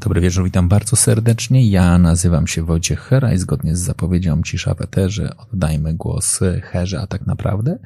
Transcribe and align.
Dobry 0.00 0.20
wieczór, 0.20 0.44
witam 0.44 0.68
bardzo 0.68 0.96
serdecznie. 0.96 1.68
Ja 1.70 1.98
nazywam 1.98 2.46
się 2.46 2.62
Wojciech 2.62 3.00
Hera 3.00 3.32
i 3.32 3.38
zgodnie 3.38 3.76
z 3.76 3.80
zapowiedzią 3.80 4.42
Cisza 4.42 4.74
w 4.74 4.80
Eterze 4.80 5.32
oddajmy 5.52 5.94
głos 5.94 6.40
Herze, 6.62 7.00
a 7.00 7.06
tak 7.06 7.26
naprawdę 7.26 7.78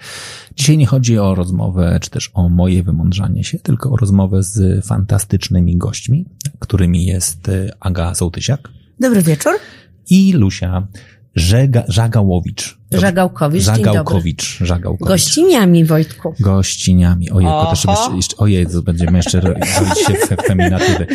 dzisiaj 0.56 0.78
nie 0.78 0.86
chodzi 0.86 1.19
o 1.19 1.34
rozmowę, 1.34 1.98
czy 2.00 2.10
też 2.10 2.30
o 2.34 2.48
moje 2.48 2.82
wymądrzanie 2.82 3.45
się, 3.45 3.58
tylko 3.58 3.91
o 3.91 3.96
rozmowę 3.96 4.42
z 4.42 4.86
fantastycznymi 4.86 5.77
gośćmi, 5.77 6.27
którymi 6.58 7.06
jest 7.06 7.50
Aga 7.80 8.14
Sołtysiak. 8.14 8.69
Dobry 9.00 9.22
wieczór. 9.22 9.52
I 10.10 10.33
Lusia 10.33 10.86
Żega, 11.34 11.83
Żagałowicz. 11.88 12.79
Żagałkowicz, 12.93 13.62
Żagałkowicz, 13.62 14.59
Żagałkowicz. 14.61 15.09
Gościniami, 15.09 15.84
Wojtku. 15.84 16.34
Gościniami. 16.41 17.30
Ojej, 17.30 17.48
to 17.48 17.66
też 17.70 17.84
jeszcze, 17.84 18.16
jeszcze, 18.16 18.37
ojej, 18.37 18.66
to 18.66 18.83
będziemy 18.83 19.19
jeszcze 19.19 19.41
robić 19.48 19.69
się 19.69 20.15
w 20.15 20.47
feminatywy. 20.47 21.06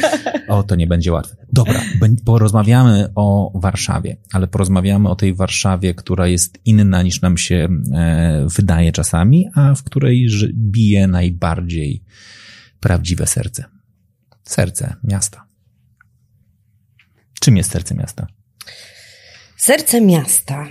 O, 0.47 0.63
to 0.63 0.75
nie 0.75 0.87
będzie 0.87 1.11
łatwe. 1.11 1.35
Dobra, 1.53 1.81
porozmawiamy 2.25 3.09
o 3.15 3.51
Warszawie, 3.59 4.17
ale 4.33 4.47
porozmawiamy 4.47 5.09
o 5.09 5.15
tej 5.15 5.33
Warszawie, 5.33 5.93
która 5.93 6.27
jest 6.27 6.59
inna 6.65 7.01
niż 7.01 7.21
nam 7.21 7.37
się 7.37 7.67
e, 7.93 8.47
wydaje 8.55 8.91
czasami, 8.91 9.47
a 9.55 9.75
w 9.75 9.83
której 9.83 10.27
bije 10.53 11.07
najbardziej 11.07 12.03
prawdziwe 12.79 13.27
serce. 13.27 13.65
Serce 14.43 14.95
miasta. 15.03 15.45
Czym 17.39 17.57
jest 17.57 17.71
serce 17.71 17.95
miasta? 17.95 18.27
Serce 19.59 20.01
miasta. 20.01 20.67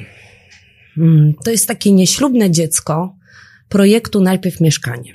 Hmm, 0.94 1.34
to 1.44 1.50
jest 1.50 1.68
takie 1.68 1.92
nieślubne 1.92 2.50
dziecko 2.50 3.16
projektu 3.68 4.20
Najpierw 4.20 4.60
Mieszkanie. 4.60 5.14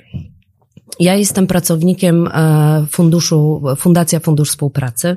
Ja 1.00 1.14
jestem 1.14 1.46
pracownikiem 1.46 2.26
e, 2.26 2.86
funduszu, 2.90 3.62
Fundacja 3.76 4.20
Fundusz 4.20 4.50
Współpracy, 4.50 5.16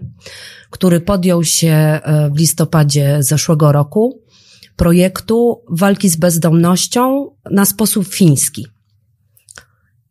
który 0.69 1.01
podjął 1.01 1.43
się 1.43 1.71
e, 1.71 2.29
w 2.35 2.39
listopadzie 2.39 3.17
zeszłego 3.19 3.71
roku 3.71 4.21
projektu 4.75 5.63
walki 5.69 6.09
z 6.09 6.15
bezdomnością 6.15 7.31
na 7.51 7.65
sposób 7.65 8.07
fiński. 8.07 8.67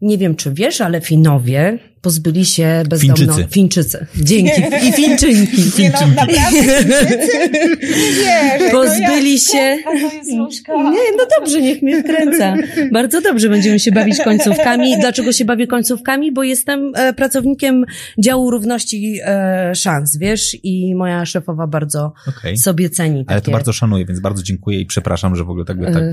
Nie 0.00 0.18
wiem, 0.18 0.36
czy 0.36 0.52
wiesz, 0.52 0.80
ale 0.80 1.00
Finowie 1.00 1.78
pozbyli 2.06 2.44
się 2.44 2.82
bezdomno... 2.88 3.16
Fińczycy. 3.16 3.46
Fińczycy. 3.50 4.06
Dzięki. 4.16 4.62
I 4.88 4.92
Fińczynki. 4.92 5.82
Nie 5.82 5.90
no, 5.90 6.06
naprawdę 6.06 6.34
Fińczycy? 6.50 7.38
Nie 7.82 8.12
wierzę. 8.12 8.70
Pozbyli 8.72 9.32
ja... 9.32 9.38
się... 9.38 9.76
A 9.86 10.08
to 10.08 10.16
jest 10.16 10.32
Luszka. 10.32 10.72
Nie, 10.76 11.16
no 11.16 11.26
dobrze, 11.38 11.62
niech 11.62 11.82
mnie 11.82 12.02
wkręca. 12.02 12.56
Bardzo 12.92 13.20
dobrze 13.20 13.48
będziemy 13.48 13.80
się 13.80 13.92
bawić 13.92 14.20
końcówkami. 14.20 14.98
Dlaczego 15.00 15.32
się 15.32 15.44
bawię 15.44 15.66
końcówkami? 15.66 16.32
Bo 16.32 16.42
jestem 16.42 16.92
e, 16.94 17.12
pracownikiem 17.12 17.84
działu 18.18 18.50
równości 18.50 19.20
e, 19.24 19.74
szans, 19.74 20.16
wiesz, 20.16 20.56
i 20.62 20.94
moja 20.94 21.26
szefowa 21.26 21.66
bardzo 21.66 22.12
okay. 22.28 22.56
sobie 22.56 22.90
ceni. 22.90 23.24
Ale 23.26 23.40
to 23.40 23.50
bardzo 23.50 23.72
szanuję, 23.72 24.04
więc 24.04 24.20
bardzo 24.20 24.42
dziękuję 24.42 24.80
i 24.80 24.86
przepraszam, 24.86 25.36
że 25.36 25.44
w 25.44 25.50
ogóle 25.50 25.64
tak... 25.64 25.76
tak, 25.84 26.04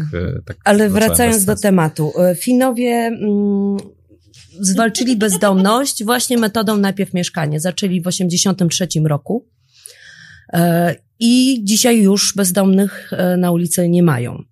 tak 0.45 0.57
Ale 0.63 0.89
wracając 0.89 1.45
do 1.45 1.55
tematu. 1.55 2.13
Finowie... 2.35 2.91
Mm, 2.91 3.77
zwalczyli 4.59 5.15
bezdomność 5.15 6.03
właśnie 6.03 6.37
metodą 6.37 6.77
najpierw 6.77 7.13
mieszkanie. 7.13 7.59
Zaczęli 7.59 8.01
w 8.01 8.07
83 8.07 8.87
roku 9.05 9.49
i 11.19 11.61
dzisiaj 11.63 12.01
już 12.01 12.33
bezdomnych 12.35 13.11
na 13.37 13.51
ulicy 13.51 13.89
nie 13.89 14.03
mają. 14.03 14.43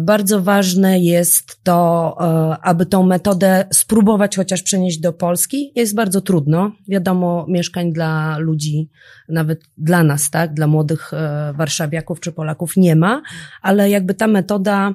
Bardzo 0.00 0.42
ważne 0.42 1.00
jest 1.00 1.64
to, 1.64 2.16
aby 2.62 2.86
tą 2.86 3.02
metodę 3.02 3.64
spróbować 3.72 4.36
chociaż 4.36 4.62
przenieść 4.62 4.98
do 4.98 5.12
Polski. 5.12 5.72
Jest 5.74 5.94
bardzo 5.94 6.20
trudno. 6.20 6.72
Wiadomo, 6.88 7.46
mieszkań 7.48 7.92
dla 7.92 8.38
ludzi, 8.38 8.90
nawet 9.28 9.60
dla 9.78 10.02
nas, 10.02 10.30
tak, 10.30 10.54
dla 10.54 10.66
młodych 10.66 11.10
warszawiaków 11.54 12.20
czy 12.20 12.32
Polaków 12.32 12.76
nie 12.76 12.96
ma, 12.96 13.22
ale 13.62 13.90
jakby 13.90 14.14
ta 14.14 14.26
metoda 14.26 14.94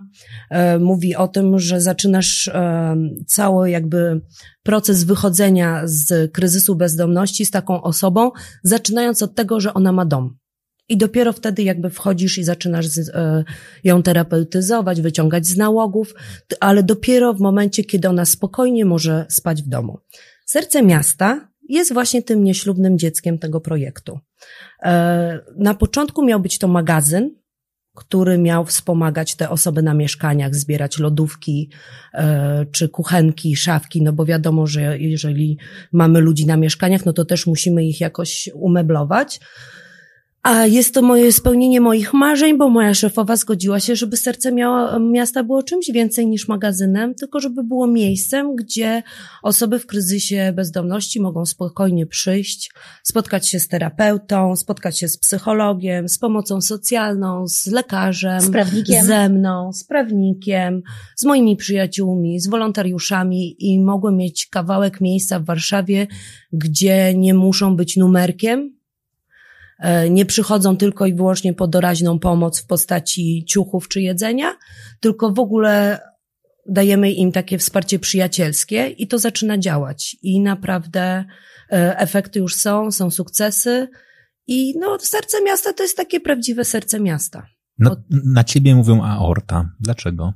mówi 0.80 1.16
o 1.16 1.28
tym, 1.28 1.60
że 1.60 1.82
zaczynasz 1.82 2.50
cały 3.28 3.70
jakby 3.70 4.22
proces 4.64 5.04
wychodzenia 5.04 5.82
z 5.86 6.32
kryzysu 6.34 6.76
bezdomności 6.76 7.46
z 7.46 7.52
taką 7.52 7.82
osobą, 7.82 8.32
zaczynając 8.64 9.24
od 9.24 9.36
tego, 9.36 9.60
że 9.60 9.74
ona 9.74 9.92
ma 9.92 10.06
dom. 10.06 10.41
I 10.92 10.98
dopiero 10.98 11.34
wtedy 11.34 11.64
jakby 11.64 11.90
wchodzisz 11.90 12.38
i 12.38 12.44
zaczynasz 12.44 12.88
z, 12.88 13.10
e, 13.10 13.44
ją 13.84 14.04
terapeutyzować, 14.04 15.02
wyciągać 15.02 15.48
z 15.48 15.58
nałogów, 15.58 16.14
ale 16.60 16.84
dopiero 16.84 17.34
w 17.34 17.40
momencie, 17.40 17.84
kiedy 17.84 18.10
ona 18.10 18.26
spokojnie 18.26 18.86
może 18.86 19.26
spać 19.30 19.64
w 19.64 19.68
domu. 19.68 20.00
Serce 20.46 20.84
miasta 20.84 21.48
jest 21.70 21.94
właśnie 21.94 22.22
tym 22.22 22.44
nieślubnym 22.44 22.98
dzieckiem 22.98 23.38
tego 23.38 23.62
projektu. 23.62 24.20
E, 24.84 25.40
na 25.58 25.74
początku 25.74 26.26
miał 26.26 26.40
być 26.40 26.58
to 26.58 26.68
magazyn, 26.68 27.36
który 27.96 28.38
miał 28.38 28.66
wspomagać 28.66 29.36
te 29.36 29.50
osoby 29.50 29.82
na 29.84 29.94
mieszkaniach, 29.94 30.56
zbierać 30.56 31.00
lodówki 31.00 31.70
e, 32.14 32.66
czy 32.72 32.90
kuchenki, 32.90 33.56
szafki, 33.56 34.02
no 34.02 34.14
bo 34.14 34.26
wiadomo, 34.26 34.68
że 34.68 35.00
jeżeli 35.00 35.58
mamy 35.92 36.20
ludzi 36.20 36.46
na 36.46 36.58
mieszkaniach, 36.58 37.06
no 37.06 37.14
to 37.14 37.26
też 37.26 37.48
musimy 37.48 37.86
ich 37.86 38.02
jakoś 38.02 38.50
umeblować. 38.54 39.40
A 40.44 40.66
jest 40.66 40.94
to 40.94 41.02
moje 41.02 41.32
spełnienie 41.32 41.82
moich 41.82 42.14
marzeń, 42.14 42.58
bo 42.58 42.70
moja 42.70 42.94
szefowa 42.94 43.36
zgodziła 43.36 43.80
się, 43.80 43.96
żeby 43.96 44.18
serce 44.18 44.52
miała, 44.52 45.00
miasta 45.00 45.44
było 45.44 45.64
czymś 45.64 45.92
więcej 45.92 46.28
niż 46.28 46.48
magazynem, 46.48 47.16
tylko 47.16 47.40
żeby 47.40 47.64
było 47.64 47.88
miejscem, 47.88 48.56
gdzie 48.56 49.04
osoby 49.44 49.80
w 49.80 49.86
kryzysie 49.86 50.54
bezdomności 50.56 51.22
mogą 51.22 51.46
spokojnie 51.46 52.06
przyjść, 52.06 52.72
spotkać 53.04 53.50
się 53.50 53.60
z 53.60 53.68
terapeutą, 53.68 54.56
spotkać 54.56 55.00
się 55.00 55.08
z 55.08 55.18
psychologiem, 55.18 56.10
z 56.10 56.18
pomocą 56.18 56.62
socjalną, 56.62 57.48
z 57.48 57.68
lekarzem, 57.68 58.42
z 58.42 58.50
prawnikiem. 58.50 59.06
ze 59.06 59.30
mną, 59.30 59.74
z 59.74 59.84
prawnikiem, 59.84 60.82
z 61.16 61.26
moimi 61.26 61.56
przyjaciółmi, 61.56 62.40
z 62.40 62.48
wolontariuszami 62.48 63.56
i 63.60 63.80
mogły 63.80 64.12
mieć 64.12 64.48
kawałek 64.48 65.02
miejsca 65.02 65.40
w 65.40 65.46
Warszawie, 65.46 66.08
gdzie 66.54 67.14
nie 67.16 67.34
muszą 67.34 67.76
być 67.76 67.98
numerkiem, 67.98 68.81
nie 70.10 70.26
przychodzą 70.26 70.78
tylko 70.78 71.06
i 71.06 71.14
wyłącznie 71.14 71.54
po 71.54 71.68
doraźną 71.68 72.20
pomoc 72.20 72.62
w 72.62 72.66
postaci 72.66 73.46
ciuchów 73.48 73.88
czy 73.88 74.02
jedzenia, 74.02 74.58
tylko 75.00 75.32
w 75.32 75.40
ogóle 75.40 76.00
dajemy 76.70 77.12
im 77.12 77.32
takie 77.32 77.58
wsparcie 77.58 78.00
przyjacielskie 78.00 78.88
i 78.88 79.08
to 79.08 79.20
zaczyna 79.20 79.58
działać. 79.58 80.18
I 80.22 80.42
naprawdę 80.42 81.26
efekty 81.98 82.40
już 82.40 82.56
są, 82.56 82.92
są 82.92 83.12
sukcesy. 83.12 83.88
I 84.48 84.80
no, 84.80 84.98
serce 85.00 85.44
miasta 85.44 85.74
to 85.74 85.84
jest 85.84 85.98
takie 85.98 86.20
prawdziwe 86.20 86.66
serce 86.66 87.00
miasta. 87.00 87.48
No, 87.80 87.96
na 88.10 88.44
ciebie 88.44 88.76
mówią 88.76 89.04
aorta. 89.04 89.70
Dlaczego? 89.80 90.34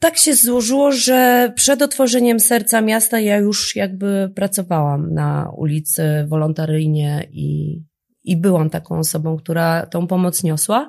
Tak 0.00 0.16
się 0.16 0.34
złożyło, 0.34 0.92
że 0.92 1.52
przed 1.56 1.82
otworzeniem 1.82 2.40
serca 2.40 2.80
miasta 2.80 3.20
ja 3.20 3.36
już 3.36 3.76
jakby 3.76 4.32
pracowałam 4.34 5.14
na 5.14 5.50
ulicy 5.56 6.02
wolontaryjnie 6.28 7.28
i, 7.32 7.80
i 8.24 8.36
byłam 8.36 8.70
taką 8.70 8.98
osobą, 8.98 9.36
która 9.36 9.86
tą 9.86 10.06
pomoc 10.06 10.42
niosła. 10.42 10.88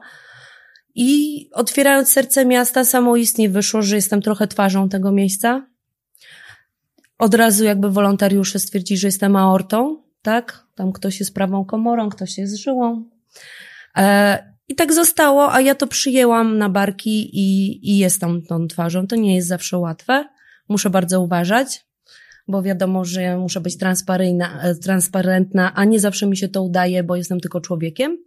I 0.95 1.49
otwierając 1.53 2.11
serce 2.11 2.45
miasta, 2.45 2.85
samoistnie 2.85 3.49
wyszło, 3.49 3.81
że 3.81 3.95
jestem 3.95 4.21
trochę 4.21 4.47
twarzą 4.47 4.89
tego 4.89 5.11
miejsca. 5.11 5.67
Od 7.17 7.33
razu 7.33 7.63
jakby 7.63 7.91
wolontariusze 7.91 8.59
stwierdzili, 8.59 8.97
że 8.97 9.07
jestem 9.07 9.35
aortą, 9.35 10.03
tak? 10.21 10.67
Tam 10.75 10.91
ktoś 10.91 11.19
jest 11.19 11.33
prawą 11.33 11.65
komorą, 11.65 12.09
ktoś 12.09 12.37
jest 12.37 12.55
żyłą. 12.57 13.09
E, 13.97 14.50
i 14.71 14.75
tak 14.75 14.94
zostało, 14.94 15.53
a 15.53 15.62
ja 15.62 15.75
to 15.75 15.88
przyjęłam 15.88 16.57
na 16.57 16.69
barki 16.69 17.29
i, 17.33 17.79
i 17.91 17.97
jestem 17.97 18.41
tą 18.41 18.68
twarzą. 18.68 19.07
To 19.07 19.15
nie 19.15 19.35
jest 19.35 19.47
zawsze 19.47 19.77
łatwe. 19.77 20.25
Muszę 20.69 20.89
bardzo 20.89 21.21
uważać, 21.21 21.85
bo 22.47 22.63
wiadomo, 22.63 23.06
że 23.06 23.38
muszę 23.38 23.62
być 23.62 23.77
transparentna, 24.83 25.73
a 25.75 25.85
nie 25.85 26.00
zawsze 26.00 26.27
mi 26.27 26.38
się 26.38 26.47
to 26.47 26.63
udaje, 26.63 27.03
bo 27.03 27.15
jestem 27.15 27.39
tylko 27.39 27.62
człowiekiem. 27.62 28.18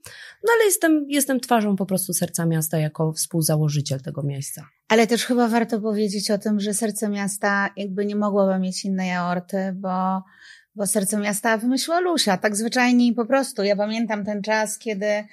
No 0.45 0.53
ale 0.57 0.65
jestem, 0.65 1.07
jestem 1.09 1.41
twarzą 1.41 1.77
po 1.77 1.87
prostu 1.87 2.13
serca 2.13 2.47
miasta 2.47 2.79
jako 2.79 3.13
współzałożyciel 3.13 4.01
tego 4.01 4.23
miejsca. 4.23 4.69
Ale 4.89 5.07
też 5.07 5.25
chyba 5.25 5.49
warto 5.49 5.81
powiedzieć 5.81 6.31
o 6.31 6.39
tym, 6.39 6.61
że 6.61 6.75
serce 6.75 7.09
miasta 7.09 7.71
jakby 7.77 8.07
nie 8.07 8.17
mogłoby 8.17 8.59
mieć 8.59 8.85
innej 8.85 9.13
aorty, 9.13 9.73
bo 9.75 10.23
Bo 10.77 10.87
Serce 10.87 11.17
Miasta 11.17 11.59
wymyśliła 11.59 12.01
Lusia, 12.01 12.37
tak 12.37 12.57
zwyczajnie 12.57 13.07
i 13.07 13.13
po 13.13 13.27
prostu. 13.27 13.63
Ja 13.63 13.77
pamiętam 13.77 14.25
ten 14.25 14.43
czas, 14.43 14.79
kiedy, 14.79 15.25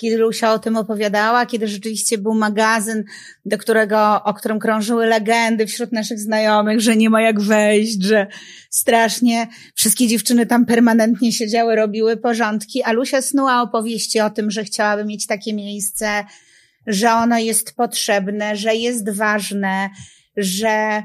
kiedy 0.00 0.16
Lusia 0.16 0.52
o 0.52 0.58
tym 0.58 0.76
opowiadała, 0.76 1.46
kiedy 1.46 1.68
rzeczywiście 1.68 2.18
był 2.18 2.34
magazyn, 2.34 3.04
do 3.44 3.58
którego, 3.58 4.24
o 4.24 4.34
którym 4.34 4.58
krążyły 4.58 5.06
legendy 5.06 5.66
wśród 5.66 5.92
naszych 5.92 6.18
znajomych, 6.18 6.80
że 6.80 6.96
nie 6.96 7.10
ma 7.10 7.22
jak 7.22 7.40
wejść, 7.40 8.02
że 8.02 8.26
strasznie 8.70 9.46
wszystkie 9.74 10.08
dziewczyny 10.08 10.46
tam 10.46 10.66
permanentnie 10.66 11.32
siedziały, 11.32 11.76
robiły 11.76 12.16
porządki, 12.16 12.82
a 12.82 12.92
Lusia 12.92 13.22
snuła 13.22 13.62
opowieści 13.62 14.20
o 14.20 14.30
tym, 14.30 14.50
że 14.50 14.64
chciałaby 14.64 15.04
mieć 15.04 15.26
takie 15.26 15.54
miejsce, 15.54 16.24
że 16.86 17.12
ono 17.12 17.38
jest 17.38 17.76
potrzebne, 17.76 18.56
że 18.56 18.74
jest 18.74 19.10
ważne, 19.10 19.90
że 20.36 21.02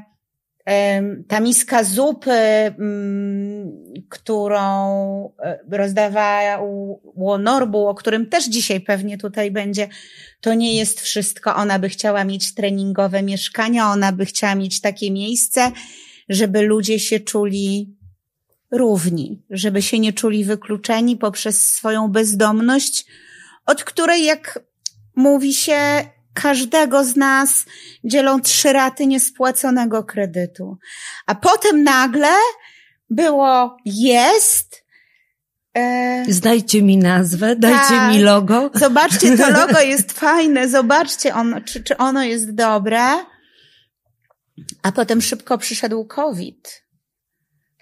ta 1.28 1.40
miska 1.40 1.84
zupy, 1.84 2.30
mm, 2.30 3.72
którą 4.08 5.32
e, 5.38 5.58
rozdawało 5.70 7.38
Norbu, 7.38 7.86
o 7.86 7.94
którym 7.94 8.26
też 8.26 8.44
dzisiaj 8.44 8.80
pewnie 8.80 9.18
tutaj 9.18 9.50
będzie, 9.50 9.88
to 10.40 10.54
nie 10.54 10.74
jest 10.74 11.00
wszystko. 11.00 11.54
Ona 11.54 11.78
by 11.78 11.88
chciała 11.88 12.24
mieć 12.24 12.54
treningowe 12.54 13.22
mieszkania, 13.22 13.90
ona 13.90 14.12
by 14.12 14.26
chciała 14.26 14.54
mieć 14.54 14.80
takie 14.80 15.10
miejsce, 15.10 15.72
żeby 16.28 16.62
ludzie 16.62 16.98
się 16.98 17.20
czuli 17.20 17.96
równi, 18.70 19.42
żeby 19.50 19.82
się 19.82 19.98
nie 19.98 20.12
czuli 20.12 20.44
wykluczeni 20.44 21.16
poprzez 21.16 21.74
swoją 21.74 22.08
bezdomność, 22.08 23.06
od 23.66 23.84
której, 23.84 24.24
jak 24.24 24.60
mówi 25.16 25.54
się, 25.54 25.78
każdego 26.42 27.04
z 27.04 27.16
nas 27.16 27.64
dzielą 28.04 28.40
trzy 28.40 28.72
raty 28.72 29.06
niespłaconego 29.06 30.04
kredytu. 30.04 30.78
A 31.26 31.34
potem 31.34 31.82
nagle 31.82 32.34
było 33.10 33.76
jest. 33.84 34.84
E... 35.74 36.24
Znajdźcie 36.28 36.82
mi 36.82 36.96
nazwę, 36.96 37.56
dajcie 37.56 37.88
tak. 37.88 38.12
mi 38.12 38.22
logo. 38.22 38.70
Zobaczcie, 38.74 39.36
to 39.36 39.50
logo 39.60 39.80
jest 39.80 40.12
fajne, 40.12 40.68
zobaczcie, 40.68 41.34
ono, 41.34 41.60
czy, 41.60 41.82
czy 41.82 41.96
ono 41.96 42.22
jest 42.24 42.54
dobre. 42.54 43.00
A 44.82 44.92
potem 44.92 45.22
szybko 45.22 45.58
przyszedł 45.58 46.04
COVID 46.04 46.86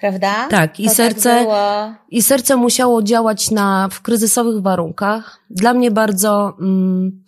prawda? 0.04 0.48
Tak, 0.48 0.80
i 0.80 0.82
to 0.82 0.88
tak 0.88 0.96
serce, 0.96 1.46
tak 1.46 1.94
i 2.08 2.22
serce 2.22 2.56
musiało 2.56 3.02
działać 3.02 3.50
na, 3.50 3.88
w 3.90 4.02
kryzysowych 4.02 4.62
warunkach. 4.62 5.40
Dla 5.50 5.74
mnie 5.74 5.90
bardzo 5.90 6.56
mm, 6.60 7.24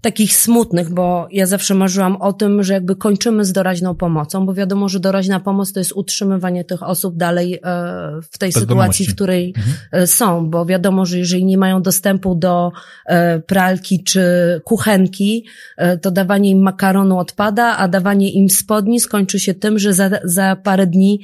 takich 0.00 0.36
smutnych, 0.36 0.90
bo 0.90 1.28
ja 1.30 1.46
zawsze 1.46 1.74
marzyłam 1.74 2.16
o 2.16 2.32
tym, 2.32 2.62
że 2.62 2.72
jakby 2.72 2.96
kończymy 2.96 3.44
z 3.44 3.52
doraźną 3.52 3.94
pomocą, 3.94 4.46
bo 4.46 4.54
wiadomo, 4.54 4.88
że 4.88 5.00
doraźna 5.00 5.40
pomoc 5.40 5.72
to 5.72 5.80
jest 5.80 5.92
utrzymywanie 5.92 6.64
tych 6.64 6.82
osób 6.82 7.16
dalej 7.16 7.54
e, 7.54 7.60
w 8.32 8.38
tej 8.38 8.52
sytuacji, 8.52 9.06
w 9.06 9.14
której 9.14 9.54
mhm. 9.56 9.76
E, 9.92 10.06
są, 10.06 10.50
bo 10.50 10.66
wiadomo, 10.66 11.06
że 11.06 11.18
jeżeli 11.18 11.44
nie 11.44 11.58
mają 11.58 11.82
dostępu 11.82 12.34
do 12.34 12.72
e, 13.06 13.40
pralki 13.40 14.04
czy 14.04 14.22
kuchenki, 14.64 15.46
to 16.02 16.10
dawanie 16.10 16.50
im 16.50 16.62
makaronu 16.62 17.18
odpada, 17.18 17.76
a 17.76 17.88
dawanie 17.88 18.30
im 18.30 18.50
spodni 18.50 19.00
skończy 19.00 19.40
się 19.40 19.54
tym, 19.54 19.78
że 19.78 19.92
za, 19.92 20.10
za 20.24 20.56
parę 20.56 20.86
dni 20.86 21.20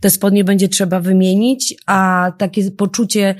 te 0.00 0.10
spodnie 0.10 0.44
będzie 0.44 0.68
trzeba 0.68 1.00
wymienić, 1.00 1.74
a 1.86 2.32
takie 2.38 2.70
poczucie, 2.70 3.34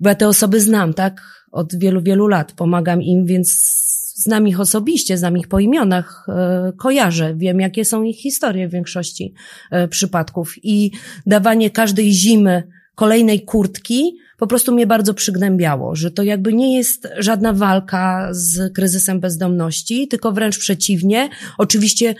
bo 0.00 0.08
ja 0.08 0.14
te 0.14 0.28
osoby 0.28 0.60
znam, 0.60 0.94
tak? 0.94 1.20
Od 1.52 1.78
wielu, 1.78 2.02
wielu 2.02 2.28
lat 2.28 2.52
pomagam 2.52 3.02
im, 3.02 3.26
więc 3.26 3.82
znam 4.14 4.48
ich 4.48 4.60
osobiście, 4.60 5.18
znam 5.18 5.36
ich 5.36 5.48
po 5.48 5.60
imionach, 5.60 6.26
e, 6.28 6.72
kojarzę, 6.76 7.34
wiem 7.36 7.60
jakie 7.60 7.84
są 7.84 8.02
ich 8.02 8.16
historie 8.16 8.68
w 8.68 8.72
większości 8.72 9.34
e, 9.70 9.88
przypadków 9.88 10.54
i 10.62 10.90
dawanie 11.26 11.70
każdej 11.70 12.12
zimy 12.12 12.62
kolejnej 12.94 13.44
kurtki 13.44 14.16
po 14.38 14.46
prostu 14.46 14.74
mnie 14.74 14.86
bardzo 14.86 15.14
przygnębiało, 15.14 15.96
że 15.96 16.10
to 16.10 16.22
jakby 16.22 16.52
nie 16.52 16.76
jest 16.76 17.08
żadna 17.18 17.52
walka 17.52 18.28
z 18.30 18.74
kryzysem 18.74 19.20
bezdomności, 19.20 20.08
tylko 20.08 20.32
wręcz 20.32 20.58
przeciwnie. 20.58 21.28
Oczywiście 21.58 22.14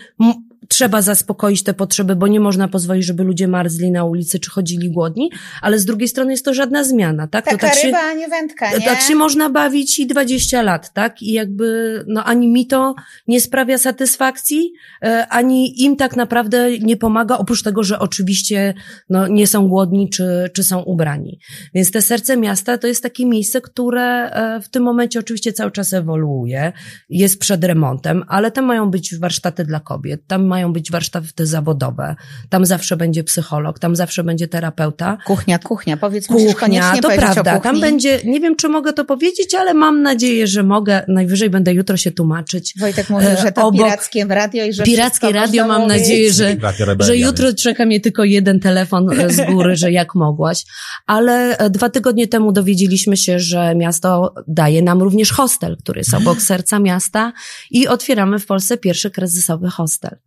trzeba 0.73 1.01
zaspokoić 1.01 1.63
te 1.63 1.73
potrzeby, 1.73 2.15
bo 2.15 2.27
nie 2.27 2.39
można 2.39 2.67
pozwolić, 2.67 3.05
żeby 3.05 3.23
ludzie 3.23 3.47
marzli 3.47 3.91
na 3.91 4.03
ulicy 4.03 4.39
czy 4.39 4.51
chodzili 4.51 4.91
głodni, 4.91 5.31
ale 5.61 5.79
z 5.79 5.85
drugiej 5.85 6.07
strony 6.07 6.31
jest 6.31 6.45
to 6.45 6.53
żadna 6.53 6.83
zmiana, 6.83 7.27
tak? 7.27 7.45
Taka 7.45 7.57
to 7.57 7.67
tak 7.67 7.83
ryba, 7.83 7.99
się, 7.99 8.05
a 8.05 8.13
nie 8.13 8.27
wędka, 8.27 8.77
nie? 8.77 8.85
Tak 8.85 9.01
się 9.01 9.15
można 9.15 9.49
bawić 9.49 9.99
i 9.99 10.07
20 10.07 10.61
lat, 10.61 10.93
tak? 10.93 11.21
I 11.21 11.31
jakby, 11.31 12.03
no 12.07 12.23
ani 12.23 12.47
mi 12.47 12.67
to 12.67 12.95
nie 13.27 13.41
sprawia 13.41 13.77
satysfakcji, 13.77 14.73
e, 15.03 15.27
ani 15.27 15.83
im 15.83 15.95
tak 15.95 16.15
naprawdę 16.15 16.79
nie 16.79 16.97
pomaga, 16.97 17.37
oprócz 17.37 17.63
tego, 17.63 17.83
że 17.83 17.99
oczywiście, 17.99 18.73
no, 19.09 19.27
nie 19.27 19.47
są 19.47 19.67
głodni 19.67 20.09
czy, 20.09 20.49
czy 20.53 20.63
są 20.63 20.81
ubrani. 20.81 21.39
Więc 21.73 21.91
te 21.91 22.01
serce 22.01 22.37
miasta 22.37 22.77
to 22.77 22.87
jest 22.87 23.03
takie 23.03 23.25
miejsce, 23.25 23.61
które 23.61 24.31
e, 24.31 24.61
w 24.61 24.69
tym 24.69 24.83
momencie 24.83 25.19
oczywiście 25.19 25.53
cały 25.53 25.71
czas 25.71 25.93
ewoluuje, 25.93 26.73
jest 27.09 27.39
przed 27.39 27.63
remontem, 27.63 28.23
ale 28.27 28.51
tam 28.51 28.65
mają 28.65 28.91
być 28.91 29.19
warsztaty 29.19 29.63
dla 29.63 29.79
kobiet, 29.79 30.27
tam 30.27 30.45
mają 30.45 30.62
być 30.69 30.91
warsztaty 30.91 31.47
zawodowe, 31.47 32.15
tam 32.49 32.65
zawsze 32.65 32.97
będzie 32.97 33.23
psycholog, 33.23 33.79
tam 33.79 33.95
zawsze 33.95 34.23
będzie 34.23 34.47
terapeuta. 34.47 35.17
Kuchnia, 35.25 35.59
kuchnia, 35.59 35.97
powiedz 35.97 36.27
kuchnia, 36.27 36.53
koniecznie 36.53 37.01
to 37.01 37.09
prawda, 37.09 37.59
tam 37.59 37.81
będzie, 37.81 38.19
nie 38.25 38.39
wiem 38.39 38.55
czy 38.55 38.69
mogę 38.69 38.93
to 38.93 39.05
powiedzieć, 39.05 39.55
ale 39.55 39.73
mam 39.73 40.01
nadzieję, 40.01 40.47
że 40.47 40.63
mogę, 40.63 41.05
najwyżej 41.07 41.49
będę 41.49 41.73
jutro 41.73 41.97
się 41.97 42.11
tłumaczyć. 42.11 42.73
Wojtek 42.79 43.09
mówi, 43.09 43.25
że 43.41 43.51
to 43.51 43.67
obok, 43.67 43.85
pirackie 43.85 44.25
radio 44.25 44.65
i 44.65 44.73
że 44.73 44.83
Pirackie 44.83 45.31
radio, 45.31 45.67
mam 45.67 45.81
mówić. 45.81 45.97
nadzieję, 45.97 46.33
że, 46.33 46.55
że 46.99 47.17
jutro 47.17 47.53
czeka 47.53 47.85
mnie 47.85 47.99
tylko 47.99 48.23
jeden 48.23 48.59
telefon 48.59 49.09
z 49.29 49.51
góry, 49.51 49.75
że 49.75 49.91
jak 49.91 50.15
mogłaś. 50.15 50.65
Ale 51.07 51.57
e, 51.57 51.69
dwa 51.69 51.89
tygodnie 51.89 52.27
temu 52.27 52.51
dowiedzieliśmy 52.51 53.17
się, 53.17 53.39
że 53.39 53.75
miasto 53.75 54.33
daje 54.47 54.81
nam 54.81 55.01
również 55.01 55.31
hostel, 55.31 55.77
który 55.77 55.99
jest 55.99 56.13
obok 56.13 56.41
serca 56.41 56.79
miasta 56.79 57.33
i 57.71 57.87
otwieramy 57.87 58.39
w 58.39 58.45
Polsce 58.45 58.77
pierwszy 58.77 59.11
kryzysowy 59.11 59.69
hostel. 59.69 60.17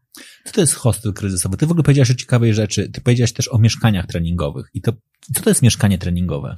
Co 0.44 0.52
to 0.52 0.60
jest 0.60 0.74
hostel 0.74 1.12
kryzysowy? 1.12 1.56
Ty 1.56 1.66
w 1.66 1.70
ogóle 1.70 1.82
powiedziałaś 1.84 2.10
o 2.10 2.14
ciekawej 2.14 2.54
rzeczy. 2.54 2.90
Ty 2.92 3.00
powiedziałaś 3.00 3.32
też 3.32 3.48
o 3.52 3.58
mieszkaniach 3.58 4.06
treningowych. 4.06 4.66
I 4.74 4.80
to, 4.80 4.92
co 5.34 5.42
to 5.42 5.50
jest 5.50 5.62
mieszkanie 5.62 5.98
treningowe? 5.98 6.56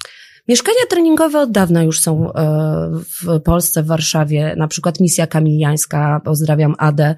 Mieszkania 0.48 0.80
treningowe 0.90 1.40
od 1.40 1.50
dawna 1.50 1.82
już 1.82 2.00
są 2.00 2.32
e, 2.32 2.90
w 3.22 3.40
Polsce, 3.40 3.82
w 3.82 3.86
Warszawie. 3.86 4.54
Na 4.56 4.68
przykład 4.68 5.00
Misja 5.00 5.26
Kamiliańska, 5.26 6.20
pozdrawiam 6.24 6.74
Adę, 6.78 7.14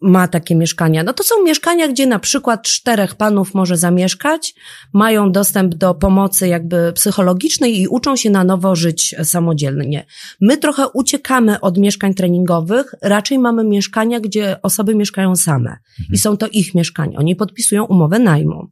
ma 0.00 0.28
takie 0.28 0.54
mieszkania. 0.54 1.02
No 1.02 1.12
to 1.12 1.24
są 1.24 1.34
mieszkania, 1.44 1.88
gdzie 1.88 2.06
na 2.06 2.18
przykład 2.18 2.62
czterech 2.62 3.14
panów 3.14 3.54
może 3.54 3.76
zamieszkać, 3.76 4.54
mają 4.92 5.32
dostęp 5.32 5.74
do 5.74 5.94
pomocy 5.94 6.48
jakby 6.48 6.92
psychologicznej 6.92 7.80
i 7.80 7.88
uczą 7.88 8.16
się 8.16 8.30
na 8.30 8.44
nowo 8.44 8.76
żyć 8.76 9.14
samodzielnie. 9.24 10.06
My 10.40 10.56
trochę 10.56 10.88
uciekamy 10.88 11.60
od 11.60 11.78
mieszkań 11.78 12.14
treningowych, 12.14 12.94
raczej 13.02 13.38
mamy 13.38 13.64
mieszkania, 13.64 14.20
gdzie 14.20 14.62
osoby 14.62 14.94
mieszkają 14.94 15.36
same 15.36 15.76
i 16.12 16.18
są 16.18 16.36
to 16.36 16.46
ich 16.48 16.74
mieszkania. 16.74 17.18
Oni 17.18 17.36
podpisują 17.36 17.84
umowę 17.84 18.18
najmu. 18.18 18.70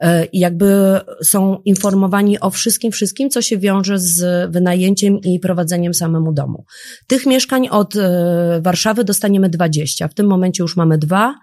E, 0.00 0.24
i 0.24 0.38
jakby 0.38 1.00
są 1.22 1.58
informowani 1.64 2.40
o 2.40 2.50
wszystkim, 2.50 2.92
wszystkim, 2.92 3.30
co 3.30 3.42
się 3.42 3.58
wiąże 3.58 3.98
z 3.98 4.50
wynajęciem 4.52 5.18
i 5.20 5.40
prowadzeniem 5.40 5.94
samemu 5.94 6.32
domu. 6.32 6.64
Tych 7.06 7.26
mieszkań 7.26 7.68
od 7.68 7.96
e, 7.96 8.60
Warszawy 8.62 9.04
dostaniemy 9.04 9.48
20. 9.48 10.08
W 10.08 10.14
tym 10.14 10.26
momencie 10.26 10.62
już 10.62 10.76
mamy 10.76 10.98
dwa. 10.98 11.34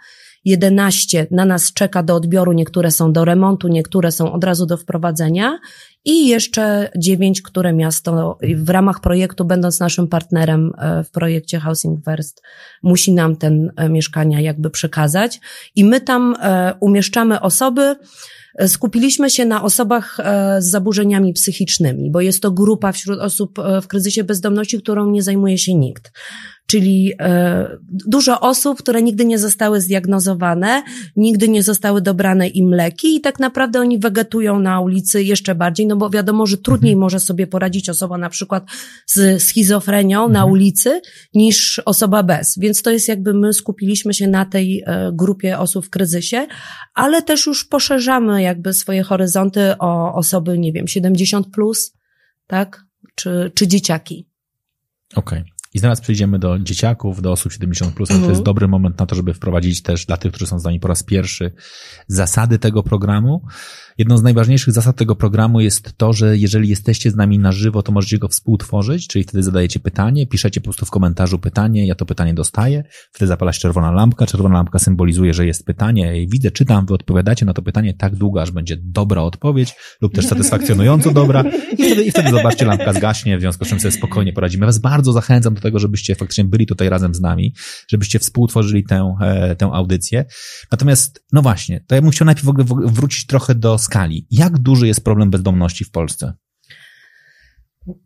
11 0.45 1.27
na 1.31 1.45
nas 1.45 1.73
czeka 1.73 2.03
do 2.03 2.15
odbioru, 2.15 2.53
niektóre 2.53 2.91
są 2.91 3.13
do 3.13 3.25
remontu, 3.25 3.67
niektóre 3.67 4.11
są 4.11 4.31
od 4.33 4.43
razu 4.43 4.65
do 4.65 4.77
wprowadzenia 4.77 5.59
i 6.05 6.27
jeszcze 6.27 6.89
9, 6.97 7.41
które 7.41 7.73
miasto 7.73 8.37
w 8.55 8.69
ramach 8.69 8.99
projektu, 8.99 9.45
będąc 9.45 9.79
naszym 9.79 10.07
partnerem 10.07 10.71
e, 10.77 11.03
w 11.03 11.11
projekcie 11.11 11.59
Housing 11.59 11.99
First, 12.05 12.41
musi 12.83 13.13
nam 13.13 13.35
ten 13.35 13.71
mieszkania 13.89 14.41
jakby 14.41 14.69
przekazać 14.69 15.39
i 15.75 15.85
my 15.85 16.01
tam 16.01 16.35
umieszczamy 16.79 17.41
osoby, 17.41 17.95
Skupiliśmy 18.67 19.29
się 19.29 19.45
na 19.45 19.63
osobach 19.63 20.19
e, 20.19 20.61
z 20.61 20.69
zaburzeniami 20.69 21.33
psychicznymi, 21.33 22.11
bo 22.11 22.21
jest 22.21 22.41
to 22.41 22.51
grupa 22.51 22.91
wśród 22.91 23.19
osób 23.19 23.59
e, 23.59 23.81
w 23.81 23.87
kryzysie 23.87 24.23
bezdomności, 24.23 24.81
którą 24.81 25.11
nie 25.11 25.23
zajmuje 25.23 25.57
się 25.57 25.75
nikt 25.75 26.11
czyli 26.65 27.13
e, 27.19 27.77
dużo 27.89 28.39
osób, 28.39 28.77
które 28.79 29.01
nigdy 29.01 29.25
nie 29.25 29.39
zostały 29.39 29.81
zdiagnozowane, 29.81 30.83
nigdy 31.15 31.49
nie 31.49 31.63
zostały 31.63 32.01
dobrane 32.01 32.47
im 32.47 32.69
leki 32.73 33.15
i 33.15 33.21
tak 33.21 33.39
naprawdę 33.39 33.79
oni 33.79 33.99
wegetują 33.99 34.59
na 34.59 34.79
ulicy 34.79 35.23
jeszcze 35.23 35.55
bardziej, 35.55 35.87
no 35.87 35.95
bo 35.95 36.09
wiadomo, 36.09 36.45
że 36.45 36.57
trudniej 36.57 36.93
mhm. 36.93 37.01
może 37.01 37.19
sobie 37.19 37.47
poradzić 37.47 37.89
osoba 37.89 38.17
na 38.17 38.29
przykład 38.29 38.65
z 39.05 39.43
schizofrenią 39.43 40.17
mhm. 40.17 40.33
na 40.33 40.45
ulicy 40.45 41.01
niż 41.33 41.81
osoba 41.85 42.23
bez. 42.23 42.57
Więc 42.57 42.81
to 42.81 42.91
jest 42.91 43.07
jakby 43.07 43.33
my 43.33 43.53
skupiliśmy 43.53 44.13
się 44.13 44.27
na 44.27 44.45
tej 44.45 44.83
e, 44.85 45.11
grupie 45.13 45.59
osób 45.59 45.85
w 45.85 45.89
kryzysie, 45.89 46.47
ale 46.93 47.21
też 47.21 47.45
już 47.45 47.65
poszerzamy 47.65 48.41
jakby 48.41 48.73
swoje 48.73 49.03
horyzonty 49.03 49.77
o 49.79 50.13
osoby, 50.13 50.57
nie 50.57 50.73
wiem, 50.73 50.87
70 50.87 51.47
plus, 51.47 51.93
tak? 52.47 52.85
Czy, 53.15 53.51
czy 53.53 53.67
dzieciaki. 53.67 54.27
Okej. 55.15 55.39
Okay. 55.39 55.54
I 55.75 55.79
zaraz 55.79 56.01
przejdziemy 56.01 56.39
do 56.39 56.59
dzieciaków, 56.59 57.21
do 57.21 57.31
osób 57.31 57.51
70+, 57.51 57.91
plus, 57.91 58.11
ale 58.11 58.19
to 58.19 58.25
jest 58.25 58.39
mhm. 58.39 58.43
dobry 58.43 58.67
moment 58.67 58.99
na 58.99 59.05
to, 59.05 59.15
żeby 59.15 59.33
wprowadzić 59.33 59.81
też 59.81 60.05
dla 60.05 60.17
tych, 60.17 60.31
którzy 60.31 60.47
są 60.47 60.59
z 60.59 60.63
nami 60.63 60.79
po 60.79 60.87
raz 60.87 61.03
pierwszy, 61.03 61.51
zasady 62.07 62.59
tego 62.59 62.83
programu. 62.83 63.41
Jedną 63.97 64.17
z 64.17 64.23
najważniejszych 64.23 64.73
zasad 64.73 64.95
tego 64.95 65.15
programu 65.15 65.59
jest 65.59 65.97
to, 65.97 66.13
że 66.13 66.37
jeżeli 66.37 66.69
jesteście 66.69 67.11
z 67.11 67.15
nami 67.15 67.39
na 67.39 67.51
żywo, 67.51 67.83
to 67.83 67.91
możecie 67.91 68.17
go 68.17 68.27
współtworzyć, 68.27 69.07
czyli 69.07 69.23
wtedy 69.23 69.43
zadajecie 69.43 69.79
pytanie, 69.79 70.27
piszecie 70.27 70.61
po 70.61 70.63
prostu 70.63 70.85
w 70.85 70.91
komentarzu 70.91 71.39
pytanie, 71.39 71.87
ja 71.87 71.95
to 71.95 72.05
pytanie 72.05 72.33
dostaję, 72.33 72.83
wtedy 73.11 73.27
zapala 73.27 73.53
się 73.53 73.59
czerwona 73.59 73.91
lampka, 73.91 74.25
czerwona 74.25 74.55
lampka 74.55 74.79
symbolizuje, 74.79 75.33
że 75.33 75.45
jest 75.45 75.65
pytanie 75.65 76.21
i 76.21 76.27
widzę, 76.27 76.51
czytam, 76.51 76.85
wy 76.85 76.93
odpowiadacie 76.93 77.45
na 77.45 77.53
to 77.53 77.61
pytanie 77.61 77.93
tak 77.93 78.15
długo, 78.15 78.41
aż 78.41 78.51
będzie 78.51 78.77
dobra 78.81 79.21
odpowiedź 79.21 79.75
lub 80.01 80.13
też 80.13 80.25
satysfakcjonująco 80.25 81.11
dobra 81.11 81.43
i 81.71 81.85
wtedy, 81.85 82.03
i 82.03 82.11
wtedy 82.11 82.29
zobaczcie, 82.29 82.65
lampka 82.65 82.93
zgaśnie, 82.93 83.37
w 83.37 83.41
związku 83.41 83.65
z 83.65 83.67
czym 83.67 83.79
sobie 83.79 83.91
spokojnie 83.91 84.33
poradzimy. 84.33 84.61
Ja 84.61 84.67
was 84.67 84.79
bardzo 84.79 85.11
zachęcam 85.11 85.53
do 85.53 85.61
tego, 85.61 85.79
żebyście 85.79 86.15
faktycznie 86.15 86.43
byli 86.43 86.65
tutaj 86.65 86.89
razem 86.89 87.15
z 87.15 87.21
nami, 87.21 87.53
żebyście 87.87 88.19
współtworzyli 88.19 88.83
tę, 88.83 89.15
e, 89.21 89.55
tę 89.55 89.69
audycję. 89.73 90.25
Natomiast, 90.71 91.23
no 91.33 91.41
właśnie, 91.41 91.83
to 91.87 91.95
ja 91.95 92.01
bym 92.01 92.11
chciał 92.11 92.25
najpierw 92.25 92.45
w 92.45 92.49
ogóle 92.49 92.65
wrócić 92.67 93.25
trochę 93.25 93.55
do 93.55 93.77
skali. 93.85 94.27
Jak 94.31 94.57
duży 94.57 94.87
jest 94.87 95.03
problem 95.03 95.29
bezdomności 95.31 95.85
w 95.85 95.91
Polsce? 95.91 96.33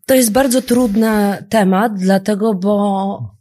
To 0.05 0.13
jest 0.15 0.31
bardzo 0.31 0.61
trudny 0.61 1.45
temat, 1.49 1.93
dlatego, 1.95 2.53
bo 2.53 3.35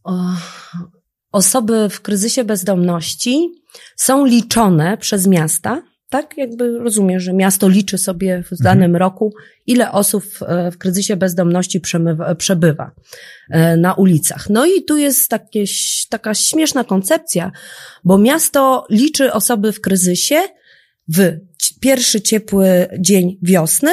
osoby 1.32 1.88
w 1.88 2.00
kryzysie 2.00 2.44
bezdomności 2.44 3.48
są 3.96 4.26
liczone 4.26 4.98
przez 4.98 5.26
miasta. 5.26 5.82
Tak, 6.10 6.36
jakby 6.36 6.78
rozumiem, 6.78 7.20
że 7.20 7.32
miasto 7.32 7.68
liczy 7.68 7.98
sobie 7.98 8.42
w 8.50 8.62
danym 8.62 8.84
mhm. 8.84 8.96
roku, 8.96 9.34
ile 9.66 9.92
osób 9.92 10.24
e, 10.46 10.70
w 10.70 10.78
kryzysie 10.78 11.16
bezdomności 11.16 11.80
przebywa 12.38 12.90
e, 13.50 13.76
na 13.76 13.94
ulicach. 13.94 14.50
No 14.50 14.66
i 14.66 14.84
tu 14.84 14.96
jest 14.96 15.28
takie, 15.28 15.64
taka 16.10 16.34
śmieszna 16.34 16.84
koncepcja, 16.84 17.52
bo 18.04 18.18
miasto 18.18 18.86
liczy 18.90 19.32
osoby 19.32 19.72
w 19.72 19.80
kryzysie 19.80 20.40
w 21.08 21.38
pierwszy 21.80 22.20
ciepły 22.20 22.88
dzień 22.98 23.38
wiosny 23.42 23.90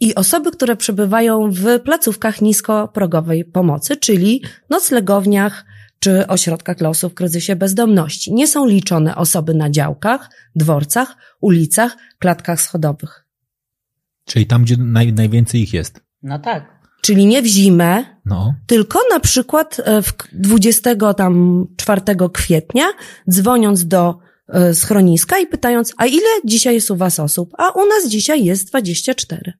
i 0.00 0.14
osoby, 0.14 0.50
które 0.50 0.76
przebywają 0.76 1.50
w 1.50 1.80
placówkach 1.84 2.42
niskoprogowej 2.42 3.44
pomocy, 3.44 3.96
czyli 3.96 4.42
noclegowniach 4.70 5.64
czy 5.98 6.26
ośrodkach 6.26 6.76
dla 6.76 6.88
osób 6.88 7.12
w 7.12 7.14
kryzysie 7.14 7.56
bezdomności. 7.56 8.34
Nie 8.34 8.46
są 8.46 8.66
liczone 8.66 9.16
osoby 9.16 9.54
na 9.54 9.70
działkach, 9.70 10.30
dworcach, 10.56 11.16
ulicach, 11.40 11.96
klatkach 12.18 12.60
schodowych. 12.60 13.24
Czyli 14.24 14.46
tam, 14.46 14.62
gdzie 14.62 14.76
naj, 14.76 15.12
najwięcej 15.12 15.60
ich 15.62 15.74
jest. 15.74 16.00
No 16.22 16.38
tak. 16.38 16.76
Czyli 17.00 17.26
nie 17.26 17.42
w 17.42 17.46
zimę, 17.46 18.04
no. 18.24 18.54
tylko 18.66 18.98
na 19.12 19.20
przykład 19.20 19.80
e, 19.84 20.02
w 20.02 20.12
24 20.32 22.00
kwietnia, 22.32 22.84
dzwoniąc 23.30 23.86
do 23.86 24.18
schroniska 24.74 25.38
i 25.38 25.46
pytając, 25.46 25.94
a 25.96 26.06
ile 26.06 26.28
dzisiaj 26.44 26.74
jest 26.74 26.90
u 26.90 26.96
was 26.96 27.20
osób? 27.20 27.54
A 27.58 27.70
u 27.70 27.86
nas 27.86 28.08
dzisiaj 28.08 28.44
jest 28.44 28.68
24. 28.68 29.52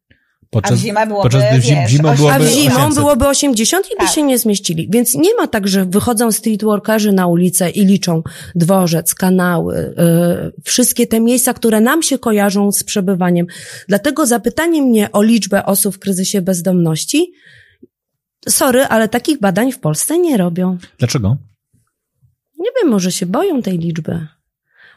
Podczas, 0.50 0.72
a 0.72 0.76
w 0.76 0.78
zimę 0.78 1.06
byłoby, 1.06 1.30
podczas 1.30 1.50
gdy 1.50 1.60
wiesz, 1.60 1.90
zimą 1.90 2.14
byłoby 2.14 2.34
a 2.34 2.38
w 2.38 2.46
zimą 2.46 2.76
800. 2.76 2.94
byłoby 2.94 3.28
80 3.28 3.86
i 3.86 3.96
tak. 3.96 4.06
by 4.06 4.12
się 4.12 4.22
nie 4.22 4.38
zmieścili. 4.38 4.88
Więc 4.90 5.14
nie 5.14 5.34
ma 5.34 5.46
tak, 5.46 5.68
że 5.68 5.84
wychodzą 5.84 6.32
streetworkerzy 6.32 7.12
na 7.12 7.26
ulicę 7.26 7.70
i 7.70 7.84
liczą 7.84 8.22
dworzec, 8.54 9.14
kanały, 9.14 9.94
yy, 9.98 10.52
wszystkie 10.64 11.06
te 11.06 11.20
miejsca, 11.20 11.54
które 11.54 11.80
nam 11.80 12.02
się 12.02 12.18
kojarzą 12.18 12.72
z 12.72 12.84
przebywaniem. 12.84 13.46
Dlatego 13.88 14.26
zapytanie 14.26 14.82
mnie 14.82 15.12
o 15.12 15.22
liczbę 15.22 15.66
osób 15.66 15.94
w 15.94 15.98
kryzysie 15.98 16.42
bezdomności, 16.42 17.32
sorry, 18.48 18.84
ale 18.84 19.08
takich 19.08 19.40
badań 19.40 19.72
w 19.72 19.78
Polsce 19.78 20.18
nie 20.18 20.36
robią. 20.36 20.78
Dlaczego? 20.98 21.36
Nie 22.58 22.70
wiem, 22.82 22.90
może 22.90 23.12
się 23.12 23.26
boją 23.26 23.62
tej 23.62 23.78
liczby. 23.78 24.26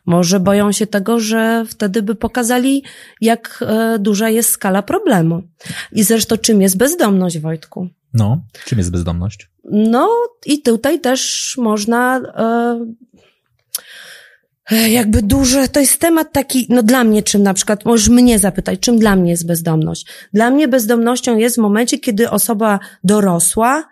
Może 0.10 0.40
boją 0.40 0.72
się 0.72 0.88
tego, 0.88 1.20
że 1.20 1.66
wtedy 1.70 2.02
by 2.02 2.16
pokazali, 2.16 2.84
jak 3.22 3.64
e, 3.68 4.00
duża 4.00 4.30
jest 4.30 4.50
skala 4.50 4.82
problemu. 4.82 5.44
I 5.92 6.04
zresztą 6.04 6.38
czym 6.38 6.62
jest 6.62 6.78
bezdomność, 6.78 7.40
Wojtku? 7.40 7.88
No, 8.14 8.42
czym 8.66 8.78
jest 8.78 8.92
bezdomność? 8.92 9.50
No 9.72 10.10
i 10.46 10.62
tutaj 10.62 11.00
też 11.00 11.54
można 11.58 12.22
e, 14.72 14.90
jakby 14.90 15.22
duże, 15.22 15.68
to 15.68 15.80
jest 15.80 16.00
temat 16.00 16.34
taki, 16.34 16.66
no 16.70 16.84
dla 16.84 17.04
mnie 17.04 17.24
czym 17.24 17.44
na 17.44 17.54
przykład, 17.54 17.86
możesz 17.86 18.10
mnie 18.10 18.40
zapytać, 18.40 18.80
czym 18.80 19.00
dla 19.00 19.16
mnie 19.16 19.32
jest 19.32 19.48
bezdomność? 19.48 20.06
Dla 20.34 20.52
mnie 20.52 20.68
bezdomnością 20.68 21.38
jest 21.38 21.56
w 21.56 21.60
momencie, 21.60 22.00
kiedy 22.00 22.30
osoba 22.30 22.80
dorosła 23.04 23.84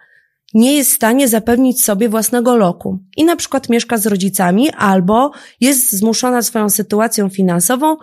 nie 0.54 0.76
jest 0.76 0.92
w 0.92 0.96
stanie 0.96 1.28
zapewnić 1.28 1.84
sobie 1.84 2.10
własnego 2.10 2.56
loku 2.56 3.00
i 3.18 3.24
na 3.24 3.36
przykład 3.36 3.70
mieszka 3.70 3.98
z 3.98 4.08
rodzicami 4.08 4.70
albo 4.70 5.32
jest 5.62 5.92
zmuszona 5.92 6.42
swoją 6.42 6.70
sytuacją 6.70 7.30
finansową 7.30 7.98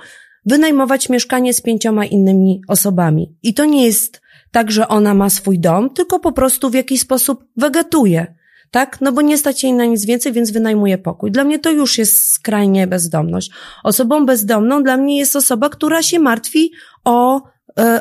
wynajmować 0.46 1.08
mieszkanie 1.08 1.54
z 1.54 1.60
pięcioma 1.60 2.04
innymi 2.04 2.62
osobami. 2.68 3.34
I 3.42 3.54
to 3.54 3.64
nie 3.64 3.86
jest 3.86 4.20
tak, 4.50 4.70
że 4.70 4.88
ona 4.88 5.14
ma 5.14 5.30
swój 5.30 5.58
dom, 5.58 5.90
tylko 5.90 6.20
po 6.20 6.32
prostu 6.32 6.70
w 6.70 6.74
jakiś 6.74 7.00
sposób 7.00 7.44
wegetuje. 7.56 8.34
Tak? 8.70 9.00
No 9.00 9.12
bo 9.12 9.22
nie 9.22 9.38
stać 9.38 9.64
jej 9.64 9.72
na 9.72 9.84
nic 9.84 10.04
więcej, 10.04 10.32
więc 10.32 10.50
wynajmuje 10.50 10.98
pokój. 10.98 11.30
Dla 11.30 11.44
mnie 11.44 11.58
to 11.58 11.70
już 11.70 11.98
jest 11.98 12.26
skrajnie 12.26 12.86
bezdomność. 12.86 13.50
Osobą 13.84 14.26
bezdomną 14.26 14.82
dla 14.82 14.96
mnie 14.96 15.18
jest 15.18 15.36
osoba, 15.36 15.68
która 15.68 16.02
się 16.02 16.18
martwi 16.18 16.72
o 17.04 17.42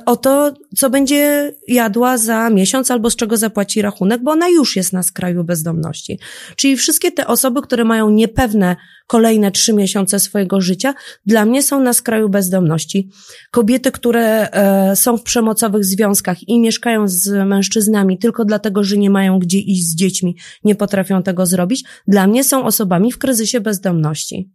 o 0.06 0.18
to, 0.18 0.54
co 0.78 0.90
będzie 0.90 1.52
jadła 1.68 2.18
za 2.18 2.50
miesiąc 2.50 2.92
albo 2.92 3.10
z 3.10 3.16
czego 3.16 3.38
zapłaci 3.38 3.82
rachunek, 3.82 4.24
bo 4.24 4.32
ona 4.32 4.50
już 4.50 4.76
jest 4.76 4.94
na 4.94 5.04
skraju 5.04 5.44
bezdomności. 5.44 6.20
Czyli 6.56 6.78
wszystkie 6.78 7.12
te 7.12 7.28
osoby, 7.28 7.62
które 7.62 7.84
mają 7.84 8.10
niepewne 8.10 8.76
kolejne 9.08 9.52
trzy 9.52 9.74
miesiące 9.74 10.20
swojego 10.20 10.62
życia, 10.62 10.94
dla 11.26 11.46
mnie 11.46 11.64
są 11.64 11.80
na 11.80 11.94
skraju 11.94 12.30
bezdomności. 12.30 13.10
Kobiety, 13.52 13.92
które 13.92 14.50
e, 14.52 14.96
są 14.96 15.18
w 15.18 15.24
przemocowych 15.24 15.86
związkach 15.86 16.48
i 16.48 16.60
mieszkają 16.60 17.08
z 17.08 17.48
mężczyznami 17.48 18.18
tylko 18.18 18.46
dlatego, 18.46 18.84
że 18.84 18.98
nie 18.98 19.10
mają 19.10 19.40
gdzie 19.40 19.60
iść 19.60 19.84
z 19.84 19.96
dziećmi, 19.96 20.38
nie 20.64 20.76
potrafią 20.76 21.24
tego 21.24 21.46
zrobić, 21.46 21.84
dla 22.08 22.28
mnie 22.28 22.44
są 22.44 22.66
osobami 22.66 23.12
w 23.12 23.18
kryzysie 23.18 23.62
bezdomności. 23.62 24.52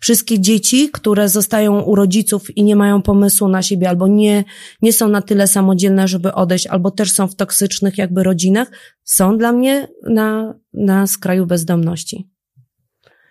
Wszystkie 0.00 0.40
dzieci, 0.40 0.90
które 0.92 1.28
zostają 1.28 1.80
u 1.80 1.94
rodziców 1.94 2.56
i 2.56 2.64
nie 2.64 2.76
mają 2.76 3.02
pomysłu 3.02 3.48
na 3.48 3.62
siebie, 3.62 3.88
albo 3.88 4.06
nie, 4.06 4.44
nie 4.82 4.92
są 4.92 5.08
na 5.08 5.22
tyle 5.22 5.46
samodzielne, 5.46 6.08
żeby 6.08 6.32
odejść, 6.34 6.66
albo 6.66 6.90
też 6.90 7.12
są 7.12 7.28
w 7.28 7.36
toksycznych 7.36 7.98
jakby 7.98 8.22
rodzinach, 8.22 8.70
są 9.04 9.38
dla 9.38 9.52
mnie 9.52 9.88
na, 10.10 10.54
na 10.72 11.06
skraju 11.06 11.46
bezdomności. 11.46 12.30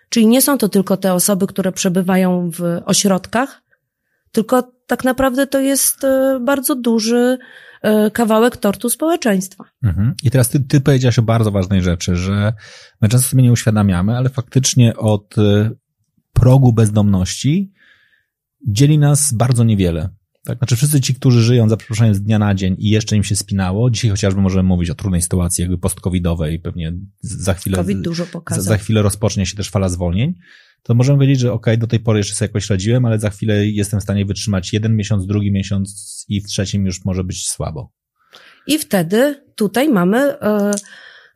Czyli 0.08 0.26
nie 0.26 0.42
są 0.42 0.58
to 0.58 0.68
tylko 0.68 0.96
te 0.96 1.14
osoby, 1.14 1.46
które 1.46 1.72
przebywają 1.72 2.50
w 2.50 2.62
ośrodkach, 2.84 3.62
tylko 4.32 4.72
tak 4.86 5.04
naprawdę 5.04 5.46
to 5.46 5.60
jest 5.60 6.04
e, 6.04 6.40
bardzo 6.44 6.74
duży 6.74 7.38
e, 7.82 8.10
kawałek 8.10 8.56
tortu 8.56 8.90
społeczeństwa. 8.90 9.64
Mhm. 9.82 10.14
I 10.22 10.30
teraz 10.30 10.48
ty, 10.48 10.60
ty 10.60 10.80
powiedziałaś 10.80 11.18
o 11.18 11.22
bardzo 11.22 11.50
ważnej 11.50 11.82
rzeczy, 11.82 12.16
że 12.16 12.52
my 13.00 13.08
często 13.08 13.28
sobie 13.28 13.42
nie 13.42 13.52
uświadamiamy, 13.52 14.16
ale 14.16 14.28
faktycznie 14.28 14.96
od 14.96 15.38
e, 15.38 15.70
progu 16.40 16.72
bezdomności 16.72 17.72
dzieli 18.68 18.98
nas 18.98 19.32
bardzo 19.32 19.64
niewiele. 19.64 20.08
Tak? 20.44 20.58
Znaczy 20.58 20.76
wszyscy 20.76 21.00
ci, 21.00 21.14
którzy 21.14 21.42
żyją 21.42 21.68
za 21.68 21.76
przeproszeniem 21.76 22.14
z 22.14 22.22
dnia 22.22 22.38
na 22.38 22.54
dzień 22.54 22.76
i 22.78 22.90
jeszcze 22.90 23.16
im 23.16 23.24
się 23.24 23.36
spinało, 23.36 23.90
dzisiaj 23.90 24.10
chociażby 24.10 24.40
możemy 24.40 24.62
mówić 24.62 24.90
o 24.90 24.94
trudnej 24.94 25.22
sytuacji 25.22 25.62
jakby 25.62 25.78
post-covidowej, 25.78 26.58
pewnie 26.58 26.92
za 27.20 27.54
chwilę, 27.54 27.76
COVID 27.76 28.00
dużo 28.00 28.26
pokazał. 28.26 28.64
Za, 28.64 28.68
za 28.68 28.78
chwilę 28.78 29.02
rozpocznie 29.02 29.46
się 29.46 29.56
też 29.56 29.70
fala 29.70 29.88
zwolnień, 29.88 30.34
to 30.82 30.94
możemy 30.94 31.18
powiedzieć, 31.18 31.40
że 31.40 31.52
ok, 31.52 31.66
do 31.78 31.86
tej 31.86 32.00
pory 32.00 32.18
jeszcze 32.18 32.34
sobie 32.34 32.48
jakoś 32.48 32.70
radziłem, 32.70 33.04
ale 33.04 33.18
za 33.18 33.30
chwilę 33.30 33.66
jestem 33.66 34.00
w 34.00 34.02
stanie 34.02 34.24
wytrzymać 34.24 34.72
jeden 34.72 34.96
miesiąc, 34.96 35.26
drugi 35.26 35.52
miesiąc 35.52 36.24
i 36.28 36.40
w 36.40 36.46
trzecim 36.46 36.86
już 36.86 37.04
może 37.04 37.24
być 37.24 37.48
słabo. 37.48 37.92
I 38.66 38.78
wtedy 38.78 39.44
tutaj 39.56 39.88
mamy 39.88 40.18
e, 40.18 40.70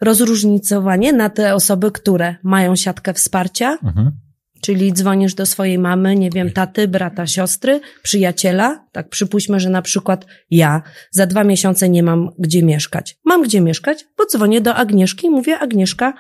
rozróżnicowanie 0.00 1.12
na 1.12 1.30
te 1.30 1.54
osoby, 1.54 1.90
które 1.90 2.37
mają 2.42 2.76
siatkę 2.76 3.14
wsparcia, 3.14 3.78
mhm 3.82 4.22
Czyli 4.62 4.92
dzwonisz 4.92 5.35
do 5.35 5.47
swojej 5.47 5.78
mamy, 5.78 6.16
nie 6.16 6.31
wiem, 6.31 6.50
taty, 6.50 6.88
brata, 6.88 7.26
siostry, 7.26 7.81
przyjaciela. 8.02 8.87
Tak, 8.92 9.09
przypuśćmy, 9.09 9.61
że 9.61 9.71
na 9.71 9.83
przykład 9.83 10.26
ja 10.50 10.83
za 11.11 11.26
dwa 11.26 11.45
miesiące 11.45 11.88
nie 11.88 12.02
mam 12.02 12.31
gdzie 12.38 12.62
mieszkać. 12.62 13.16
Mam 13.25 13.42
gdzie 13.42 13.61
mieszkać, 13.61 14.04
bo 14.19 14.26
dzwonię 14.26 14.61
do 14.61 14.75
Agnieszki 14.75 15.26
i 15.26 15.31
mówię, 15.31 15.59
Agnieszka, 15.59 16.14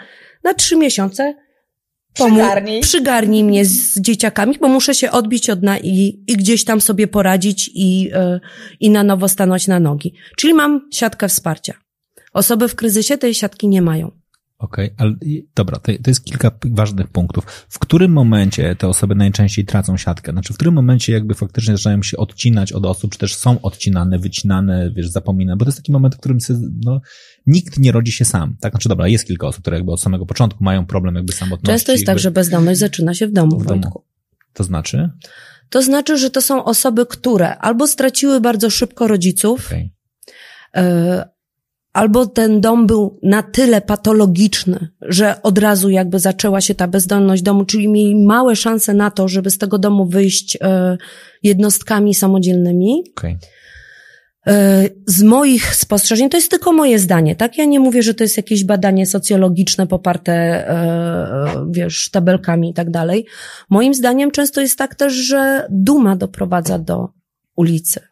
na 0.44 0.54
trzy 0.54 0.76
miesiące 0.76 1.34
Przygarnij. 2.14 2.80
Przygarnij 2.80 3.44
mnie 3.44 3.64
z 3.64 4.00
dzieciakami, 4.00 4.58
bo 4.60 4.68
muszę 4.68 4.94
się 4.94 5.10
odbić 5.10 5.50
od 5.50 5.62
na 5.62 5.78
i, 5.78 6.24
i 6.26 6.36
gdzieś 6.36 6.64
tam 6.64 6.80
sobie 6.80 7.06
poradzić 7.06 7.70
i, 7.74 8.02
yy, 8.02 8.40
i 8.80 8.90
na 8.90 9.02
nowo 9.02 9.28
stanąć 9.28 9.68
na 9.68 9.80
nogi. 9.80 10.14
Czyli 10.36 10.54
mam 10.54 10.88
siatkę 10.92 11.28
wsparcia. 11.28 11.74
Osoby 12.32 12.68
w 12.68 12.74
kryzysie 12.74 13.18
tej 13.18 13.34
siatki 13.34 13.68
nie 13.68 13.82
mają. 13.82 14.21
Okej, 14.62 14.92
okay, 14.92 14.96
ale 14.98 15.16
dobra, 15.54 15.78
to, 15.78 15.92
to 16.02 16.10
jest 16.10 16.24
kilka 16.24 16.50
ważnych 16.64 17.08
punktów. 17.08 17.46
W 17.68 17.78
którym 17.78 18.12
momencie 18.12 18.76
te 18.76 18.88
osoby 18.88 19.14
najczęściej 19.14 19.64
tracą 19.64 19.96
siatkę? 19.96 20.32
Znaczy, 20.32 20.52
w 20.52 20.56
którym 20.56 20.74
momencie 20.74 21.12
jakby 21.12 21.34
faktycznie 21.34 21.76
zaczynają 21.76 22.02
się 22.02 22.16
odcinać 22.16 22.72
od 22.72 22.86
osób, 22.86 23.12
czy 23.12 23.18
też 23.18 23.34
są 23.34 23.60
odcinane, 23.60 24.18
wycinane, 24.18 24.90
wiesz, 24.90 25.08
zapominane? 25.08 25.56
Bo 25.56 25.64
to 25.64 25.68
jest 25.68 25.78
taki 25.78 25.92
moment, 25.92 26.14
w 26.14 26.18
którym 26.18 26.38
no, 26.84 27.00
nikt 27.46 27.78
nie 27.78 27.92
rodzi 27.92 28.12
się 28.12 28.24
sam, 28.24 28.56
tak? 28.60 28.72
Znaczy, 28.72 28.88
dobra, 28.88 29.08
jest 29.08 29.26
kilka 29.26 29.46
osób, 29.46 29.62
które 29.62 29.76
jakby 29.76 29.92
od 29.92 30.00
samego 30.00 30.26
początku 30.26 30.64
mają 30.64 30.86
problem 30.86 31.14
jakby 31.14 31.32
samotności. 31.32 31.66
Często 31.66 31.92
jest 31.92 32.04
tak, 32.04 32.08
jakby... 32.08 32.18
tak, 32.18 32.22
że 32.22 32.30
bezdomność 32.30 32.80
zaczyna 32.80 33.14
się 33.14 33.26
w 33.26 33.32
domu, 33.32 33.58
w 33.58 33.66
domu. 33.66 34.04
To 34.52 34.64
znaczy? 34.64 35.10
To 35.70 35.82
znaczy, 35.82 36.18
że 36.18 36.30
to 36.30 36.42
są 36.42 36.64
osoby, 36.64 37.06
które 37.06 37.56
albo 37.58 37.86
straciły 37.86 38.40
bardzo 38.40 38.70
szybko 38.70 39.08
rodziców, 39.08 39.66
okay. 39.66 39.90
Albo 41.92 42.26
ten 42.26 42.60
dom 42.60 42.86
był 42.86 43.18
na 43.22 43.42
tyle 43.42 43.80
patologiczny, 43.80 44.88
że 45.00 45.42
od 45.42 45.58
razu 45.58 45.90
jakby 45.90 46.18
zaczęła 46.18 46.60
się 46.60 46.74
ta 46.74 46.88
bezdomność 46.88 47.42
domu, 47.42 47.64
czyli 47.64 47.88
mieli 47.88 48.24
małe 48.24 48.56
szanse 48.56 48.94
na 48.94 49.10
to, 49.10 49.28
żeby 49.28 49.50
z 49.50 49.58
tego 49.58 49.78
domu 49.78 50.06
wyjść 50.06 50.58
e, 50.60 50.96
jednostkami 51.42 52.14
samodzielnymi. 52.14 53.04
Okay. 53.16 53.38
E, 54.46 54.84
z 55.06 55.22
moich 55.22 55.74
spostrzeżeń, 55.74 56.30
to 56.30 56.36
jest 56.36 56.50
tylko 56.50 56.72
moje 56.72 56.98
zdanie, 56.98 57.36
tak? 57.36 57.58
Ja 57.58 57.64
nie 57.64 57.80
mówię, 57.80 58.02
że 58.02 58.14
to 58.14 58.24
jest 58.24 58.36
jakieś 58.36 58.64
badanie 58.64 59.06
socjologiczne 59.06 59.86
poparte, 59.86 60.32
e, 60.32 61.66
wiesz, 61.70 62.10
tabelkami 62.10 62.70
i 62.70 62.74
tak 62.74 62.90
dalej. 62.90 63.26
Moim 63.70 63.94
zdaniem 63.94 64.30
często 64.30 64.60
jest 64.60 64.78
tak 64.78 64.94
też, 64.94 65.12
że 65.12 65.66
duma 65.70 66.16
doprowadza 66.16 66.78
do 66.78 67.08
ulicy 67.56 68.11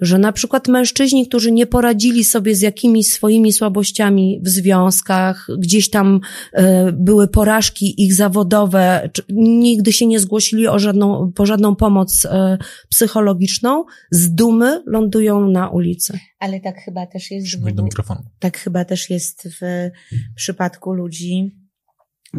że 0.00 0.18
na 0.18 0.32
przykład 0.32 0.68
mężczyźni, 0.68 1.28
którzy 1.28 1.52
nie 1.52 1.66
poradzili 1.66 2.24
sobie 2.24 2.54
z 2.54 2.60
jakimiś 2.60 3.12
swoimi 3.12 3.52
słabościami 3.52 4.40
w 4.44 4.48
związkach, 4.48 5.46
gdzieś 5.58 5.90
tam 5.90 6.20
e, 6.52 6.92
były 6.92 7.28
porażki 7.28 8.02
ich 8.04 8.14
zawodowe, 8.14 9.10
nigdy 9.32 9.92
się 9.92 10.06
nie 10.06 10.20
zgłosili 10.20 10.68
o 10.68 10.78
żadną, 10.78 11.32
po 11.34 11.46
żadną 11.46 11.76
pomoc 11.76 12.24
e, 12.24 12.58
psychologiczną, 12.88 13.84
z 14.10 14.34
dumy 14.34 14.82
lądują 14.86 15.48
na 15.48 15.68
ulicy. 15.68 16.18
Ale 16.38 16.60
tak 16.60 16.76
chyba 16.84 17.06
też 17.06 17.30
jest. 17.30 17.58
W, 17.58 17.72
do 17.72 17.82
mikrofonu. 17.82 18.20
Tak 18.38 18.58
chyba 18.58 18.84
też 18.84 19.10
jest 19.10 19.48
w 19.60 19.90
przypadku 20.34 20.92
ludzi, 20.92 21.56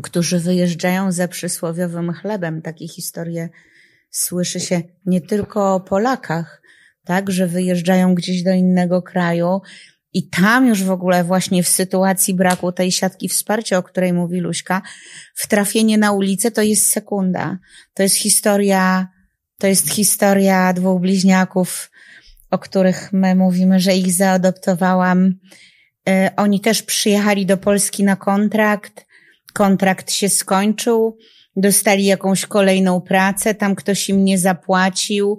którzy 0.04 0.40
wyjeżdżają 0.40 1.12
za 1.12 1.28
przysłowiowym 1.28 2.14
chlebem. 2.14 2.62
Takie 2.62 2.88
historie 2.88 3.50
słyszy 4.12 4.60
się 4.60 4.82
nie 5.06 5.22
tylko 5.22 5.76
o 5.76 5.80
Polakach, 5.80 6.62
tak, 7.06 7.32
że 7.32 7.48
wyjeżdżają 7.48 8.16
gdzieś 8.16 8.44
do 8.44 8.52
innego 8.52 9.02
kraju 9.02 9.62
i 10.14 10.30
tam 10.30 10.68
już 10.68 10.84
w 10.84 10.92
ogóle 10.92 11.24
właśnie 11.24 11.64
w 11.64 11.68
sytuacji 11.68 12.34
braku 12.34 12.72
tej 12.72 12.92
siatki 12.92 13.30
wsparcia, 13.30 13.78
o 13.78 13.84
której 13.84 14.14
mówi 14.14 14.40
Luśka, 14.40 14.82
wtrafienie 15.36 15.98
na 15.98 16.12
ulicę 16.12 16.52
to 16.52 16.62
jest 16.62 16.90
sekunda. 16.90 17.58
To 17.94 18.04
jest 18.04 18.16
historia, 18.16 19.08
to 19.60 19.68
jest 19.68 19.90
historia 19.90 20.74
dwóch 20.74 21.02
bliźniaków, 21.02 21.92
o 22.52 22.60
których 22.60 23.14
my 23.14 23.36
mówimy, 23.36 23.80
że 23.80 23.96
ich 23.96 24.12
zaadoptowałam. 24.12 25.34
E, 26.10 26.32
oni 26.36 26.60
też 26.60 26.84
przyjechali 26.84 27.46
do 27.46 27.58
Polski 27.58 28.04
na 28.04 28.16
kontrakt. 28.16 29.06
Kontrakt 29.54 30.12
się 30.12 30.30
skończył 30.30 31.18
dostali 31.56 32.06
jakąś 32.06 32.46
kolejną 32.46 33.02
pracę, 33.02 33.56
tam 33.56 33.76
ktoś 33.76 34.10
im 34.10 34.26
nie 34.26 34.40
zapłacił, 34.40 35.38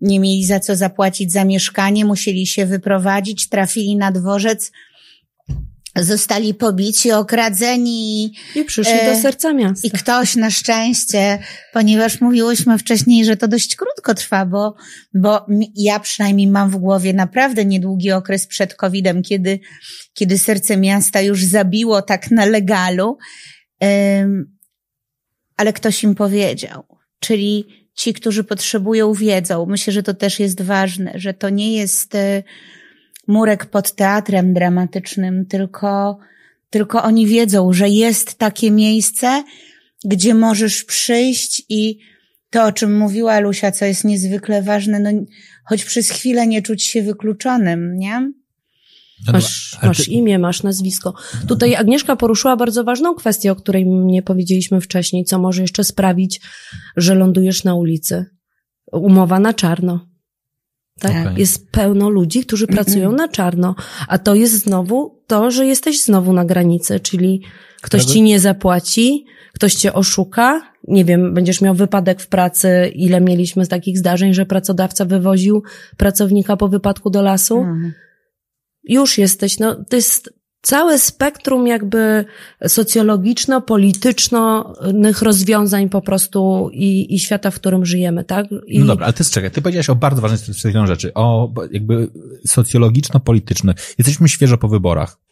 nie 0.00 0.20
mieli 0.20 0.44
za 0.44 0.60
co 0.60 0.76
zapłacić 0.76 1.32
za 1.32 1.44
mieszkanie, 1.44 2.04
musieli 2.04 2.46
się 2.46 2.66
wyprowadzić, 2.66 3.48
trafili 3.48 3.96
na 3.96 4.12
dworzec, 4.12 4.72
zostali 5.96 6.54
pobici, 6.54 7.12
okradzeni. 7.12 8.32
I 8.54 8.64
przyszli 8.64 8.92
e, 8.92 9.14
do 9.14 9.20
serca 9.22 9.52
miasta. 9.52 9.88
I 9.88 9.90
ktoś 9.90 10.36
na 10.36 10.50
szczęście, 10.50 11.38
ponieważ 11.72 12.20
mówiłyśmy 12.20 12.78
wcześniej, 12.78 13.24
że 13.24 13.36
to 13.36 13.48
dość 13.48 13.76
krótko 13.76 14.14
trwa, 14.14 14.46
bo, 14.46 14.74
bo 15.14 15.46
ja 15.74 16.00
przynajmniej 16.00 16.46
mam 16.46 16.70
w 16.70 16.76
głowie 16.76 17.12
naprawdę 17.12 17.64
niedługi 17.64 18.12
okres 18.12 18.46
przed 18.46 18.74
COVID-em, 18.74 19.22
kiedy, 19.22 19.60
kiedy 20.14 20.38
serce 20.38 20.76
miasta 20.76 21.20
już 21.20 21.44
zabiło 21.44 22.02
tak 22.02 22.30
na 22.30 22.44
legalu 22.44 23.18
ale 25.56 25.72
ktoś 25.72 26.02
im 26.02 26.14
powiedział. 26.14 26.84
Czyli 27.20 27.64
ci, 27.94 28.12
którzy 28.12 28.44
potrzebują, 28.44 29.12
wiedzą. 29.12 29.66
Myślę, 29.66 29.92
że 29.92 30.02
to 30.02 30.14
też 30.14 30.40
jest 30.40 30.62
ważne, 30.62 31.12
że 31.14 31.34
to 31.34 31.48
nie 31.48 31.76
jest 31.76 32.14
e, 32.14 32.42
murek 33.26 33.66
pod 33.66 33.94
teatrem 33.94 34.54
dramatycznym, 34.54 35.46
tylko, 35.46 36.18
tylko 36.70 37.02
oni 37.02 37.26
wiedzą, 37.26 37.72
że 37.72 37.88
jest 37.88 38.34
takie 38.34 38.70
miejsce, 38.70 39.44
gdzie 40.04 40.34
możesz 40.34 40.84
przyjść 40.84 41.62
i 41.68 41.98
to, 42.50 42.64
o 42.64 42.72
czym 42.72 42.98
mówiła 42.98 43.40
Lusia, 43.40 43.72
co 43.72 43.84
jest 43.84 44.04
niezwykle 44.04 44.62
ważne, 44.62 45.00
no, 45.00 45.10
choć 45.64 45.84
przez 45.84 46.10
chwilę 46.10 46.46
nie 46.46 46.62
czuć 46.62 46.84
się 46.84 47.02
wykluczonym, 47.02 47.96
nie? 47.98 48.32
Masz, 49.32 49.78
masz 49.82 50.08
imię, 50.08 50.38
masz 50.38 50.62
nazwisko. 50.62 51.14
Tutaj 51.48 51.74
Agnieszka 51.74 52.16
poruszyła 52.16 52.56
bardzo 52.56 52.84
ważną 52.84 53.14
kwestię, 53.14 53.52
o 53.52 53.56
której 53.56 53.86
nie 53.86 54.22
powiedzieliśmy 54.22 54.80
wcześniej, 54.80 55.24
co 55.24 55.38
może 55.38 55.62
jeszcze 55.62 55.84
sprawić, 55.84 56.40
że 56.96 57.14
lądujesz 57.14 57.64
na 57.64 57.74
ulicy. 57.74 58.26
Umowa 58.92 59.40
na 59.40 59.54
czarno. 59.54 60.06
Tak? 61.00 61.12
Okay. 61.12 61.38
Jest 61.38 61.70
pełno 61.70 62.08
ludzi, 62.08 62.40
którzy 62.44 62.66
pracują 62.66 63.12
na 63.12 63.28
czarno. 63.28 63.74
A 64.08 64.18
to 64.18 64.34
jest 64.34 64.54
znowu 64.54 65.22
to, 65.26 65.50
że 65.50 65.66
jesteś 65.66 66.02
znowu 66.02 66.32
na 66.32 66.44
granicy, 66.44 67.00
czyli 67.00 67.42
ktoś 67.82 68.04
ci 68.04 68.22
nie 68.22 68.40
zapłaci, 68.40 69.24
ktoś 69.52 69.74
cię 69.74 69.92
oszuka, 69.92 70.72
nie 70.88 71.04
wiem, 71.04 71.34
będziesz 71.34 71.60
miał 71.60 71.74
wypadek 71.74 72.20
w 72.20 72.28
pracy, 72.28 72.90
ile 72.94 73.20
mieliśmy 73.20 73.64
z 73.64 73.68
takich 73.68 73.98
zdarzeń, 73.98 74.34
że 74.34 74.46
pracodawca 74.46 75.04
wywoził 75.04 75.62
pracownika 75.96 76.56
po 76.56 76.68
wypadku 76.68 77.10
do 77.10 77.22
lasu. 77.22 77.58
Mhm 77.58 77.92
już 78.86 79.18
jesteś, 79.18 79.58
no 79.58 79.84
to 79.88 79.96
jest 79.96 80.34
całe 80.62 80.98
spektrum 80.98 81.66
jakby 81.66 82.24
socjologiczno-politycznych 82.66 85.22
rozwiązań 85.22 85.88
po 85.88 86.00
prostu 86.00 86.70
i, 86.72 87.14
i 87.14 87.18
świata, 87.18 87.50
w 87.50 87.54
którym 87.54 87.86
żyjemy, 87.86 88.24
tak? 88.24 88.46
I... 88.66 88.78
No 88.78 88.86
dobra, 88.86 89.06
ale 89.06 89.12
ty 89.12 89.24
czekaj, 89.24 89.50
ty 89.50 89.62
powiedziałeś 89.62 89.90
o 89.90 89.94
bardzo 89.94 90.22
ważnej 90.22 90.40
rzeczy, 90.86 91.14
o 91.14 91.52
jakby 91.70 92.08
socjologiczno-polityczne. 92.46 93.74
Jesteśmy 93.98 94.28
świeżo 94.28 94.58
po 94.58 94.68
wyborach. 94.68 95.25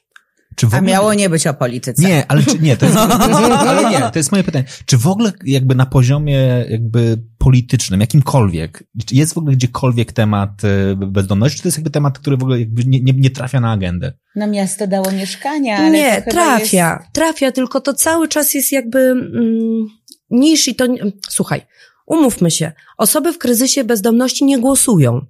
Czy 0.56 0.66
ogóle... 0.66 0.78
A 0.78 0.84
miało 0.84 1.14
nie 1.14 1.28
być 1.28 1.46
o 1.46 1.54
polityce. 1.54 2.02
Nie, 2.02 2.24
ale 2.28 2.42
czy, 2.42 2.58
nie, 2.58 2.76
to 2.76 2.86
jest, 2.86 2.98
to 2.98 3.28
jest, 3.28 3.40
ale 3.42 3.90
nie, 3.90 3.98
to 3.98 4.18
jest 4.18 4.32
moje 4.32 4.44
pytanie. 4.44 4.64
Czy 4.86 4.98
w 4.98 5.06
ogóle 5.06 5.32
jakby 5.44 5.74
na 5.74 5.86
poziomie 5.86 6.66
jakby 6.68 7.18
politycznym, 7.38 8.00
jakimkolwiek, 8.00 8.84
jest 9.10 9.34
w 9.34 9.38
ogóle 9.38 9.56
gdziekolwiek 9.56 10.12
temat 10.12 10.50
e, 10.64 10.96
bezdomności, 10.96 11.56
czy 11.56 11.62
to 11.62 11.68
jest 11.68 11.78
jakby 11.78 11.90
temat, 11.90 12.18
który 12.18 12.36
w 12.36 12.42
ogóle 12.42 12.60
jakby 12.60 12.84
nie, 12.84 13.00
nie, 13.00 13.12
nie 13.12 13.30
trafia 13.30 13.60
na 13.60 13.72
agendę? 13.72 14.12
No 14.36 14.46
miasto 14.46 14.86
dało 14.86 15.12
mieszkania, 15.12 15.76
ale 15.76 15.90
Nie, 15.90 16.22
trafia, 16.22 16.98
jest... 17.00 17.12
trafia, 17.12 17.52
tylko 17.52 17.80
to 17.80 17.94
cały 17.94 18.28
czas 18.28 18.54
jest 18.54 18.72
jakby 18.72 18.98
mm, 18.98 19.86
niż 20.30 20.68
i 20.68 20.74
to, 20.74 20.86
słuchaj, 21.28 21.62
umówmy 22.06 22.50
się, 22.50 22.72
osoby 22.98 23.32
w 23.32 23.38
kryzysie 23.38 23.84
bezdomności 23.84 24.44
nie 24.44 24.58
głosują. 24.58 25.26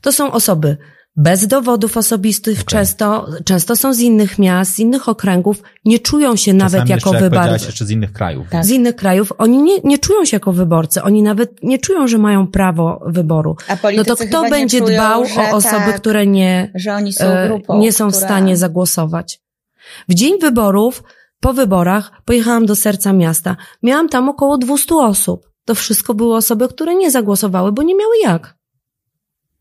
To 0.00 0.12
są 0.12 0.32
osoby 0.32 0.76
bez 1.16 1.46
dowodów 1.46 1.96
osobistych, 1.96 2.60
okay. 2.60 2.64
często, 2.64 3.26
często 3.44 3.76
są 3.76 3.94
z 3.94 4.00
innych 4.00 4.38
miast, 4.38 4.74
z 4.74 4.78
innych 4.78 5.08
okręgów, 5.08 5.62
nie 5.84 5.98
czują 5.98 6.36
się 6.36 6.52
Czasami 6.52 6.58
nawet 6.58 6.88
jako 6.88 7.12
wyborcy. 7.12 7.66
jeszcze 7.66 7.86
z 7.86 7.90
innych 7.90 8.12
krajów. 8.12 8.46
Tak. 8.50 8.64
Z 8.64 8.70
innych 8.70 8.96
krajów. 8.96 9.32
Oni 9.38 9.62
nie, 9.62 9.78
nie 9.84 9.98
czują 9.98 10.24
się 10.24 10.36
jako 10.36 10.52
wyborcy, 10.52 11.02
oni 11.02 11.22
nawet 11.22 11.62
nie 11.62 11.78
czują, 11.78 12.08
że 12.08 12.18
mają 12.18 12.46
prawo 12.46 13.00
wyboru. 13.06 13.56
A 13.68 13.90
no 13.96 14.04
to 14.04 14.16
kto 14.16 14.50
będzie 14.50 14.80
czują, 14.80 14.94
dbał 14.94 15.22
o 15.22 15.56
osoby, 15.56 15.86
tak, 15.86 16.00
które 16.00 16.26
nie, 16.26 16.72
że 16.74 16.94
oni 16.94 17.12
są 17.12 17.24
e, 17.24 17.48
grupą, 17.48 17.78
nie 17.78 17.92
są 17.92 18.08
która... 18.08 18.20
w 18.20 18.24
stanie 18.24 18.56
zagłosować? 18.56 19.40
W 20.08 20.14
dzień 20.14 20.38
wyborów, 20.40 21.02
po 21.40 21.52
wyborach, 21.52 22.12
pojechałam 22.24 22.66
do 22.66 22.76
serca 22.76 23.12
miasta. 23.12 23.56
Miałam 23.82 24.08
tam 24.08 24.28
około 24.28 24.58
200 24.58 24.94
osób. 24.94 25.50
To 25.64 25.74
wszystko 25.74 26.14
były 26.14 26.36
osoby, 26.36 26.68
które 26.68 26.94
nie 26.94 27.10
zagłosowały, 27.10 27.72
bo 27.72 27.82
nie 27.82 27.94
miały 27.94 28.14
jak. 28.24 28.59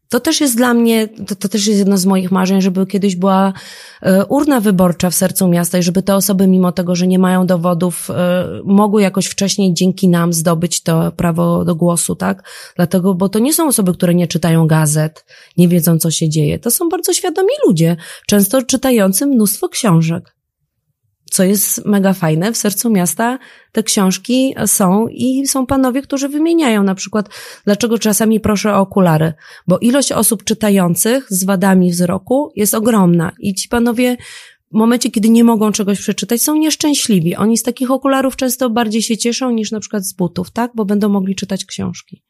To 0.09 0.19
też 0.19 0.41
jest 0.41 0.57
dla 0.57 0.73
mnie, 0.73 1.07
to, 1.07 1.35
to 1.35 1.49
też 1.49 1.67
jest 1.67 1.79
jedno 1.79 1.97
z 1.97 2.05
moich 2.05 2.31
marzeń, 2.31 2.61
żeby 2.61 2.87
kiedyś 2.87 3.15
była 3.15 3.53
e, 4.01 4.25
urna 4.25 4.59
wyborcza 4.59 5.09
w 5.09 5.15
sercu 5.15 5.47
miasta 5.47 5.77
i 5.77 5.83
żeby 5.83 6.03
te 6.03 6.15
osoby, 6.15 6.47
mimo 6.47 6.71
tego, 6.71 6.95
że 6.95 7.07
nie 7.07 7.19
mają 7.19 7.47
dowodów, 7.47 8.09
e, 8.09 8.45
mogły 8.63 9.01
jakoś 9.01 9.25
wcześniej 9.25 9.73
dzięki 9.73 10.09
nam 10.09 10.33
zdobyć 10.33 10.81
to 10.81 11.11
prawo 11.11 11.65
do 11.65 11.75
głosu, 11.75 12.15
tak? 12.15 12.43
Dlatego, 12.75 13.13
bo 13.13 13.29
to 13.29 13.39
nie 13.39 13.53
są 13.53 13.67
osoby, 13.67 13.93
które 13.93 14.15
nie 14.15 14.27
czytają 14.27 14.67
gazet, 14.67 15.25
nie 15.57 15.67
wiedzą, 15.67 15.99
co 15.99 16.11
się 16.11 16.29
dzieje. 16.29 16.59
To 16.59 16.71
są 16.71 16.89
bardzo 16.89 17.13
świadomi 17.13 17.51
ludzie, 17.67 17.97
często 18.27 18.61
czytający 18.63 19.25
mnóstwo 19.25 19.69
książek 19.69 20.38
co 21.29 21.43
jest 21.43 21.85
mega 21.85 22.13
fajne, 22.13 22.51
w 22.51 22.57
sercu 22.57 22.89
miasta 22.89 23.39
te 23.71 23.83
książki 23.83 24.55
są 24.65 25.07
i 25.07 25.47
są 25.47 25.65
panowie, 25.65 26.01
którzy 26.01 26.29
wymieniają 26.29 26.83
na 26.83 26.95
przykład, 26.95 27.29
dlaczego 27.65 27.99
czasami 27.99 28.39
proszę 28.39 28.75
o 28.75 28.79
okulary, 28.79 29.33
bo 29.67 29.77
ilość 29.79 30.11
osób 30.11 30.43
czytających 30.43 31.25
z 31.29 31.43
wadami 31.43 31.91
wzroku 31.91 32.51
jest 32.55 32.73
ogromna 32.73 33.31
i 33.39 33.53
ci 33.53 33.69
panowie 33.69 34.17
w 34.71 34.75
momencie, 34.75 35.11
kiedy 35.11 35.29
nie 35.29 35.43
mogą 35.43 35.71
czegoś 35.71 35.99
przeczytać, 35.99 36.41
są 36.41 36.55
nieszczęśliwi. 36.55 37.35
Oni 37.35 37.57
z 37.57 37.63
takich 37.63 37.91
okularów 37.91 38.35
często 38.35 38.69
bardziej 38.69 39.01
się 39.01 39.17
cieszą 39.17 39.51
niż 39.51 39.71
na 39.71 39.79
przykład 39.79 40.05
z 40.05 40.13
butów, 40.13 40.51
tak? 40.51 40.71
Bo 40.75 40.85
będą 40.85 41.09
mogli 41.09 41.35
czytać 41.35 41.65
książki. 41.65 42.23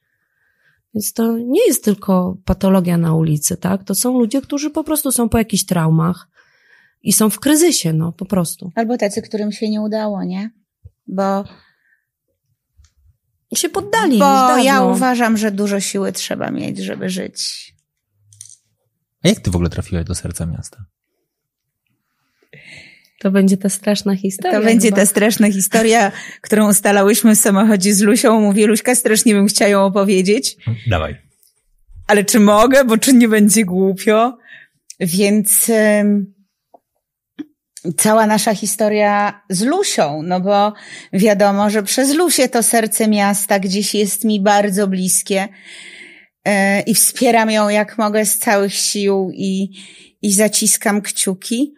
Więc 0.94 1.14
to 1.14 1.38
nie 1.38 1.68
jest 1.68 1.84
tylko 1.84 2.38
patologia 2.46 2.98
na 2.98 3.16
ulicy, 3.16 3.58
tak? 3.58 3.84
To 3.84 3.96
są 3.96 4.20
ludzie, 4.20 4.42
którzy 4.42 4.70
po 4.70 4.84
prostu 4.84 5.12
są 5.12 5.30
po 5.30 5.38
jakichś 5.38 5.64
traumach 5.64 6.28
i 7.02 7.14
są 7.14 7.30
w 7.30 7.40
kryzysie, 7.40 7.94
no, 7.94 8.12
po 8.12 8.26
prostu. 8.26 8.72
Albo 8.76 8.98
tacy, 8.98 9.22
którym 9.22 9.52
się 9.52 9.70
nie 9.70 9.82
udało, 9.82 10.24
nie? 10.24 10.52
Bo 11.08 11.44
I 13.52 13.56
się 13.56 13.70
poddali. 13.70 14.20
Bo 14.20 14.56
już 14.58 14.66
ja 14.66 14.84
uważam, 14.84 15.38
że 15.38 15.52
dużo 15.52 15.80
siły 15.80 16.12
trzeba 16.12 16.52
mieć, 16.52 16.78
żeby 16.78 17.10
żyć. 17.10 17.74
A 19.24 19.28
jak 19.28 19.40
ty 19.40 19.52
w 19.52 19.56
ogóle 19.56 19.70
trafiłaś 19.70 20.06
do 20.06 20.16
serca 20.16 20.46
miasta? 20.46 20.86
To 23.20 23.32
będzie 23.32 23.58
ta 23.58 23.70
straszna 23.70 24.16
historia. 24.16 24.60
To 24.60 24.66
będzie 24.66 24.88
chyba. 24.88 24.98
ta 24.98 25.06
straszna 25.06 25.52
historia, 25.52 26.12
którą 26.42 26.70
ustalałyśmy 26.70 27.36
w 27.36 27.40
samochodzie 27.40 27.94
z 27.94 28.02
Lusią. 28.02 28.42
Mówię, 28.42 28.68
Luśka, 28.68 28.96
strasznie 28.96 29.34
bym 29.34 29.48
chciała 29.48 29.72
ją 29.72 29.86
opowiedzieć. 29.86 30.58
Dawaj. 30.88 31.18
ale 32.08 32.24
czy 32.24 32.40
mogę, 32.40 32.86
bo 32.86 32.98
czy 32.98 33.14
nie 33.14 33.28
będzie 33.28 33.66
głupio? 33.66 34.38
Więc 35.00 35.70
ym, 35.70 36.34
cała 37.98 38.26
nasza 38.26 38.56
historia 38.56 39.42
z 39.50 39.62
Lusią, 39.62 40.22
no 40.24 40.40
bo 40.40 40.74
wiadomo, 41.14 41.70
że 41.70 41.84
przez 41.84 42.14
Lusię 42.14 42.50
to 42.50 42.64
serce 42.64 43.08
miasta 43.08 43.60
gdzieś 43.60 43.96
jest 43.96 44.26
mi 44.26 44.42
bardzo 44.42 44.88
bliskie 44.88 45.48
yy, 46.46 46.52
i 46.86 46.96
wspieram 46.96 47.52
ją 47.52 47.70
jak 47.70 47.98
mogę 47.98 48.26
z 48.26 48.40
całych 48.40 48.74
sił 48.74 49.32
i, 49.34 49.70
i 50.22 50.34
zaciskam 50.34 51.02
kciuki. 51.02 51.74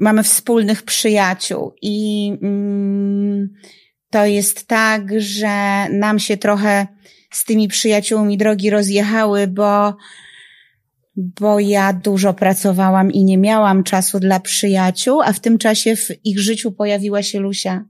Mamy 0.00 0.22
wspólnych 0.22 0.82
przyjaciół 0.82 1.74
i 1.82 2.28
mm, 2.42 3.48
to 4.10 4.26
jest 4.26 4.66
tak, 4.66 5.20
że 5.20 5.86
nam 5.90 6.18
się 6.18 6.36
trochę 6.36 6.86
z 7.30 7.44
tymi 7.44 7.68
przyjaciółmi 7.68 8.38
drogi 8.38 8.70
rozjechały, 8.70 9.46
bo, 9.46 9.96
bo 11.18 11.60
ja 11.60 11.92
dużo 11.92 12.34
pracowałam 12.34 13.12
i 13.12 13.24
nie 13.24 13.38
miałam 13.38 13.84
czasu 13.84 14.20
dla 14.20 14.40
przyjaciół, 14.40 15.22
a 15.22 15.32
w 15.32 15.40
tym 15.40 15.58
czasie 15.58 15.96
w 15.96 16.08
ich 16.24 16.40
życiu 16.40 16.72
pojawiła 16.72 17.22
się 17.22 17.40
Lusia. 17.40 17.84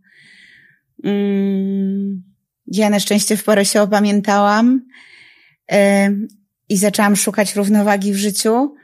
Mm, 1.05 2.23
ja 2.67 2.91
na 2.91 3.01
szczęście 3.01 3.37
w 3.37 3.45
porę 3.45 3.65
się 3.65 3.83
opamiętałam 3.83 4.81
i 6.69 6.77
zaczęłam 6.77 7.17
szukać 7.17 7.57
równowagi 7.57 8.13
w 8.13 8.17
życiu. 8.17 8.75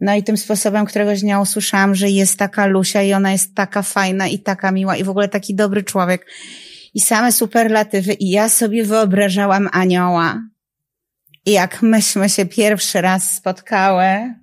No 0.00 0.14
i 0.14 0.22
tym 0.22 0.36
sposobem 0.36 0.86
któregoś 0.86 1.20
dnia 1.20 1.40
usłyszałam, 1.40 1.94
że 1.94 2.10
jest 2.10 2.38
taka 2.38 2.66
Lusia 2.66 3.02
i 3.02 3.12
ona 3.12 3.32
jest 3.32 3.54
taka 3.54 3.82
fajna 3.82 4.28
i 4.28 4.38
taka 4.38 4.72
miła 4.72 4.96
i 4.96 5.04
w 5.04 5.08
ogóle 5.08 5.28
taki 5.28 5.54
dobry 5.54 5.82
człowiek. 5.82 6.26
I 6.94 7.00
same 7.00 7.32
superlatywy. 7.32 8.12
I 8.12 8.30
ja 8.30 8.48
sobie 8.48 8.84
wyobrażałam 8.84 9.68
anioła. 9.72 10.53
I 11.46 11.52
jak 11.52 11.82
myśmy 11.82 12.28
się 12.28 12.46
pierwszy 12.46 13.00
raz 13.00 13.30
spotkały, 13.30 14.34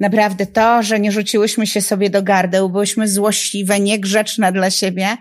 naprawdę 0.00 0.46
to, 0.46 0.82
że 0.82 1.00
nie 1.00 1.12
rzuciłyśmy 1.12 1.66
się 1.66 1.82
sobie 1.82 2.10
do 2.10 2.22
gardeł, 2.22 2.70
byłyśmy 2.70 3.08
złośliwe, 3.08 3.80
niegrzeczne 3.80 4.52
dla 4.52 4.70
siebie. 4.70 5.16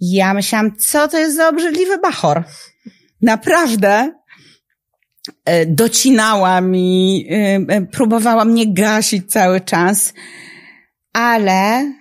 Ja 0.00 0.34
myślałam, 0.34 0.76
co 0.76 1.08
to 1.08 1.18
jest 1.18 1.36
za 1.36 1.48
obrzydliwy 1.48 1.98
bachor. 1.98 2.44
Naprawdę 3.22 4.12
e, 5.44 5.66
docinała 5.66 6.60
mi, 6.60 7.26
e, 7.30 7.34
e, 7.68 7.86
próbowała 7.86 8.44
mnie 8.44 8.74
gasić 8.74 9.32
cały 9.32 9.60
czas, 9.60 10.14
ale 11.12 11.92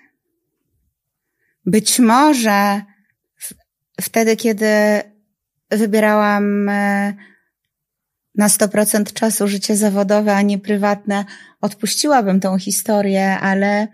być 1.66 2.00
może 2.00 2.82
wtedy, 4.02 4.36
kiedy 4.36 4.68
wybierałam 5.72 6.70
na 8.38 8.48
100% 8.48 9.14
czasu 9.14 9.48
życie 9.48 9.76
zawodowe, 9.76 10.36
a 10.36 10.42
nie 10.42 10.60
prywatne, 10.60 11.26
odpuściłabym 11.62 12.40
tą 12.40 12.58
historię, 12.60 13.40
ale 13.40 13.88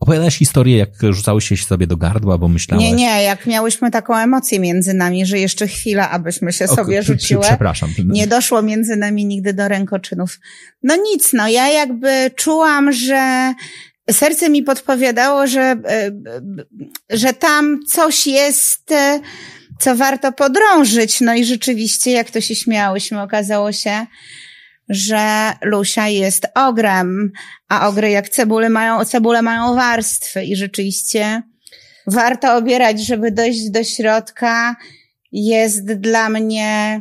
Opowiadałaś 0.00 0.36
historię, 0.36 0.78
jak 0.78 0.88
rzucały 1.10 1.40
się 1.40 1.56
sobie 1.56 1.86
do 1.86 1.96
gardła, 1.96 2.38
bo 2.38 2.48
myślałaś... 2.48 2.84
nie, 2.84 2.92
nie, 2.92 3.22
jak 3.22 3.46
miałyśmy 3.46 3.90
taką 3.90 4.16
emocję 4.16 4.60
między 4.60 4.94
nami, 4.94 5.26
że 5.26 5.38
jeszcze 5.38 5.66
chwila, 5.66 6.10
abyśmy 6.10 6.52
się 6.52 6.64
O, 6.64 6.74
sobie 6.74 7.00
przy- 7.02 7.12
rzuciły. 7.12 7.42
Przepraszam. 7.42 7.90
Nie 8.04 8.26
doszło 8.26 8.62
między 8.62 8.96
nami 8.96 9.26
nigdy 9.26 9.54
do 9.54 9.68
rękoczynów. 9.68 10.40
No 10.82 10.96
nic, 10.96 11.32
no 11.32 11.48
ja 11.48 11.68
jakby 11.68 12.30
czułam, 12.36 12.92
że 12.92 13.54
serce 14.10 14.50
mi 14.50 14.62
podpowiadało, 14.62 15.46
że, 15.46 15.60
e, 15.60 16.10
że 17.10 17.32
tam 17.32 17.80
coś 17.88 18.26
jest, 18.26 18.92
e, 18.92 19.20
co 19.80 19.96
warto 19.96 20.32
podrążyć. 20.32 21.20
No 21.20 21.34
i 21.34 21.44
rzeczywiście, 21.44 22.10
jak 22.10 22.30
to 22.30 22.40
się 22.40 22.54
śmiałyśmy, 22.54 23.22
okazało 23.22 23.72
się, 23.72 24.06
że 24.88 25.52
Lusia 25.62 26.08
jest 26.08 26.46
ogrem, 26.54 27.32
a 27.68 27.88
ogry 27.88 28.10
jak 28.10 28.28
cebule 28.28 28.68
mają, 28.68 29.04
cebule 29.04 29.42
mają 29.42 29.74
warstwy 29.74 30.44
i 30.44 30.56
rzeczywiście 30.56 31.42
warto 32.06 32.56
obierać, 32.56 33.06
żeby 33.06 33.30
dojść 33.30 33.70
do 33.70 33.84
środka. 33.84 34.76
Jest 35.32 35.94
dla 35.94 36.28
mnie 36.28 37.00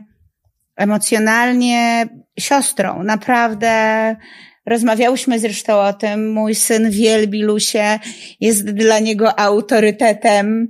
emocjonalnie 0.76 2.08
siostrą. 2.40 3.04
Naprawdę 3.04 4.16
rozmawiałyśmy 4.66 5.40
zresztą 5.40 5.80
o 5.80 5.94
tym. 5.94 6.32
Mój 6.32 6.56
syn 6.56 6.92
wielbi 6.92 7.44
Lusię, 7.44 8.00
jest 8.40 8.66
dla 8.66 9.00
niego 9.00 9.40
autorytetem. 9.40 10.68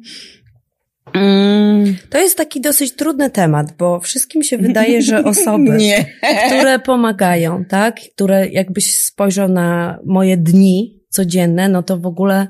Mm, 1.13 1.95
To 2.09 2.17
jest 2.17 2.37
taki 2.37 2.61
dosyć 2.61 2.95
trudny 2.95 3.29
temat, 3.29 3.73
bo 3.77 3.99
wszystkim 3.99 4.43
się 4.43 4.57
wydaje, 4.57 5.01
że 5.01 5.23
osoby, 5.33 5.77
które 6.47 6.79
pomagają, 6.79 7.65
tak, 7.65 7.95
które 8.15 8.47
jakbyś 8.47 8.95
spojrzał 8.95 9.49
na 9.49 9.99
moje 10.05 10.37
dni 10.37 10.99
codzienne, 11.09 11.69
no 11.69 11.83
to 11.83 11.97
w 11.97 12.05
ogóle 12.05 12.47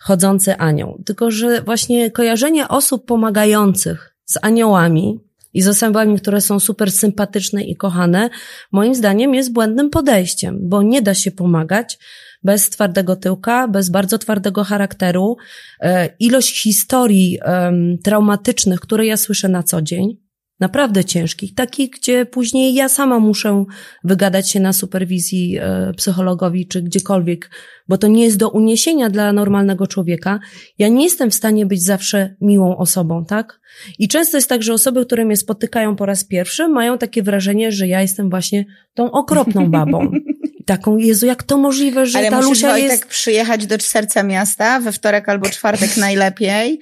chodzący 0.00 0.56
anioł. 0.56 1.02
Tylko, 1.06 1.30
że 1.30 1.62
właśnie 1.62 2.10
kojarzenie 2.10 2.68
osób 2.68 3.06
pomagających 3.06 4.14
z 4.24 4.38
aniołami 4.42 5.20
i 5.54 5.62
z 5.62 5.68
osobami, 5.68 6.18
które 6.20 6.40
są 6.40 6.60
super 6.60 6.92
sympatyczne 6.92 7.64
i 7.64 7.76
kochane, 7.76 8.30
moim 8.72 8.94
zdaniem 8.94 9.34
jest 9.34 9.52
błędnym 9.52 9.90
podejściem, 9.90 10.58
bo 10.62 10.82
nie 10.82 11.02
da 11.02 11.14
się 11.14 11.30
pomagać 11.30 11.98
bez 12.42 12.70
twardego 12.70 13.16
tyłka, 13.16 13.68
bez 13.68 13.90
bardzo 13.90 14.18
twardego 14.18 14.64
charakteru. 14.64 15.36
E, 15.80 16.08
Ilość 16.20 16.62
historii 16.62 17.38
traumatycznych, 18.04 18.80
które 18.80 19.06
ja 19.06 19.16
słyszę 19.16 19.48
na 19.48 19.62
co 19.62 19.82
dzień, 19.82 20.16
naprawdę 20.60 21.04
ciężkich, 21.04 21.54
takich, 21.54 21.90
gdzie 21.90 22.26
później 22.26 22.74
ja 22.74 22.88
sama 22.88 23.18
muszę 23.18 23.64
wygadać 24.04 24.50
się 24.50 24.60
na 24.60 24.72
superwizji 24.72 25.58
e, 25.58 25.92
psychologowi 25.96 26.66
czy 26.66 26.82
gdziekolwiek, 26.82 27.50
bo 27.88 27.98
to 27.98 28.08
nie 28.08 28.24
jest 28.24 28.36
do 28.36 28.50
uniesienia 28.50 29.10
dla 29.10 29.32
normalnego 29.32 29.86
człowieka. 29.86 30.40
Ja 30.78 30.88
nie 30.88 31.04
jestem 31.04 31.30
w 31.30 31.34
stanie 31.34 31.66
być 31.66 31.82
zawsze 31.82 32.36
miłą 32.40 32.76
osobą, 32.76 33.24
tak? 33.24 33.60
I 33.98 34.08
często 34.08 34.36
jest 34.36 34.48
tak, 34.48 34.62
że 34.62 34.72
osoby, 34.72 35.06
które 35.06 35.24
mnie 35.24 35.36
spotykają 35.36 35.96
po 35.96 36.06
raz 36.06 36.24
pierwszy, 36.24 36.68
mają 36.68 36.98
takie 36.98 37.22
wrażenie, 37.22 37.72
że 37.72 37.88
ja 37.88 38.02
jestem 38.02 38.30
właśnie 38.30 38.64
tą 38.94 39.10
okropną 39.10 39.70
babą. 39.70 40.10
Taką, 40.66 40.96
Jezu, 40.96 41.26
jak 41.26 41.42
to 41.42 41.56
możliwe, 41.56 42.06
że 42.06 42.18
Ale 42.18 42.30
ta 42.30 42.42
musisz 42.42 42.62
Wojtek 42.62 42.90
jest... 42.90 43.06
przyjechać 43.06 43.66
do 43.66 43.78
serca 43.80 44.22
miasta 44.22 44.80
we 44.80 44.92
wtorek 44.92 45.28
albo 45.28 45.48
czwartek 45.48 45.96
najlepiej, 46.06 46.80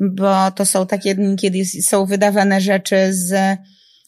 bo 0.00 0.50
to 0.50 0.66
są 0.66 0.86
takie 0.86 1.14
dni, 1.14 1.36
kiedy 1.36 1.64
są 1.64 2.06
wydawane 2.06 2.60
rzeczy 2.60 2.96
z 3.10 3.58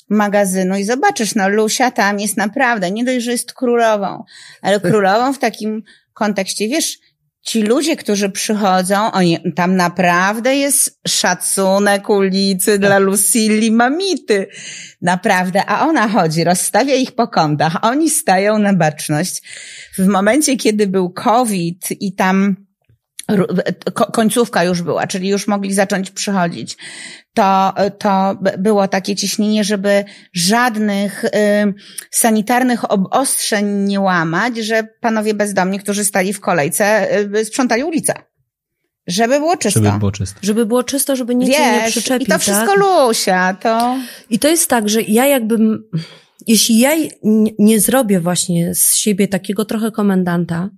magazynu 0.08 0.76
i 0.76 0.84
zobaczysz, 0.84 1.34
no 1.34 1.48
Lusia 1.48 1.90
tam 1.90 2.20
jest 2.20 2.37
naprawdę, 2.37 2.90
nie 2.90 3.04
dość, 3.04 3.24
że 3.24 3.32
jest 3.32 3.52
królową, 3.52 4.24
ale 4.62 4.80
królową 4.80 5.32
w 5.32 5.38
takim 5.38 5.82
kontekście, 6.12 6.68
wiesz, 6.68 6.98
ci 7.44 7.62
ludzie, 7.62 7.96
którzy 7.96 8.30
przychodzą, 8.30 9.12
oni, 9.12 9.38
tam 9.57 9.76
naprawdę 9.76 10.57
jest 10.57 11.00
szacunek 11.09 12.11
ulicy 12.11 12.78
dla 12.78 12.98
Lucilli 12.98 13.72
Mamity. 13.72 14.46
Naprawdę. 15.02 15.66
A 15.66 15.87
ona 15.88 16.09
chodzi, 16.09 16.44
rozstawia 16.44 16.94
ich 16.94 17.12
po 17.12 17.28
kątach. 17.28 17.76
Oni 17.83 18.11
stają 18.11 18.59
na 18.59 18.74
baczność. 18.74 19.42
W 19.98 20.07
momencie, 20.07 20.57
kiedy 20.57 20.87
był 20.87 21.11
COVID 21.11 21.88
i 22.00 22.14
tam 22.14 22.57
końcówka 24.12 24.64
już 24.64 24.83
była, 24.83 25.07
czyli 25.07 25.28
już 25.28 25.46
mogli 25.46 25.74
zacząć 25.74 26.11
przychodzić, 26.11 26.76
to, 27.35 27.75
to 27.99 28.37
było 28.59 28.88
takie 28.88 29.16
ciśnienie, 29.16 29.64
żeby 29.64 30.05
żadnych 30.33 31.25
y, 31.25 31.31
sanitarnych 32.11 32.90
obostrzeń 32.90 33.66
nie 33.85 34.01
łamać, 34.01 34.57
że 34.57 34.88
panowie 35.01 35.35
bezdomni, 35.35 35.79
którzy 35.79 36.05
stali 36.05 36.33
w 36.33 36.40
kolejce, 36.40 37.09
y, 37.37 37.44
sprzątali 37.44 37.85
ulicę. 37.85 38.14
Żeby 39.07 39.38
było 39.38 39.57
czysto. 39.57 39.81
Żeby 39.81 39.99
było 39.99 40.12
czysto. 40.12 40.40
Żeby 40.42 40.66
było 40.66 40.83
czysto, 40.83 41.16
żeby 41.16 41.35
nikt 41.35 41.57
się 41.57 41.73
nie 41.73 41.81
Wiesz, 41.81 41.90
przyczepił. 41.90 42.27
i 42.27 42.31
to 42.31 42.38
wszystko 42.38 42.66
tak? 42.66 42.79
Lusia, 42.79 43.55
to... 43.55 43.97
I 44.31 44.38
to 44.38 44.49
jest 44.49 44.70
tak, 44.70 44.88
że 44.88 45.03
ja 45.03 45.27
jakbym, 45.27 45.90
jeśli 46.47 46.79
ja 46.79 46.90
nie 47.59 47.81
zrobię 47.81 48.20
właśnie 48.20 48.75
z 48.75 48.97
siebie 48.97 49.29
takiego 49.29 49.64
trochę 49.64 49.90
komendanta, 49.90 50.70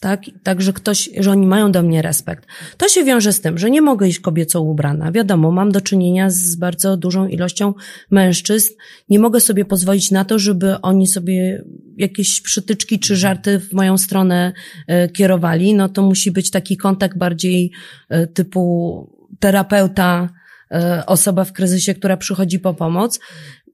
tak? 0.00 0.22
Tak, 0.42 0.62
że 0.62 0.72
ktoś, 0.72 1.10
że 1.18 1.30
oni 1.30 1.46
mają 1.46 1.72
do 1.72 1.82
mnie 1.82 2.02
respekt. 2.02 2.46
To 2.76 2.88
się 2.88 3.04
wiąże 3.04 3.32
z 3.32 3.40
tym, 3.40 3.58
że 3.58 3.70
nie 3.70 3.82
mogę 3.82 4.08
iść 4.08 4.20
kobieco 4.20 4.60
ubrana. 4.60 5.12
Wiadomo, 5.12 5.50
mam 5.50 5.72
do 5.72 5.80
czynienia 5.80 6.30
z 6.30 6.54
bardzo 6.54 6.96
dużą 6.96 7.26
ilością 7.26 7.74
mężczyzn. 8.10 8.72
Nie 9.08 9.18
mogę 9.18 9.40
sobie 9.40 9.64
pozwolić 9.64 10.10
na 10.10 10.24
to, 10.24 10.38
żeby 10.38 10.80
oni 10.80 11.06
sobie 11.06 11.64
jakieś 11.96 12.40
przytyczki 12.40 12.98
czy 12.98 13.16
żarty 13.16 13.58
w 13.58 13.72
moją 13.72 13.98
stronę 13.98 14.52
e, 14.86 15.08
kierowali. 15.08 15.74
No 15.74 15.88
to 15.88 16.02
musi 16.02 16.30
być 16.30 16.50
taki 16.50 16.76
kontakt 16.76 17.18
bardziej 17.18 17.72
e, 18.08 18.26
typu 18.26 19.20
terapeuta, 19.38 20.28
e, 20.70 21.06
osoba 21.06 21.44
w 21.44 21.52
kryzysie, 21.52 21.94
która 21.94 22.16
przychodzi 22.16 22.58
po 22.58 22.74
pomoc 22.74 23.20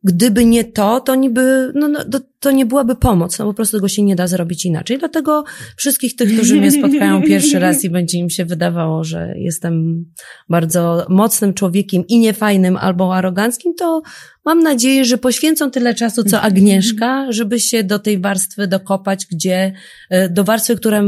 gdyby 0.07 0.45
nie 0.45 0.65
to, 0.65 1.01
to 1.01 1.15
niby, 1.15 1.73
no, 1.75 1.89
no, 1.89 2.05
to, 2.05 2.21
to 2.41 2.51
nie 2.51 2.67
byłaby 2.67 2.97
pomoc, 2.97 3.39
no 3.39 3.45
po 3.45 3.55
prostu 3.55 3.77
tego 3.77 3.89
się 3.89 4.03
nie 4.03 4.17
da 4.17 4.27
zrobić 4.27 4.65
inaczej. 4.65 4.99
Dlatego 4.99 5.45
wszystkich 5.77 6.17
tych, 6.17 6.35
którzy 6.35 6.57
mnie 6.57 6.73
spotkają 6.73 7.23
pierwszy 7.33 7.59
raz 7.59 7.85
i 7.85 7.91
będzie 7.91 8.19
im 8.19 8.31
się 8.31 8.45
wydawało, 8.45 9.05
że 9.05 9.35
jestem 9.37 10.05
bardzo 10.49 11.07
mocnym 11.09 11.55
człowiekiem 11.55 12.07
i 12.09 12.19
niefajnym 12.19 12.77
albo 12.77 13.17
aroganckim, 13.17 13.75
to 13.75 14.03
mam 14.45 14.63
nadzieję, 14.63 15.05
że 15.05 15.19
poświęcą 15.19 15.71
tyle 15.71 15.95
czasu, 15.95 16.25
co 16.25 16.41
Agnieszka, 16.41 17.33
żeby 17.33 17.61
się 17.61 17.85
do 17.85 17.99
tej 17.99 18.21
warstwy 18.21 18.67
dokopać, 18.67 19.27
gdzie, 19.31 19.73
e, 20.11 20.29
do 20.29 20.45
warstwy, 20.45 20.77
która 20.77 21.03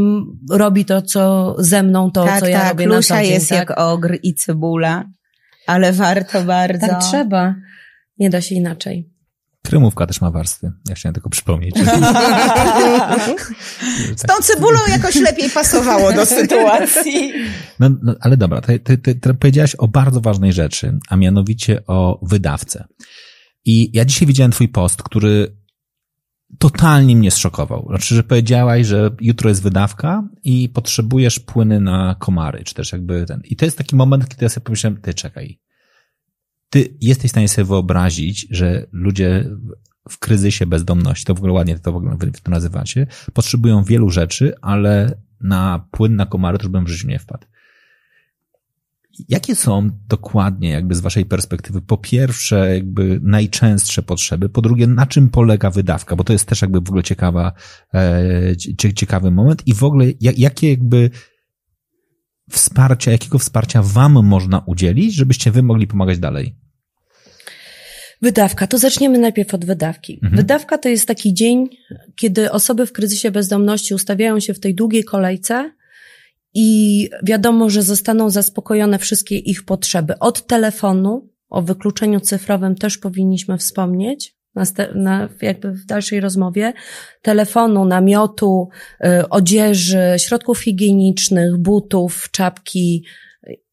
robi 0.51 0.85
to, 0.85 1.03
co 1.03 1.55
ze 1.59 1.83
mną, 1.83 2.11
to, 2.11 2.25
tak, 2.25 2.41
co 2.41 2.47
ja 2.47 2.61
tak, 2.61 2.69
robię 2.69 2.87
Lusia 2.87 3.15
na 3.15 3.21
co 3.21 3.27
dzień, 3.27 3.35
jest 3.35 3.49
tak? 3.49 3.59
jak 3.59 3.81
ogr 3.81 4.19
i 4.23 4.35
cebula, 4.35 5.05
ale 5.67 5.93
warto 5.93 6.43
bardzo. 6.43 6.87
Tak 6.87 7.05
trzeba. 7.05 7.55
Nie 8.19 8.31
da 8.31 8.41
się 8.41 8.55
inaczej. 8.55 9.11
Kremówka 9.63 10.07
też 10.07 10.21
ma 10.21 10.31
warstwy. 10.31 10.73
Ja 10.89 10.95
chciałem 10.95 11.15
tylko 11.15 11.31
przypomnieć. 11.31 11.75
Z 14.17 14.23
tą 14.23 14.35
cebulą 14.43 14.79
jakoś 14.89 15.15
lepiej 15.15 15.51
pasowało 15.51 16.13
do 16.13 16.27
sytuacji. 16.27 17.33
No, 17.81 17.91
no 18.03 18.15
ale 18.21 18.37
dobra, 18.37 18.61
ty, 18.61 18.79
ty, 18.79 18.99
ty, 18.99 19.15
ty 19.15 19.35
powiedziałaś 19.35 19.75
o 19.75 19.89
bardzo 19.89 20.21
ważnej 20.21 20.53
rzeczy, 20.53 20.99
a 21.09 21.17
mianowicie 21.17 21.87
o 21.87 22.21
wydawcę. 22.23 22.85
I 23.65 23.91
ja 23.97 24.05
dzisiaj 24.05 24.29
widziałem 24.29 24.53
twój 24.53 24.69
post, 24.69 25.03
który 25.03 25.57
totalnie 26.59 27.17
mnie 27.17 27.31
zszokował. 27.31 27.87
Znaczy, 27.89 28.15
że 28.15 28.23
powiedziałaś, 28.23 28.87
że 28.87 29.11
jutro 29.21 29.49
jest 29.49 29.63
wydawka 29.63 30.29
i 30.45 30.69
potrzebujesz 30.69 31.41
płyny 31.41 31.81
na 31.81 32.17
komary, 32.19 32.65
czy 32.65 32.75
też 32.75 32.93
jakby 32.93 33.27
ten. 33.27 33.41
I 33.45 33.57
to 33.57 33.65
jest 33.65 33.79
taki 33.79 33.97
moment, 33.97 34.29
kiedy 34.29 34.45
ja 34.45 34.49
sobie 34.49 34.65
pomyślałem, 34.65 35.01
ty 35.01 35.15
czekaj, 35.15 35.59
ty 36.71 36.97
jesteś 37.01 37.31
w 37.31 37.33
stanie 37.33 37.49
sobie 37.49 37.65
wyobrazić, 37.65 38.47
że 38.51 38.87
ludzie 38.93 39.51
w 40.09 40.19
kryzysie 40.19 40.67
bezdomności, 40.67 41.25
to 41.25 41.35
w 41.35 41.39
ogóle 41.39 41.53
ładnie 41.53 41.79
to 41.79 41.93
w 41.93 41.97
ogóle 41.97 42.17
to 42.43 42.51
nazywacie, 42.51 43.07
potrzebują 43.33 43.85
wielu 43.85 44.11
rzeczy, 44.11 44.55
ale 44.61 45.19
na 45.41 45.87
płyn 45.91 46.17
na 46.17 46.27
komary 46.27 46.59
to 46.59 46.69
bym 46.69 46.85
w 46.85 46.89
życiu 46.89 47.09
nie 47.09 47.19
wpadł. 47.19 47.47
Jakie 49.29 49.57
są 49.57 49.91
dokładnie, 50.09 50.71
jakby 50.71 50.95
z 50.95 51.01
waszej 51.01 51.27
perspektywy, 51.27 51.83
po 51.83 51.97
pierwsze, 51.97 52.75
jakby 52.75 53.21
najczęstsze 53.23 54.03
potrzeby, 54.03 54.49
po 54.49 54.63
drugie, 54.63 54.87
na 54.87 55.07
czym 55.07 55.29
polega 55.29 55.71
wydawka, 55.71 56.17
bo 56.17 56.25
to 56.25 56.33
jest 56.33 56.49
też 56.49 56.63
jakby 56.63 56.81
w 56.81 56.89
ogóle 56.89 57.03
ciekawa, 57.03 57.53
e, 57.95 58.57
ciekawy 58.95 59.31
moment 59.31 59.67
i 59.67 59.75
w 59.75 59.85
ogóle, 59.85 60.07
jak, 60.21 60.39
jakie 60.39 60.71
jakby 60.71 61.11
wsparcia, 62.51 63.11
jakiego 63.11 63.39
wsparcia 63.39 63.83
wam 63.83 64.13
można 64.27 64.63
udzielić, 64.67 65.15
żebyście 65.15 65.51
wy 65.51 65.63
mogli 65.63 65.87
pomagać 65.87 66.19
dalej? 66.19 66.55
Wydawka. 68.23 68.67
To 68.67 68.79
zaczniemy 68.79 69.19
najpierw 69.19 69.55
od 69.55 69.65
wydawki. 69.65 70.15
Mhm. 70.15 70.37
Wydawka 70.37 70.79
to 70.79 70.89
jest 70.89 71.09
taki 71.09 71.35
dzień, 71.35 71.69
kiedy 72.17 72.53
osoby 72.53 72.87
w 72.87 72.93
kryzysie 72.93 73.31
bezdomności 73.31 73.95
ustawiają 73.95 74.41
się 74.41 74.55
w 74.55 74.61
tej 74.61 74.75
długiej 74.75 75.05
kolejce 75.05 75.73
i 76.55 77.11
wiadomo, 77.23 77.71
że 77.71 77.83
zostaną 77.83 78.31
zaspokojone 78.31 78.99
wszystkie 78.99 79.39
ich 79.39 79.65
potrzeby. 79.65 80.19
Od 80.19 80.47
telefonu, 80.47 81.29
o 81.49 81.63
wykluczeniu 81.63 82.21
cyfrowym 82.21 82.75
też 82.75 82.99
powinniśmy 82.99 83.59
wspomnieć, 83.59 84.38
na, 84.95 85.29
jakby 85.43 85.73
w 85.73 85.85
dalszej 85.87 86.21
rozmowie, 86.21 86.73
telefonu, 87.23 87.85
namiotu, 87.85 88.69
y, 89.05 89.29
odzieży, 89.29 90.15
środków 90.19 90.61
higienicznych, 90.61 91.57
butów, 91.57 92.29
czapki 92.31 93.05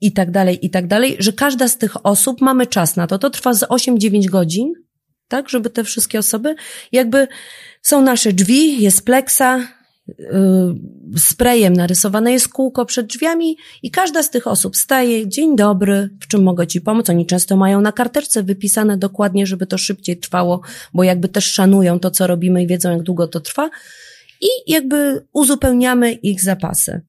i 0.01 0.11
tak 0.11 0.31
dalej, 0.31 0.65
i 0.65 0.69
tak 0.69 0.87
dalej, 0.87 1.15
że 1.19 1.33
każda 1.33 1.67
z 1.67 1.77
tych 1.77 2.05
osób, 2.05 2.41
mamy 2.41 2.67
czas 2.67 2.95
na 2.95 3.07
to, 3.07 3.19
to 3.19 3.29
trwa 3.29 3.53
z 3.53 3.63
8-9 3.63 4.29
godzin, 4.29 4.73
tak, 5.27 5.49
żeby 5.49 5.69
te 5.69 5.83
wszystkie 5.83 6.19
osoby, 6.19 6.55
jakby 6.91 7.27
są 7.81 8.01
nasze 8.01 8.33
drzwi, 8.33 8.83
jest 8.83 9.05
pleksa, 9.05 9.67
Y, 10.09 10.15
sprayem 11.17 11.73
narysowane 11.73 12.31
jest 12.31 12.47
kółko 12.47 12.85
przed 12.85 13.07
drzwiami 13.07 13.57
i 13.83 13.91
każda 13.91 14.23
z 14.23 14.29
tych 14.29 14.47
osób 14.47 14.77
staje, 14.77 15.27
dzień 15.27 15.55
dobry, 15.55 16.09
w 16.21 16.27
czym 16.27 16.43
mogę 16.43 16.67
Ci 16.67 16.81
pomóc? 16.81 17.09
Oni 17.09 17.25
często 17.25 17.57
mają 17.57 17.81
na 17.81 17.91
karteczce 17.91 18.43
wypisane 18.43 18.97
dokładnie, 18.97 19.45
żeby 19.45 19.67
to 19.67 19.77
szybciej 19.77 20.17
trwało, 20.17 20.61
bo 20.93 21.03
jakby 21.03 21.29
też 21.29 21.45
szanują 21.45 21.99
to, 21.99 22.11
co 22.11 22.27
robimy 22.27 22.63
i 22.63 22.67
wiedzą, 22.67 22.91
jak 22.91 23.03
długo 23.03 23.27
to 23.27 23.39
trwa 23.39 23.69
i 24.41 24.71
jakby 24.71 25.25
uzupełniamy 25.33 26.11
ich 26.11 26.41
zapasy. 26.41 27.01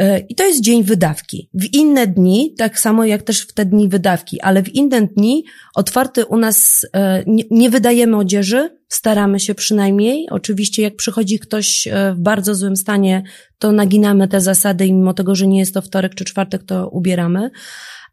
E, 0.00 0.18
I 0.18 0.34
to 0.34 0.44
jest 0.44 0.60
dzień 0.60 0.84
wydawki. 0.84 1.50
W 1.54 1.74
inne 1.74 2.06
dni, 2.06 2.54
tak 2.58 2.78
samo 2.78 3.04
jak 3.04 3.22
też 3.22 3.42
w 3.42 3.52
te 3.52 3.64
dni 3.64 3.88
wydawki, 3.88 4.40
ale 4.40 4.62
w 4.62 4.74
inne 4.74 5.02
dni 5.06 5.44
otwarty 5.74 6.26
u 6.26 6.36
nas 6.36 6.86
e, 6.92 7.24
nie, 7.26 7.44
nie 7.50 7.70
wydajemy 7.70 8.16
odzieży, 8.16 8.78
staramy 8.88 9.40
się 9.40 9.54
przynajmniej. 9.54 10.26
Oczywiście 10.30 10.82
jak 10.82 10.96
przychodzi 10.96 11.38
ktoś 11.38 11.86
e, 11.86 12.14
w 12.14 12.20
bardzo 12.20 12.54
złym 12.54 12.76
stanie, 12.76 13.22
to 13.58 13.72
naginamy 13.72 14.28
te 14.28 14.40
zasady 14.40 14.86
i 14.86 14.92
mimo 14.92 15.14
tego, 15.14 15.34
że 15.34 15.46
nie 15.46 15.58
jest 15.58 15.74
to 15.74 15.82
wtorek 15.82 16.14
czy 16.14 16.24
czwartek, 16.24 16.62
to 16.62 16.88
ubieramy. 16.88 17.50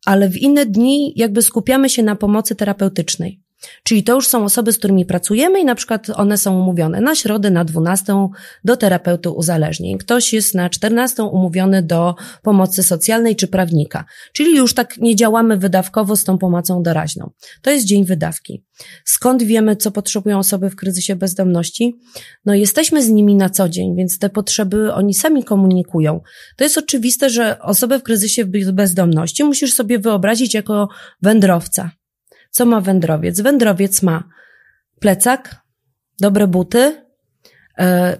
Ale 0.05 0.29
w 0.29 0.37
inne 0.37 0.65
dni 0.65 1.13
jakby 1.15 1.41
skupiamy 1.41 1.89
się 1.89 2.03
na 2.03 2.15
pomocy 2.15 2.55
terapeutycznej. 2.55 3.46
Czyli 3.83 4.03
to 4.03 4.15
już 4.15 4.27
są 4.27 4.43
osoby, 4.43 4.73
z 4.73 4.77
którymi 4.77 5.05
pracujemy 5.05 5.59
i 5.59 5.65
na 5.65 5.75
przykład 5.75 6.07
one 6.15 6.37
są 6.37 6.59
umówione 6.59 7.01
na 7.01 7.15
środę, 7.15 7.51
na 7.51 7.65
12 7.65 8.29
do 8.63 8.77
terapeuty 8.77 9.29
uzależnień. 9.29 9.97
Ktoś 9.97 10.33
jest 10.33 10.55
na 10.55 10.69
14 10.69 11.23
umówiony 11.23 11.83
do 11.83 12.15
pomocy 12.41 12.83
socjalnej 12.83 13.35
czy 13.35 13.47
prawnika. 13.47 14.05
Czyli 14.33 14.55
już 14.55 14.73
tak 14.73 14.97
nie 14.97 15.15
działamy 15.15 15.57
wydawkowo 15.57 16.15
z 16.15 16.23
tą 16.23 16.37
pomocą 16.37 16.83
doraźną. 16.83 17.31
To 17.61 17.71
jest 17.71 17.85
dzień 17.85 18.05
wydawki. 18.05 18.63
Skąd 19.05 19.43
wiemy, 19.43 19.75
co 19.75 19.91
potrzebują 19.91 20.39
osoby 20.39 20.69
w 20.69 20.75
kryzysie 20.75 21.15
bezdomności? 21.15 21.95
No 22.45 22.53
jesteśmy 22.53 23.03
z 23.03 23.09
nimi 23.09 23.35
na 23.35 23.49
co 23.49 23.69
dzień, 23.69 23.95
więc 23.95 24.19
te 24.19 24.29
potrzeby 24.29 24.93
oni 24.93 25.13
sami 25.13 25.43
komunikują. 25.43 26.21
To 26.57 26.63
jest 26.63 26.77
oczywiste, 26.77 27.29
że 27.29 27.59
osobę 27.59 27.99
w 27.99 28.03
kryzysie 28.03 28.45
bezdomności 28.73 29.43
musisz 29.43 29.73
sobie 29.73 29.99
wyobrazić 29.99 30.53
jako 30.53 30.89
wędrowca 31.21 31.91
co 32.51 32.65
ma 32.65 32.81
wędrowiec? 32.81 33.41
Wędrowiec 33.41 34.03
ma 34.03 34.23
plecak, 34.99 35.61
dobre 36.19 36.47
buty, 36.47 37.01
e, 37.77 38.17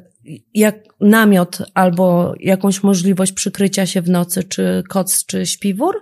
jak 0.54 0.76
namiot 1.02 1.58
albo 1.74 2.34
jakąś 2.40 2.84
możliwość 2.84 3.32
przykrycia 3.32 3.86
się 3.86 4.02
w 4.02 4.10
nocy, 4.10 4.44
czy 4.44 4.84
koc, 4.90 5.26
czy 5.26 5.46
śpiwór, 5.46 6.02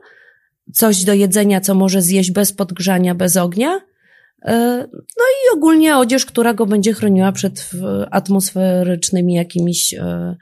coś 0.74 1.04
do 1.04 1.14
jedzenia, 1.14 1.62
co 1.62 1.76
może 1.76 2.02
zjeść 2.02 2.32
bez 2.32 2.54
podgrzania, 2.54 3.16
bez 3.16 3.38
ognia, 3.38 3.80
e, 4.42 4.88
no 4.92 5.24
i 5.24 5.58
ogólnie 5.58 5.98
odzież, 5.98 6.26
która 6.26 6.54
go 6.54 6.66
będzie 6.66 6.94
chroniła 6.94 7.32
przed 7.32 7.72
atmosferycznymi 8.12 9.34
jakimiś 9.34 9.94
e, 9.94 10.36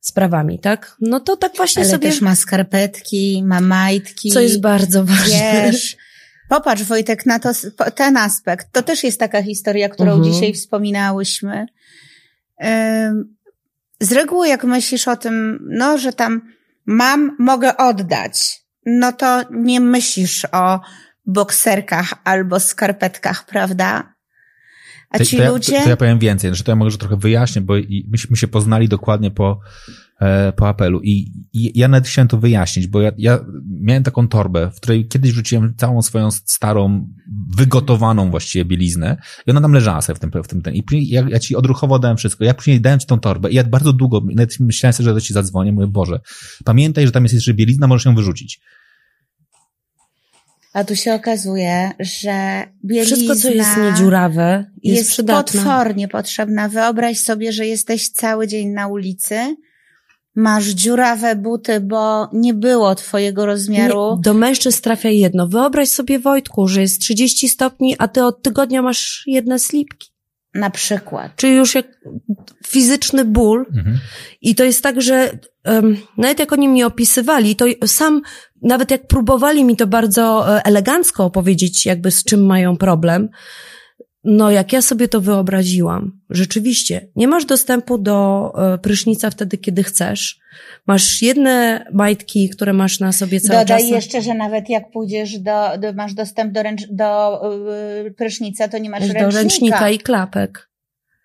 sprawami, 0.00 0.58
tak? 0.58 0.96
No 1.00 1.20
to 1.20 1.36
tak 1.36 1.56
właśnie 1.56 1.82
Ale 1.82 1.90
sobie... 1.90 2.10
też 2.10 2.20
ma 2.20 2.34
skarpetki, 2.34 3.42
ma 3.46 3.60
majtki. 3.60 4.30
Co 4.30 4.40
jest 4.40 4.60
bardzo 4.60 5.04
ważne. 5.04 5.62
Wiesz, 5.72 5.96
Popatrz 6.54 6.82
Wojtek 6.82 7.26
na 7.26 7.38
to, 7.38 7.50
ten 7.94 8.16
aspekt. 8.16 8.72
To 8.72 8.82
też 8.82 9.04
jest 9.04 9.20
taka 9.20 9.42
historia, 9.42 9.88
którą 9.88 10.12
mhm. 10.12 10.32
dzisiaj 10.32 10.52
wspominałyśmy. 10.52 11.66
Z 14.00 14.12
reguły 14.12 14.48
jak 14.48 14.64
myślisz 14.64 15.08
o 15.08 15.16
tym, 15.16 15.58
no, 15.70 15.98
że 15.98 16.12
tam 16.12 16.42
mam, 16.86 17.36
mogę 17.38 17.76
oddać, 17.76 18.64
no 18.86 19.12
to 19.12 19.42
nie 19.50 19.80
myślisz 19.80 20.46
o 20.52 20.80
bokserkach 21.26 22.14
albo 22.24 22.60
skarpetkach, 22.60 23.46
prawda? 23.46 24.14
A 25.10 25.18
ci 25.18 25.36
to, 25.36 25.42
to 25.42 25.52
ludzie... 25.52 25.74
Ja, 25.74 25.82
to 25.82 25.88
ja 25.88 25.96
powiem 25.96 26.18
więcej, 26.18 26.54
że 26.54 26.64
to 26.64 26.72
ja 26.72 26.76
może 26.76 26.98
trochę 26.98 27.16
wyjaśnię, 27.16 27.62
bo 27.62 27.74
myśmy 28.08 28.36
się 28.36 28.48
poznali 28.48 28.88
dokładnie 28.88 29.30
po 29.30 29.60
po 30.56 30.68
apelu. 30.68 31.00
I, 31.02 31.32
I, 31.52 31.78
ja 31.78 31.88
nawet 31.88 32.08
chciałem 32.08 32.28
to 32.28 32.38
wyjaśnić, 32.38 32.86
bo 32.86 33.00
ja, 33.00 33.12
ja 33.18 33.44
miałem 33.80 34.02
taką 34.02 34.28
torbę, 34.28 34.70
w 34.70 34.80
której 34.80 35.08
kiedyś 35.08 35.30
rzuciłem 35.30 35.74
całą 35.76 36.02
swoją 36.02 36.30
starą, 36.30 37.08
wygotowaną 37.56 38.30
właściwie 38.30 38.64
bieliznę 38.64 39.16
i 39.46 39.50
ona 39.50 39.60
tam 39.60 39.72
leżała 39.72 40.02
sobie 40.02 40.16
w 40.16 40.20
tym, 40.20 40.30
w 40.42 40.48
tym, 40.48 40.62
ten. 40.62 40.74
I 40.74 40.82
później 40.82 41.08
ja, 41.08 41.26
ja 41.28 41.38
ci 41.38 41.56
odruchowo 41.56 41.98
dałem 41.98 42.16
wszystko. 42.16 42.44
Ja 42.44 42.54
później 42.54 42.80
dałem 42.80 42.98
ci 42.98 43.06
tą 43.06 43.20
torbę 43.20 43.50
i 43.50 43.54
ja 43.54 43.64
bardzo 43.64 43.92
długo, 43.92 44.22
nawet 44.34 44.60
myślałem 44.60 44.92
sobie, 44.92 45.04
że 45.04 45.14
do 45.14 45.20
ci 45.20 45.34
zadzwonię, 45.34 45.72
mówię, 45.72 45.86
Boże, 45.86 46.20
pamiętaj, 46.64 47.06
że 47.06 47.12
tam 47.12 47.22
jest 47.22 47.34
jeszcze 47.34 47.54
bielizna, 47.54 47.86
możesz 47.86 48.04
ją 48.04 48.14
wyrzucić. 48.14 48.60
A 50.72 50.84
tu 50.84 50.96
się 50.96 51.14
okazuje, 51.14 51.90
że 52.00 52.64
bielizna 52.84 53.16
Wszystko, 53.16 53.36
co 53.36 53.50
jest 53.50 53.76
niedziurawe, 53.76 54.64
jest, 54.82 55.18
jest 55.18 55.28
potwornie 55.28 56.08
potrzebna. 56.08 56.68
Wyobraź 56.68 57.18
sobie, 57.18 57.52
że 57.52 57.66
jesteś 57.66 58.08
cały 58.08 58.48
dzień 58.48 58.68
na 58.68 58.86
ulicy, 58.86 59.56
masz 60.34 60.64
dziurawe 60.64 61.36
buty, 61.36 61.80
bo 61.80 62.28
nie 62.32 62.54
było 62.54 62.94
twojego 62.94 63.46
rozmiaru. 63.46 64.14
Nie, 64.16 64.22
do 64.22 64.34
mężczyzn 64.34 64.82
trafia 64.82 65.08
jedno. 65.08 65.48
Wyobraź 65.48 65.88
sobie, 65.88 66.18
Wojtku, 66.18 66.68
że 66.68 66.80
jest 66.80 67.00
30 67.00 67.48
stopni, 67.48 67.96
a 67.98 68.08
ty 68.08 68.24
od 68.24 68.42
tygodnia 68.42 68.82
masz 68.82 69.22
jedne 69.26 69.58
slipki. 69.58 70.14
Na 70.54 70.70
przykład. 70.70 71.36
Czyli 71.36 71.54
już 71.54 71.74
jak 71.74 71.86
fizyczny 72.66 73.24
ból. 73.24 73.66
Mhm. 73.76 73.98
I 74.40 74.54
to 74.54 74.64
jest 74.64 74.82
tak, 74.82 75.02
że 75.02 75.38
um, 75.64 75.96
nawet 76.18 76.38
jak 76.38 76.52
oni 76.52 76.68
mi 76.68 76.84
opisywali, 76.84 77.56
to 77.56 77.64
sam, 77.86 78.22
nawet 78.62 78.90
jak 78.90 79.06
próbowali 79.06 79.64
mi 79.64 79.76
to 79.76 79.86
bardzo 79.86 80.56
e, 80.56 80.62
elegancko 80.64 81.24
opowiedzieć, 81.24 81.86
jakby 81.86 82.10
z 82.10 82.24
czym 82.24 82.46
mają 82.46 82.76
problem, 82.76 83.28
no, 84.24 84.50
jak 84.50 84.72
ja 84.72 84.82
sobie 84.82 85.08
to 85.08 85.20
wyobraziłam, 85.20 86.20
rzeczywiście, 86.30 87.08
nie 87.16 87.28
masz 87.28 87.44
dostępu 87.44 87.98
do 87.98 88.52
e, 88.74 88.78
prysznica 88.78 89.30
wtedy, 89.30 89.58
kiedy 89.58 89.82
chcesz. 89.82 90.38
Masz 90.86 91.22
jedne 91.22 91.86
majtki, 91.92 92.48
które 92.48 92.72
masz 92.72 93.00
na 93.00 93.12
sobie 93.12 93.40
cały 93.40 93.58
Dodaj 93.58 93.66
czas. 93.66 93.82
Dodaj 93.82 93.96
jeszcze, 93.96 94.22
że 94.22 94.34
nawet 94.34 94.68
jak 94.68 94.90
pójdziesz 94.90 95.38
do, 95.38 95.78
do 95.78 95.92
masz 95.92 96.14
dostęp 96.14 96.52
do, 96.52 96.62
ręcz, 96.62 96.82
do 96.90 97.40
yy, 98.04 98.10
prysznica, 98.10 98.68
to 98.68 98.78
nie 98.78 98.90
masz 98.90 99.00
ręcznika. 99.00 99.30
Do 99.30 99.36
ręcznika 99.36 99.90
i 99.90 99.98
klapek. 99.98 100.68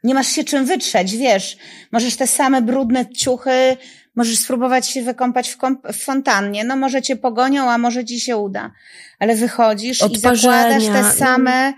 Nie 0.03 0.13
masz 0.13 0.27
się 0.27 0.43
czym 0.43 0.65
wytrzeć, 0.65 1.17
wiesz. 1.17 1.57
Możesz 1.91 2.15
te 2.15 2.27
same 2.27 2.61
brudne 2.61 3.09
ciuchy, 3.09 3.77
możesz 4.15 4.39
spróbować 4.39 4.87
się 4.87 5.01
wykąpać 5.01 5.49
w, 5.49 5.57
w 5.93 6.03
fontannie. 6.03 6.63
No 6.63 6.75
może 6.75 7.01
cię 7.01 7.15
pogonią, 7.15 7.69
a 7.69 7.77
może 7.77 8.05
ci 8.05 8.19
się 8.19 8.37
uda. 8.37 8.71
Ale 9.19 9.35
wychodzisz 9.35 10.01
Odparzenia. 10.01 10.33
i 10.33 10.81
zakładasz 10.81 10.85
te 10.85 11.17
same 11.17 11.73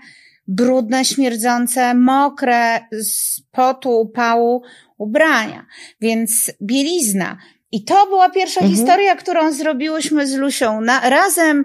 brudne, 0.48 1.04
śmierdzące, 1.04 1.94
mokre 1.94 2.80
z 2.92 3.40
potu, 3.50 4.00
upału 4.00 4.62
ubrania. 4.98 5.66
Więc 6.00 6.52
bielizna. 6.62 7.38
I 7.74 7.84
to 7.84 8.06
była 8.06 8.30
pierwsza 8.30 8.60
mhm. 8.60 8.76
historia, 8.76 9.16
którą 9.16 9.52
zrobiłyśmy 9.52 10.26
z 10.26 10.34
Lusią. 10.34 10.80
Na, 10.80 11.10
razem 11.10 11.64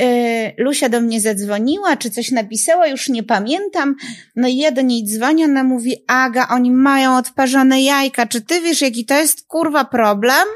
y, 0.00 0.04
Lusia 0.58 0.88
do 0.88 1.00
mnie 1.00 1.20
zadzwoniła, 1.20 1.96
czy 1.96 2.10
coś 2.10 2.30
napisała, 2.30 2.86
już 2.86 3.08
nie 3.08 3.22
pamiętam. 3.22 3.96
No 4.36 4.48
i 4.48 4.56
ja 4.56 4.70
do 4.70 4.82
niej 4.82 5.04
dzwonię, 5.04 5.44
ona 5.44 5.64
mówi, 5.64 5.96
Aga, 6.06 6.48
oni 6.50 6.70
mają 6.70 7.16
odparzone 7.16 7.82
jajka. 7.82 8.26
Czy 8.26 8.40
ty 8.40 8.60
wiesz, 8.60 8.80
jaki 8.80 9.04
to 9.04 9.14
jest 9.14 9.46
kurwa 9.46 9.84
problem? 9.84 10.48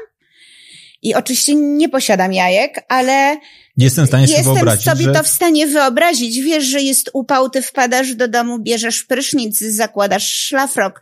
I 1.01 1.15
oczywiście 1.15 1.55
nie 1.55 1.89
posiadam 1.89 2.33
jajek, 2.33 2.85
ale 2.89 3.37
Jestem 3.77 4.05
w 4.05 4.07
stanie 4.07 4.27
sobie 4.27 4.37
Jestem 4.37 4.53
wyobrazić. 4.53 4.85
sobie 4.85 5.03
że... 5.03 5.11
to 5.11 5.23
w 5.23 5.27
stanie 5.27 5.67
wyobrazić. 5.67 6.41
Wiesz, 6.41 6.63
że 6.63 6.81
jest 6.81 7.09
upał, 7.13 7.49
ty 7.49 7.61
wpadasz 7.61 8.15
do 8.15 8.27
domu, 8.27 8.59
bierzesz 8.59 9.03
prysznic, 9.03 9.59
zakładasz 9.59 10.33
szlafrok, 10.33 11.01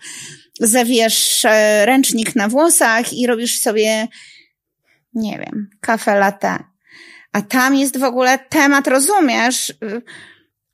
zawijasz 0.59 1.45
e, 1.45 1.85
ręcznik 1.85 2.35
na 2.35 2.47
włosach 2.47 3.13
i 3.13 3.27
robisz 3.27 3.59
sobie, 3.59 4.07
nie 5.13 5.39
wiem, 5.39 5.69
kafe 5.81 6.19
latte. 6.19 6.63
A 7.31 7.41
tam 7.41 7.75
jest 7.75 7.97
w 7.97 8.03
ogóle 8.03 8.39
temat, 8.49 8.87
rozumiesz, 8.87 9.73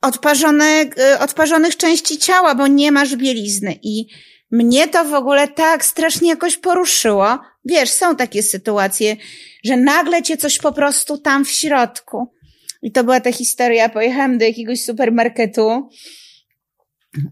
odparzone, 0.01 0.65
e, 0.65 1.19
odparzonych 1.19 1.77
części 1.77 2.17
ciała, 2.17 2.55
bo 2.55 2.67
nie 2.67 2.91
masz 2.91 3.15
bielizny. 3.15 3.79
I 3.83 4.07
mnie 4.51 4.88
to 4.88 5.05
w 5.05 5.13
ogóle 5.13 5.47
tak 5.47 5.85
strasznie 5.85 6.29
jakoś 6.29 6.57
poruszyło. 6.57 7.39
Wiesz, 7.65 7.89
są 7.89 8.15
takie 8.15 8.43
sytuacje, 8.43 9.15
że 9.63 9.77
nagle 9.77 10.23
cię 10.23 10.37
coś 10.37 10.57
po 10.57 10.71
prostu 10.71 11.17
tam 11.17 11.45
w 11.45 11.51
środku. 11.51 12.33
I 12.81 12.91
to 12.91 13.03
była 13.03 13.19
ta 13.19 13.31
historia. 13.31 13.89
Pojechałam 13.89 14.37
do 14.37 14.45
jakiegoś 14.45 14.83
supermarketu. 14.83 15.89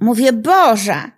Mówię, 0.02 0.34
Boże, 0.34 1.12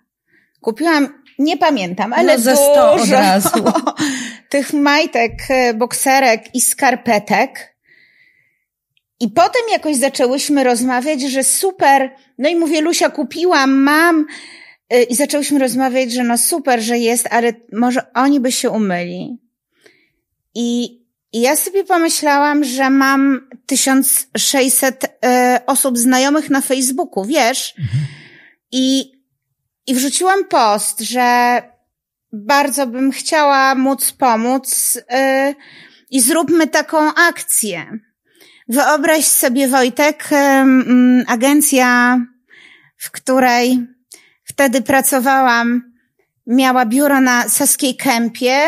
kupiłam, 0.60 1.22
nie 1.38 1.56
pamiętam, 1.56 2.12
ale 2.12 2.36
no, 2.36 2.42
ze 2.42 2.50
dużo 2.50 2.92
od 2.92 3.08
razu. 3.08 3.64
tych 4.50 4.72
majtek, 4.72 5.32
e, 5.50 5.74
bokserek 5.74 6.54
i 6.54 6.60
skarpetek. 6.60 7.76
I 9.20 9.28
potem 9.28 9.62
jakoś 9.72 9.96
zaczęłyśmy 9.96 10.64
rozmawiać, 10.64 11.20
że 11.20 11.44
super. 11.44 12.10
No 12.38 12.48
i 12.48 12.56
mówię, 12.56 12.80
Lusia, 12.80 13.10
kupiłam, 13.10 13.82
mam. 13.82 14.26
E, 14.90 15.02
I 15.02 15.14
zaczęłyśmy 15.14 15.58
rozmawiać, 15.58 16.12
że 16.12 16.22
no 16.22 16.38
super, 16.38 16.80
że 16.80 16.98
jest, 16.98 17.28
ale 17.30 17.52
może 17.72 18.12
oni 18.12 18.40
by 18.40 18.52
się 18.52 18.70
umyli. 18.70 19.38
I 20.54 21.00
i 21.32 21.40
ja 21.40 21.56
sobie 21.56 21.84
pomyślałam, 21.84 22.64
że 22.64 22.90
mam 22.90 23.48
1600 23.66 25.04
e, 25.24 25.60
osób 25.66 25.98
znajomych 25.98 26.50
na 26.50 26.60
Facebooku, 26.60 27.24
wiesz? 27.24 27.74
Mhm. 27.78 28.04
I, 28.72 29.12
I 29.86 29.94
wrzuciłam 29.94 30.44
post, 30.44 31.00
że 31.00 31.62
bardzo 32.32 32.86
bym 32.86 33.10
chciała 33.12 33.74
móc 33.74 34.12
pomóc 34.12 34.98
e, 35.10 35.54
i 36.10 36.20
zróbmy 36.20 36.66
taką 36.66 37.14
akcję. 37.14 37.98
Wyobraź 38.68 39.24
sobie, 39.24 39.68
Wojtek, 39.68 40.28
e, 40.32 40.66
agencja, 41.26 42.18
w 42.96 43.10
której 43.10 43.86
wtedy 44.60 44.82
pracowałam, 44.82 45.92
miała 46.46 46.86
biuro 46.86 47.20
na 47.20 47.48
Saskiej 47.48 47.96
Kępie, 47.96 48.60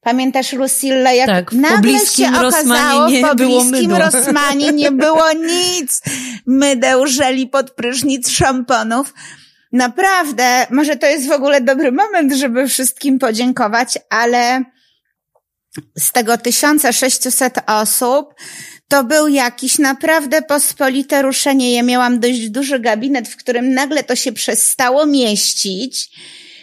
Pamiętasz 0.00 0.52
Lucille, 0.52 1.16
jak 1.16 1.26
tak, 1.26 1.52
nagle 1.52 1.98
się 1.98 2.28
okazało, 2.28 3.08
w 3.08 3.20
pobliskim 3.20 3.92
Rosmanie 3.92 4.72
nie 4.72 4.92
było 4.92 5.32
nic. 5.32 6.02
Mydeł 6.46 7.06
żeli 7.06 7.46
pod 7.46 7.70
prysznic 7.70 8.30
szamponów. 8.30 9.14
Naprawdę, 9.72 10.66
może 10.70 10.96
to 10.96 11.06
jest 11.06 11.28
w 11.28 11.32
ogóle 11.32 11.60
dobry 11.60 11.92
moment, 11.92 12.32
żeby 12.32 12.68
wszystkim 12.68 13.18
podziękować, 13.18 13.98
ale 14.10 14.64
z 15.98 16.12
tego 16.12 16.38
1600 16.38 17.58
osób 17.66 18.34
to 18.92 19.04
był 19.04 19.28
jakiś 19.28 19.78
naprawdę 19.78 20.42
pospolite 20.42 21.22
ruszenie. 21.22 21.74
Ja 21.74 21.82
miałam 21.82 22.20
dość 22.20 22.50
duży 22.50 22.78
gabinet, 22.78 23.28
w 23.28 23.36
którym 23.36 23.74
nagle 23.74 24.04
to 24.04 24.16
się 24.16 24.32
przestało 24.32 25.06
mieścić 25.06 26.10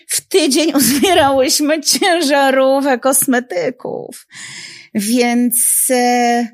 w 0.07 0.21
tydzień 0.21 0.73
uzbierałyśmy 0.77 1.81
ciężarówkę 1.81 2.99
kosmetyków. 2.99 4.27
Więc, 4.93 5.87
e, 5.89 6.47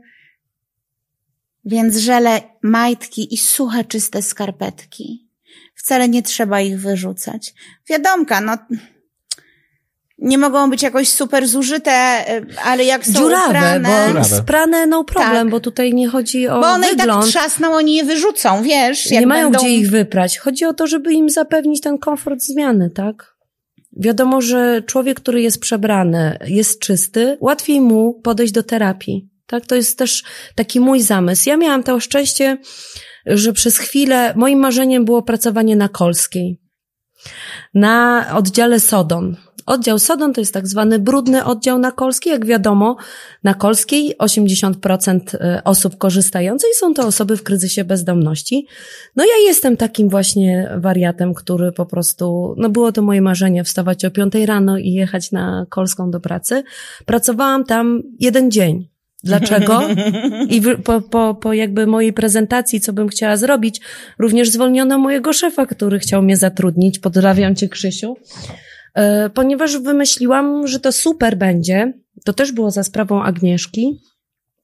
więc 1.66 1.98
żele 1.98 2.42
majtki 2.62 3.34
i 3.34 3.38
suche, 3.38 3.84
czyste 3.84 4.22
skarpetki. 4.22 5.28
Wcale 5.76 6.10
nie 6.10 6.24
trzeba 6.24 6.62
ich 6.62 6.80
wyrzucać. 6.80 7.54
Wiadomka, 7.90 8.42
no, 8.42 8.58
nie 10.18 10.38
mogą 10.38 10.70
być 10.70 10.84
jakoś 10.84 11.10
super 11.10 11.48
zużyte, 11.48 11.92
e, 11.92 12.42
ale 12.64 12.84
jak 12.84 13.06
są 13.06 13.14
Dziurawe, 13.14 13.48
uprane... 13.48 14.14
bo 14.14 14.24
sprane 14.24 14.88
no 14.88 15.04
problem, 15.04 15.48
tak. 15.48 15.50
bo 15.50 15.60
tutaj 15.60 15.94
nie 15.94 16.08
chodzi 16.08 16.48
o 16.48 16.60
Bo 16.60 16.68
one 16.68 16.90
wygląd. 16.90 17.24
i 17.28 17.32
tak 17.32 17.42
trzasną, 17.42 17.74
oni 17.74 17.96
je 17.96 18.04
wyrzucą, 18.04 18.64
wiesz? 18.64 19.10
Nie 19.10 19.28
mają 19.28 19.44
będą... 19.44 19.60
gdzie 19.60 19.70
ich 19.70 19.90
wyprać. 19.90 20.38
Chodzi 20.38 20.66
o 20.66 20.74
to, 20.74 20.88
żeby 20.88 21.14
im 21.14 21.30
zapewnić 21.30 21.82
ten 21.82 21.98
komfort 21.98 22.42
zmiany, 22.42 22.90
tak? 22.90 23.36
Wiadomo, 23.98 24.42
że 24.42 24.82
człowiek, 24.82 25.20
który 25.20 25.42
jest 25.42 25.60
przebrany, 25.60 26.38
jest 26.46 26.80
czysty, 26.80 27.38
łatwiej 27.42 27.82
mu 27.82 28.14
podejść 28.14 28.54
do 28.54 28.64
terapii. 28.64 29.30
Tak, 29.48 29.66
to 29.66 29.76
jest 29.76 29.98
też 29.98 30.24
taki 30.56 30.80
mój 30.80 31.02
zamysł. 31.02 31.50
Ja 31.50 31.58
miałam 31.58 31.84
to 31.84 32.00
szczęście, 32.00 32.58
że 33.26 33.54
przez 33.54 33.78
chwilę 33.78 34.34
moim 34.36 34.60
marzeniem 34.60 35.06
było 35.06 35.22
pracowanie 35.22 35.76
na 35.76 35.90
Kolskiej. 35.90 36.62
Na 37.74 38.26
oddziale 38.34 38.80
Sodon. 38.80 39.36
Oddział 39.66 40.00
Sodon 40.00 40.34
to 40.34 40.42
jest 40.42 40.54
tak 40.54 40.68
zwany 40.68 41.00
brudny 41.00 41.46
oddział 41.46 41.80
na 41.80 41.92
Kolskiej. 41.92 42.32
Jak 42.32 42.46
wiadomo, 42.46 42.96
na 43.44 43.54
Kolskiej 43.54 44.16
80% 44.18 45.20
e, 45.34 45.62
osób 45.64 45.98
korzystających 45.98 46.70
są 46.76 46.94
to 46.94 47.08
osoby 47.08 47.38
w 47.38 47.44
kryzysie 47.44 47.84
bezdomności. 47.84 48.68
No 49.16 49.24
ja 49.24 49.48
jestem 49.48 49.78
takim 49.78 50.10
właśnie 50.10 50.72
wariatem, 50.78 51.34
który 51.34 51.72
po 51.72 51.86
prostu, 51.86 52.56
no 52.58 52.70
było 52.70 52.92
to 52.92 53.02
moje 53.02 53.22
marzenie 53.22 53.64
wstawać 53.64 54.06
o 54.06 54.12
5 54.12 54.34
rano 54.46 54.78
i 54.78 54.92
jechać 54.92 55.32
na 55.32 55.66
Kolską 55.70 56.12
do 56.12 56.20
pracy. 56.20 56.64
Pracowałam 57.06 57.64
tam 57.64 58.02
jeden 58.20 58.52
dzień. 58.52 58.90
Dlaczego? 59.24 59.82
I 60.50 60.62
po, 60.84 61.02
po, 61.02 61.36
po 61.36 61.54
jakby 61.54 61.88
mojej 61.88 62.14
prezentacji, 62.14 62.82
co 62.82 62.94
bym 62.94 63.08
chciała 63.08 63.38
zrobić, 63.38 63.82
również 64.20 64.50
zwolniono 64.50 64.98
mojego 64.98 65.34
szefa, 65.34 65.66
który 65.66 66.00
chciał 66.00 66.22
mnie 66.22 66.38
zatrudnić. 66.38 67.00
Pozdrawiam 67.00 67.56
cię, 67.56 67.70
Krzysiu. 67.70 68.16
E, 68.96 69.30
ponieważ 69.30 69.78
wymyśliłam, 69.78 70.68
że 70.68 70.80
to 70.80 70.92
super 70.92 71.38
będzie, 71.38 71.94
to 72.26 72.34
też 72.34 72.52
było 72.52 72.72
za 72.72 72.84
sprawą 72.84 73.24
Agnieszki, 73.24 74.02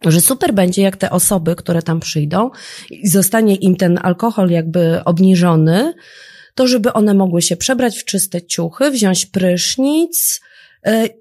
że 0.06 0.22
super 0.22 0.53
będzie, 0.53 0.82
jak 0.82 0.97
te 0.97 1.10
osoby, 1.10 1.56
które 1.56 1.82
tam 1.82 1.99
przyjdą 1.99 2.49
i 2.89 3.08
zostanie 3.08 3.56
im 3.56 3.76
ten 3.76 3.99
alkohol 4.03 4.49
jakby 4.49 5.03
obniżony, 5.06 5.93
to 6.56 6.68
żeby 6.68 6.93
one 6.93 7.14
mogły 7.14 7.41
się 7.41 7.58
przebrać 7.58 7.97
w 7.97 8.06
czyste 8.06 8.41
ciuchy, 8.41 8.91
wziąć 8.91 9.26
prysznic, 9.26 10.41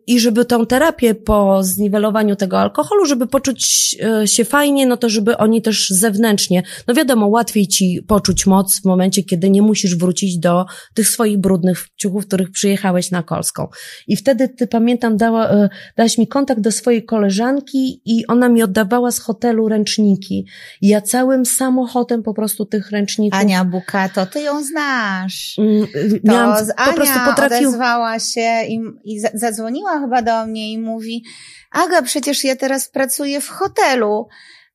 I 0.06 0.20
żeby 0.20 0.44
tą 0.44 0.66
terapię 0.66 1.14
po 1.14 1.62
zniwelowaniu 1.62 2.36
tego 2.36 2.60
alkoholu, 2.60 3.06
żeby 3.06 3.26
poczuć 3.26 3.96
e, 4.02 4.26
się 4.28 4.44
fajnie, 4.44 4.86
no 4.86 4.96
to 4.96 5.08
żeby 5.08 5.36
oni 5.36 5.62
też 5.62 5.90
zewnętrznie, 5.90 6.62
no 6.88 6.94
wiadomo, 6.94 7.26
łatwiej 7.26 7.66
ci 7.66 8.02
poczuć 8.08 8.46
moc 8.46 8.80
w 8.80 8.84
momencie, 8.84 9.22
kiedy 9.22 9.50
nie 9.50 9.62
musisz 9.62 9.96
wrócić 9.96 10.38
do 10.38 10.66
tych 10.94 11.08
swoich 11.08 11.38
brudnych 11.38 11.86
ciuchów, 11.96 12.26
których 12.26 12.50
przyjechałeś 12.50 13.10
na 13.10 13.22
Kolską. 13.22 13.68
I 14.06 14.16
wtedy, 14.16 14.48
ty 14.48 14.66
pamiętam, 14.66 15.16
dała, 15.16 15.48
e, 15.48 15.68
dałaś 15.96 16.18
mi 16.18 16.28
kontakt 16.28 16.60
do 16.60 16.72
swojej 16.72 17.04
koleżanki 17.04 18.02
i 18.04 18.26
ona 18.26 18.48
mi 18.48 18.62
oddawała 18.62 19.10
z 19.10 19.18
hotelu 19.18 19.68
ręczniki. 19.68 20.46
I 20.80 20.88
ja 20.88 21.00
całym 21.00 21.46
samochodem 21.46 22.22
po 22.22 22.34
prostu 22.34 22.66
tych 22.66 22.90
ręczników... 22.90 23.40
Ania 23.40 23.64
Bukato, 23.64 24.26
ty 24.26 24.40
ją 24.40 24.64
znasz. 24.64 25.56
Mm, 25.58 25.86
Miałam, 26.24 26.66
to 26.66 26.72
Ania 26.76 26.90
po 26.90 26.96
prostu 26.96 27.18
potrafił... 27.26 27.68
odezwała 27.68 28.18
się 28.18 28.62
i, 28.68 28.80
i 29.04 29.20
za, 29.20 29.49
zadzwoniła 29.50 30.00
chyba 30.00 30.22
do 30.22 30.46
mnie 30.46 30.72
i 30.72 30.78
mówi, 30.78 31.24
Aga, 31.70 32.02
przecież 32.02 32.44
ja 32.44 32.56
teraz 32.56 32.88
pracuję 32.88 33.40
w 33.40 33.48
hotelu, 33.48 34.28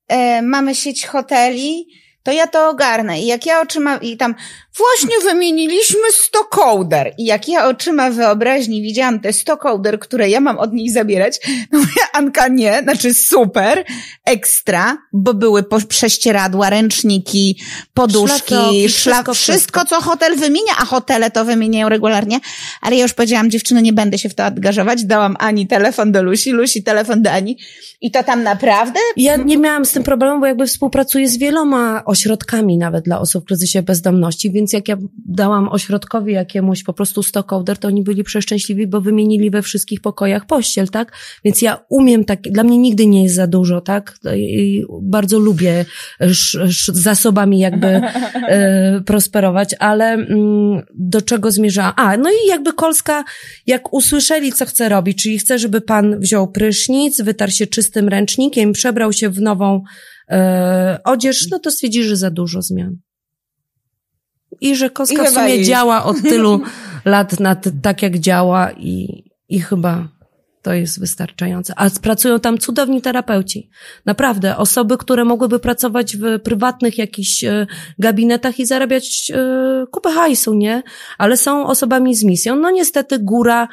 e, 0.08 0.42
mamy 0.42 0.74
sieć 0.74 1.06
hoteli, 1.06 1.86
to 2.22 2.32
ja 2.32 2.46
to 2.46 2.68
ogarnę. 2.68 3.20
I 3.20 3.26
jak 3.26 3.46
ja 3.46 3.60
oczyma, 3.60 3.96
i 3.96 4.16
tam 4.16 4.34
właśnie 4.76 5.20
wymieniliśmy 5.32 6.12
stokołder. 6.12 7.12
I 7.18 7.24
jak 7.24 7.48
ja 7.48 7.68
oczyma 7.68 8.10
wyobraźni 8.10 8.82
widziałam 8.82 9.20
te 9.20 9.32
stokołder, 9.32 9.98
które 9.98 10.28
ja 10.28 10.40
mam 10.40 10.58
od 10.58 10.72
niej 10.72 10.90
zabierać, 10.90 11.40
no 11.72 11.78
moja 11.78 12.12
Anka 12.12 12.48
nie, 12.48 12.80
znaczy 12.82 13.14
super, 13.14 13.84
ekstra, 14.24 14.98
bo 15.12 15.34
były 15.34 15.64
prześcieradła, 15.88 16.70
ręczniki, 16.70 17.60
poduszki, 17.94 18.88
wszystko, 18.88 19.34
wszystko, 19.34 19.84
co 19.84 20.00
hotel 20.00 20.36
wymienia, 20.36 20.72
a 20.78 20.84
hotele 20.84 21.30
to 21.30 21.44
wymieniają 21.44 21.88
regularnie. 21.88 22.40
Ale 22.80 22.96
ja 22.96 23.02
już 23.02 23.14
powiedziałam, 23.14 23.50
dziewczyno, 23.50 23.80
nie 23.80 23.92
będę 23.92 24.18
się 24.18 24.28
w 24.28 24.34
to 24.34 24.44
angażować. 24.44 25.04
Dałam 25.04 25.36
Ani 25.38 25.66
telefon 25.66 26.12
do 26.12 26.22
Lusi, 26.22 26.50
Lusi 26.50 26.82
telefon 26.82 27.22
do 27.22 27.30
Ani. 27.30 27.58
I 28.00 28.10
to 28.10 28.24
tam 28.24 28.42
naprawdę? 28.42 29.00
Ja 29.16 29.36
nie 29.36 29.56
miałam 29.56 29.84
z 29.84 29.92
tym 29.92 30.02
problemu, 30.02 30.40
bo 30.40 30.46
jakby 30.46 30.66
współpracuję 30.66 31.28
z 31.28 31.36
wieloma 31.36 32.04
ośrodkami 32.04 32.78
nawet 32.78 33.04
dla 33.04 33.20
osób 33.20 33.44
w 33.44 33.46
kryzysie 33.46 33.82
bezdomności, 33.82 34.50
więc 34.50 34.65
jak 34.72 34.88
ja 34.88 34.96
dałam 35.28 35.68
ośrodkowi 35.68 36.32
jakiemuś 36.32 36.82
po 36.82 36.92
prostu 36.92 37.22
stokołder, 37.22 37.78
to 37.78 37.88
oni 37.88 38.02
byli 38.02 38.24
przeszczęśliwi, 38.24 38.86
bo 38.86 39.00
wymienili 39.00 39.50
we 39.50 39.62
wszystkich 39.62 40.00
pokojach 40.00 40.46
pościel, 40.46 40.88
tak? 40.88 41.12
Więc 41.44 41.62
ja 41.62 41.84
umiem 41.88 42.24
tak, 42.24 42.40
dla 42.40 42.64
mnie 42.64 42.78
nigdy 42.78 43.06
nie 43.06 43.22
jest 43.22 43.34
za 43.34 43.46
dużo, 43.46 43.80
tak? 43.80 44.18
I 44.36 44.84
bardzo 45.02 45.38
lubię 45.38 45.84
zasobami 46.92 47.58
jakby 47.58 47.86
e, 47.86 49.00
prosperować, 49.06 49.74
ale 49.78 50.12
mm, 50.12 50.82
do 50.94 51.22
czego 51.22 51.50
zmierzałam? 51.50 51.92
A, 51.96 52.16
no 52.16 52.30
i 52.30 52.48
jakby 52.48 52.72
Kolska, 52.72 53.24
jak 53.66 53.92
usłyszeli, 53.92 54.52
co 54.52 54.66
chce 54.66 54.88
robić, 54.88 55.22
czyli 55.22 55.38
chce, 55.38 55.58
żeby 55.58 55.80
pan 55.80 56.20
wziął 56.20 56.48
prysznic, 56.52 57.20
wytarł 57.20 57.52
się 57.52 57.66
czystym 57.66 58.08
ręcznikiem, 58.08 58.72
przebrał 58.72 59.12
się 59.12 59.30
w 59.30 59.40
nową 59.40 59.82
e, 60.30 60.98
odzież, 61.04 61.50
no 61.50 61.58
to 61.58 61.70
stwierdzi, 61.70 62.02
że 62.02 62.16
za 62.16 62.30
dużo 62.30 62.62
zmian. 62.62 62.96
I 64.60 64.76
że 64.76 64.90
Koska 64.90 65.24
I 65.24 65.26
w 65.26 65.30
sumie 65.30 65.64
działa 65.64 66.04
od 66.04 66.22
tylu 66.22 66.60
lat 67.04 67.40
nad, 67.40 67.64
tak, 67.82 68.02
jak 68.02 68.18
działa 68.18 68.72
i, 68.72 69.24
i 69.48 69.60
chyba 69.60 70.08
to 70.66 70.74
jest 70.74 71.00
wystarczające. 71.00 71.72
A 71.76 71.90
pracują 71.90 72.40
tam 72.40 72.58
cudowni 72.58 73.02
terapeuci. 73.02 73.70
Naprawdę. 74.06 74.56
Osoby, 74.56 74.98
które 74.98 75.24
mogłyby 75.24 75.58
pracować 75.58 76.16
w 76.16 76.40
prywatnych 76.40 76.98
jakichś 76.98 77.44
e, 77.44 77.66
gabinetach 77.98 78.58
i 78.58 78.66
zarabiać 78.66 79.32
e, 79.34 79.86
kupę 79.90 80.10
hajsu, 80.12 80.54
nie? 80.54 80.82
Ale 81.18 81.36
są 81.36 81.66
osobami 81.66 82.14
z 82.14 82.24
misją. 82.24 82.56
No 82.56 82.70
niestety 82.70 83.18
góra 83.18 83.68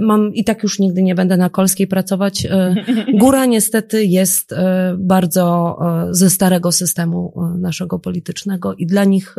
mam 0.00 0.34
i 0.34 0.44
tak 0.44 0.62
już 0.62 0.78
nigdy 0.78 1.02
nie 1.02 1.14
będę 1.14 1.36
na 1.36 1.50
Kolskiej 1.50 1.86
pracować. 1.86 2.46
E, 2.46 2.74
góra 3.20 3.46
niestety 3.46 4.04
jest 4.04 4.52
e, 4.52 4.96
bardzo 4.98 5.78
ze 6.10 6.30
starego 6.30 6.72
systemu 6.72 7.34
naszego 7.58 7.98
politycznego 7.98 8.74
i 8.74 8.86
dla 8.86 9.04
nich 9.04 9.36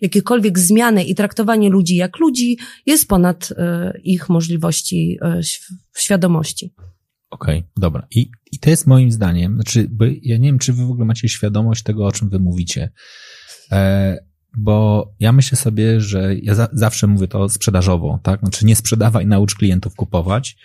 jakiekolwiek 0.00 0.58
zmiany 0.58 1.04
i 1.04 1.14
traktowanie 1.14 1.70
ludzi 1.70 1.96
jak 1.96 2.18
ludzi 2.18 2.58
jest 2.86 3.08
ponad 3.08 3.48
ich 4.04 4.28
możliwości 4.28 5.18
świadomości. 5.96 6.74
Okej, 7.30 7.58
okay, 7.58 7.70
dobra. 7.76 8.06
I, 8.10 8.30
I 8.52 8.58
to 8.58 8.70
jest 8.70 8.86
moim 8.86 9.10
zdaniem, 9.10 9.54
znaczy, 9.54 9.88
bo 9.90 10.04
ja 10.22 10.36
nie 10.36 10.48
wiem, 10.48 10.58
czy 10.58 10.72
wy 10.72 10.86
w 10.86 10.90
ogóle 10.90 11.06
macie 11.06 11.28
świadomość 11.28 11.82
tego, 11.82 12.06
o 12.06 12.12
czym 12.12 12.28
wy 12.28 12.38
mówicie. 12.38 12.92
E, 13.72 14.18
bo 14.56 15.06
ja 15.20 15.32
myślę 15.32 15.58
sobie, 15.58 16.00
że 16.00 16.34
ja 16.34 16.54
za, 16.54 16.68
zawsze 16.72 17.06
mówię 17.06 17.28
to 17.28 17.48
sprzedażowo, 17.48 18.20
tak? 18.22 18.40
Znaczy 18.40 18.66
nie 18.66 18.76
sprzedawaj, 18.76 19.26
naucz 19.26 19.54
klientów 19.54 19.94
kupować, 19.94 20.56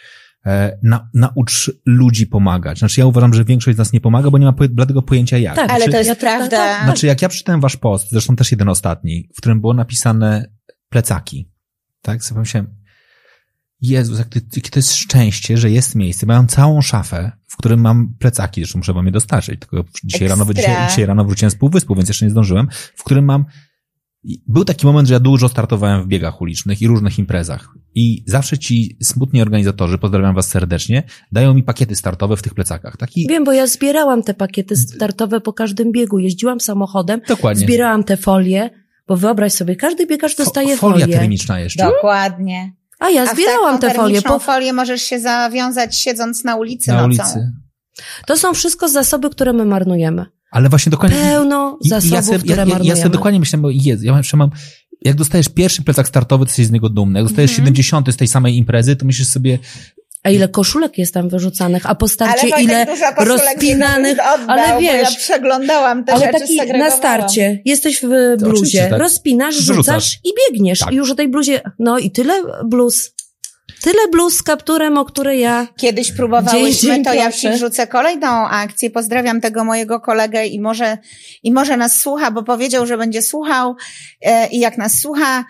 e, 0.46 0.78
na, 0.84 1.10
naucz 1.14 1.72
ludzi 1.86 2.28
pomagać. 2.28 2.80
Znaczy 2.80 3.00
ja 3.00 3.06
uważam, 3.06 3.34
że 3.34 3.46
większość 3.46 3.76
z 3.76 3.78
nas 3.78 3.94
nie 3.94 4.02
pomaga, 4.02 4.30
bo 4.32 4.38
nie 4.38 4.46
ma 4.46 4.54
bladego 4.70 5.02
pojęcia 5.02 5.38
jak. 5.38 5.56
Tak, 5.56 5.66
znaczy, 5.66 5.84
ale 5.84 5.92
to 5.92 5.98
jest 5.98 6.20
prawda. 6.20 6.58
Tak. 6.58 6.84
Znaczy 6.84 7.08
jak 7.08 7.22
ja 7.22 7.30
przeczytałem 7.30 7.62
wasz 7.62 7.78
post, 7.78 8.10
zresztą 8.12 8.36
też 8.36 8.52
jeden 8.52 8.70
ostatni, 8.70 9.30
w 9.34 9.38
którym 9.38 9.62
było 9.62 9.74
napisane 9.74 10.52
plecaki, 10.90 11.52
tak? 12.02 12.24
Sobie 12.24 12.36
pomyślałem, 12.36 12.82
Jezus, 13.82 14.20
jak 14.20 14.30
to, 14.30 14.40
jakie 14.56 14.70
to 14.70 14.80
jest 14.80 14.96
szczęście, 14.96 15.58
że 15.58 15.72
jest 15.72 15.96
miejsce. 15.96 16.26
Mam 16.26 16.48
całą 16.48 16.82
szafę, 16.82 17.32
w 17.48 17.58
którym 17.58 17.82
mam 17.82 18.14
plecaki, 18.20 18.62
zresztą 18.62 18.80
muszę 18.80 18.94
wam 18.94 19.06
je 19.06 19.12
dostarczyć, 19.12 19.60
tylko 19.60 19.84
dzisiaj 20.04 20.28
rano, 20.28 20.54
dzisiaj, 20.54 20.88
dzisiaj 20.90 21.06
rano 21.06 21.26
wróciłem 21.26 21.52
z 21.52 21.56
półwyspu, 21.56 21.96
więc 21.96 22.10
jeszcze 22.10 22.26
nie 22.26 22.32
zdążyłem, 22.32 22.68
w 22.96 23.04
którym 23.04 23.26
mam 23.26 23.46
był 24.48 24.66
taki 24.66 24.86
moment, 24.86 25.08
że 25.08 25.14
ja 25.14 25.20
dużo 25.20 25.50
startowałem 25.50 26.04
w 26.04 26.08
biegach 26.08 26.42
ulicznych 26.42 26.82
i 26.82 26.88
różnych 26.88 27.20
imprezach. 27.20 27.70
I 27.96 28.24
zawsze 28.28 28.58
ci 28.58 28.98
smutni 29.02 29.42
organizatorzy, 29.42 29.98
pozdrawiam 29.98 30.36
was 30.36 30.48
serdecznie, 30.48 31.04
dają 31.32 31.54
mi 31.54 31.64
pakiety 31.64 31.96
startowe 31.96 32.38
w 32.38 32.42
tych 32.42 32.54
plecakach. 32.54 32.98
Taki... 32.98 33.28
Wiem, 33.30 33.44
bo 33.44 33.54
ja 33.54 33.68
zbierałam 33.68 34.24
te 34.24 34.34
pakiety 34.34 34.76
startowe 34.76 35.42
po 35.42 35.54
każdym 35.54 35.92
biegu. 35.92 36.20
Jeździłam 36.20 36.60
samochodem, 36.60 37.22
Dokładnie. 37.28 37.66
zbierałam 37.66 38.04
te 38.04 38.18
folie, 38.18 38.70
bo 39.08 39.18
wyobraź 39.18 39.54
sobie, 39.54 39.76
każdy 39.76 40.08
biegacz 40.08 40.38
dostaje 40.38 40.78
Fo 40.78 40.90
folia 40.90 41.06
Folia 41.06 41.20
termiczna 41.20 41.60
jeszcze. 41.60 41.86
Dokładnie. 41.86 42.74
A 43.00 43.10
ja 43.10 43.34
zbierałam 43.34 43.80
te 43.80 43.94
folie. 43.94 44.22
Po 44.22 44.40
folię 44.40 44.74
możesz 44.74 45.02
się 45.02 45.20
zawiązać 45.20 45.98
siedząc 45.98 46.44
na 46.44 46.56
ulicy 46.56 46.92
na 46.92 47.08
nocą. 47.08 47.24
Ulicy. 47.24 47.52
To 48.28 48.38
są 48.38 48.54
wszystko 48.54 48.90
zasoby, 48.90 49.30
które 49.30 49.54
my 49.54 49.66
marnujemy. 49.66 50.26
Ale 50.52 50.70
właśnie 50.70 50.90
dokładnie. 50.90 51.18
Pełno 51.18 51.78
zasobów, 51.82 52.12
ja 52.12 52.22
sobie, 52.22 52.40
które 52.40 52.66
ja, 52.68 52.78
ja, 52.78 52.84
ja 52.84 52.96
sobie 52.96 53.10
dokładnie 53.10 53.40
myślę, 53.40 53.60
bo 53.60 53.70
jest, 53.70 54.04
ja 54.04 54.18
jeszcze 54.18 54.38
mam, 54.38 54.50
jak 55.02 55.16
dostajesz 55.16 55.50
pierwszy 55.50 55.84
plecak 55.84 56.08
startowy, 56.08 56.46
to 56.46 56.50
jesteś 56.50 56.66
z 56.66 56.72
niego 56.72 56.90
dumny. 56.90 57.20
Jak 57.20 57.28
dostajesz 57.28 57.52
mm 57.52 57.66
70 57.66 58.14
z 58.14 58.18
tej 58.18 58.28
samej 58.28 58.58
imprezy, 58.58 58.96
to 58.96 59.06
myślisz 59.06 59.28
sobie, 59.28 59.60
a 60.24 60.30
ile 60.30 60.48
koszulek 60.48 60.98
jest 60.98 61.14
tam 61.14 61.30
wyrzucanych, 61.30 61.86
a 61.86 61.96
po 61.96 62.08
starcie 62.08 62.48
ale 62.54 62.64
ile 62.64 62.86
rozpinanych, 63.18 64.18
oddał, 64.34 64.50
ale 64.50 64.82
wiesz, 64.82 65.12
ja 65.12 65.18
przeglądam 65.18 66.04
te 66.04 66.14
ale 66.14 66.32
taki 66.34 66.58
na 66.78 66.92
starcie, 66.92 67.62
jesteś 67.66 68.02
w 68.04 68.38
bluzie, 68.44 68.88
tak. 68.90 69.00
rozpinasz, 69.00 69.56
rzucasz 69.56 70.20
i 70.24 70.30
biegniesz 70.40 70.80
tak. 70.80 70.94
i 70.94 70.96
już 70.96 71.12
o 71.12 71.16
tej 71.16 71.30
bluzie, 71.30 71.62
no 71.80 72.00
i 72.00 72.12
tyle 72.12 72.34
bluz. 72.66 73.14
Tyle 73.82 74.08
bluz 74.12 74.38
z 74.38 74.44
kapturem, 74.44 74.98
o 74.98 75.06
które 75.06 75.38
ja. 75.38 75.68
Kiedyś 75.78 76.12
próbowałyśmy, 76.12 76.90
dzień, 76.90 77.04
to 77.04 77.14
ja 77.14 77.32
ci 77.32 77.50
wrzucę 77.50 77.88
kolejną 77.88 78.28
akcję. 78.48 78.90
Pozdrawiam 78.90 79.42
tego 79.42 79.64
mojego 79.64 80.00
kolegę 80.00 80.48
i 80.48 80.60
może, 80.60 80.98
i 81.44 81.52
może 81.52 81.78
nas 81.78 82.00
słucha, 82.02 82.32
bo 82.32 82.44
powiedział, 82.44 82.86
że 82.86 82.98
będzie 82.98 83.22
słuchał 83.22 83.76
e, 84.22 84.48
i 84.48 84.60
jak 84.60 84.78
nas 84.78 85.00
słucha, 85.00 85.46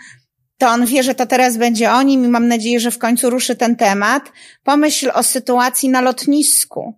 to 0.57 0.67
on 0.67 0.85
wie, 0.85 1.03
że 1.03 1.15
to 1.15 1.25
teraz 1.25 1.57
będzie 1.57 1.91
o 1.91 2.01
nim 2.01 2.25
i 2.25 2.27
mam 2.27 2.47
nadzieję, 2.47 2.79
że 2.79 2.91
w 2.91 2.97
końcu 2.97 3.29
ruszy 3.29 3.55
ten 3.55 3.75
temat. 3.75 4.31
Pomyśl 4.63 5.11
o 5.13 5.23
sytuacji 5.23 5.89
na 5.89 6.01
lotnisku. 6.01 6.93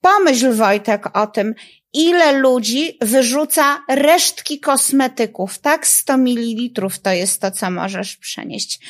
Pomyśl, 0.00 0.52
Wojtek, 0.52 1.16
o 1.16 1.26
tym, 1.26 1.54
ile 1.92 2.32
ludzi 2.32 2.98
wyrzuca 3.00 3.84
resztki 3.88 4.60
kosmetyków, 4.60 5.58
tak? 5.58 5.86
100 5.86 6.16
mililitrów 6.18 6.98
to 6.98 7.12
jest 7.12 7.40
to, 7.40 7.50
co 7.50 7.70
możesz 7.70 8.16
przenieść 8.16 8.80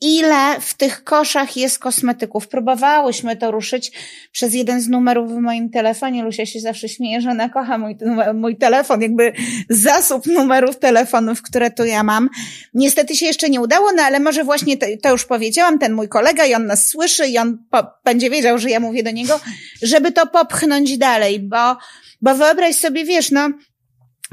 ile 0.00 0.60
w 0.60 0.74
tych 0.74 1.04
koszach 1.04 1.56
jest 1.56 1.78
kosmetyków. 1.78 2.48
Próbowałyśmy 2.48 3.36
to 3.36 3.50
ruszyć 3.50 3.92
przez 4.32 4.54
jeden 4.54 4.80
z 4.80 4.88
numerów 4.88 5.32
w 5.32 5.38
moim 5.38 5.70
telefonie. 5.70 6.22
Lucia 6.22 6.46
się 6.46 6.60
zawsze 6.60 6.88
śmieje, 6.88 7.20
że 7.20 7.30
ona 7.30 7.48
kocha 7.48 7.78
mój, 7.78 7.96
mój 8.34 8.56
telefon, 8.56 9.02
jakby 9.02 9.32
zasób 9.68 10.26
numerów 10.26 10.78
telefonów, 10.78 11.42
które 11.42 11.70
tu 11.70 11.84
ja 11.84 12.02
mam. 12.02 12.30
Niestety 12.74 13.16
się 13.16 13.26
jeszcze 13.26 13.50
nie 13.50 13.60
udało, 13.60 13.92
no 13.92 14.02
ale 14.02 14.20
może 14.20 14.44
właśnie 14.44 14.76
to, 14.76 14.86
to 15.02 15.10
już 15.10 15.24
powiedziałam, 15.24 15.78
ten 15.78 15.92
mój 15.92 16.08
kolega 16.08 16.46
i 16.46 16.54
on 16.54 16.66
nas 16.66 16.88
słyszy 16.88 17.26
i 17.26 17.38
on 17.38 17.58
po, 17.70 17.86
będzie 18.04 18.30
wiedział, 18.30 18.58
że 18.58 18.70
ja 18.70 18.80
mówię 18.80 19.02
do 19.02 19.10
niego, 19.10 19.40
żeby 19.82 20.12
to 20.12 20.26
popchnąć 20.26 20.98
dalej, 20.98 21.40
bo, 21.40 21.76
bo 22.20 22.34
wyobraź 22.34 22.76
sobie, 22.76 23.04
wiesz, 23.04 23.30
no, 23.30 23.50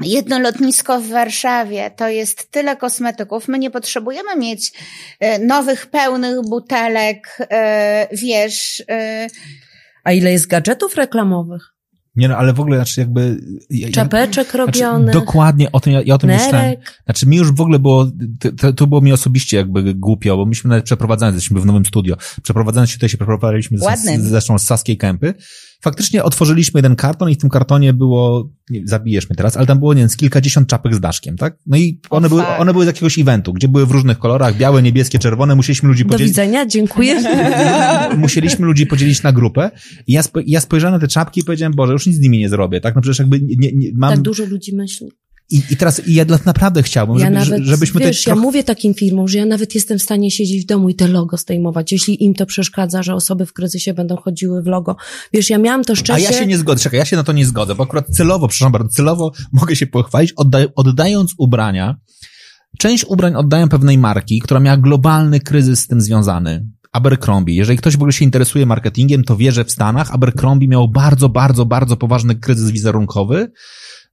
Jedno 0.04 0.38
lotnisko 0.38 1.00
w 1.00 1.08
Warszawie 1.08 1.90
to 1.96 2.08
jest 2.08 2.50
tyle 2.50 2.76
kosmetyków. 2.76 3.48
My 3.48 3.58
nie 3.58 3.70
potrzebujemy 3.70 4.36
mieć 4.36 4.72
e, 5.20 5.38
nowych, 5.38 5.86
pełnych 5.86 6.36
butelek, 6.48 7.38
e, 7.40 8.08
wiesz. 8.12 8.82
E, 8.88 9.26
A 10.04 10.12
ile 10.12 10.32
jest 10.32 10.46
gadżetów 10.46 10.94
reklamowych? 10.94 11.72
Nie 12.16 12.28
no, 12.28 12.36
ale 12.36 12.52
w 12.52 12.60
ogóle, 12.60 12.76
znaczy 12.76 13.00
jakby... 13.00 13.40
Czapeczek 13.92 14.50
znaczy, 14.50 14.58
robiony. 14.58 15.12
Dokładnie, 15.12 15.72
o 15.72 15.80
tym, 15.80 15.92
ja, 15.92 16.02
ja 16.04 16.14
o 16.14 16.18
tym 16.18 16.30
nerek. 16.30 16.44
myślałem. 16.44 16.76
Znaczy 17.04 17.26
mi 17.26 17.36
już 17.36 17.52
w 17.52 17.60
ogóle 17.60 17.78
było, 17.78 18.10
to, 18.60 18.72
to 18.72 18.86
było 18.86 19.00
mi 19.00 19.12
osobiście 19.12 19.56
jakby 19.56 19.94
głupio, 19.94 20.36
bo 20.36 20.46
myśmy 20.46 20.70
nawet 20.70 20.84
przeprowadzając, 20.84 21.34
jesteśmy 21.34 21.60
w 21.60 21.66
nowym 21.66 21.84
studio, 21.86 22.16
przeprowadzając 22.42 22.90
się 22.90 22.96
tutaj 22.96 23.08
się 23.08 23.16
przeprowadziliśmy 23.16 23.78
z, 23.78 24.20
zresztą 24.20 24.58
z 24.58 24.62
Saskiej 24.62 24.96
Kępy 24.96 25.34
faktycznie 25.82 26.24
otworzyliśmy 26.24 26.78
jeden 26.78 26.96
karton 26.96 27.30
i 27.30 27.34
w 27.34 27.38
tym 27.38 27.50
kartonie 27.50 27.92
było, 27.92 28.50
nie, 28.70 28.86
zabijesz 28.86 29.30
mnie 29.30 29.36
teraz, 29.36 29.56
ale 29.56 29.66
tam 29.66 29.78
było, 29.78 29.94
nie 29.94 30.00
wiem, 30.00 30.08
z 30.08 30.16
kilkadziesiąt 30.16 30.68
czapek 30.68 30.94
z 30.94 31.00
daszkiem, 31.00 31.36
tak? 31.36 31.58
No 31.66 31.76
i 31.76 32.00
one, 32.10 32.28
były, 32.28 32.46
one 32.46 32.72
były 32.72 32.84
z 32.84 32.86
jakiegoś 32.86 33.18
eventu, 33.18 33.52
gdzie 33.52 33.68
były 33.68 33.86
w 33.86 33.90
różnych 33.90 34.18
kolorach, 34.18 34.56
białe, 34.56 34.82
niebieskie, 34.82 35.18
czerwone, 35.18 35.54
musieliśmy 35.54 35.88
ludzi 35.88 36.04
podzielić. 36.04 36.36
Do 36.36 36.42
widzenia, 36.42 36.66
dziękuję. 36.66 37.22
musieliśmy 38.18 38.66
ludzi 38.66 38.86
podzielić 38.86 39.22
na 39.22 39.32
grupę 39.32 39.70
i 40.06 40.12
ja, 40.12 40.22
spo, 40.22 40.40
ja 40.46 40.60
spojrzałem 40.60 40.94
na 40.94 41.00
te 41.00 41.08
czapki 41.08 41.40
i 41.40 41.44
powiedziałem, 41.44 41.72
Boże, 41.74 41.92
już 41.92 42.06
nic 42.06 42.16
z 42.16 42.20
nimi 42.20 42.38
nie 42.38 42.48
zrobię, 42.48 42.80
tak? 42.80 42.94
No 42.94 43.00
przecież 43.00 43.18
jakby 43.18 43.40
nie, 43.40 43.72
nie, 43.72 43.90
mam... 43.94 44.10
Tak 44.10 44.20
dużo 44.20 44.44
ludzi 44.44 44.76
myśli. 44.76 45.08
I, 45.52 45.62
I 45.70 45.76
teraz 45.76 46.02
ja 46.06 46.24
naprawdę 46.44 46.82
chciałbym, 46.82 47.18
ja 47.18 47.44
żeby, 47.44 47.50
nawet, 47.50 47.64
żebyśmy 47.64 48.00
wiesz, 48.00 48.22
trochę... 48.22 48.38
ja 48.38 48.42
mówię 48.42 48.64
takim 48.64 48.94
firmom, 48.94 49.28
że 49.28 49.38
ja 49.38 49.46
nawet 49.46 49.74
jestem 49.74 49.98
w 49.98 50.02
stanie 50.02 50.30
siedzieć 50.30 50.62
w 50.62 50.66
domu 50.66 50.88
i 50.88 50.94
te 50.94 51.08
logo 51.08 51.36
zdejmować, 51.36 51.92
jeśli 51.92 52.24
im 52.24 52.34
to 52.34 52.46
przeszkadza, 52.46 53.02
że 53.02 53.14
osoby 53.14 53.46
w 53.46 53.52
kryzysie 53.52 53.94
będą 53.94 54.16
chodziły 54.16 54.62
w 54.62 54.66
logo. 54.66 54.96
Wiesz, 55.32 55.50
ja 55.50 55.58
miałam 55.58 55.84
to 55.84 55.96
szczęście... 55.96 56.28
A 56.28 56.32
ja 56.32 56.38
się 56.38 56.46
nie 56.46 56.58
zgodzę, 56.58 56.82
czekaj, 56.82 56.98
ja 56.98 57.04
się 57.04 57.16
na 57.16 57.24
to 57.24 57.32
nie 57.32 57.46
zgodzę, 57.46 57.74
bo 57.74 57.84
akurat 57.84 58.06
celowo, 58.06 58.48
przepraszam 58.48 58.72
bardzo, 58.72 58.88
celowo 58.88 59.32
mogę 59.52 59.76
się 59.76 59.86
pochwalić, 59.86 60.32
oddaj, 60.36 60.66
oddając 60.76 61.34
ubrania, 61.38 61.96
część 62.78 63.04
ubrań 63.04 63.34
oddaję 63.34 63.68
pewnej 63.68 63.98
marki, 63.98 64.40
która 64.40 64.60
miała 64.60 64.76
globalny 64.76 65.40
kryzys 65.40 65.80
z 65.80 65.86
tym 65.86 66.00
związany. 66.00 66.66
Abercrombie. 66.92 67.56
Jeżeli 67.56 67.78
ktoś 67.78 67.92
w 67.92 67.96
ogóle 67.96 68.12
się 68.12 68.24
interesuje 68.24 68.66
marketingiem, 68.66 69.24
to 69.24 69.36
wie, 69.36 69.52
że 69.52 69.64
w 69.64 69.72
Stanach 69.72 70.14
Abercrombie 70.14 70.68
miał 70.68 70.88
bardzo, 70.88 71.28
bardzo, 71.28 71.66
bardzo 71.66 71.96
poważny 71.96 72.34
kryzys 72.34 72.70
wizerunkowy, 72.70 73.52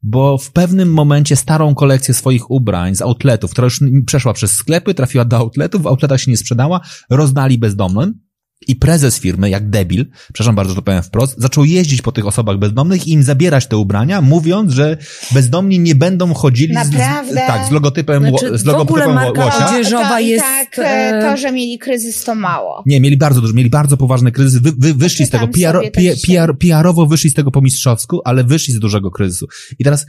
bo 0.04 0.38
w 0.38 0.52
pewnym 0.52 0.94
momencie 0.94 1.36
starą 1.36 1.76
kolekcję 1.76 2.14
swoich 2.14 2.52
ubrań 2.52 2.96
z 2.96 3.02
outletów, 3.02 3.52
która 3.52 3.66
już 3.66 3.80
przeszła 4.06 4.34
przez 4.34 4.52
sklepy, 4.52 4.94
trafiła 4.94 5.26
do 5.26 5.38
outletów, 5.38 5.82
w 5.82 5.88
outletach 5.88 6.22
się 6.22 6.32
nie 6.32 6.38
sprzedała, 6.38 6.82
rozdali 7.10 7.58
bezdomnym. 7.58 8.29
I 8.68 8.76
prezes 8.76 9.20
firmy, 9.20 9.50
jak 9.50 9.70
debil, 9.70 10.06
przepraszam 10.34 10.56
bardzo, 10.56 10.70
że 10.70 10.76
to 10.76 10.82
powiem 10.82 11.04
wprost, 11.04 11.36
zaczął 11.38 11.66
jeździć 11.66 12.02
po 12.02 12.12
tych 12.12 12.28
osobach 12.28 12.58
bezdomnych 12.58 13.08
i 13.08 13.12
im 13.12 13.24
zabierać 13.24 13.68
te 13.68 13.78
ubrania, 13.78 14.22
mówiąc, 14.22 14.72
że 14.72 14.98
bezdomni 15.32 15.80
nie 15.80 15.96
będą 15.96 16.34
chodzili 16.34 16.74
Naprawdę? 16.74 17.34
Z, 17.34 17.48
tak, 17.48 17.68
z 17.68 17.72
logotypem, 17.72 18.30
znaczy, 18.30 18.58
z 18.58 18.66
logotypem 18.66 19.04
w 19.04 19.08
ogóle 19.08 19.16
marka 19.16 19.46
łosia. 19.46 19.70
odzieżowa 19.70 20.10
to, 20.10 20.20
jest... 20.20 20.44
tak, 20.44 20.80
e, 20.80 21.22
to, 21.22 21.38
że 21.38 21.52
mieli 21.52 21.80
kryzys, 21.80 22.24
to 22.24 22.36
mało. 22.36 22.84
Nie, 22.86 23.02
mieli 23.02 23.18
bardzo 23.18 23.42
dużo, 23.42 23.54
mieli 23.54 23.70
bardzo 23.70 23.98
poważny 23.98 24.32
kryzys, 24.32 24.62
wy, 24.62 24.72
wy, 24.78 24.94
wyszli 24.94 25.26
z 25.26 25.30
tego, 25.30 25.48
PR, 25.48 25.92
PR, 26.28 26.58
PR-owo 26.58 27.06
wyszli 27.06 27.30
z 27.30 27.34
tego 27.34 27.52
po 27.52 27.62
mistrzowsku, 27.62 28.22
ale 28.26 28.44
wyszli 28.44 28.74
z 28.74 28.80
dużego 28.80 29.12
kryzysu. 29.12 29.48
I 29.80 29.84
teraz 29.84 30.06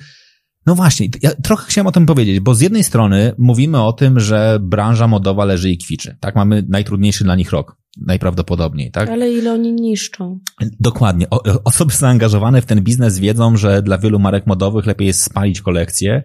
no 0.66 0.74
właśnie, 0.74 1.09
ja 1.22 1.30
trochę 1.34 1.66
chciałem 1.68 1.86
o 1.86 1.92
tym 1.92 2.07
powiedzieć, 2.07 2.40
bo 2.40 2.55
z 2.55 2.61
jednej 2.61 2.84
strony 2.84 3.32
mówimy 3.38 3.82
o 3.82 3.92
tym, 3.92 4.20
że 4.20 4.59
branża 4.62 5.07
modowa 5.07 5.44
leży 5.44 5.70
i 5.70 5.78
kwiczy. 5.78 6.16
Tak, 6.20 6.36
mamy 6.36 6.64
najtrudniejszy 6.68 7.24
dla 7.24 7.36
nich 7.36 7.51
rok. 7.51 7.80
Najprawdopodobniej, 7.97 8.91
tak? 8.91 9.09
Ale 9.09 9.32
ile 9.32 9.53
oni 9.53 9.72
niszczą? 9.72 10.38
Dokładnie. 10.80 11.30
O, 11.30 11.43
osoby 11.64 11.95
zaangażowane 11.95 12.62
w 12.62 12.66
ten 12.66 12.80
biznes 12.80 13.18
wiedzą, 13.18 13.57
że 13.57 13.82
dla 13.82 13.99
wielu 13.99 14.18
marek 14.18 14.47
modowych 14.47 14.86
lepiej 14.86 15.07
jest 15.07 15.22
spalić 15.22 15.61
kolekcję, 15.61 16.22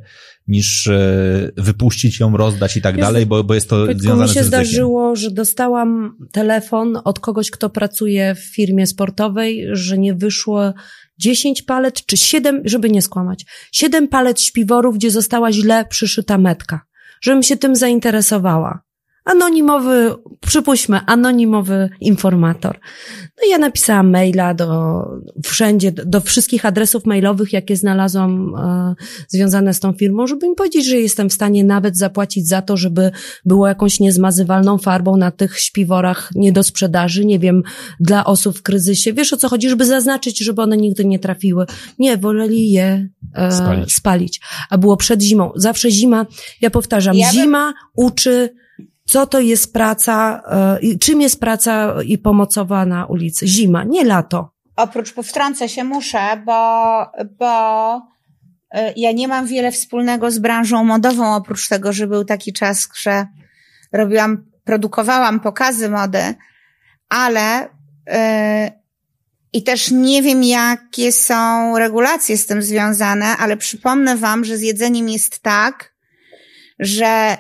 niż 0.48 0.88
e, 0.88 1.52
wypuścić 1.58 2.20
ją, 2.20 2.38
rozdać 2.38 2.78
i 2.78 2.82
tak 2.82 2.96
Wiesz, 2.96 3.06
dalej, 3.06 3.26
bo, 3.26 3.44
bo 3.44 3.54
jest 3.54 3.70
to 3.70 3.86
związane 3.86 4.28
z 4.28 4.32
mi 4.32 4.36
się 4.36 4.44
zdarzyło, 4.44 5.16
że 5.16 5.32
dostałam 5.32 6.18
telefon 6.32 7.00
od 7.04 7.20
kogoś, 7.20 7.52
kto 7.52 7.70
pracuje 7.70 8.36
w 8.36 8.56
firmie 8.56 8.88
sportowej, 8.88 9.66
że 9.72 9.98
nie 9.98 10.14
wyszło 10.14 10.74
10 11.18 11.62
palet 11.62 12.06
czy 12.06 12.18
7, 12.18 12.62
żeby 12.66 12.90
nie 12.90 13.02
skłamać, 13.02 13.46
7 13.72 14.08
palet 14.08 14.42
śpiworów, 14.42 14.96
gdzie 14.96 15.12
została 15.12 15.52
źle 15.52 15.86
przyszyta 15.86 16.38
metka. 16.38 16.82
Żebym 17.22 17.44
się 17.44 17.58
tym 17.58 17.76
zainteresowała 17.76 18.85
anonimowy, 19.26 20.16
przypuśćmy, 20.42 21.00
anonimowy 21.06 21.90
informator. 22.02 22.80
No 23.38 23.48
i 23.48 23.52
ja 23.52 23.58
napisałam 23.58 24.10
maila 24.10 24.54
do 24.54 25.02
wszędzie, 25.44 25.92
do 25.92 26.22
wszystkich 26.22 26.66
adresów 26.66 27.06
mailowych, 27.06 27.54
jakie 27.54 27.76
znalazłam 27.76 28.56
e, 28.56 28.96
związane 29.28 29.74
z 29.74 29.80
tą 29.80 29.94
firmą, 29.94 30.28
żeby 30.28 30.46
im 30.46 30.56
powiedzieć, 30.56 30.86
że 30.86 30.98
jestem 30.98 31.30
w 31.30 31.34
stanie 31.34 31.64
nawet 31.64 31.98
zapłacić 31.98 32.48
za 32.48 32.62
to, 32.62 32.78
żeby 32.78 33.12
było 33.46 33.68
jakąś 33.68 34.00
niezmazywalną 34.00 34.78
farbą 34.78 35.18
na 35.18 35.32
tych 35.32 35.60
śpiworach 35.60 36.30
nie 36.36 36.52
do 36.52 36.64
sprzedaży, 36.64 37.26
nie 37.26 37.40
wiem, 37.40 37.64
dla 38.00 38.26
osób 38.26 38.58
w 38.58 38.62
kryzysie. 38.62 39.14
Wiesz 39.14 39.34
o 39.34 39.38
co 39.38 39.50
chodzi, 39.50 39.70
żeby 39.70 39.86
zaznaczyć, 39.86 40.40
żeby 40.40 40.62
one 40.62 40.78
nigdy 40.78 41.06
nie 41.06 41.20
trafiły. 41.20 41.66
Nie, 42.00 42.18
woleli 42.18 42.72
je 42.72 43.10
e, 43.36 43.52
spalić. 43.52 43.94
spalić. 43.94 44.42
A 44.70 44.78
było 44.78 44.98
przed 44.98 45.22
zimą. 45.22 45.52
Zawsze 45.56 45.92
zima, 45.92 46.26
ja 46.62 46.70
powtarzam, 46.70 47.16
ja 47.16 47.32
zima 47.32 47.74
uczy 47.96 48.50
co 49.08 49.28
to 49.28 49.40
jest 49.40 49.74
praca, 49.74 50.42
y, 50.84 51.00
czym 51.00 51.22
jest 51.22 51.40
praca 51.40 51.96
i 52.04 52.18
pomocowa 52.18 52.86
na 52.86 53.06
ulicy? 53.06 53.48
Zima, 53.48 53.84
nie 53.84 54.04
lato. 54.04 54.52
Oprócz, 54.76 55.14
powtrącę 55.14 55.70
się 55.70 55.84
muszę, 55.84 56.44
bo, 56.46 57.06
bo 57.40 57.98
y, 57.98 58.94
ja 58.96 59.12
nie 59.12 59.28
mam 59.28 59.48
wiele 59.48 59.72
wspólnego 59.72 60.32
z 60.32 60.40
branżą 60.40 60.84
modową, 60.84 61.36
oprócz 61.36 61.70
tego, 61.70 61.94
że 61.94 62.08
był 62.08 62.26
taki 62.26 62.54
czas, 62.54 62.90
że 62.96 63.28
robiłam, 63.94 64.46
produkowałam 64.64 65.40
pokazy 65.40 65.90
mody, 65.90 66.36
ale 67.10 67.70
yy, 68.08 68.86
i 69.54 69.64
też 69.64 69.92
nie 69.92 70.22
wiem, 70.22 70.44
jakie 70.44 71.12
są 71.12 71.78
regulacje 71.78 72.38
z 72.38 72.46
tym 72.46 72.62
związane, 72.62 73.26
ale 73.26 73.58
przypomnę 73.58 74.18
Wam, 74.18 74.46
że 74.46 74.58
z 74.58 74.62
jedzeniem 74.62 75.10
jest 75.10 75.40
tak, 75.40 75.94
że 76.80 77.38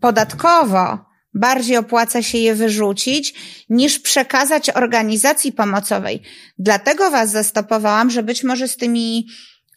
podatkowo 0.00 0.98
bardziej 1.34 1.76
opłaca 1.76 2.22
się 2.22 2.38
je 2.38 2.54
wyrzucić, 2.54 3.34
niż 3.70 3.98
przekazać 3.98 4.70
organizacji 4.70 5.52
pomocowej. 5.52 6.22
Dlatego 6.58 7.10
was 7.10 7.30
zastopowałam, 7.30 8.10
że 8.10 8.22
być 8.22 8.44
może 8.44 8.68
z 8.68 8.76
tymi 8.76 9.26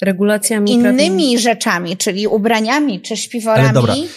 regulacjami 0.01 0.71
innymi 0.71 1.39
rzeczami, 1.39 1.97
czyli 1.97 2.27
ubraniami 2.27 3.01
czy 3.01 3.17
śpiworami, 3.17 4.07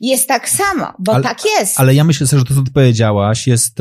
jest 0.00 0.28
tak 0.28 0.48
samo, 0.48 0.92
bo 0.98 1.14
ale, 1.14 1.22
tak 1.22 1.38
jest. 1.44 1.80
Ale 1.80 1.94
ja 1.94 2.04
myślę 2.04 2.26
że 2.26 2.44
to, 2.44 2.54
co 2.54 2.62
ty 2.62 2.70
powiedziałaś, 2.70 3.46
jest 3.46 3.80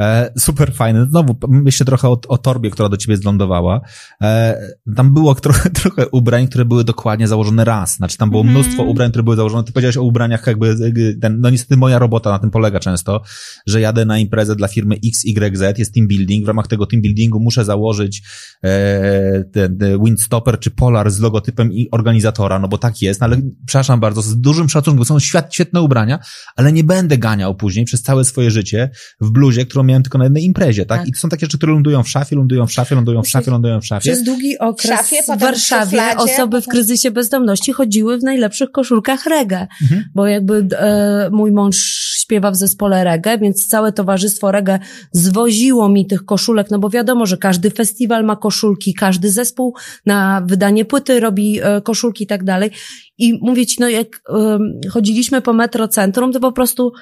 e, 0.00 0.12
E, 0.12 0.32
super 0.38 0.72
fajne. 0.72 1.06
Znowu 1.06 1.36
myślę 1.48 1.86
trochę 1.86 2.08
o, 2.08 2.20
o 2.28 2.38
torbie, 2.38 2.70
która 2.70 2.88
do 2.88 2.96
ciebie 2.96 3.16
zlądowała. 3.16 3.80
E, 4.22 4.58
tam 4.96 5.14
było 5.14 5.34
trochę, 5.44 5.70
trochę 5.70 6.08
ubrań, 6.08 6.48
które 6.48 6.64
były 6.64 6.84
dokładnie 6.84 7.28
założone 7.28 7.64
raz. 7.64 7.96
Znaczy 7.96 8.18
tam 8.18 8.30
było 8.30 8.42
mm. 8.42 8.54
mnóstwo 8.54 8.82
ubrań, 8.82 9.10
które 9.10 9.24
były 9.24 9.36
założone. 9.36 9.64
Ty 9.64 9.72
powiedziałeś 9.72 9.96
o 9.96 10.02
ubraniach 10.02 10.46
jakby, 10.46 10.76
ten, 11.20 11.40
no 11.40 11.50
niestety 11.50 11.76
moja 11.76 11.98
robota 11.98 12.30
na 12.30 12.38
tym 12.38 12.50
polega 12.50 12.80
często, 12.80 13.22
że 13.66 13.80
jadę 13.80 14.04
na 14.04 14.18
imprezę 14.18 14.56
dla 14.56 14.68
firmy 14.68 14.96
XYZ, 15.26 15.78
jest 15.78 15.94
team 15.94 16.06
building. 16.06 16.44
W 16.44 16.48
ramach 16.48 16.66
tego 16.66 16.86
team 16.86 17.02
buildingu 17.02 17.40
muszę 17.40 17.64
założyć 17.64 18.22
e, 18.64 19.44
ten, 19.52 19.78
ten 19.78 20.04
windstopper 20.04 20.58
czy 20.58 20.70
polar 20.70 21.10
z 21.10 21.20
logotypem 21.20 21.72
i 21.72 21.88
organizatora, 21.90 22.58
no 22.58 22.68
bo 22.68 22.78
tak 22.78 23.02
jest, 23.02 23.20
no 23.20 23.24
ale 23.24 23.40
przepraszam 23.66 24.00
bardzo, 24.00 24.22
z 24.22 24.40
dużym 24.40 24.68
szacunkiem, 24.68 25.04
są 25.04 25.18
świat, 25.18 25.54
świetne 25.54 25.82
ubrania, 25.82 26.18
ale 26.56 26.72
nie 26.72 26.84
będę 26.84 27.18
ganiał 27.18 27.54
później 27.54 27.84
przez 27.84 28.02
całe 28.02 28.24
swoje 28.24 28.50
życie 28.50 28.90
w 29.20 29.30
bluzie, 29.30 29.66
którą 29.66 29.81
miałem 29.84 30.02
tylko 30.02 30.18
na 30.18 30.24
jednej 30.24 30.44
imprezie, 30.44 30.86
tak? 30.86 30.98
tak? 30.98 31.08
I 31.08 31.12
to 31.12 31.20
są 31.20 31.28
takie 31.28 31.46
rzeczy, 31.46 31.58
które 31.58 31.72
lądują 31.72 32.02
w 32.02 32.08
szafie, 32.08 32.36
lądują 32.36 32.66
w 32.66 32.72
szafie, 32.72 32.94
lądują 32.94 33.22
w 33.22 33.28
szafie, 33.28 33.50
lądują 33.50 33.80
w 33.80 33.86
szafie. 33.86 34.12
Przez 34.12 34.24
długi 34.24 34.58
okres 34.58 34.92
w, 34.92 34.96
szafie, 34.96 35.22
w 35.22 35.40
Warszawie 35.40 36.00
w 36.16 36.20
osoby 36.20 36.62
w 36.62 36.66
kryzysie 36.66 37.10
bezdomności 37.10 37.72
chodziły 37.72 38.18
w 38.18 38.22
najlepszych 38.22 38.70
koszulkach 38.70 39.26
reggae, 39.26 39.66
mhm. 39.82 40.04
bo 40.14 40.26
jakby 40.26 40.66
e, 40.78 41.30
mój 41.32 41.52
mąż 41.52 41.76
śpiewa 42.22 42.50
w 42.50 42.56
zespole 42.56 43.04
reggae, 43.04 43.38
więc 43.38 43.66
całe 43.66 43.92
towarzystwo 43.92 44.52
reggae 44.52 44.78
zwoziło 45.12 45.88
mi 45.88 46.06
tych 46.06 46.24
koszulek, 46.24 46.70
no 46.70 46.78
bo 46.78 46.90
wiadomo, 46.90 47.26
że 47.26 47.36
każdy 47.36 47.70
festiwal 47.70 48.24
ma 48.24 48.36
koszulki, 48.36 48.94
każdy 48.94 49.30
zespół 49.30 49.74
na 50.06 50.42
wydanie 50.46 50.84
płyty 50.84 51.20
robi 51.20 51.60
e, 51.62 51.80
koszulki 51.80 52.24
i 52.24 52.26
tak 52.26 52.44
dalej. 52.44 52.70
I 53.18 53.38
mówię 53.42 53.66
ci, 53.66 53.76
no 53.80 53.88
jak 53.88 54.22
e, 54.28 54.58
chodziliśmy 54.90 55.42
po 55.42 55.52
metrocentrum, 55.52 56.32
to 56.32 56.40
po 56.40 56.52
prostu 56.52 56.92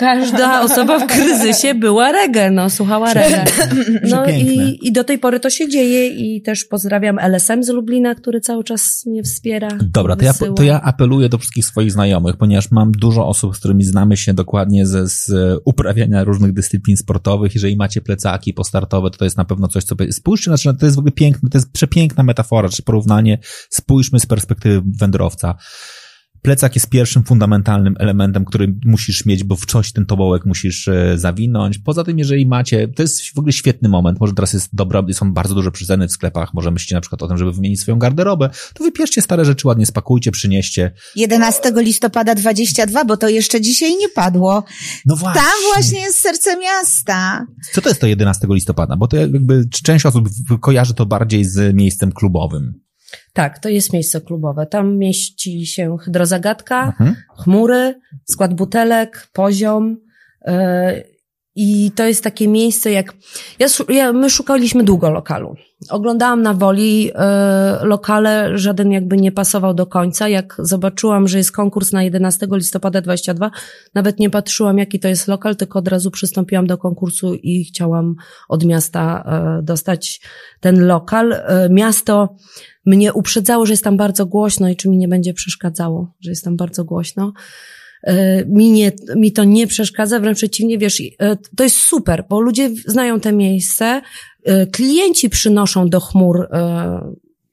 Każda 0.00 0.60
osoba 0.64 0.98
w 0.98 1.06
kryzysie 1.06 1.74
była 1.74 2.12
reggae, 2.12 2.50
no, 2.50 2.70
słuchała 2.70 3.14
reggae. 3.14 3.44
No 4.10 4.26
i, 4.26 4.78
i 4.82 4.92
do 4.92 5.04
tej 5.04 5.18
pory 5.18 5.40
to 5.40 5.50
się 5.50 5.68
dzieje 5.68 6.08
i 6.08 6.42
też 6.42 6.64
pozdrawiam 6.64 7.18
LSM 7.18 7.62
z 7.62 7.68
Lublina, 7.68 8.14
który 8.14 8.40
cały 8.40 8.64
czas 8.64 9.06
mnie 9.06 9.22
wspiera. 9.22 9.68
Dobra, 9.82 10.16
to 10.16 10.24
ja, 10.24 10.32
to 10.56 10.62
ja 10.62 10.82
apeluję 10.82 11.28
do 11.28 11.38
wszystkich 11.38 11.64
swoich 11.64 11.92
znajomych, 11.92 12.36
ponieważ 12.36 12.70
mam 12.70 12.92
dużo 12.92 13.26
osób, 13.26 13.56
z 13.56 13.58
którymi 13.58 13.84
znamy 13.84 14.16
się 14.16 14.34
dokładnie 14.34 14.86
ze 14.86 15.06
z 15.06 15.32
uprawiania 15.64 16.24
różnych 16.24 16.52
dyscyplin 16.52 16.96
sportowych. 16.96 17.54
Jeżeli 17.54 17.76
macie 17.76 18.00
plecaki 18.00 18.54
postartowe, 18.54 19.10
to 19.10 19.18
to 19.18 19.24
jest 19.24 19.36
na 19.36 19.44
pewno 19.44 19.68
coś, 19.68 19.84
co... 19.84 19.94
Spójrzcie, 20.10 20.50
znaczy, 20.50 20.78
to 20.78 20.86
jest 20.86 20.96
w 20.96 20.98
ogóle 20.98 21.12
piękne, 21.12 21.50
to 21.50 21.58
jest 21.58 21.72
przepiękna 21.72 22.22
metafora, 22.22 22.68
czy 22.68 22.82
porównanie. 22.82 23.38
Spójrzmy 23.70 24.20
z 24.20 24.26
perspektywy 24.26 24.82
wędrowca 24.98 25.54
Plecak 26.42 26.74
jest 26.74 26.88
pierwszym 26.88 27.24
fundamentalnym 27.24 27.94
elementem, 27.98 28.44
który 28.44 28.74
musisz 28.84 29.26
mieć, 29.26 29.44
bo 29.44 29.56
w 29.56 29.66
coś 29.66 29.92
ten 29.92 30.06
tobołek 30.06 30.46
musisz 30.46 30.88
e, 30.88 31.18
zawinąć. 31.18 31.78
Poza 31.78 32.04
tym, 32.04 32.18
jeżeli 32.18 32.46
macie, 32.46 32.88
to 32.88 33.02
jest 33.02 33.34
w 33.34 33.38
ogóle 33.38 33.52
świetny 33.52 33.88
moment, 33.88 34.20
może 34.20 34.32
teraz 34.32 34.52
jest 34.52 34.68
dobra, 34.72 35.02
są 35.12 35.32
bardzo 35.32 35.54
duże 35.54 35.70
przyceny 35.70 36.08
w 36.08 36.12
sklepach, 36.12 36.54
może 36.54 36.70
myślicie 36.70 36.94
na 36.94 37.00
przykład 37.00 37.22
o 37.22 37.28
tym, 37.28 37.38
żeby 37.38 37.52
wymienić 37.52 37.80
swoją 37.80 37.98
garderobę, 37.98 38.50
to 38.74 38.84
wypierzcie 38.84 39.22
stare 39.22 39.44
rzeczy, 39.44 39.68
ładnie 39.68 39.86
spakujcie, 39.86 40.30
przynieście. 40.30 40.92
11 41.16 41.72
listopada 41.76 42.34
22, 42.34 43.04
bo 43.04 43.16
to 43.16 43.28
jeszcze 43.28 43.60
dzisiaj 43.60 43.96
nie 43.96 44.08
padło. 44.08 44.64
No 45.06 45.16
właśnie. 45.16 45.40
Tam 45.40 45.52
właśnie 45.74 46.00
jest 46.00 46.20
serce 46.20 46.56
miasta. 46.56 47.46
Co 47.72 47.80
to 47.80 47.88
jest 47.88 48.00
to 48.00 48.06
11 48.06 48.46
listopada? 48.50 48.96
Bo 48.96 49.08
to 49.08 49.16
jakby 49.16 49.68
część 49.82 50.06
osób 50.06 50.28
kojarzy 50.60 50.94
to 50.94 51.06
bardziej 51.06 51.44
z 51.44 51.74
miejscem 51.74 52.12
klubowym. 52.12 52.89
Tak, 53.32 53.58
to 53.58 53.68
jest 53.68 53.92
miejsce 53.92 54.20
klubowe. 54.20 54.66
Tam 54.66 54.96
mieści 54.96 55.66
się 55.66 55.96
hydrozagadka, 55.98 56.86
mhm. 56.86 57.16
chmury, 57.38 58.00
skład 58.24 58.54
butelek, 58.54 59.28
poziom. 59.32 59.96
Yy, 60.46 60.52
I 61.54 61.90
to 61.94 62.04
jest 62.04 62.24
takie 62.24 62.48
miejsce, 62.48 62.92
jak. 62.92 63.14
Ja, 63.58 63.66
ja, 63.88 64.12
my 64.12 64.30
szukaliśmy 64.30 64.84
długo 64.84 65.10
lokalu. 65.10 65.54
Oglądałam 65.90 66.42
na 66.42 66.54
woli 66.54 67.04
yy, 67.04 67.12
lokale, 67.82 68.58
żaden 68.58 68.92
jakby 68.92 69.16
nie 69.16 69.32
pasował 69.32 69.74
do 69.74 69.86
końca. 69.86 70.28
Jak 70.28 70.56
zobaczyłam, 70.58 71.28
że 71.28 71.38
jest 71.38 71.52
konkurs 71.52 71.92
na 71.92 72.02
11 72.02 72.46
listopada 72.52 73.00
22, 73.00 73.50
nawet 73.94 74.18
nie 74.18 74.30
patrzyłam, 74.30 74.78
jaki 74.78 75.00
to 75.00 75.08
jest 75.08 75.28
lokal, 75.28 75.56
tylko 75.56 75.78
od 75.78 75.88
razu 75.88 76.10
przystąpiłam 76.10 76.66
do 76.66 76.78
konkursu 76.78 77.34
i 77.34 77.64
chciałam 77.64 78.14
od 78.48 78.64
miasta 78.64 79.24
yy, 79.56 79.62
dostać 79.62 80.20
ten 80.60 80.86
lokal. 80.86 81.34
Miasto 81.70 82.36
mnie 82.86 83.12
uprzedzało, 83.12 83.66
że 83.66 83.72
jest 83.72 83.84
tam 83.84 83.96
bardzo 83.96 84.26
głośno 84.26 84.68
i 84.68 84.76
czy 84.76 84.88
mi 84.88 84.96
nie 84.96 85.08
będzie 85.08 85.34
przeszkadzało, 85.34 86.14
że 86.20 86.30
jest 86.30 86.44
tam 86.44 86.56
bardzo 86.56 86.84
głośno. 86.84 87.32
E, 88.02 88.44
mi, 88.44 88.70
nie, 88.70 88.92
mi 89.16 89.32
to 89.32 89.44
nie 89.44 89.66
przeszkadza, 89.66 90.20
wręcz 90.20 90.38
przeciwnie, 90.38 90.78
wiesz, 90.78 91.02
e, 91.18 91.36
to 91.56 91.64
jest 91.64 91.76
super, 91.76 92.24
bo 92.28 92.40
ludzie 92.40 92.70
znają 92.86 93.20
te 93.20 93.32
miejsce, 93.32 94.00
e, 94.44 94.66
klienci 94.66 95.30
przynoszą 95.30 95.88
do 95.88 96.00
chmur 96.00 96.48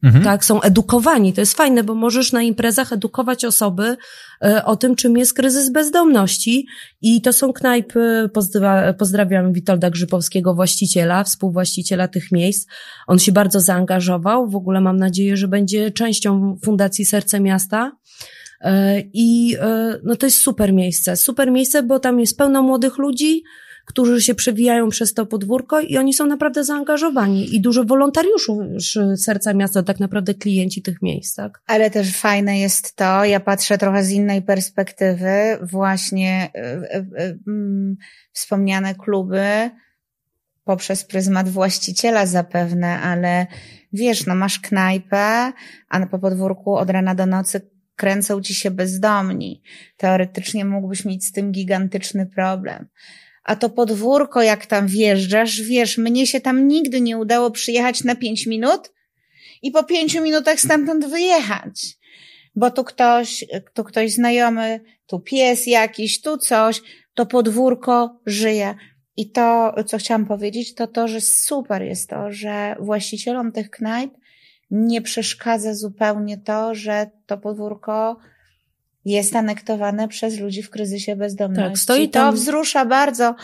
Mhm. 0.04 0.24
Tak, 0.24 0.45
są 0.45 0.62
edukowani. 0.62 1.34
To 1.34 1.41
jest 1.41 1.54
fajne, 1.54 1.84
bo 1.84 1.95
możesz 1.95 2.32
na 2.32 2.41
imprezach 2.41 2.93
edukować 2.93 3.45
osoby 3.45 3.98
e, 4.43 4.66
o 4.66 4.76
tym, 4.76 4.95
czym 4.95 5.18
jest 5.18 5.34
kryzys 5.34 5.70
bezdomności. 5.70 6.68
I 7.02 7.22
to 7.22 7.34
są 7.34 7.54
knajpy, 7.54 8.30
pozdra 8.34 8.93
pozdrawiam 8.93 9.54
Witolda 9.54 9.89
Grzybowskiego, 9.89 10.56
właściciela, 10.56 11.24
współwłaściciela 11.24 12.08
tych 12.08 12.32
miejsc. 12.32 12.70
On 13.08 13.20
się 13.20 13.32
bardzo 13.32 13.60
zaangażował. 13.60 14.50
W 14.50 14.56
ogóle 14.56 14.82
mam 14.82 14.98
nadzieję, 14.98 15.38
że 15.38 15.48
będzie 15.48 15.91
częścią 15.91 16.58
Fundacji 16.66 17.06
Serce 17.06 17.39
Miasta. 17.39 17.91
E, 18.62 19.02
I 19.14 19.56
e, 19.60 20.00
no 20.04 20.16
to 20.16 20.26
jest 20.26 20.41
super 20.41 20.74
miejsce. 20.74 21.16
Super 21.16 21.52
miejsce, 21.52 21.84
bo 21.84 22.00
tam 22.00 22.20
jest 22.20 22.38
pełno 22.38 22.62
młodych 22.62 22.98
ludzi, 22.98 23.43
którzy 23.88 24.22
się 24.22 24.36
przewijają 24.36 24.90
przez 24.90 25.14
to 25.14 25.26
podwórko 25.26 25.80
i 25.80 25.98
oni 25.98 26.14
są 26.14 26.26
naprawdę 26.26 26.64
zaangażowani 26.64 27.56
i 27.56 27.62
dużo 27.62 27.84
wolontariuszy 27.84 28.52
serca 29.18 29.54
miasta, 29.54 29.84
tak 29.84 30.00
naprawdę 30.00 30.34
klienci 30.34 30.82
tych 30.82 31.02
miejsc, 31.02 31.36
tak? 31.36 31.62
Ale 31.68 31.92
też 31.92 32.18
fajne 32.18 32.60
jest 32.60 32.96
to, 32.96 33.26
ja 33.26 33.40
patrzę 33.40 33.78
trochę 33.78 34.04
z 34.04 34.12
innej 34.12 34.42
perspektywy, 34.42 35.58
właśnie 35.62 36.52
y, 36.56 36.60
y, 36.98 37.52
y, 37.52 37.96
wspomniane 38.32 38.96
kluby 38.96 39.70
poprzez 40.64 41.06
pryzmat 41.06 41.50
właściciela 41.50 42.26
zapewne, 42.26 43.00
ale 43.00 43.48
wiesz, 43.94 44.26
no 44.26 44.36
masz 44.36 44.60
knajpę, 44.60 45.54
a 45.90 46.06
po 46.12 46.20
podwórku 46.20 46.76
od 46.76 46.90
rana 46.90 47.16
do 47.16 47.26
nocy 47.26 47.62
kręcą 47.96 48.42
ci 48.42 48.54
się 48.54 48.72
bezdomni. 48.72 49.62
Teoretycznie 49.98 50.66
mógłbyś 50.66 51.06
mieć 51.06 51.26
z 51.26 51.32
tym 51.32 51.52
gigantyczny 51.52 52.26
problem 52.26 52.88
a 53.48 53.56
to 53.56 53.70
podwórko, 53.70 54.41
jak 54.41 54.66
tam 54.66 54.88
wjeżdżasz, 54.88 55.62
wiesz, 55.62 55.98
mnie 55.98 56.28
się 56.28 56.41
tam 56.41 56.68
nigdy 56.68 57.02
nie 57.02 57.18
udało 57.18 57.52
przyjechać 57.52 58.04
na 58.04 58.16
pięć 58.16 58.48
minut 58.48 58.93
i 59.62 59.72
po 59.72 59.84
pięciu 59.84 60.22
minutach 60.22 60.60
stamtąd 60.60 61.06
wyjechać. 61.06 61.98
Bo 62.56 62.72
tu 62.72 62.84
ktoś, 62.84 63.45
tu 63.74 63.84
ktoś 63.84 64.12
znajomy, 64.12 64.80
tu 65.06 65.20
pies 65.20 65.68
jakiś, 65.68 66.22
tu 66.22 66.38
coś, 66.38 66.82
to 67.14 67.26
podwórko 67.26 68.20
żyje. 68.26 68.76
I 69.18 69.32
to, 69.32 69.76
co 69.86 69.98
chciałam 69.98 70.26
powiedzieć, 70.26 70.76
to 70.76 70.88
to, 70.88 71.08
że 71.08 71.22
super 71.22 71.82
jest 71.82 72.10
to, 72.10 72.32
że 72.32 72.76
właścicielom 72.80 73.52
tych 73.52 73.70
knajp 73.70 74.14
nie 74.72 75.02
przeszkadza 75.02 75.74
zupełnie 75.74 76.38
to, 76.38 76.76
że 76.76 77.10
to 77.26 77.38
podwórko 77.38 78.18
jest 79.12 79.36
anektowane 79.36 80.08
przez 80.08 80.39
ludzi 80.39 80.64
w 80.64 80.70
kryzysie 80.70 81.16
bezdomności. 81.16 81.70
Tak, 81.70 81.80
stoi 81.80 82.10
tam... 82.10 82.32
To 82.32 82.38
wzrusza 82.38 82.86
bardzo, 82.86 83.36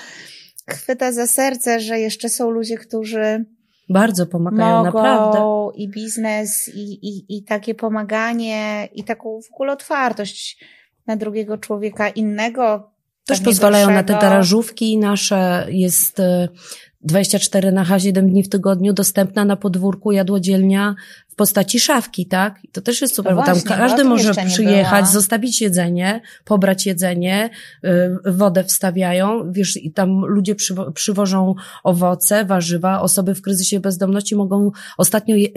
chwyta 0.70 1.11
za 1.11 1.28
serce, 1.28 1.80
że 1.80 1.99
jeszcze 1.99 2.30
są 2.30 2.49
ludzie, 2.49 2.78
którzy 2.78 3.45
bardzo 3.89 4.26
pomagają, 4.26 4.78
mogą, 4.78 4.84
naprawdę. 4.84 5.39
I 5.76 5.89
biznes, 5.89 6.70
i, 6.76 7.07
i, 7.07 7.38
i 7.38 7.43
takie 7.43 7.76
pomaganie, 7.76 8.89
i 8.93 9.03
taką 9.03 9.41
w 9.41 9.53
ogóle 9.53 9.74
otwartość 9.74 10.66
na 11.07 11.16
drugiego 11.16 11.57
człowieka 11.57 12.09
innego. 12.09 12.91
Też 13.26 13.39
pozwalają 13.39 13.91
na 13.91 14.03
te 14.03 14.14
tarażówki 14.14 14.97
nasze. 14.97 15.68
Jest 15.70 16.22
24 17.01 17.72
na 17.72 17.84
H, 17.84 17.99
7 17.99 18.30
dni 18.30 18.43
w 18.43 18.49
tygodniu 18.49 18.93
dostępna 18.93 19.45
na 19.45 19.55
podwórku 19.55 20.11
jadłodzielnia 20.11 20.95
w 21.34 21.36
postaci 21.36 21.80
szafki, 21.80 22.26
tak? 22.26 22.60
I 22.64 22.68
to 22.68 22.82
też 22.82 23.02
jest 23.02 23.16
super, 23.16 23.36
no 23.36 23.42
bo 23.42 23.46
tam 23.46 23.62
każdy 23.62 24.04
może 24.04 24.34
przyjechać, 24.34 25.08
zostawić 25.08 25.62
jedzenie, 25.62 26.22
pobrać 26.46 26.86
jedzenie, 26.86 27.50
y, 27.86 27.90
wodę 28.26 28.64
wstawiają, 28.64 29.52
wiesz, 29.52 29.78
i 29.78 29.92
tam 29.92 30.26
ludzie 30.26 30.56
przywożą 30.94 31.56
owoce, 31.84 32.46
warzywa, 32.46 33.02
osoby 33.02 33.36
w 33.36 33.42
kryzysie 33.42 33.80
bezdomności 33.80 34.36
mogą, 34.36 34.72
ostatnio 34.98 35.36
y, 35.36 35.52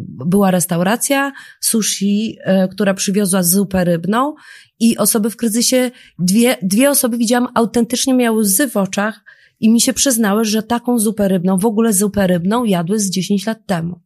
była 0.00 0.50
restauracja 0.50 1.32
sushi, 1.60 2.38
y, 2.64 2.68
która 2.68 2.94
przywiozła 2.94 3.42
zupę 3.42 3.84
rybną 3.84 4.34
i 4.80 4.96
osoby 4.96 5.30
w 5.30 5.36
kryzysie, 5.36 5.90
dwie, 6.18 6.56
dwie 6.62 6.90
osoby 6.90 7.18
widziałam 7.18 7.48
autentycznie 7.54 8.14
miały 8.14 8.40
łzy 8.40 8.68
w 8.68 8.76
oczach, 8.76 9.24
i 9.60 9.70
mi 9.70 9.80
się 9.80 9.92
przyznały, 9.92 10.44
że 10.44 10.62
taką 10.62 10.98
zupę 10.98 11.28
rybną, 11.28 11.58
w 11.58 11.66
ogóle 11.66 11.92
zupę 11.92 12.26
rybną 12.26 12.64
jadły 12.64 12.98
z 12.98 13.10
10 13.10 13.46
lat 13.46 13.66
temu. 13.66 14.00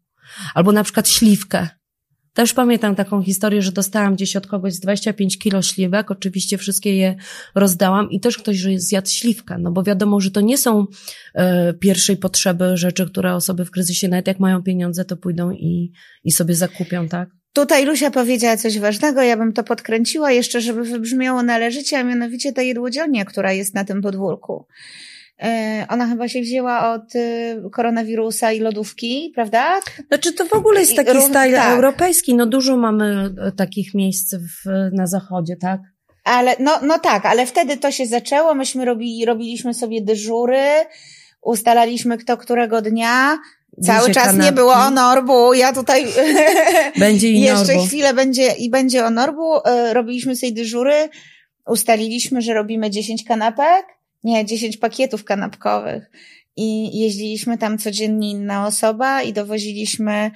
Albo 0.55 0.73
na 0.73 0.85
przykład 0.85 1.09
śliwkę. 1.09 1.69
Też 2.35 2.53
pamiętam 2.53 2.95
taką 2.95 3.23
historię, 3.23 3.63
że 3.63 3.73
dostałam 3.73 4.15
gdzieś 4.15 4.37
od 4.37 4.47
kogoś 4.47 4.75
z 4.75 4.81
25 4.81 5.39
kilo 5.39 5.63
śliwek, 5.63 6.11
oczywiście 6.11 6.59
wszystkie 6.59 6.97
je 6.97 7.15
rozdałam 7.55 8.11
i 8.11 8.21
też 8.21 8.39
ktoś, 8.39 8.67
zjadł 8.77 9.09
śliwkę, 9.09 9.57
no 9.59 9.71
bo 9.73 9.83
wiadomo, 9.83 10.21
że 10.21 10.31
to 10.31 10.41
nie 10.41 10.59
są 10.59 10.87
e, 11.35 11.75
pierwszej 11.75 12.17
potrzeby 12.17 12.77
rzeczy, 12.77 13.07
które 13.07 13.35
osoby 13.35 13.65
w 13.65 13.71
kryzysie, 13.71 14.09
nawet 14.09 14.27
jak 14.27 14.41
mają 14.41 14.63
pieniądze, 14.63 15.05
to 15.05 15.17
pójdą 15.17 15.51
i, 15.51 15.93
i 16.25 16.33
sobie 16.33 16.55
zakupią, 16.55 17.09
tak? 17.09 17.29
Tutaj 17.53 17.87
Lusia 17.87 18.11
powiedziała 18.11 18.57
coś 18.57 18.79
ważnego, 18.79 19.23
ja 19.23 19.37
bym 19.37 19.53
to 19.53 19.65
podkręciła 19.65 20.33
jeszcze, 20.33 20.61
żeby 20.61 20.85
wybrzmiało 20.85 21.43
należycie, 21.43 21.99
a 21.99 22.05
mianowicie 22.05 22.53
ta 22.53 22.63
jedłodzielnia, 22.63 23.25
która 23.25 23.53
jest 23.53 23.75
na 23.75 23.85
tym 23.85 24.03
podwórku. 24.03 24.67
E, 25.43 25.87
ona 25.89 26.07
chyba 26.07 26.29
się 26.29 26.41
wzięła 26.41 26.93
od 26.93 27.15
y, 27.15 27.63
koronawirusa 27.73 28.53
i 28.53 28.61
lodówki, 28.61 29.33
prawda? 29.35 29.81
Znaczy 30.09 30.33
to 30.33 30.45
w 30.45 30.53
ogóle 30.53 30.81
jest 30.81 30.97
taki 30.97 31.23
style 31.23 31.57
tak. 31.57 31.73
europejski. 31.73 32.35
No 32.35 32.47
dużo 32.47 32.77
mamy 32.77 33.35
e, 33.39 33.53
takich 33.53 33.95
miejsc 33.95 34.35
w, 34.35 34.91
na 34.93 35.07
zachodzie, 35.07 35.57
tak? 35.57 35.81
Ale, 36.25 36.57
no, 36.61 36.79
no 36.83 36.99
tak, 36.99 37.27
ale 37.27 37.47
wtedy 37.47 37.77
to 37.77 37.91
się 37.91 38.07
zaczęło. 38.07 38.55
Myśmy 38.55 38.85
robili, 38.85 39.25
robiliśmy 39.25 39.75
sobie 39.75 40.03
dyżury, 40.03 40.67
ustalaliśmy 41.43 42.19
kto 42.19 42.37
którego 42.37 42.83
dnia. 42.83 43.39
Cały 43.83 44.11
czas 44.11 44.25
kanapki. 44.25 44.45
nie 44.45 44.53
było 44.53 44.75
onorbu. 44.75 45.55
Ja 45.55 45.73
tutaj 45.73 46.07
będzie 46.99 47.29
i 47.29 47.41
jeszcze 47.41 47.79
chwilę 47.87 48.15
będzie 48.15 48.53
i 48.53 48.71
będzie 48.71 49.05
onorbu. 49.07 49.57
E, 49.65 49.95
robiliśmy 49.95 50.37
sobie 50.37 50.53
dyżury. 50.53 51.09
Ustaliliśmy, 51.67 52.43
że 52.43 52.55
robimy 52.55 52.91
10 52.91 53.25
kanapek 53.25 53.87
nie, 54.25 54.45
10 54.45 54.77
pakietów 54.77 55.25
kanapkowych. 55.25 56.11
I 56.57 56.99
jeździliśmy 57.01 57.59
tam 57.59 57.79
codziennie 57.79 58.31
inna 58.31 58.67
osoba 58.67 59.23
i 59.23 59.33
dowoziliśmy 59.33 60.31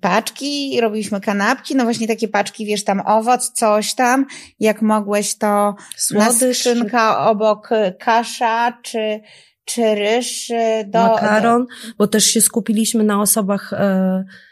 paczki, 0.00 0.80
robiliśmy 0.80 1.20
kanapki, 1.20 1.76
no 1.76 1.84
właśnie 1.84 2.08
takie 2.08 2.28
paczki, 2.28 2.66
wiesz, 2.66 2.84
tam 2.84 3.02
owoc, 3.06 3.52
coś 3.52 3.94
tam, 3.94 4.26
jak 4.60 4.82
mogłeś 4.82 5.38
to 5.38 5.74
Słodycz, 5.96 6.40
na 6.40 6.54
skrzynka 6.54 7.30
obok 7.30 7.68
kasza, 7.98 8.78
czy, 8.82 9.20
czy 9.64 9.94
ryż. 9.94 10.52
Do, 10.86 10.98
Makaron, 10.98 11.66
do... 11.66 11.94
bo 11.98 12.06
też 12.06 12.24
się 12.24 12.40
skupiliśmy 12.40 13.04
na 13.04 13.20
osobach 13.20 13.72
e, 13.72 13.76
y, 13.76 14.49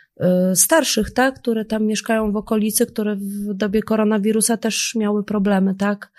starszych, 0.54 1.10
tak, 1.10 1.40
które 1.40 1.64
tam 1.64 1.84
mieszkają 1.84 2.32
w 2.32 2.36
okolicy, 2.36 2.86
które 2.86 3.16
w 3.16 3.54
dobie 3.54 3.82
koronawirusa 3.82 4.56
też 4.56 4.94
miały 4.94 5.24
problemy, 5.24 5.74
tak. 5.74 6.10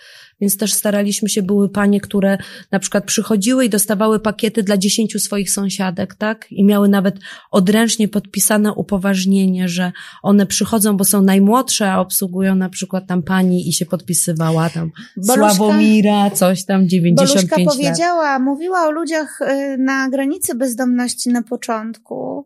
Więc 0.42 0.58
też 0.58 0.74
staraliśmy 0.74 1.30
się, 1.30 1.42
były 1.42 1.70
panie, 1.70 2.02
które 2.02 2.38
na 2.72 2.80
przykład 2.80 3.06
przychodziły 3.06 3.66
i 3.66 3.70
dostawały 3.70 4.20
pakiety 4.20 4.64
dla 4.64 4.78
dziesięciu 4.78 5.20
swoich 5.20 5.52
sąsiadek, 5.52 6.16
tak? 6.16 6.52
I 6.52 6.64
miały 6.64 6.90
nawet 6.90 7.16
odręcznie 7.52 8.08
podpisane 8.08 8.74
upoważnienie, 8.74 9.68
że 9.70 9.92
one 10.24 10.46
przychodzą, 10.46 10.98
bo 10.98 11.04
są 11.04 11.22
najmłodsze, 11.22 11.92
a 11.92 12.00
obsługują 12.00 12.56
na 12.56 12.70
przykład 12.70 13.08
tam 13.08 13.24
pani 13.24 13.70
i 13.70 13.74
się 13.74 13.86
podpisywała 13.86 14.70
tam 14.70 14.92
Boluszka, 15.18 15.54
Sławomira, 15.54 16.30
coś 16.32 16.66
tam, 16.66 16.90
95 16.90 17.34
Boluszka 17.34 17.56
lat. 17.58 17.76
powiedziała, 17.76 18.40
mówiła 18.40 18.88
o 18.88 18.92
ludziach 18.92 19.42
y, 19.42 19.78
na 19.78 20.10
granicy 20.10 20.56
bezdomności 20.56 21.30
na 21.30 21.44
początku. 21.44 22.46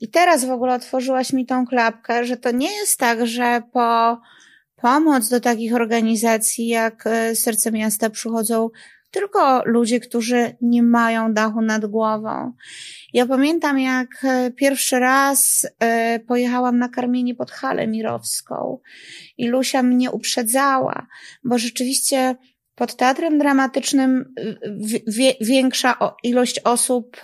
I 0.00 0.08
teraz 0.08 0.44
w 0.44 0.50
ogóle 0.50 0.74
otworzyłaś 0.74 1.32
mi 1.32 1.46
tą 1.46 1.66
klapkę, 1.66 2.24
że 2.24 2.36
to 2.36 2.50
nie 2.50 2.72
jest 2.72 2.98
tak, 2.98 3.26
że 3.26 3.62
po 3.72 4.20
pomoc 4.76 5.28
do 5.28 5.40
takich 5.40 5.74
organizacji 5.74 6.68
jak 6.68 7.06
e, 7.06 7.36
Serce 7.36 7.72
Miasta 7.72 8.10
przychodzą 8.10 8.70
tylko 9.10 9.62
ludzie, 9.64 10.00
którzy 10.00 10.56
nie 10.60 10.82
mają 10.82 11.32
dachu 11.32 11.60
nad 11.60 11.86
głową. 11.86 12.52
Ja 13.12 13.26
pamiętam, 13.26 13.78
jak 13.78 14.08
e, 14.24 14.50
pierwszy 14.50 14.98
raz 14.98 15.66
e, 15.78 16.20
pojechałam 16.20 16.78
na 16.78 16.88
karmienie 16.88 17.34
pod 17.34 17.50
Halę 17.50 17.86
Mirowską 17.86 18.78
i 19.38 19.48
Lusia 19.48 19.82
mnie 19.82 20.10
uprzedzała, 20.10 21.06
bo 21.44 21.58
rzeczywiście 21.58 22.36
pod 22.80 22.96
teatrem 22.96 23.38
dramatycznym 23.38 24.34
większa 25.40 25.96
ilość 26.22 26.60
osób 26.64 27.16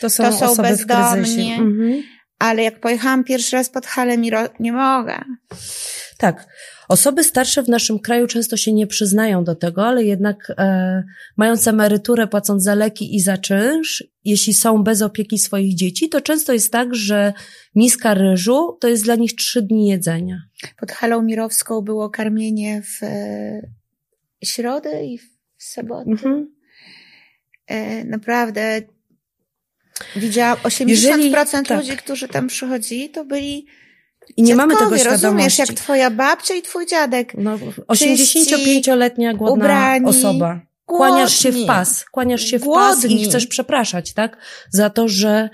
to 0.00 0.10
są, 0.10 0.24
to 0.24 0.32
są 0.32 0.62
bezdomni. 0.62 1.52
Mhm. 1.52 2.02
Ale 2.38 2.62
jak 2.62 2.80
pojechałam 2.80 3.24
pierwszy 3.24 3.56
raz 3.56 3.70
pod 3.70 3.86
Halę 3.86 4.18
Mirowską, 4.18 4.54
nie 4.60 4.72
mogę. 4.72 5.24
Tak. 6.18 6.46
Osoby 6.88 7.24
starsze 7.24 7.62
w 7.62 7.68
naszym 7.68 7.98
kraju 7.98 8.26
często 8.26 8.56
się 8.56 8.72
nie 8.72 8.86
przyznają 8.86 9.44
do 9.44 9.54
tego, 9.54 9.86
ale 9.86 10.04
jednak 10.04 10.52
e, 10.58 11.02
mając 11.36 11.68
emeryturę, 11.68 12.26
płacąc 12.26 12.62
za 12.62 12.74
leki 12.74 13.16
i 13.16 13.20
za 13.20 13.38
czynsz, 13.38 14.04
jeśli 14.24 14.54
są 14.54 14.82
bez 14.82 15.02
opieki 15.02 15.38
swoich 15.38 15.74
dzieci, 15.74 16.08
to 16.08 16.20
często 16.20 16.52
jest 16.52 16.72
tak, 16.72 16.94
że 16.94 17.32
miska 17.74 18.14
ryżu 18.14 18.78
to 18.80 18.88
jest 18.88 19.04
dla 19.04 19.14
nich 19.14 19.34
trzy 19.34 19.62
dni 19.62 19.88
jedzenia. 19.88 20.38
Pod 20.80 20.92
Halą 20.92 21.22
Mirowską 21.22 21.80
było 21.80 22.10
karmienie 22.10 22.82
w 22.82 23.06
środę 24.46 25.04
i 25.04 25.18
w 25.18 25.64
sobotę. 25.64 26.10
Mhm. 26.10 26.54
E, 27.66 28.04
naprawdę 28.04 28.82
widziałam 30.16 30.58
80% 30.58 30.88
Jeżeli, 30.88 31.32
tak. 31.32 31.70
ludzi, 31.70 31.96
którzy 31.96 32.28
tam 32.28 32.46
przychodzili, 32.46 33.10
to 33.10 33.24
byli 33.24 33.66
i 34.36 34.42
nie 34.42 34.54
mamy 34.54 34.74
tego 34.74 34.98
świadomości. 34.98 35.24
rozumiesz, 35.24 35.58
jak 35.58 35.68
twoja 35.68 36.10
babcia 36.10 36.54
i 36.54 36.62
twój 36.62 36.86
dziadek. 36.86 37.32
No, 37.38 37.58
85-letnia 37.88 39.34
głodna 39.34 39.64
ubrani, 39.64 40.06
osoba. 40.06 40.60
Kłaniasz 40.86 41.42
głodni, 41.42 41.58
się 41.58 41.64
w 41.64 41.66
pas, 41.66 42.04
kłaniasz 42.04 42.44
się 42.44 42.58
w 42.58 42.62
głodni. 42.62 43.02
pas 43.02 43.10
i 43.10 43.24
chcesz 43.24 43.46
przepraszać, 43.46 44.12
tak? 44.12 44.36
Za 44.70 44.90
to, 44.90 45.08
że, 45.08 45.50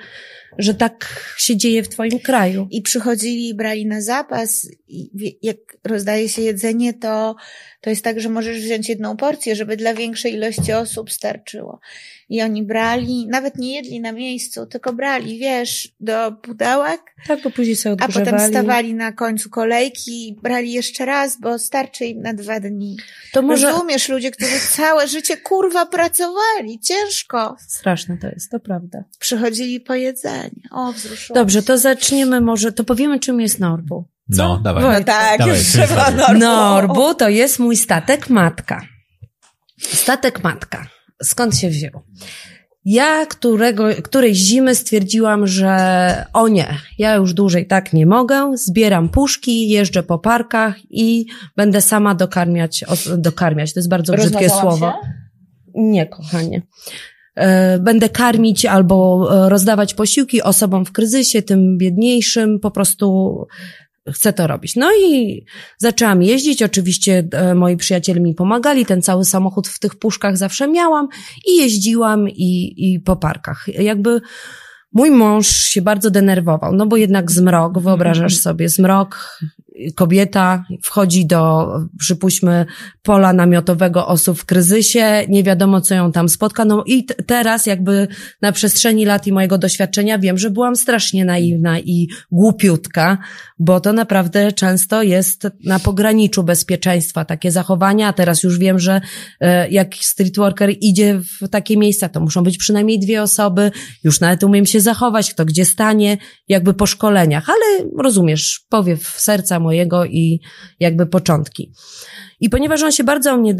że 0.58 0.74
tak 0.74 1.24
się 1.38 1.56
dzieje 1.56 1.82
w 1.82 1.88
twoim 1.88 2.18
kraju. 2.18 2.68
I 2.70 2.82
przychodzili 2.82 3.48
i 3.48 3.54
brali 3.54 3.86
na 3.86 4.00
zapas. 4.00 4.68
I 4.88 5.38
jak 5.42 5.56
rozdaje 5.84 6.28
się 6.28 6.42
jedzenie, 6.42 6.94
to, 6.94 7.36
to 7.80 7.90
jest 7.90 8.04
tak, 8.04 8.20
że 8.20 8.28
możesz 8.28 8.60
wziąć 8.60 8.88
jedną 8.88 9.16
porcję, 9.16 9.56
żeby 9.56 9.76
dla 9.76 9.94
większej 9.94 10.34
ilości 10.34 10.72
osób 10.72 11.10
starczyło. 11.10 11.80
I 12.28 12.42
oni 12.42 12.62
brali, 12.62 13.26
nawet 13.26 13.58
nie 13.58 13.74
jedli 13.74 14.00
na 14.00 14.12
miejscu, 14.12 14.66
tylko 14.66 14.92
brali, 14.92 15.38
wiesz, 15.38 15.88
do 16.00 16.32
pudełek. 16.32 17.00
Tak, 17.26 17.42
bo 17.42 17.50
później 17.50 17.76
sobie 17.76 17.92
odgrzewali. 17.92 18.28
A 18.28 18.32
potem 18.32 18.50
stawali 18.50 18.94
na 18.94 19.12
końcu 19.12 19.50
kolejki 19.50 20.28
i 20.28 20.34
brali 20.42 20.72
jeszcze 20.72 21.04
raz, 21.04 21.40
bo 21.40 21.58
starczy 21.58 22.06
im 22.06 22.22
na 22.22 22.34
dwa 22.34 22.60
dni. 22.60 22.96
To 23.32 23.42
może... 23.42 23.72
Rozumiesz, 23.72 24.08
ludzie, 24.08 24.30
którzy 24.30 24.60
całe 24.70 25.08
życie 25.08 25.36
kurwa 25.36 25.86
pracowali, 25.86 26.80
ciężko. 26.82 27.56
Straszne 27.68 28.16
to 28.18 28.28
jest, 28.28 28.50
to 28.50 28.60
prawda. 28.60 29.04
Przychodzili 29.18 29.80
po 29.80 29.94
jedzenie. 29.94 30.62
O, 30.70 30.92
wzruszyło 30.92 31.34
Dobrze, 31.34 31.62
to 31.62 31.78
zaczniemy 31.78 32.40
może, 32.40 32.72
to 32.72 32.84
powiemy 32.84 33.20
czym 33.20 33.40
jest 33.40 33.58
Norbu. 33.58 34.04
Co? 34.36 34.48
No, 34.48 34.58
dawaj. 34.58 34.82
No 34.84 35.04
tak, 35.04 35.38
dawaj, 35.38 35.58
już 35.58 35.66
trzeba 35.66 36.10
Norbu. 36.10 36.38
Norbu 36.38 37.14
to 37.14 37.28
jest 37.28 37.58
mój 37.58 37.76
statek 37.76 38.30
matka. 38.30 38.80
Statek 39.78 40.44
matka 40.44 40.86
skąd 41.22 41.56
się 41.56 41.70
wziął? 41.70 42.02
Ja 42.84 43.26
którego, 43.26 43.84
którejś 44.02 44.38
zimy 44.38 44.74
stwierdziłam, 44.74 45.46
że 45.46 46.24
o 46.32 46.48
nie, 46.48 46.74
ja 46.98 47.14
już 47.14 47.34
dłużej 47.34 47.66
tak 47.66 47.92
nie 47.92 48.06
mogę, 48.06 48.50
zbieram 48.54 49.08
puszki, 49.08 49.68
jeżdżę 49.68 50.02
po 50.02 50.18
parkach 50.18 50.76
i 50.90 51.26
będę 51.56 51.80
sama 51.80 52.14
dokarmiać, 52.14 52.84
dokarmiać. 53.16 53.72
To 53.72 53.80
jest 53.80 53.88
bardzo 53.88 54.12
brzydkie 54.12 54.50
słowo. 54.50 54.86
Się? 54.86 55.08
Nie, 55.74 56.06
kochanie. 56.06 56.62
E, 57.34 57.78
będę 57.78 58.08
karmić 58.08 58.66
albo 58.66 59.28
e, 59.32 59.48
rozdawać 59.48 59.94
posiłki 59.94 60.42
osobom 60.42 60.84
w 60.84 60.92
kryzysie, 60.92 61.42
tym 61.42 61.78
biedniejszym, 61.78 62.60
po 62.60 62.70
prostu 62.70 63.36
chcę 64.08 64.32
to 64.32 64.46
robić. 64.46 64.76
No 64.76 64.90
i 64.92 65.44
zaczęłam 65.78 66.22
jeździć, 66.22 66.62
oczywiście 66.62 67.28
e, 67.32 67.54
moi 67.54 67.76
przyjaciele 67.76 68.20
mi 68.20 68.34
pomagali, 68.34 68.86
ten 68.86 69.02
cały 69.02 69.24
samochód 69.24 69.68
w 69.68 69.78
tych 69.78 69.96
puszkach 69.96 70.36
zawsze 70.36 70.68
miałam 70.68 71.08
i 71.46 71.56
jeździłam 71.56 72.28
i, 72.28 72.74
i 72.76 73.00
po 73.00 73.16
parkach. 73.16 73.64
Jakby 73.68 74.20
mój 74.92 75.10
mąż 75.10 75.46
się 75.46 75.82
bardzo 75.82 76.10
denerwował, 76.10 76.72
no 76.72 76.86
bo 76.86 76.96
jednak 76.96 77.30
zmrok, 77.30 77.78
wyobrażasz 77.78 78.36
sobie, 78.36 78.68
zmrok, 78.68 79.40
kobieta 79.94 80.64
wchodzi 80.82 81.26
do, 81.26 81.68
przypuśćmy, 81.98 82.66
pola 83.02 83.32
namiotowego 83.32 84.06
osób 84.06 84.38
w 84.38 84.44
kryzysie, 84.44 85.24
nie 85.28 85.42
wiadomo, 85.42 85.80
co 85.80 85.94
ją 85.94 86.12
tam 86.12 86.28
spotka. 86.28 86.64
No 86.64 86.84
i 86.86 87.06
teraz 87.26 87.66
jakby 87.66 88.08
na 88.42 88.52
przestrzeni 88.52 89.04
lat 89.04 89.26
i 89.26 89.32
mojego 89.32 89.58
doświadczenia 89.58 90.18
wiem, 90.18 90.38
że 90.38 90.50
byłam 90.50 90.76
strasznie 90.76 91.24
naiwna 91.24 91.78
i 91.78 92.08
głupiutka, 92.30 93.18
bo 93.58 93.80
to 93.80 93.92
naprawdę 93.92 94.52
często 94.52 95.02
jest 95.02 95.48
na 95.64 95.78
pograniczu 95.78 96.42
bezpieczeństwa 96.42 97.24
takie 97.24 97.50
zachowania, 97.50 98.08
a 98.08 98.12
teraz 98.12 98.42
już 98.42 98.58
wiem, 98.58 98.78
że 98.78 99.00
e, 99.40 99.68
jak 99.68 99.94
streetworker 99.94 100.70
idzie 100.80 101.20
w 101.40 101.48
takie 101.48 101.76
miejsca, 101.76 102.08
to 102.08 102.20
muszą 102.20 102.42
być 102.42 102.58
przynajmniej 102.58 102.98
dwie 102.98 103.22
osoby, 103.22 103.70
już 104.04 104.20
nawet 104.20 104.44
umiem 104.44 104.66
się 104.66 104.80
zachować, 104.80 105.34
kto 105.34 105.44
gdzie 105.44 105.64
stanie, 105.64 106.18
jakby 106.48 106.74
po 106.74 106.86
szkoleniach, 106.86 107.48
ale 107.48 107.90
rozumiesz, 107.98 108.60
powiew 108.68 109.20
serca 109.20 109.60
mojego 109.70 110.04
i 110.04 110.40
jakby 110.80 111.06
początki. 111.06 111.72
I 112.40 112.50
ponieważ 112.50 112.82
on 112.82 112.92
się 112.92 113.04
bardzo 113.04 113.32
o 113.32 113.36
mnie 113.36 113.54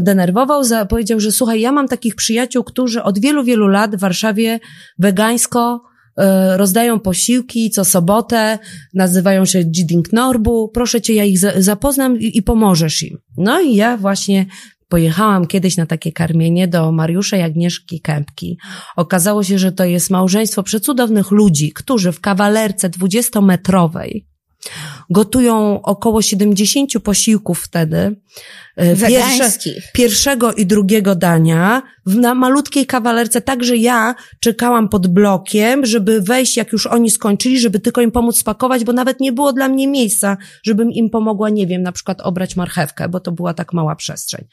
denerwował, 0.00 0.62
powiedział, 0.88 1.20
że 1.20 1.32
słuchaj, 1.32 1.60
ja 1.60 1.72
mam 1.72 1.88
takich 1.88 2.14
przyjaciół, 2.14 2.64
którzy 2.64 3.02
od 3.02 3.18
wielu, 3.18 3.44
wielu 3.44 3.68
lat 3.68 3.96
w 3.96 4.00
Warszawie 4.00 4.60
wegańsko 4.98 5.82
e, 6.16 6.56
rozdają 6.56 7.00
posiłki 7.00 7.70
co 7.70 7.84
sobotę, 7.84 8.58
nazywają 8.94 9.44
się 9.44 9.58
Jiding 9.58 10.12
Norbu, 10.12 10.68
proszę 10.68 11.00
cię, 11.00 11.14
ja 11.14 11.24
ich 11.24 11.38
zapoznam 11.58 12.20
i, 12.20 12.38
i 12.38 12.42
pomożesz 12.42 13.02
im. 13.02 13.18
No 13.36 13.60
i 13.60 13.74
ja 13.74 13.96
właśnie 13.96 14.46
Pojechałam 14.88 15.46
kiedyś 15.46 15.76
na 15.76 15.86
takie 15.86 16.12
karmienie 16.12 16.68
do 16.68 16.92
Mariusza 16.92 17.36
i 17.36 17.42
Agnieszki 17.42 18.00
Kępki. 18.00 18.58
Okazało 18.96 19.44
się, 19.44 19.58
że 19.58 19.72
to 19.72 19.84
jest 19.84 20.10
małżeństwo 20.10 20.62
przecudownych 20.62 21.30
ludzi, 21.30 21.72
którzy 21.72 22.12
w 22.12 22.20
kawalerce 22.20 22.88
dwudziestometrowej 22.88 24.26
Gotują 25.10 25.82
około 25.82 26.22
70 26.22 26.92
posiłków 27.02 27.60
wtedy. 27.60 28.16
E, 28.76 28.96
pierwsze, 28.96 29.50
pierwszego 29.92 30.52
i 30.52 30.66
drugiego 30.66 31.14
dania 31.14 31.82
na 32.06 32.34
malutkiej 32.34 32.86
kawalerce, 32.86 33.40
tak 33.40 33.64
że 33.64 33.76
ja 33.76 34.14
czekałam 34.40 34.88
pod 34.88 35.06
blokiem, 35.06 35.86
żeby 35.86 36.20
wejść, 36.20 36.56
jak 36.56 36.72
już 36.72 36.86
oni 36.86 37.10
skończyli, 37.10 37.60
żeby 37.60 37.80
tylko 37.80 38.00
im 38.00 38.10
pomóc 38.10 38.38
spakować, 38.38 38.84
bo 38.84 38.92
nawet 38.92 39.20
nie 39.20 39.32
było 39.32 39.52
dla 39.52 39.68
mnie 39.68 39.88
miejsca, 39.88 40.36
żebym 40.62 40.92
im 40.92 41.10
pomogła, 41.10 41.50
nie 41.50 41.66
wiem, 41.66 41.82
na 41.82 41.92
przykład 41.92 42.20
obrać 42.20 42.56
marchewkę, 42.56 43.08
bo 43.08 43.20
to 43.20 43.32
była 43.32 43.54
tak 43.54 43.72
mała 43.72 43.96
przestrzeń. 43.96 44.44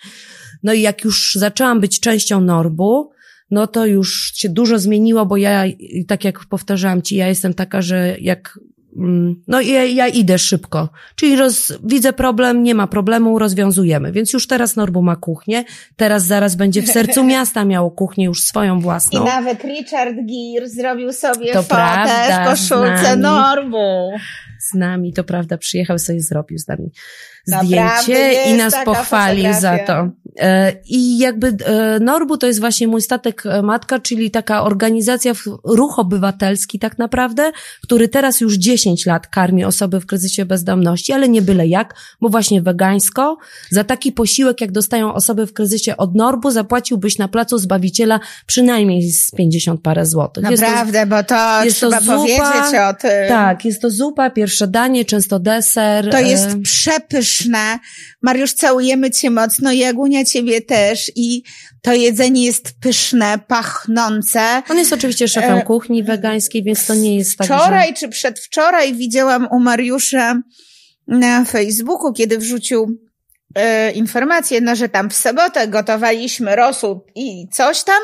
No 0.63 0.73
i 0.73 0.81
jak 0.81 1.03
już 1.03 1.35
zaczęłam 1.35 1.79
być 1.79 1.99
częścią 1.99 2.41
Norbu, 2.41 3.11
no 3.51 3.67
to 3.67 3.85
już 3.85 4.31
się 4.35 4.49
dużo 4.49 4.79
zmieniło, 4.79 5.25
bo 5.25 5.37
ja, 5.37 5.63
tak 6.07 6.23
jak 6.23 6.45
powtarzałam 6.45 7.01
ci, 7.01 7.15
ja 7.15 7.27
jestem 7.27 7.53
taka, 7.53 7.81
że 7.81 8.15
jak 8.19 8.59
no 9.47 9.61
i 9.61 9.67
ja, 9.67 9.83
ja, 9.83 10.07
idę 10.07 10.39
szybko. 10.39 10.89
Czyli 11.15 11.35
roz, 11.35 11.73
widzę 11.83 12.13
problem, 12.13 12.63
nie 12.63 12.75
ma 12.75 12.87
problemu, 12.87 13.39
rozwiązujemy. 13.39 14.11
Więc 14.11 14.33
już 14.33 14.47
teraz 14.47 14.75
Norbu 14.75 15.01
ma 15.01 15.15
kuchnię, 15.15 15.63
teraz 15.95 16.23
zaraz 16.25 16.55
będzie 16.55 16.81
w 16.81 16.87
sercu 16.87 17.23
miasta 17.33 17.65
miało 17.65 17.91
kuchnię 17.91 18.25
już 18.25 18.43
swoją 18.43 18.79
własną. 18.79 19.21
I 19.21 19.25
nawet 19.25 19.63
Richard 19.63 20.15
Gere 20.15 20.69
zrobił 20.69 21.13
sobie 21.13 21.53
to 21.53 21.63
fotę 21.63 21.75
prawda, 21.75 22.45
w 22.45 22.49
koszulce 22.49 23.15
Norbu. 23.17 24.11
Z 24.71 24.73
nami, 24.73 25.13
to 25.13 25.23
prawda, 25.23 25.57
przyjechał 25.57 25.99
sobie 25.99 26.21
zrobił 26.21 26.57
z 26.57 26.67
nami 26.67 26.91
zdjęcie 27.45 28.33
i 28.47 28.53
nas 28.53 28.73
pochwalił 28.85 29.53
za 29.59 29.77
to. 29.77 30.09
E, 30.39 30.73
I 30.85 31.17
jakby 31.17 31.47
e, 31.47 31.99
Norbu 31.99 32.37
to 32.37 32.47
jest 32.47 32.59
właśnie 32.59 32.87
mój 32.87 33.01
statek 33.01 33.45
e, 33.45 33.61
matka, 33.61 33.99
czyli 33.99 34.31
taka 34.31 34.63
organizacja, 34.63 35.33
ruch 35.63 35.99
obywatelski 35.99 36.79
tak 36.79 36.97
naprawdę, 36.97 37.51
który 37.83 38.07
teraz 38.07 38.41
już 38.41 38.53
10 38.53 39.05
lat 39.05 39.27
karmi 39.27 39.65
osoby 39.65 39.99
w 39.99 40.05
kryzysie 40.05 40.45
bezdomności, 40.45 41.13
ale 41.13 41.29
nie 41.29 41.41
byle 41.41 41.67
jak, 41.67 41.93
bo 42.21 42.29
właśnie 42.29 42.61
wegańsko. 42.61 43.37
Za 43.69 43.83
taki 43.83 44.11
posiłek, 44.11 44.61
jak 44.61 44.71
dostają 44.71 45.13
osoby 45.13 45.47
w 45.47 45.53
kryzysie 45.53 45.97
od 45.97 46.15
Norbu, 46.15 46.51
zapłaciłbyś 46.51 47.17
na 47.17 47.27
placu 47.27 47.57
Zbawiciela 47.57 48.19
przynajmniej 48.45 49.11
z 49.11 49.31
50 49.31 49.81
parę 49.81 50.05
złotych. 50.05 50.43
Naprawdę, 50.43 51.01
to, 51.01 51.07
bo 51.07 51.23
to 51.23 51.63
jest 51.63 51.77
trzeba 51.77 51.99
zupa, 51.99 52.15
powiedzieć 52.15 52.79
o 52.89 52.93
tym. 52.93 53.29
Tak, 53.29 53.65
jest 53.65 53.81
to 53.81 53.89
zupa, 53.89 54.29
pierwsze 54.53 54.67
danie, 54.67 55.05
często 55.05 55.39
deser. 55.39 56.09
To 56.11 56.19
jest 56.19 56.47
przepyszne. 56.63 57.79
Mariusz, 58.21 58.53
całujemy 58.53 59.11
cię 59.11 59.29
mocno, 59.29 59.71
Jagunia 59.71 60.25
ciebie 60.25 60.61
też 60.61 61.11
i 61.15 61.43
to 61.81 61.93
jedzenie 61.93 62.45
jest 62.45 62.79
pyszne, 62.81 63.39
pachnące. 63.47 64.63
On 64.69 64.77
jest 64.77 64.93
oczywiście 64.93 65.27
szefem 65.27 65.57
e... 65.57 65.61
kuchni 65.61 66.03
wegańskiej, 66.03 66.63
więc 66.63 66.85
to 66.85 66.95
nie 66.95 67.17
jest 67.17 67.37
tak, 67.37 67.47
Wczoraj 67.47 67.87
że... 67.87 67.93
czy 67.93 68.09
przedwczoraj 68.09 68.93
widziałam 68.93 69.47
u 69.51 69.59
Mariusza 69.59 70.41
na 71.07 71.45
Facebooku, 71.45 72.13
kiedy 72.13 72.37
wrzucił 72.37 72.99
e, 73.55 73.91
informację, 73.91 74.61
no, 74.61 74.75
że 74.75 74.89
tam 74.89 75.09
w 75.09 75.15
sobotę 75.15 75.67
gotowaliśmy 75.67 76.55
rosół 76.55 77.05
i 77.15 77.47
coś 77.51 77.83
tam. 77.83 78.01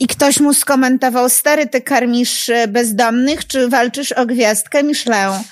I 0.00 0.06
ktoś 0.06 0.40
mu 0.40 0.54
skomentował, 0.54 1.28
stary, 1.28 1.66
ty 1.66 1.80
karmisz 1.80 2.48
e, 2.48 2.68
bezdomnych, 2.68 3.46
czy 3.46 3.68
walczysz 3.68 4.12
o 4.12 4.26
gwiazdkę 4.26 4.82
Michelin? 4.82 5.42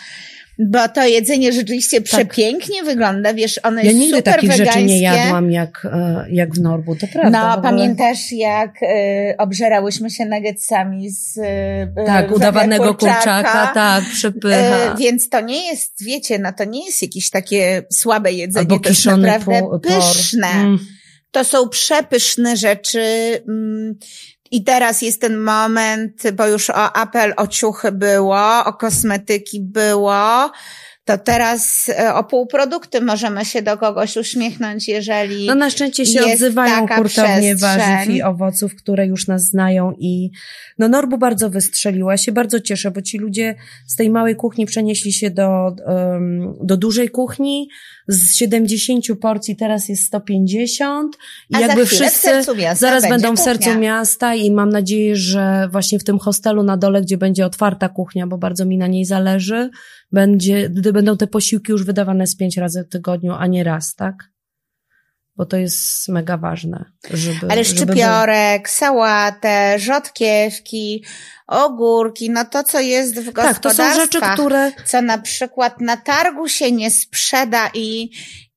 Bo 0.59 0.89
to 0.89 1.07
jedzenie 1.07 1.53
rzeczywiście 1.53 1.97
tak. 1.97 2.05
przepięknie 2.05 2.83
wygląda, 2.83 3.35
wiesz, 3.35 3.61
one 3.63 3.83
ja 3.83 3.91
jest 3.91 4.01
nigdy 4.01 4.17
super 4.17 4.35
takich 4.35 4.51
wegańskie. 4.51 4.81
rzeczy 4.81 4.87
nie 4.87 5.01
jadłam 5.01 5.51
jak, 5.51 5.87
e, 5.93 6.27
jak 6.31 6.55
w 6.55 6.61
Norbu, 6.61 6.97
to 6.97 7.07
prawda. 7.13 7.57
No, 7.57 7.63
pamiętasz 7.63 8.33
jak 8.33 8.83
y, 8.83 8.87
obżerałyśmy 9.39 10.11
się 10.11 10.27
nuggetsami 10.27 11.11
z 11.11 11.37
y, 11.37 12.07
Tak, 12.07 12.33
udawanego 12.33 12.95
kurczaka, 12.95 13.19
kurczaka 13.19 13.71
tak, 13.75 14.05
przepycha. 14.05 14.95
Y, 14.95 14.97
więc 14.99 15.29
to 15.29 15.41
nie 15.41 15.67
jest, 15.67 16.05
wiecie, 16.05 16.39
no 16.39 16.53
to 16.53 16.65
nie 16.65 16.87
jest 16.87 17.03
jakieś 17.03 17.31
takie 17.31 17.83
słabe 17.93 18.33
jedzenie, 18.33 18.61
Albo 18.71 18.79
to 18.79 18.89
jest 18.89 19.07
naprawdę 19.07 19.61
por. 19.61 19.81
pyszne. 19.81 20.51
Mm. 20.51 20.79
To 21.31 21.45
są 21.45 21.69
przepyszne 21.69 22.57
rzeczy. 22.57 23.01
Mm, 23.49 23.95
i 24.51 24.65
teraz 24.65 25.03
jest 25.03 25.21
ten 25.21 25.37
moment, 25.37 26.23
bo 26.33 26.47
już 26.47 26.71
o 26.71 26.97
apel 26.97 27.35
o 27.37 27.47
ciuchy 27.47 27.93
było, 27.93 28.65
o 28.65 28.73
kosmetyki 28.73 29.61
było, 29.61 30.51
to 31.07 31.19
teraz 31.19 31.89
e, 31.89 32.15
o 32.15 32.25
półprodukty 32.25 33.01
możemy 33.01 33.45
się 33.45 33.63
do 33.63 33.79
kogoś 33.79 34.17
uśmiechnąć, 34.17 34.89
jeżeli. 34.89 35.47
No 35.47 35.55
na 35.55 35.71
szczęście 35.71 36.07
się 36.07 36.25
odzywają 36.25 36.87
hurtownie 36.89 37.57
warzyw 37.57 38.09
i 38.09 38.23
owoców, 38.23 38.75
które 38.77 39.07
już 39.07 39.27
nas 39.27 39.43
znają 39.43 39.93
i 39.99 40.31
no 40.79 40.89
Norbu 40.89 41.19
bardzo 41.19 41.51
wystrzeliła. 41.51 42.17
Się 42.17 42.33
bardzo 42.33 42.61
cieszę, 42.61 42.91
bo 42.91 43.03
ci 43.03 43.19
ludzie 43.19 43.55
z 43.87 43.97
tej 43.97 44.11
małej 44.11 44.37
kuchni 44.37 44.67
przenieśli 44.67 45.13
się 45.13 45.31
do, 45.31 45.77
um, 45.87 46.55
do 46.63 46.77
dużej 46.77 47.09
kuchni. 47.09 47.69
Z 48.09 48.37
70 48.37 49.05
porcji 49.21 49.57
teraz 49.57 49.89
jest 49.89 50.03
150. 50.03 51.17
I 51.51 51.57
A 51.57 51.61
jakby 51.61 51.87
wszyscy 51.87 52.29
zaraz 52.75 53.09
będą 53.09 53.37
w 53.37 53.41
sercu 53.41 53.79
miasta 53.79 54.35
i 54.35 54.51
mam 54.51 54.69
nadzieję, 54.69 55.17
że 55.17 55.69
właśnie 55.73 55.99
w 55.99 56.05
tym 56.05 56.19
hostelu 56.19 56.63
na 56.63 56.77
dole, 56.77 57.03
gdzie 57.03 57.19
będzie 57.19 57.47
otwarta 57.47 57.89
kuchnia, 57.89 58.27
bo 58.27 58.39
bardzo 58.39 58.65
mi 58.65 58.79
na 58.79 58.87
niej 58.87 59.05
zależy, 59.05 59.71
będzie, 60.13 60.71
gdy 60.71 60.93
będą 60.93 61.17
te 61.17 61.27
posiłki 61.27 61.73
już 61.73 61.85
wydawane 61.85 62.27
z 62.27 62.37
pięć 62.37 62.57
razy 62.57 62.85
w 62.85 62.89
tygodniu, 62.89 63.33
a 63.33 63.47
nie 63.47 63.65
raz, 63.65 63.95
tak? 63.95 64.36
Bo 65.37 65.47
to 65.47 65.57
jest 65.57 66.09
mega 66.09 66.37
ważne. 66.37 66.85
Żeby, 67.11 67.47
Ale 67.51 67.65
szczypiorek, 67.65 68.69
żeby... 68.69 68.79
sałatę, 68.79 69.79
rzodkiewki, 69.79 71.05
ogórki, 71.47 72.31
no 72.31 72.45
to, 72.45 72.65
co 72.65 72.81
jest 72.81 73.21
w 73.21 73.33
gospodarstwach. 73.33 73.77
Tak, 73.77 73.77
to 73.77 73.95
są 73.95 74.01
rzeczy, 74.01 74.21
które... 74.35 74.73
Co 74.85 75.03
na 75.03 75.19
przykład 75.19 75.81
na 75.81 75.97
targu 75.97 76.49
się 76.49 76.73
nie 76.73 76.91
sprzeda 76.91 77.71
i, 77.75 78.11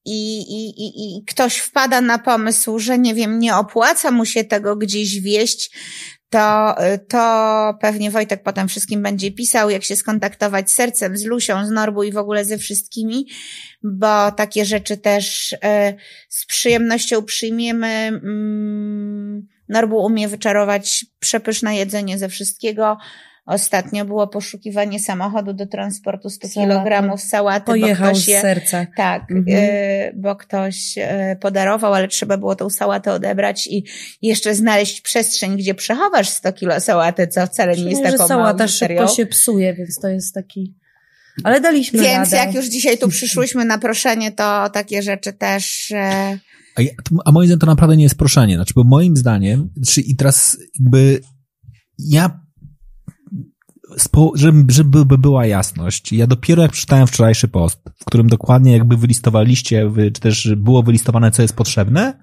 i, 0.06 0.40
i, 0.40 0.70
i, 0.70 1.18
i 1.18 1.26
ktoś 1.26 1.58
wpada 1.58 2.02
na 2.02 2.20
pomysł, 2.20 2.80
że 2.80 2.98
nie 2.98 3.16
wiem, 3.16 3.40
nie 3.40 3.56
opłaca 3.56 4.12
mu 4.12 4.26
się 4.26 4.44
tego 4.44 4.76
gdzieś 4.76 5.20
wieść, 5.20 5.72
to, 6.30 6.76
to 7.08 7.74
pewnie 7.82 8.12
Wojtek 8.12 8.44
potem 8.44 8.68
wszystkim 8.68 9.04
będzie 9.04 9.32
pisał, 9.32 9.70
jak 9.70 9.84
się 9.84 9.96
skontaktować 9.96 10.72
z 10.72 10.76
sercem, 10.76 11.18
z 11.18 11.26
Lusią, 11.26 11.66
z 11.66 11.70
Norbu 11.70 12.04
i 12.04 12.12
w 12.12 12.18
ogóle 12.18 12.46
ze 12.46 12.58
wszystkimi, 12.58 13.28
bo 13.84 14.32
takie 14.32 14.66
rzeczy 14.66 14.98
też 14.98 15.56
e, 15.64 15.94
z 16.30 16.46
przyjemnością 16.46 17.24
przyjmiemy. 17.24 17.88
Mm, 17.88 19.48
Norbu 19.70 20.06
umie 20.06 20.28
wyczarować 20.28 21.06
przepyszne 21.20 21.76
jedzenie 21.76 22.18
ze 22.18 22.30
wszystkiego. 22.30 22.98
Ostatnio 23.50 24.06
było 24.06 24.28
poszukiwanie 24.28 25.00
samochodu 25.00 25.54
do 25.54 25.66
transportu 25.66 26.30
100 26.30 26.48
kg 26.50 27.18
sałaty. 27.18 27.66
Pojechał 27.66 28.08
bo 28.08 28.14
ktoś 28.14 28.28
je, 28.28 28.40
z 28.40 28.42
serca. 28.42 28.86
Tak, 28.98 29.32
mhm. 29.32 29.58
y, 29.58 30.14
bo 30.16 30.36
ktoś 30.36 30.98
y, 30.98 31.36
podarował, 31.40 31.94
ale 31.94 32.08
trzeba 32.08 32.38
było 32.38 32.56
tą 32.56 32.70
sałatę 32.70 33.14
odebrać 33.14 33.68
i 33.68 33.84
jeszcze 34.22 34.56
znaleźć 34.56 35.02
przestrzeń, 35.02 35.58
gdzie 35.58 35.76
przechowasz 35.76 36.30
100 36.30 36.54
kg 36.54 36.80
sałaty, 36.80 37.28
co 37.28 37.48
wcale 37.48 37.78
nie 37.78 37.90
jest 37.90 38.04
taką 38.04 38.28
sałata 38.28 38.68
szybko 38.68 39.08
się 39.08 39.26
psuje, 39.26 39.74
więc 39.74 40.00
to 40.00 40.08
jest 40.08 40.34
taki... 40.34 40.79
Ale 41.44 41.62
daliśmy 41.62 42.02
Więc 42.02 42.32
radę. 42.32 42.46
jak 42.46 42.56
już 42.56 42.66
dzisiaj 42.66 42.98
tu 42.98 43.10
przyszłyśmy 43.10 43.66
na 43.66 43.78
proszenie, 43.78 44.32
to 44.32 44.70
takie 44.70 45.04
rzeczy 45.04 45.34
też... 45.34 45.92
Y... 45.92 45.96
A, 46.76 46.82
ja, 46.82 46.92
a 47.26 47.32
moim 47.32 47.48
zdaniem 47.48 47.60
to 47.60 47.66
naprawdę 47.66 47.98
nie 47.98 48.04
jest 48.04 48.18
proszenie. 48.18 48.56
Znaczy, 48.56 48.74
bo 48.76 48.84
moim 48.84 49.18
zdaniem, 49.18 49.70
czy 49.88 50.02
i 50.02 50.16
teraz 50.16 50.58
jakby 50.80 51.20
ja 52.00 52.40
żeby, 54.36 54.74
żeby 54.74 55.18
była 55.18 55.46
jasność, 55.46 56.14
ja 56.14 56.28
dopiero 56.28 56.62
jak 56.62 56.72
przeczytałem 56.72 57.08
wczorajszy 57.08 57.48
post, 57.48 57.80
w 58.00 58.06
którym 58.06 58.28
dokładnie 58.28 58.72
jakby 58.72 58.98
wylistowaliście, 58.98 59.92
czy 60.14 60.22
też 60.22 60.56
było 60.58 60.84
wylistowane, 60.84 61.32
co 61.32 61.42
jest 61.42 61.56
potrzebne, 61.56 62.20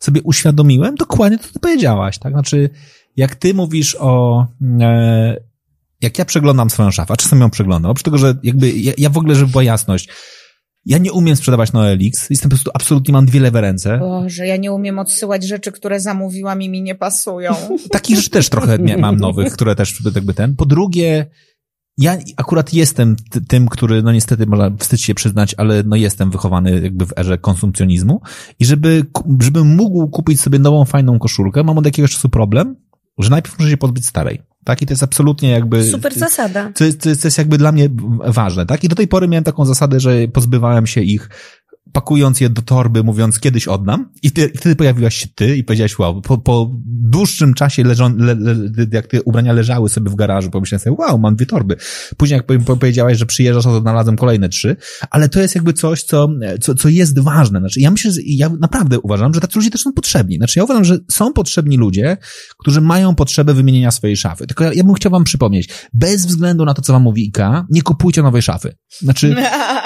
sobie 0.00 0.22
uświadomiłem 0.22 0.94
dokładnie 0.94 1.38
to, 1.38 1.44
co 1.44 1.52
ty 1.52 1.58
powiedziałaś, 1.58 2.18
tak? 2.18 2.32
Znaczy, 2.32 2.70
jak 3.16 3.34
ty 3.34 3.54
mówisz 3.54 3.96
o, 4.00 4.46
e, 4.80 5.36
jak 6.02 6.18
ja 6.18 6.24
przeglądam 6.24 6.70
swoją 6.70 6.90
szafę, 6.90 7.14
a 7.14 7.16
czasem 7.16 7.40
ją 7.40 7.50
przeglądam, 7.50 7.90
oprócz 7.90 8.04
tego, 8.04 8.18
że 8.18 8.34
jakby, 8.42 8.70
ja, 8.70 8.92
ja 8.98 9.10
w 9.10 9.18
ogóle, 9.18 9.34
żeby 9.34 9.50
była 9.50 9.62
jasność, 9.62 10.08
ja 10.86 10.98
nie 10.98 11.12
umiem 11.12 11.36
sprzedawać 11.36 11.72
na 11.72 11.80
OLX. 11.80 12.30
Jestem 12.30 12.50
po 12.50 12.56
prostu 12.56 12.70
absolutnie 12.74 13.12
mam 13.12 13.26
dwie 13.26 13.40
lewe 13.40 13.60
ręce. 13.60 13.98
Boże, 13.98 14.46
ja 14.46 14.56
nie 14.56 14.72
umiem 14.72 14.98
odsyłać 14.98 15.44
rzeczy, 15.44 15.72
które 15.72 16.00
zamówiłam 16.00 16.62
i 16.62 16.68
mi 16.68 16.82
nie 16.82 16.94
pasują. 16.94 17.54
Takich 17.92 18.16
rzeczy 18.16 18.30
też 18.30 18.48
trochę 18.48 18.78
mam 18.98 19.16
nowych, 19.26 19.52
które 19.52 19.76
też 19.76 20.02
jakby 20.14 20.34
ten. 20.34 20.56
Po 20.56 20.66
drugie, 20.66 21.26
ja 21.98 22.16
akurat 22.36 22.74
jestem 22.74 23.16
tym, 23.48 23.68
który, 23.68 24.02
no 24.02 24.12
niestety 24.12 24.46
można 24.46 24.70
wstyd 24.78 25.00
się 25.00 25.14
przyznać, 25.14 25.54
ale 25.58 25.82
no 25.82 25.96
jestem 25.96 26.30
wychowany 26.30 26.80
jakby 26.80 27.06
w 27.06 27.18
erze 27.18 27.38
konsumpcjonizmu 27.38 28.20
i 28.58 28.64
żeby, 28.64 29.06
żebym 29.40 29.76
mógł 29.76 30.08
kupić 30.08 30.40
sobie 30.40 30.58
nową, 30.58 30.84
fajną 30.84 31.18
koszulkę, 31.18 31.64
mam 31.64 31.78
od 31.78 31.84
jakiegoś 31.84 32.12
czasu 32.12 32.28
problem, 32.28 32.76
że 33.18 33.30
najpierw 33.30 33.58
muszę 33.58 33.70
się 33.70 33.76
pozbyć 33.76 34.06
starej. 34.06 34.49
Tak? 34.64 34.82
I 34.82 34.86
to 34.86 34.92
jest 34.92 35.02
absolutnie 35.02 35.50
jakby... 35.50 35.90
Super 35.90 36.14
zasada. 36.14 36.72
To, 36.74 36.84
to, 36.92 37.16
to 37.16 37.26
jest 37.26 37.38
jakby 37.38 37.58
dla 37.58 37.72
mnie 37.72 37.88
ważne, 38.26 38.66
tak? 38.66 38.84
I 38.84 38.88
do 38.88 38.96
tej 38.96 39.08
pory 39.08 39.28
miałem 39.28 39.44
taką 39.44 39.64
zasadę, 39.64 40.00
że 40.00 40.28
pozbywałem 40.28 40.86
się 40.86 41.00
ich 41.00 41.28
pakując 41.92 42.40
je 42.40 42.50
do 42.50 42.62
torby, 42.62 43.04
mówiąc 43.04 43.40
kiedyś 43.40 43.68
oddam 43.68 44.12
i, 44.22 44.30
ty, 44.30 44.50
i 44.54 44.58
wtedy 44.58 44.76
pojawiłaś 44.76 45.16
się 45.16 45.26
ty 45.34 45.56
i 45.56 45.64
powiedziałaś 45.64 45.98
wow, 45.98 46.22
po, 46.22 46.38
po 46.38 46.70
dłuższym 46.86 47.54
czasie 47.54 47.84
leżą, 47.84 48.16
le, 48.16 48.34
le, 48.34 48.54
jak 48.92 49.06
te 49.06 49.22
ubrania 49.22 49.52
leżały 49.52 49.88
sobie 49.88 50.10
w 50.10 50.14
garażu, 50.14 50.50
pomyślałem 50.50 50.80
sobie 50.80 50.96
wow, 50.98 51.18
mam 51.18 51.36
dwie 51.36 51.46
torby. 51.46 51.76
Później 52.16 52.40
jak 52.48 52.64
powiedziałaś, 52.64 53.18
że 53.18 53.26
przyjeżdżasz, 53.26 53.64
to 53.64 53.80
znalazłem 53.80 54.16
kolejne 54.16 54.48
trzy, 54.48 54.76
ale 55.10 55.28
to 55.28 55.40
jest 55.40 55.54
jakby 55.54 55.72
coś, 55.72 56.02
co, 56.02 56.28
co, 56.60 56.74
co 56.74 56.88
jest 56.88 57.18
ważne. 57.18 57.58
Znaczy 57.58 57.80
ja 57.80 57.90
myślę, 57.90 58.12
ja 58.26 58.50
naprawdę 58.60 59.00
uważam, 59.00 59.34
że 59.34 59.40
tacy 59.40 59.58
ludzie 59.58 59.70
też 59.70 59.80
są 59.80 59.92
potrzebni. 59.92 60.36
Znaczy 60.36 60.58
ja 60.58 60.64
uważam, 60.64 60.84
że 60.84 60.98
są 61.10 61.32
potrzebni 61.32 61.76
ludzie, 61.76 62.16
którzy 62.58 62.80
mają 62.80 63.14
potrzebę 63.14 63.54
wymienienia 63.54 63.90
swojej 63.90 64.16
szafy. 64.16 64.46
Tylko 64.46 64.64
ja, 64.64 64.72
ja 64.72 64.84
bym 64.84 64.94
chciał 64.94 65.12
wam 65.12 65.24
przypomnieć, 65.24 65.68
bez 65.92 66.26
względu 66.26 66.64
na 66.64 66.74
to, 66.74 66.82
co 66.82 66.92
wam 66.92 67.02
mówi 67.02 67.22
IKA, 67.22 67.66
nie 67.70 67.82
kupujcie 67.82 68.22
nowej 68.22 68.42
szafy. 68.42 68.76
Znaczy, 68.98 69.36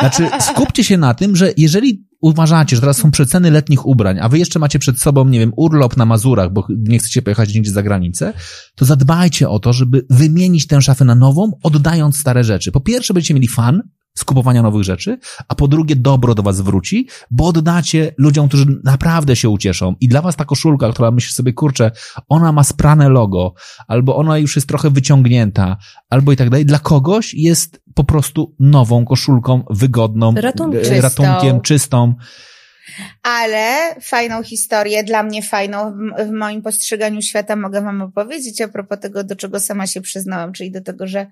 znaczy 0.00 0.28
skupcie 0.40 0.84
się 0.84 0.96
na 0.96 1.14
tym, 1.14 1.36
że 1.36 1.52
jeżeli 1.56 1.93
uważacie, 2.20 2.76
że 2.76 2.80
teraz 2.80 2.96
są 2.96 3.10
przeceny 3.10 3.50
letnich 3.50 3.86
ubrań, 3.86 4.18
a 4.20 4.28
wy 4.28 4.38
jeszcze 4.38 4.58
macie 4.58 4.78
przed 4.78 5.00
sobą, 5.00 5.28
nie 5.28 5.38
wiem, 5.38 5.52
urlop 5.56 5.96
na 5.96 6.04
Mazurach, 6.04 6.52
bo 6.52 6.66
nie 6.70 6.98
chcecie 6.98 7.22
pojechać 7.22 7.54
nigdzie 7.54 7.70
za 7.70 7.82
granicę, 7.82 8.32
to 8.74 8.84
zadbajcie 8.84 9.48
o 9.48 9.58
to, 9.58 9.72
żeby 9.72 10.06
wymienić 10.10 10.66
tę 10.66 10.82
szafę 10.82 11.04
na 11.04 11.14
nową, 11.14 11.50
oddając 11.62 12.18
stare 12.18 12.44
rzeczy. 12.44 12.72
Po 12.72 12.80
pierwsze 12.80 13.14
będziecie 13.14 13.34
mieli 13.34 13.48
fan, 13.48 13.82
z 14.14 14.24
kupowania 14.24 14.62
nowych 14.62 14.82
rzeczy, 14.82 15.18
a 15.48 15.54
po 15.54 15.68
drugie 15.68 15.96
dobro 15.96 16.34
do 16.34 16.42
was 16.42 16.60
wróci, 16.60 17.08
bo 17.30 17.46
oddacie 17.46 18.14
ludziom, 18.18 18.48
którzy 18.48 18.66
naprawdę 18.84 19.36
się 19.36 19.48
ucieszą. 19.48 19.94
I 20.00 20.08
dla 20.08 20.22
was 20.22 20.36
ta 20.36 20.44
koszulka, 20.44 20.92
która 20.92 21.10
myśli 21.10 21.32
sobie, 21.32 21.52
kurczę, 21.52 21.90
ona 22.28 22.52
ma 22.52 22.64
sprane 22.64 23.08
logo, 23.08 23.54
albo 23.88 24.16
ona 24.16 24.38
już 24.38 24.56
jest 24.56 24.68
trochę 24.68 24.90
wyciągnięta, 24.90 25.76
albo 26.10 26.32
i 26.32 26.36
tak 26.36 26.50
dalej, 26.50 26.66
dla 26.66 26.78
kogoś 26.78 27.34
jest 27.34 27.82
po 27.94 28.04
prostu 28.04 28.54
nową 28.60 29.04
koszulką, 29.04 29.64
wygodną, 29.70 30.34
ratunkiem, 30.34 31.00
ratunkiem 31.00 31.60
czystą. 31.60 32.14
Ale 33.22 33.94
fajną 34.00 34.42
historię, 34.42 35.04
dla 35.04 35.22
mnie 35.22 35.42
fajną 35.42 35.92
w, 35.92 36.28
w 36.28 36.30
moim 36.30 36.62
postrzeganiu 36.62 37.22
świata 37.22 37.56
mogę 37.56 37.82
wam 37.82 38.02
opowiedzieć 38.02 38.60
a 38.60 38.68
propos 38.68 39.00
tego, 39.00 39.24
do 39.24 39.36
czego 39.36 39.60
sama 39.60 39.86
się 39.86 40.00
przyznałam, 40.00 40.52
czyli 40.52 40.70
do 40.70 40.80
tego, 40.80 41.06
że 41.06 41.26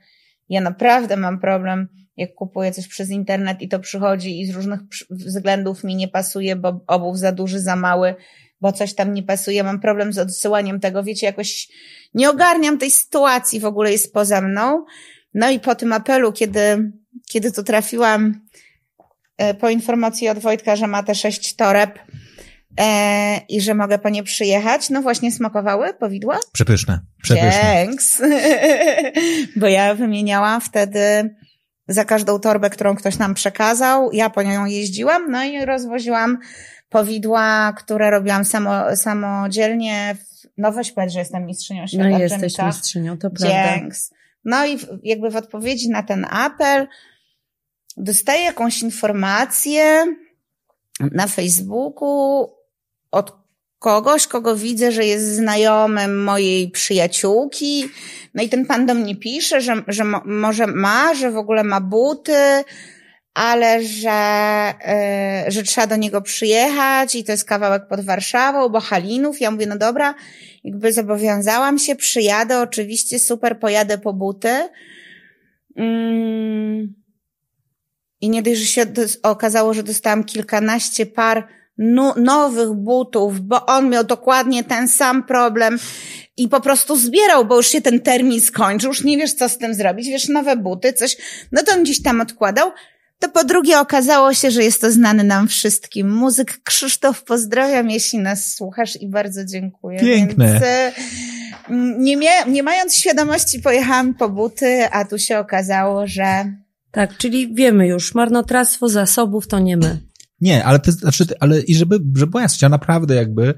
ja 0.48 0.60
naprawdę 0.60 1.16
mam 1.16 1.40
problem, 1.40 1.88
jak 2.16 2.34
kupuję 2.34 2.72
coś 2.72 2.88
przez 2.88 3.10
internet 3.10 3.62
i 3.62 3.68
to 3.68 3.80
przychodzi 3.80 4.40
i 4.40 4.46
z 4.46 4.54
różnych 4.54 4.80
względów 5.10 5.84
mi 5.84 5.96
nie 5.96 6.08
pasuje, 6.08 6.56
bo 6.56 6.80
obuw 6.86 7.16
za 7.16 7.32
duży, 7.32 7.60
za 7.60 7.76
mały, 7.76 8.14
bo 8.60 8.72
coś 8.72 8.94
tam 8.94 9.14
nie 9.14 9.22
pasuje, 9.22 9.64
mam 9.64 9.80
problem 9.80 10.12
z 10.12 10.18
odsyłaniem 10.18 10.80
tego, 10.80 11.02
wiecie, 11.02 11.26
jakoś 11.26 11.68
nie 12.14 12.30
ogarniam 12.30 12.78
tej 12.78 12.90
sytuacji, 12.90 13.60
w 13.60 13.64
ogóle 13.64 13.92
jest 13.92 14.12
poza 14.12 14.40
mną. 14.40 14.84
No 15.34 15.50
i 15.50 15.60
po 15.60 15.74
tym 15.74 15.92
apelu, 15.92 16.32
kiedy, 16.32 16.92
kiedy 17.30 17.52
tu 17.52 17.62
trafiłam 17.62 18.40
e, 19.38 19.54
po 19.54 19.70
informacji 19.70 20.28
od 20.28 20.38
Wojtka, 20.38 20.76
że 20.76 20.86
ma 20.86 21.02
te 21.02 21.14
sześć 21.14 21.56
toreb 21.56 21.98
e, 22.80 23.40
i 23.48 23.60
że 23.60 23.74
mogę 23.74 23.98
po 23.98 24.08
nie 24.08 24.22
przyjechać, 24.22 24.90
no 24.90 25.02
właśnie 25.02 25.32
smakowały 25.32 25.94
powidła? 25.94 26.38
Przepyszne, 26.52 27.00
przepyszne. 27.22 27.60
Thanks. 27.60 28.22
Bo 29.60 29.66
ja 29.66 29.94
wymieniałam 29.94 30.60
wtedy 30.60 31.34
za 31.92 32.04
każdą 32.04 32.38
torbę, 32.38 32.70
którą 32.70 32.94
ktoś 32.94 33.18
nam 33.18 33.34
przekazał, 33.34 34.12
ja 34.12 34.30
po 34.30 34.42
nią 34.42 34.66
jeździłam, 34.66 35.30
no 35.30 35.44
i 35.44 35.64
rozwoziłam 35.64 36.38
powidła, 36.88 37.72
które 37.72 38.10
robiłam 38.10 38.44
samo, 38.44 38.96
samodzielnie. 38.96 40.16
No 40.58 40.72
weź 40.72 40.92
powiedz, 40.92 41.12
że 41.12 41.18
jestem 41.18 41.46
mistrzynią 41.46 41.86
świata. 41.86 42.08
No 42.08 42.18
jesteś 42.18 42.58
mistrzynią, 42.58 43.18
to 43.18 43.30
prawda. 43.30 43.74
Dzięks. 43.74 44.10
No 44.44 44.66
i 44.66 44.78
jakby 45.02 45.30
w 45.30 45.36
odpowiedzi 45.36 45.90
na 45.90 46.02
ten 46.02 46.26
apel 46.30 46.88
dostaję 47.96 48.44
jakąś 48.44 48.82
informację 48.82 50.06
na 51.00 51.26
Facebooku 51.26 52.50
od 53.10 53.41
kogoś, 53.82 54.26
kogo 54.26 54.56
widzę, 54.56 54.92
że 54.92 55.04
jest 55.04 55.36
znajomym 55.36 56.24
mojej 56.24 56.70
przyjaciółki. 56.70 57.88
No 58.34 58.42
i 58.42 58.48
ten 58.48 58.66
pan 58.66 58.86
do 58.86 58.94
mnie 58.94 59.16
pisze, 59.16 59.60
że, 59.60 59.82
że 59.88 60.04
może 60.24 60.66
ma, 60.66 61.14
że 61.14 61.30
w 61.30 61.36
ogóle 61.36 61.64
ma 61.64 61.80
buty, 61.80 62.64
ale 63.34 63.82
że, 63.82 64.74
yy, 65.44 65.50
że 65.50 65.62
trzeba 65.62 65.86
do 65.86 65.96
niego 65.96 66.22
przyjechać 66.22 67.14
i 67.14 67.24
to 67.24 67.32
jest 67.32 67.44
kawałek 67.44 67.88
pod 67.88 68.00
Warszawą, 68.00 68.68
bo 68.68 68.80
Halinów. 68.80 69.40
Ja 69.40 69.50
mówię, 69.50 69.66
no 69.66 69.78
dobra, 69.78 70.14
jakby 70.64 70.92
zobowiązałam 70.92 71.78
się, 71.78 71.96
przyjadę, 71.96 72.60
oczywiście, 72.60 73.18
super, 73.18 73.58
pojadę 73.58 73.98
po 73.98 74.12
buty. 74.12 74.68
Mm. 75.76 76.94
I 78.20 78.28
nie 78.28 78.42
dość, 78.42 78.60
że 78.60 78.66
się 78.66 78.86
okazało, 79.22 79.74
że 79.74 79.82
dostałam 79.82 80.24
kilkanaście 80.24 81.06
par 81.06 81.61
nowych 82.16 82.72
butów, 82.72 83.40
bo 83.40 83.66
on 83.66 83.90
miał 83.90 84.04
dokładnie 84.04 84.64
ten 84.64 84.88
sam 84.88 85.22
problem 85.22 85.78
i 86.36 86.48
po 86.48 86.60
prostu 86.60 86.96
zbierał, 86.96 87.44
bo 87.44 87.56
już 87.56 87.68
się 87.68 87.80
ten 87.80 88.00
termin 88.00 88.40
skończył, 88.40 88.88
już 88.88 89.04
nie 89.04 89.18
wiesz, 89.18 89.34
co 89.34 89.48
z 89.48 89.58
tym 89.58 89.74
zrobić, 89.74 90.08
wiesz, 90.08 90.28
nowe 90.28 90.56
buty, 90.56 90.92
coś, 90.92 91.16
no 91.52 91.62
to 91.62 91.72
on 91.74 91.82
gdzieś 91.82 92.02
tam 92.02 92.20
odkładał. 92.20 92.70
To 93.18 93.28
po 93.28 93.44
drugie 93.44 93.80
okazało 93.80 94.34
się, 94.34 94.50
że 94.50 94.64
jest 94.64 94.80
to 94.80 94.90
znany 94.90 95.24
nam 95.24 95.48
wszystkim 95.48 96.10
muzyk 96.10 96.62
Krzysztof. 96.64 97.24
Pozdrawiam, 97.24 97.90
jeśli 97.90 98.18
nas 98.18 98.54
słuchasz 98.54 99.02
i 99.02 99.08
bardzo 99.08 99.44
dziękuję. 99.44 100.00
Piękne. 100.00 100.46
Więc, 100.46 100.62
e, 100.64 100.92
nie, 101.98 102.16
mia 102.16 102.44
nie 102.44 102.62
mając 102.62 102.96
świadomości 102.96 103.60
pojechałam 103.60 104.14
po 104.14 104.28
buty, 104.28 104.88
a 104.90 105.04
tu 105.04 105.18
się 105.18 105.38
okazało, 105.38 106.06
że... 106.06 106.52
Tak, 106.90 107.16
czyli 107.16 107.54
wiemy 107.54 107.86
już, 107.86 108.14
marnotrawstwo 108.14 108.88
zasobów 108.88 109.48
to 109.48 109.58
nie 109.58 109.76
my. 109.76 109.98
Nie, 110.42 110.64
ale 110.64 110.78
to 110.78 110.92
znaczy, 110.92 111.24
ale 111.40 111.60
i 111.60 111.74
żeby, 111.74 112.00
żeby 112.16 112.30
była 112.30 112.42
jasność, 112.42 112.62
ja 112.62 112.68
naprawdę 112.68 113.14
jakby, 113.14 113.54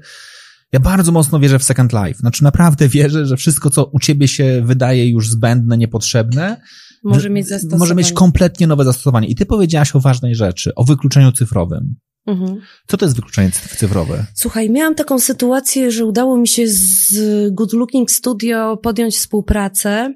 ja 0.71 0.79
bardzo 0.79 1.11
mocno 1.11 1.39
wierzę 1.39 1.59
w 1.59 1.63
Second 1.63 1.93
Life. 1.93 2.19
Znaczy 2.19 2.43
naprawdę 2.43 2.89
wierzę, 2.89 3.25
że 3.25 3.37
wszystko, 3.37 3.69
co 3.69 3.85
u 3.85 3.99
ciebie 3.99 4.27
się 4.27 4.61
wydaje 4.65 5.09
już 5.09 5.29
zbędne, 5.29 5.77
niepotrzebne, 5.77 6.61
może 7.03 7.29
mieć 7.29 7.47
zastosowanie. 7.47 7.79
Może 7.79 7.95
mieć 7.95 8.11
kompletnie 8.11 8.67
nowe 8.67 8.83
zastosowanie. 8.85 9.27
I 9.27 9.35
ty 9.35 9.45
powiedziałaś 9.45 9.95
o 9.95 9.99
ważnej 9.99 10.35
rzeczy, 10.35 10.75
o 10.75 10.83
wykluczeniu 10.83 11.31
cyfrowym. 11.31 11.95
Mhm. 12.27 12.61
Co 12.87 12.97
to 12.97 13.05
jest 13.05 13.15
wykluczenie 13.15 13.51
cyfrowe? 13.51 14.25
Słuchaj, 14.33 14.69
miałam 14.69 14.95
taką 14.95 15.19
sytuację, 15.19 15.91
że 15.91 16.05
udało 16.05 16.37
mi 16.37 16.47
się 16.47 16.63
z 16.67 17.13
Good 17.51 17.73
Looking 17.73 18.11
Studio 18.11 18.77
podjąć 18.77 19.15
współpracę 19.15 20.13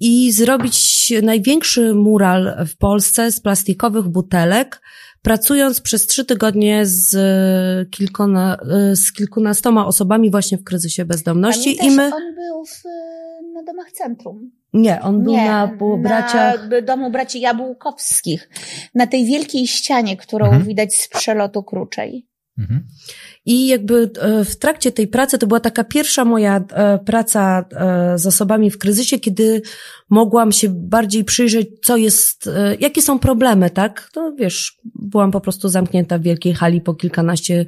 i 0.00 0.32
zrobić 0.32 1.12
największy 1.22 1.94
mural 1.94 2.66
w 2.66 2.76
Polsce 2.76 3.32
z 3.32 3.40
plastikowych 3.40 4.08
butelek, 4.08 4.80
pracując 5.24 5.80
przez 5.80 6.06
trzy 6.06 6.24
tygodnie 6.24 6.86
z, 6.86 7.10
kilkona, 7.90 8.58
z 8.92 9.12
kilkunastoma 9.12 9.86
osobami 9.86 10.30
właśnie 10.30 10.58
w 10.58 10.64
kryzysie 10.64 11.04
bezdomności. 11.04 11.86
I 11.86 11.90
my... 11.90 12.04
on 12.14 12.34
był 12.34 12.64
w, 12.64 12.82
na 13.54 13.62
domach 13.62 13.92
centrum. 13.92 14.50
Nie, 14.72 15.02
on 15.02 15.22
był 15.22 15.32
Nie, 15.32 15.44
na 15.44 15.76
braciach... 16.02 16.68
Na 16.70 16.80
domu 16.80 17.10
braci 17.10 17.40
Jabłkowskich. 17.40 18.48
Na 18.94 19.06
tej 19.06 19.26
wielkiej 19.26 19.66
ścianie, 19.66 20.16
którą 20.16 20.46
mhm. 20.46 20.64
widać 20.64 20.94
z 20.94 21.08
przelotu 21.08 21.62
Kruczej. 21.62 22.26
Mhm. 22.58 22.86
I 23.46 23.66
jakby 23.66 24.10
e, 24.20 24.44
w 24.44 24.56
trakcie 24.56 24.92
tej 24.92 25.08
pracy, 25.08 25.38
to 25.38 25.46
była 25.46 25.60
taka 25.60 25.84
pierwsza 25.84 26.24
moja 26.24 26.56
e, 26.56 26.98
praca 26.98 27.64
e, 27.72 28.18
z 28.18 28.26
osobami 28.26 28.70
w 28.70 28.78
kryzysie, 28.78 29.18
kiedy 29.18 29.62
mogłam 30.10 30.52
się 30.52 30.68
bardziej 30.70 31.24
przyjrzeć, 31.24 31.68
co 31.82 31.96
jest, 31.96 32.50
jakie 32.80 33.02
są 33.02 33.18
problemy, 33.18 33.70
tak? 33.70 34.10
To 34.12 34.32
wiesz, 34.32 34.78
byłam 34.94 35.30
po 35.30 35.40
prostu 35.40 35.68
zamknięta 35.68 36.18
w 36.18 36.22
wielkiej 36.22 36.54
hali 36.54 36.80
po 36.80 36.94
kilkanaście 36.94 37.66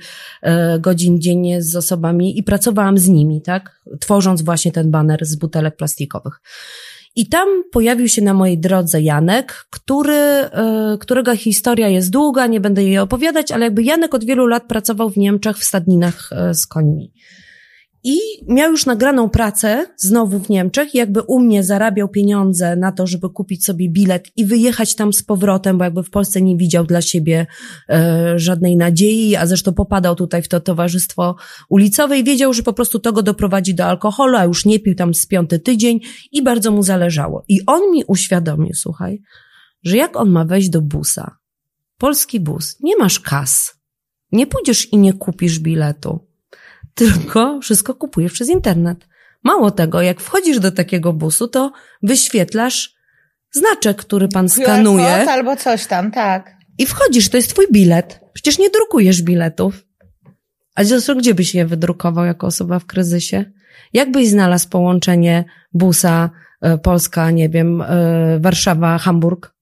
godzin 0.80 1.20
dziennie 1.20 1.62
z 1.62 1.76
osobami 1.76 2.38
i 2.38 2.42
pracowałam 2.42 2.98
z 2.98 3.08
nimi, 3.08 3.42
tak? 3.42 3.80
Tworząc 4.00 4.42
właśnie 4.42 4.72
ten 4.72 4.90
baner 4.90 5.26
z 5.26 5.36
butelek 5.36 5.76
plastikowych. 5.76 6.40
I 7.16 7.28
tam 7.28 7.48
pojawił 7.72 8.08
się 8.08 8.22
na 8.22 8.34
mojej 8.34 8.58
drodze 8.58 9.00
Janek, 9.00 9.66
który, 9.70 10.14
e, 10.14 10.96
którego 11.00 11.36
historia 11.36 11.88
jest 11.88 12.10
długa, 12.10 12.46
nie 12.46 12.60
będę 12.60 12.84
jej 12.84 12.98
opowiadać, 12.98 13.52
ale 13.52 13.64
jakby 13.64 13.82
Janek 13.82 14.14
od 14.14 14.24
wielu 14.24 14.46
lat 14.46 14.66
pracował 14.68 15.10
w 15.10 15.16
Niemczech 15.16 15.58
w 15.58 15.64
stadninach 15.64 16.30
e, 16.32 16.54
z 16.54 16.66
końmi. 16.66 17.12
I 18.08 18.18
miał 18.48 18.70
już 18.70 18.86
nagraną 18.86 19.30
pracę 19.30 19.86
znowu 19.96 20.38
w 20.38 20.48
Niemczech 20.48 20.94
jakby 20.94 21.22
u 21.22 21.40
mnie 21.40 21.64
zarabiał 21.64 22.08
pieniądze 22.08 22.76
na 22.76 22.92
to, 22.92 23.06
żeby 23.06 23.30
kupić 23.30 23.64
sobie 23.64 23.88
bilet 23.88 24.28
i 24.36 24.44
wyjechać 24.44 24.94
tam 24.94 25.12
z 25.12 25.22
powrotem, 25.22 25.78
bo 25.78 25.84
jakby 25.84 26.02
w 26.02 26.10
Polsce 26.10 26.42
nie 26.42 26.56
widział 26.56 26.86
dla 26.86 27.00
siebie 27.00 27.46
e, 27.88 28.38
żadnej 28.38 28.76
nadziei, 28.76 29.36
a 29.36 29.46
zresztą 29.46 29.74
popadał 29.74 30.14
tutaj 30.14 30.42
w 30.42 30.48
to 30.48 30.60
towarzystwo 30.60 31.36
ulicowe 31.68 32.18
i 32.18 32.24
wiedział, 32.24 32.52
że 32.52 32.62
po 32.62 32.72
prostu 32.72 32.98
to 32.98 33.12
go 33.12 33.22
doprowadzi 33.22 33.74
do 33.74 33.84
alkoholu, 33.84 34.36
a 34.36 34.44
już 34.44 34.64
nie 34.64 34.80
pił 34.80 34.94
tam 34.94 35.14
z 35.14 35.26
piąty 35.26 35.58
tydzień 35.58 36.00
i 36.32 36.42
bardzo 36.42 36.70
mu 36.70 36.82
zależało. 36.82 37.44
I 37.48 37.60
on 37.66 37.90
mi 37.92 38.04
uświadomił, 38.04 38.74
słuchaj, 38.74 39.22
że 39.82 39.96
jak 39.96 40.16
on 40.16 40.30
ma 40.30 40.44
wejść 40.44 40.68
do 40.68 40.82
busa, 40.82 41.36
polski 41.98 42.40
bus, 42.40 42.76
nie 42.80 42.96
masz 42.96 43.20
kas, 43.20 43.74
nie 44.32 44.46
pójdziesz 44.46 44.92
i 44.92 44.98
nie 44.98 45.12
kupisz 45.12 45.58
biletu 45.58 46.26
tylko 46.96 47.60
wszystko 47.60 47.94
kupujesz 47.94 48.32
przez 48.32 48.48
internet. 48.48 49.08
Mało 49.44 49.70
tego, 49.70 50.02
jak 50.02 50.20
wchodzisz 50.20 50.60
do 50.60 50.72
takiego 50.72 51.12
busu, 51.12 51.48
to 51.48 51.72
wyświetlasz 52.02 52.94
znaczek, 53.52 53.96
który 53.96 54.28
pan 54.28 54.48
skanuje. 54.48 55.30
albo 55.30 55.56
coś 55.56 55.86
tam, 55.86 56.10
tak. 56.10 56.56
I 56.78 56.86
wchodzisz, 56.86 57.28
to 57.28 57.36
jest 57.36 57.50
twój 57.50 57.66
bilet. 57.72 58.20
Przecież 58.32 58.58
nie 58.58 58.70
drukujesz 58.70 59.22
biletów. 59.22 59.86
A 60.74 60.84
gdzie 61.18 61.34
byś 61.34 61.54
je 61.54 61.66
wydrukował 61.66 62.24
jako 62.24 62.46
osoba 62.46 62.78
w 62.78 62.86
kryzysie? 62.86 63.44
Jak 63.92 64.10
byś 64.10 64.28
znalazł 64.28 64.68
połączenie 64.68 65.44
busa 65.72 66.30
e, 66.60 66.78
Polska, 66.78 67.30
nie 67.30 67.48
wiem, 67.48 67.82
e, 67.82 68.38
Warszawa, 68.40 68.98
Hamburg? 68.98 69.54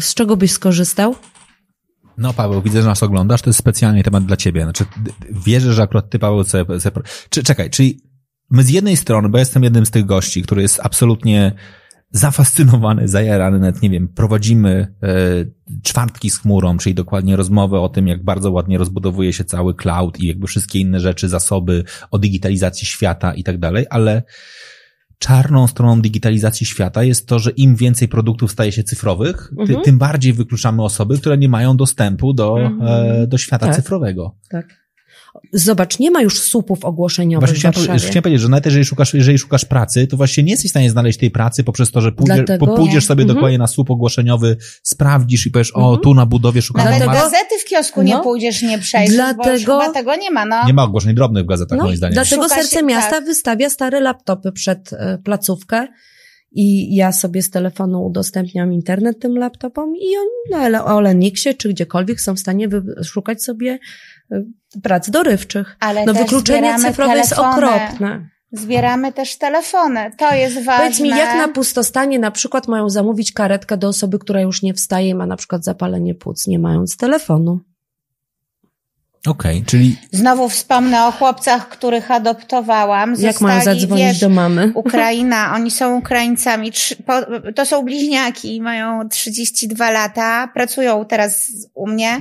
Z 0.00 0.14
czego 0.14 0.36
byś 0.36 0.52
skorzystał? 0.52 1.14
No 2.18 2.32
Paweł, 2.32 2.62
widzę, 2.62 2.82
że 2.82 2.88
nas 2.88 3.02
oglądasz, 3.02 3.42
to 3.42 3.50
jest 3.50 3.58
specjalnie 3.58 4.02
temat 4.02 4.24
dla 4.24 4.36
ciebie. 4.36 4.62
Znaczy, 4.62 4.84
wierzę, 5.30 5.74
że 5.74 5.82
akurat 5.82 6.10
ty, 6.10 6.18
Paweł, 6.18 6.44
sobie, 6.44 6.80
sobie... 6.80 7.00
Czy, 7.30 7.42
czekaj, 7.42 7.70
czyli 7.70 8.02
my 8.50 8.62
z 8.62 8.70
jednej 8.70 8.96
strony, 8.96 9.28
bo 9.28 9.38
jestem 9.38 9.62
jednym 9.62 9.86
z 9.86 9.90
tych 9.90 10.04
gości, 10.04 10.42
który 10.42 10.62
jest 10.62 10.80
absolutnie 10.82 11.52
zafascynowany, 12.10 13.08
zajarany, 13.08 13.58
nawet 13.58 13.82
nie 13.82 13.90
wiem, 13.90 14.08
prowadzimy 14.08 14.94
e, 15.02 15.08
czwartki 15.82 16.30
z 16.30 16.38
chmurą, 16.38 16.78
czyli 16.78 16.94
dokładnie 16.94 17.36
rozmowę 17.36 17.80
o 17.80 17.88
tym, 17.88 18.08
jak 18.08 18.24
bardzo 18.24 18.50
ładnie 18.50 18.78
rozbudowuje 18.78 19.32
się 19.32 19.44
cały 19.44 19.74
cloud 19.74 20.20
i 20.20 20.26
jakby 20.26 20.46
wszystkie 20.46 20.78
inne 20.78 21.00
rzeczy, 21.00 21.28
zasoby 21.28 21.84
o 22.10 22.18
digitalizacji 22.18 22.86
świata 22.86 23.34
i 23.34 23.44
tak 23.44 23.58
dalej, 23.58 23.86
ale 23.90 24.22
czarną 25.18 25.66
stroną 25.66 26.00
digitalizacji 26.00 26.66
świata 26.66 27.04
jest 27.04 27.28
to, 27.28 27.38
że 27.38 27.50
im 27.50 27.76
więcej 27.76 28.08
produktów 28.08 28.52
staje 28.52 28.72
się 28.72 28.82
cyfrowych, 28.82 29.50
ty, 29.56 29.62
mhm. 29.62 29.82
tym 29.82 29.98
bardziej 29.98 30.32
wykluczamy 30.32 30.82
osoby, 30.82 31.18
które 31.18 31.38
nie 31.38 31.48
mają 31.48 31.76
dostępu 31.76 32.32
do, 32.32 32.58
mhm. 32.60 33.22
e, 33.22 33.26
do 33.26 33.38
świata 33.38 33.66
tak. 33.66 33.76
cyfrowego. 33.76 34.36
Tak. 34.50 34.87
Zobacz, 35.52 35.98
nie 35.98 36.10
ma 36.10 36.22
już 36.22 36.40
słupów 36.40 36.84
ogłoszeniowych 36.84 37.48
Właśnie 37.48 37.70
w 37.70 37.72
chciałem, 37.74 37.88
Warszawie. 37.88 38.10
chciałem 38.10 38.22
powiedzieć, 38.22 38.42
że 38.42 38.48
nawet 38.48 38.64
jeżeli 38.66 38.84
szukasz, 38.84 39.14
jeżeli 39.14 39.38
szukasz 39.38 39.64
pracy, 39.64 40.06
to 40.06 40.16
właśnie 40.16 40.42
nie 40.42 40.50
jesteś 40.50 40.70
w 40.70 40.72
stanie 40.72 40.90
znaleźć 40.90 41.18
tej 41.18 41.30
pracy 41.30 41.64
poprzez 41.64 41.90
to, 41.90 42.00
że 42.00 42.12
pójdziesz, 42.12 42.36
Dlatego- 42.36 42.66
po- 42.66 42.76
pójdziesz 42.76 43.06
sobie 43.06 43.22
Mhm. 43.22 43.36
dokładnie 43.36 43.58
na 43.58 43.66
słup 43.66 43.90
ogłoszeniowy, 43.90 44.56
sprawdzisz 44.82 45.46
i 45.46 45.50
powiesz, 45.50 45.70
o, 45.74 45.80
Mhm. 45.80 46.00
tu 46.00 46.14
na 46.14 46.26
budowie 46.26 46.62
szukam 46.62 46.84
Nawet 46.84 46.98
Dlatego- 46.98 47.12
Dlatego... 47.20 47.30
gazety 47.36 47.54
w 47.66 47.68
kiosku 47.68 48.02
nie 48.02 48.12
No. 48.14 48.22
pójdziesz, 48.22 48.62
nie 48.62 48.78
przejdziesz, 48.78 49.16
Dlatego- 49.16 49.78
bo 49.86 49.92
tego 49.92 50.16
nie 50.16 50.30
ma, 50.30 50.44
no. 50.46 50.66
Nie 50.66 50.72
ma 50.74 50.82
ogłoszeń 50.82 51.14
drobnych 51.14 51.44
w 51.44 51.46
gazetach, 51.46 51.78
No, 51.78 51.84
moim 51.84 51.96
zdaniem. 51.96 52.14
dlatego 52.14 52.42
Szuka 52.42 52.56
się- 52.56 52.62
Serce 52.62 52.82
Miasta 52.86 53.10
tak. 53.10 53.24
wystawia 53.24 53.70
stare 53.70 54.00
laptopy 54.00 54.52
przed 54.52 54.92
e, 54.92 55.18
placówkę 55.24 55.86
i 56.52 56.94
ja 56.96 57.12
sobie 57.12 57.42
z 57.42 57.50
telefonu 57.50 58.06
udostępniam 58.06 58.72
internet 58.72 59.20
tym 59.20 59.38
laptopom 59.38 59.96
i 59.96 60.16
oni 60.16 60.50
na 60.60 60.68
Ele- 60.68 60.84
Oleniksie 60.84 61.54
czy 61.54 61.68
gdziekolwiek 61.68 62.20
są 62.20 62.34
w 62.34 62.38
stanie 62.38 62.68
wy- 62.68 63.04
szukać 63.04 63.42
sobie 63.42 63.78
prac 64.82 65.10
dorywczych. 65.10 65.76
Ale 65.80 66.04
No 66.04 66.14
wykluczenie 66.14 66.74
cyfrowe 66.78 67.16
jest 67.16 67.30
telefony. 67.30 67.66
okropne. 67.66 68.28
Zbieramy 68.52 69.12
też 69.12 69.38
telefony. 69.38 70.10
To 70.16 70.34
jest 70.34 70.54
ważne. 70.64 70.84
Powiedz 70.84 71.00
mi, 71.00 71.08
jak 71.08 71.36
na 71.36 71.48
pustostanie 71.48 72.18
na 72.18 72.30
przykład 72.30 72.68
mają 72.68 72.90
zamówić 72.90 73.32
karetkę 73.32 73.76
do 73.76 73.88
osoby, 73.88 74.18
która 74.18 74.40
już 74.40 74.62
nie 74.62 74.74
wstaje 74.74 75.08
i 75.08 75.14
ma 75.14 75.26
na 75.26 75.36
przykład 75.36 75.64
zapalenie 75.64 76.14
płuc, 76.14 76.46
nie 76.46 76.58
mając 76.58 76.96
telefonu. 76.96 77.60
Okej, 79.26 79.64
czyli 79.66 79.96
Znowu 80.12 80.48
wspomnę 80.48 81.06
o 81.06 81.12
chłopcach, 81.12 81.68
których 81.68 82.10
adoptowałam. 82.10 83.14
jak 83.18 83.40
mają 83.40 83.56
Zostali, 83.56 83.80
zadzwonić 83.80 84.06
wiesz, 84.06 84.20
do 84.20 84.28
mamy? 84.28 84.72
Ukraina, 84.74 85.52
oni 85.54 85.70
są 85.70 85.96
Ukraińcami. 85.98 86.72
To 87.54 87.66
są 87.66 87.82
bliźniaki, 87.82 88.60
mają 88.62 89.08
32 89.08 89.90
lata, 89.90 90.48
pracują 90.54 91.04
teraz 91.04 91.50
u 91.74 91.86
mnie. 91.88 92.20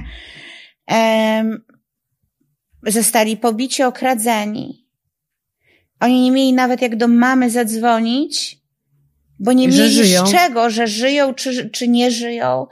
Zostali 2.87 3.37
pobici, 3.37 3.83
okradzeni. 3.83 4.87
Oni 5.99 6.21
nie 6.21 6.31
mieli 6.31 6.53
nawet 6.53 6.81
jak 6.81 6.95
do 6.95 7.07
mamy 7.07 7.49
zadzwonić, 7.49 8.57
bo 9.39 9.53
nie 9.53 9.71
Że 9.71 9.81
mieli 9.81 9.93
żyją. 9.93 10.25
z 10.27 10.31
czego, 10.31 10.69
że 10.69 10.87
żyją 10.87 11.33
czy, 11.33 11.69
czy 11.69 11.87
nie 11.87 12.11
żyją. 12.11 12.67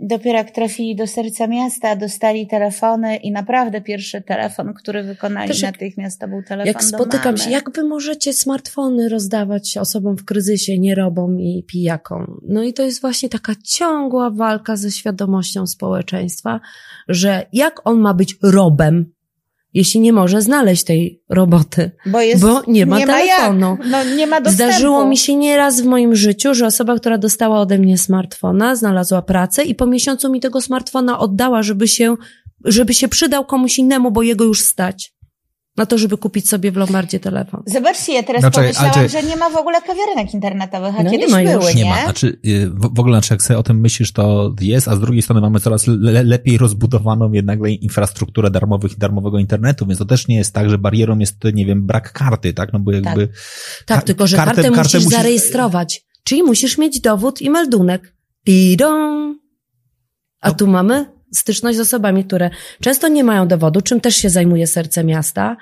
Dopiero 0.00 0.38
jak 0.38 0.50
trafili 0.50 0.96
do 0.96 1.06
serca 1.06 1.46
miasta, 1.46 1.96
dostali 1.96 2.46
telefony 2.46 3.16
i 3.16 3.32
naprawdę 3.32 3.80
pierwszy 3.80 4.22
telefon, 4.22 4.74
który 4.74 5.02
wykonali 5.02 5.48
Też 5.48 5.62
jak- 5.62 5.72
natychmiast, 5.72 6.20
to 6.20 6.28
był 6.28 6.42
telefon 6.42 6.66
Jak 6.66 6.84
spotykam 6.84 7.36
się, 7.36 7.50
jak 7.50 7.70
wy 7.76 7.84
możecie 7.84 8.32
smartfony 8.32 9.08
rozdawać 9.08 9.76
osobom 9.76 10.16
w 10.16 10.24
kryzysie, 10.24 10.78
nierobom 10.78 11.40
i 11.40 11.64
pijakom? 11.68 12.40
No 12.48 12.62
i 12.62 12.72
to 12.72 12.82
jest 12.82 13.00
właśnie 13.00 13.28
taka 13.28 13.52
ciągła 13.64 14.30
walka 14.30 14.76
ze 14.76 14.90
świadomością 14.90 15.66
społeczeństwa, 15.66 16.60
że 17.08 17.46
jak 17.52 17.80
on 17.88 18.00
ma 18.00 18.14
być 18.14 18.36
robem, 18.42 19.12
jeśli 19.74 20.00
nie 20.00 20.12
może 20.12 20.42
znaleźć 20.42 20.84
tej 20.84 21.22
roboty? 21.28 21.90
Bo, 22.06 22.20
jest, 22.20 22.42
Bo 22.42 22.62
nie 22.66 22.86
ma 22.86 23.00
telefonu. 23.00 23.76
jak. 23.80 23.90
No, 23.90 24.04
nie 24.16 24.26
ma 24.26 24.40
dostępu. 24.40 24.72
Zdarzyło 24.72 25.06
mi 25.06 25.16
się 25.16 25.34
nieraz 25.34 25.80
w 25.80 25.84
moim 25.84 26.16
życiu, 26.16 26.54
że 26.54 26.66
osoba, 26.66 26.96
która 26.96 27.18
dostała 27.18 27.60
ode 27.60 27.78
mnie 27.78 27.98
smartfona, 27.98 28.76
znalazła 28.76 29.22
pracę 29.22 29.64
i 29.64 29.74
po 29.74 29.86
miesiącu 29.86 30.30
mi 30.30 30.40
tego 30.40 30.60
smartfona 30.60 31.18
oddała, 31.18 31.62
żeby 31.62 31.88
się, 31.88 32.16
żeby 32.64 32.94
się 32.94 33.08
przydał 33.08 33.44
komuś 33.44 33.78
innemu, 33.78 34.10
bo 34.10 34.22
jego 34.22 34.44
już 34.44 34.62
stać. 34.62 35.14
Na 35.76 35.86
to, 35.86 35.98
żeby 35.98 36.16
kupić 36.18 36.48
sobie 36.48 36.72
w 36.72 36.76
Lombardzie 36.76 37.20
telefon. 37.20 37.62
Zobaczcie, 37.66 38.12
ja 38.12 38.22
teraz 38.22 38.42
czekaj, 38.44 38.62
pomyślałam, 38.62 38.92
ale- 38.98 39.08
że 39.08 39.22
nie 39.22 39.36
ma 39.36 39.50
w 39.50 39.56
ogóle 39.56 39.82
kawiarenek 39.82 40.34
internetowych, 40.34 40.94
a 40.98 41.02
No 41.02 41.10
nie 41.10 41.18
kiedyś 41.18 41.32
ma 41.32 41.42
już. 41.42 41.52
były, 41.52 41.74
nie? 41.74 41.84
nie 41.84 41.90
ma. 41.90 42.02
Znaczy, 42.04 42.40
y, 42.46 42.70
w, 42.70 43.00
ogóle, 43.00 43.14
znaczy, 43.14 43.34
jak 43.34 43.42
sobie 43.42 43.58
o 43.58 43.62
tym 43.62 43.80
myślisz, 43.80 44.12
to 44.12 44.54
jest, 44.60 44.88
a 44.88 44.96
z 44.96 45.00
drugiej 45.00 45.22
strony 45.22 45.40
mamy 45.40 45.60
coraz 45.60 45.86
le, 45.86 46.22
lepiej 46.24 46.58
rozbudowaną 46.58 47.32
jednak 47.32 47.58
infrastrukturę 47.80 48.50
darmowych 48.50 48.92
i 48.92 48.96
darmowego 48.96 49.38
internetu, 49.38 49.86
więc 49.86 49.98
to 49.98 50.04
też 50.04 50.28
nie 50.28 50.36
jest 50.36 50.54
tak, 50.54 50.70
że 50.70 50.78
barierą 50.78 51.18
jest, 51.18 51.36
nie 51.54 51.66
wiem, 51.66 51.86
brak 51.86 52.12
karty, 52.12 52.52
tak? 52.52 52.72
No 52.72 52.78
bo 52.78 52.92
jakby... 52.92 53.28
Tak, 53.86 53.98
Ka- 54.00 54.06
tylko 54.06 54.26
że 54.26 54.36
kartę- 54.36 54.44
kartę, 54.46 54.62
kartę 54.62 54.78
musisz 54.82 55.04
musisz- 55.04 55.16
zarejestrować. 55.16 56.04
Czyli 56.24 56.42
musisz 56.42 56.78
mieć 56.78 57.00
dowód 57.00 57.42
i 57.42 57.50
meldunek. 57.50 58.14
Pidą. 58.44 58.88
A 60.40 60.48
No. 60.48 60.54
tu 60.54 60.66
mamy 60.66 61.13
styczność 61.34 61.78
z 61.78 61.80
osobami, 61.80 62.24
które 62.24 62.50
często 62.80 63.08
nie 63.08 63.24
mają 63.24 63.48
dowodu, 63.48 63.80
czym 63.82 64.00
też 64.00 64.16
się 64.16 64.30
zajmuje 64.30 64.66
serce 64.66 65.04
miasta. 65.04 65.56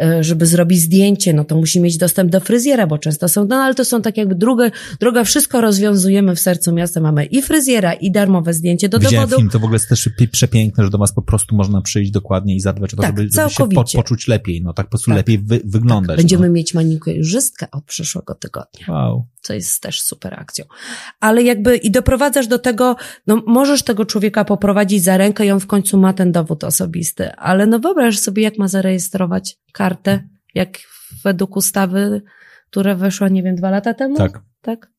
E, 0.00 0.24
Żeby 0.24 0.46
zrobić 0.46 0.80
zdjęcie, 0.80 1.32
no 1.32 1.44
to 1.44 1.56
musi 1.56 1.80
mieć 1.80 1.98
dostęp 1.98 2.30
do 2.30 2.40
fryzjera, 2.40 2.86
bo 2.86 2.98
często 2.98 3.28
są, 3.28 3.44
no 3.44 3.56
ale 3.56 3.74
to 3.74 3.84
są 3.84 4.02
tak 4.02 4.16
jakby 4.16 4.34
droga, 4.34 4.70
droga 5.00 5.24
wszystko 5.24 5.60
rozwiązujemy 5.60 6.36
w 6.36 6.40
sercu 6.40 6.72
miasta. 6.72 7.00
Mamy 7.00 7.24
i 7.24 7.42
fryzjera, 7.42 7.92
i 7.92 8.10
darmowe 8.10 8.54
zdjęcie 8.54 8.88
do 8.88 8.98
Widziałem 8.98 9.28
dowodu. 9.28 9.36
film, 9.40 9.50
to 9.50 9.58
w 9.58 9.64
ogóle 9.64 9.76
jest 9.76 9.88
też 9.88 10.08
przepiękne, 10.32 10.84
że 10.84 10.90
do 10.90 10.98
was 10.98 11.14
po 11.14 11.22
prostu 11.22 11.56
można 11.56 11.82
przyjść 11.82 12.10
dokładnie 12.10 12.54
i 12.56 12.60
zadbać 12.60 12.94
o 12.94 12.96
to, 12.96 13.02
Tak, 13.02 13.18
żeby, 13.18 13.30
żeby 13.32 13.50
się 13.50 13.68
po, 13.68 13.84
poczuć 13.94 14.28
lepiej, 14.28 14.62
no 14.62 14.72
tak 14.72 14.86
po 14.86 14.90
prostu 14.90 15.10
Tak. 15.10 15.16
lepiej 15.16 15.38
wy, 15.38 15.60
wyglądać. 15.64 16.16
Będziemy 16.16 16.46
no. 16.46 16.52
mieć 16.52 16.74
manikurzystkę 16.74 17.66
od 17.70 17.84
przyszłego 17.84 18.34
tygodnia. 18.34 18.86
Wow. 18.88 19.26
co 19.42 19.54
jest 19.54 19.80
też 19.80 20.02
super 20.02 20.34
akcją. 20.40 20.64
Ale 21.20 21.42
jakby 21.42 21.76
i 21.76 21.90
doprowadzasz 21.90 22.46
do 22.46 22.58
tego, 22.58 22.96
no 23.26 23.42
możesz 23.46 23.82
tego 23.82 24.04
człowieka 24.04 24.44
poprowadzić 24.44 25.02
za 25.02 25.16
rękę 25.16 25.46
i 25.46 25.50
on 25.50 25.60
w 25.60 25.66
końcu 25.66 25.98
ma 25.98 26.12
ten 26.12 26.32
dowód 26.32 26.64
osobisty, 26.64 27.32
ale 27.32 27.66
no 27.66 27.78
wyobraź 27.78 28.18
sobie, 28.18 28.42
jak 28.42 28.58
ma 28.58 28.68
zarejestrować 28.68 29.58
kartę, 29.82 30.28
jak 30.54 30.78
według 31.24 31.56
ustawy, 31.56 32.22
która 32.70 32.94
weszła, 32.94 33.28
nie 33.28 33.42
wiem, 33.42 33.56
dwa 33.56 33.70
lata 33.70 33.94
temu? 33.94 34.16
Tak. 34.16 34.40
Tak. 34.60 34.90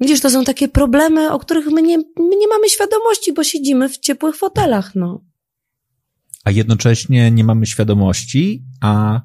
Widzisz, 0.00 0.20
to 0.20 0.30
są 0.30 0.44
takie 0.44 0.68
problemy, 0.68 1.30
o 1.30 1.38
których 1.38 1.66
my 1.66 1.82
nie, 1.82 1.98
my 1.98 2.36
nie 2.40 2.48
mamy 2.48 2.68
świadomości, 2.68 3.32
bo 3.32 3.44
siedzimy 3.44 3.88
w 3.88 3.98
ciepłych 3.98 4.36
fotelach, 4.36 4.94
no. 4.94 5.24
A 6.44 6.50
jednocześnie 6.50 7.30
nie 7.30 7.44
mamy 7.44 7.66
świadomości, 7.66 8.62
a 8.80 9.20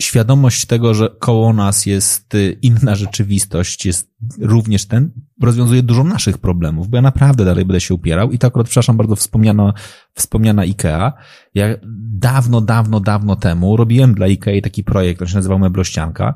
świadomość 0.00 0.66
tego, 0.66 0.94
że 0.94 1.08
koło 1.18 1.52
nas 1.52 1.86
jest 1.86 2.34
y, 2.34 2.58
inna 2.62 2.94
rzeczywistość, 2.94 3.86
jest 3.86 4.10
również 4.40 4.86
ten, 4.86 5.10
rozwiązuje 5.42 5.82
dużo 5.82 6.04
naszych 6.04 6.38
problemów, 6.38 6.88
bo 6.88 6.96
ja 6.96 7.02
naprawdę 7.02 7.44
dalej 7.44 7.64
będę 7.64 7.80
się 7.80 7.94
upierał 7.94 8.32
i 8.32 8.38
to 8.38 8.46
akurat, 8.46 8.66
przepraszam 8.66 8.96
bardzo, 8.96 9.16
wspomniano, 9.16 9.74
wspomniana 10.14 10.62
IKEA. 10.62 11.12
Ja 11.54 11.66
dawno, 12.12 12.60
dawno, 12.60 13.00
dawno 13.00 13.36
temu 13.36 13.76
robiłem 13.76 14.14
dla 14.14 14.26
IKEA 14.26 14.62
taki 14.62 14.84
projekt, 14.84 15.18
który 15.18 15.30
się 15.30 15.36
nazywał 15.36 15.58
Meblościanka 15.58 16.34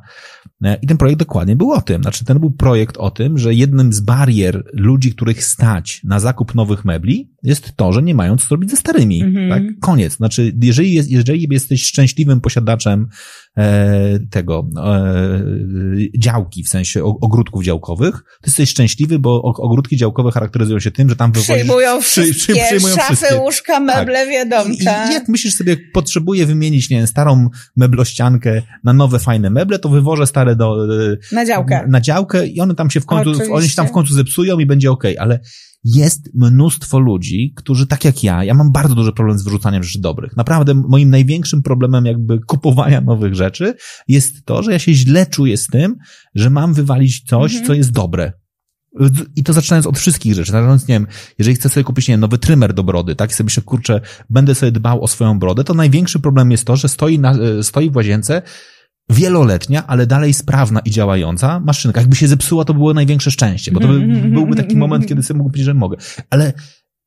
e, 0.64 0.78
i 0.82 0.86
ten 0.86 0.96
projekt 0.96 1.18
dokładnie 1.18 1.56
był 1.56 1.72
o 1.72 1.82
tym. 1.82 2.02
Znaczy, 2.02 2.24
ten 2.24 2.38
był 2.38 2.50
projekt 2.50 2.96
o 2.96 3.10
tym, 3.10 3.38
że 3.38 3.54
jednym 3.54 3.92
z 3.92 4.00
barier 4.00 4.64
ludzi, 4.72 5.14
których 5.14 5.44
stać 5.44 6.00
na 6.04 6.20
zakup 6.20 6.54
nowych 6.54 6.84
mebli 6.84 7.31
jest 7.43 7.76
to, 7.76 7.93
że 7.93 8.03
nie 8.03 8.14
mają 8.14 8.36
co 8.36 8.47
zrobić 8.49 8.70
ze 8.70 8.76
starymi. 8.76 9.22
Mhm. 9.22 9.51
Tak? 9.51 9.62
Koniec. 9.80 10.16
Znaczy, 10.16 10.53
jeżeli, 10.62 10.93
jest, 10.93 11.11
jeżeli 11.11 11.47
jesteś 11.51 11.82
szczęśliwym 11.84 12.40
posiadaczem 12.40 13.09
e, 13.59 14.18
tego 14.30 14.68
e, 14.84 15.40
działki, 16.18 16.64
w 16.64 16.68
sensie 16.68 17.05
ogródków 17.05 17.64
działkowych, 17.64 18.14
to 18.14 18.47
jesteś 18.47 18.70
szczęśliwy, 18.70 19.18
bo 19.18 19.43
ogródki 19.43 19.97
działkowe 19.97 20.30
charakteryzują 20.30 20.80
się 20.80 20.90
tym, 20.90 21.09
że 21.09 21.16
tam 21.16 21.32
wywozisz... 21.32 21.55
Przyjmują 21.55 22.01
przy- 22.01 22.22
przy- 22.22 22.32
wszystkie 22.34 22.64
przyjmują 22.66 22.95
szafy, 22.97 23.16
wszystkie. 23.16 23.36
łóżka, 23.40 23.80
meble, 23.80 24.26
I, 24.26 24.30
wiadomcze. 24.30 25.07
I 25.11 25.12
jak 25.12 25.28
myślisz 25.28 25.55
sobie, 25.55 25.76
potrzebuję 25.93 26.47
wymienić, 26.47 26.90
nie 26.90 26.97
wiem, 26.97 27.07
starą 27.07 27.49
meblościankę 27.76 28.62
na 28.84 28.93
nowe, 28.93 29.18
fajne 29.18 29.51
meble, 29.51 29.78
to 29.78 29.88
wywożę 29.88 30.26
stare 30.26 30.57
do, 30.57 30.97
e, 31.12 31.16
Na 31.34 31.45
działkę. 31.47 31.84
na 31.88 32.01
działkę 32.01 32.47
i 32.47 32.61
one 32.61 32.74
tam 32.74 32.90
się 32.90 33.01
w 33.01 33.07
końcu, 33.07 33.30
Oczywiście. 33.30 33.55
one 33.55 33.68
się 33.68 33.76
tam 33.76 33.88
w 33.88 33.93
końcu 33.93 34.14
zepsują 34.14 34.59
i 34.59 34.66
będzie 34.66 34.90
okej, 34.90 35.18
ale 35.18 35.40
jest 35.84 36.30
mnóstwo 36.34 36.98
ludzi, 36.98 37.52
którzy 37.56 37.86
tak 37.86 38.04
jak 38.04 38.24
ja, 38.24 38.44
ja 38.44 38.54
mam 38.54 38.72
bardzo 38.72 38.94
duży 38.94 39.12
problem 39.12 39.38
z 39.38 39.44
wyrzucaniem 39.44 39.82
rzeczy 39.82 40.00
dobrych. 40.00 40.36
Naprawdę 40.36 40.74
moim 40.74 41.10
największym 41.10 41.62
problemem 41.62 42.04
jakby 42.04 42.40
kupowania 42.40 43.00
nowych 43.00 43.34
rzeczy 43.34 43.74
jest 44.08 44.44
to, 44.44 44.62
że 44.62 44.72
ja 44.72 44.78
się 44.78 44.94
źle 44.94 45.26
czuję 45.26 45.56
z 45.56 45.66
tym, 45.66 45.96
że 46.34 46.50
mam 46.50 46.74
wywalić 46.74 47.22
coś, 47.26 47.52
Mhm. 47.52 47.66
co 47.66 47.74
jest 47.74 47.90
dobre. 47.92 48.32
I 49.36 49.42
to 49.44 49.52
zaczynając 49.52 49.86
od 49.86 49.98
wszystkich 49.98 50.34
rzeczy. 50.34 50.52
Zaczynając, 50.52 50.88
nie 50.88 50.94
wiem, 50.94 51.06
jeżeli 51.38 51.56
chcę 51.56 51.68
sobie 51.68 51.84
kupić, 51.84 52.08
nie 52.08 52.12
wiem, 52.12 52.20
nowy 52.20 52.38
trymer 52.38 52.74
do 52.74 52.82
brody, 52.82 53.16
tak, 53.16 53.30
i 53.30 53.34
sobie 53.34 53.44
myślę, 53.44 53.62
kurczę, 53.62 54.00
będę 54.30 54.54
sobie 54.54 54.72
dbał 54.72 55.02
o 55.02 55.08
swoją 55.08 55.38
brodę, 55.38 55.64
to 55.64 55.74
największy 55.74 56.20
problem 56.20 56.50
jest 56.50 56.64
to, 56.64 56.76
że 56.76 56.88
stoi, 56.88 57.18
na, 57.18 57.32
e, 57.32 57.62
stoi 57.62 57.90
w 57.90 57.96
łazience 57.96 58.42
wieloletnia, 59.11 59.86
ale 59.86 60.07
dalej 60.07 60.34
sprawna 60.34 60.80
i 60.80 60.90
działająca 60.90 61.61
maszynka. 61.61 62.00
Jakby 62.00 62.16
się 62.16 62.28
zepsuła, 62.28 62.64
to 62.64 62.74
było 62.74 62.94
największe 62.94 63.30
szczęście, 63.30 63.72
bo 63.72 63.80
to 63.80 63.88
by, 63.88 64.00
byłby 64.07 64.57
taki 64.57 64.76
moment, 64.76 65.07
kiedy 65.07 65.22
sobie 65.22 65.38
mógł 65.38 65.50
powiedzieć, 65.50 65.64
że 65.64 65.74
mogę. 65.74 65.96
Ale 66.30 66.53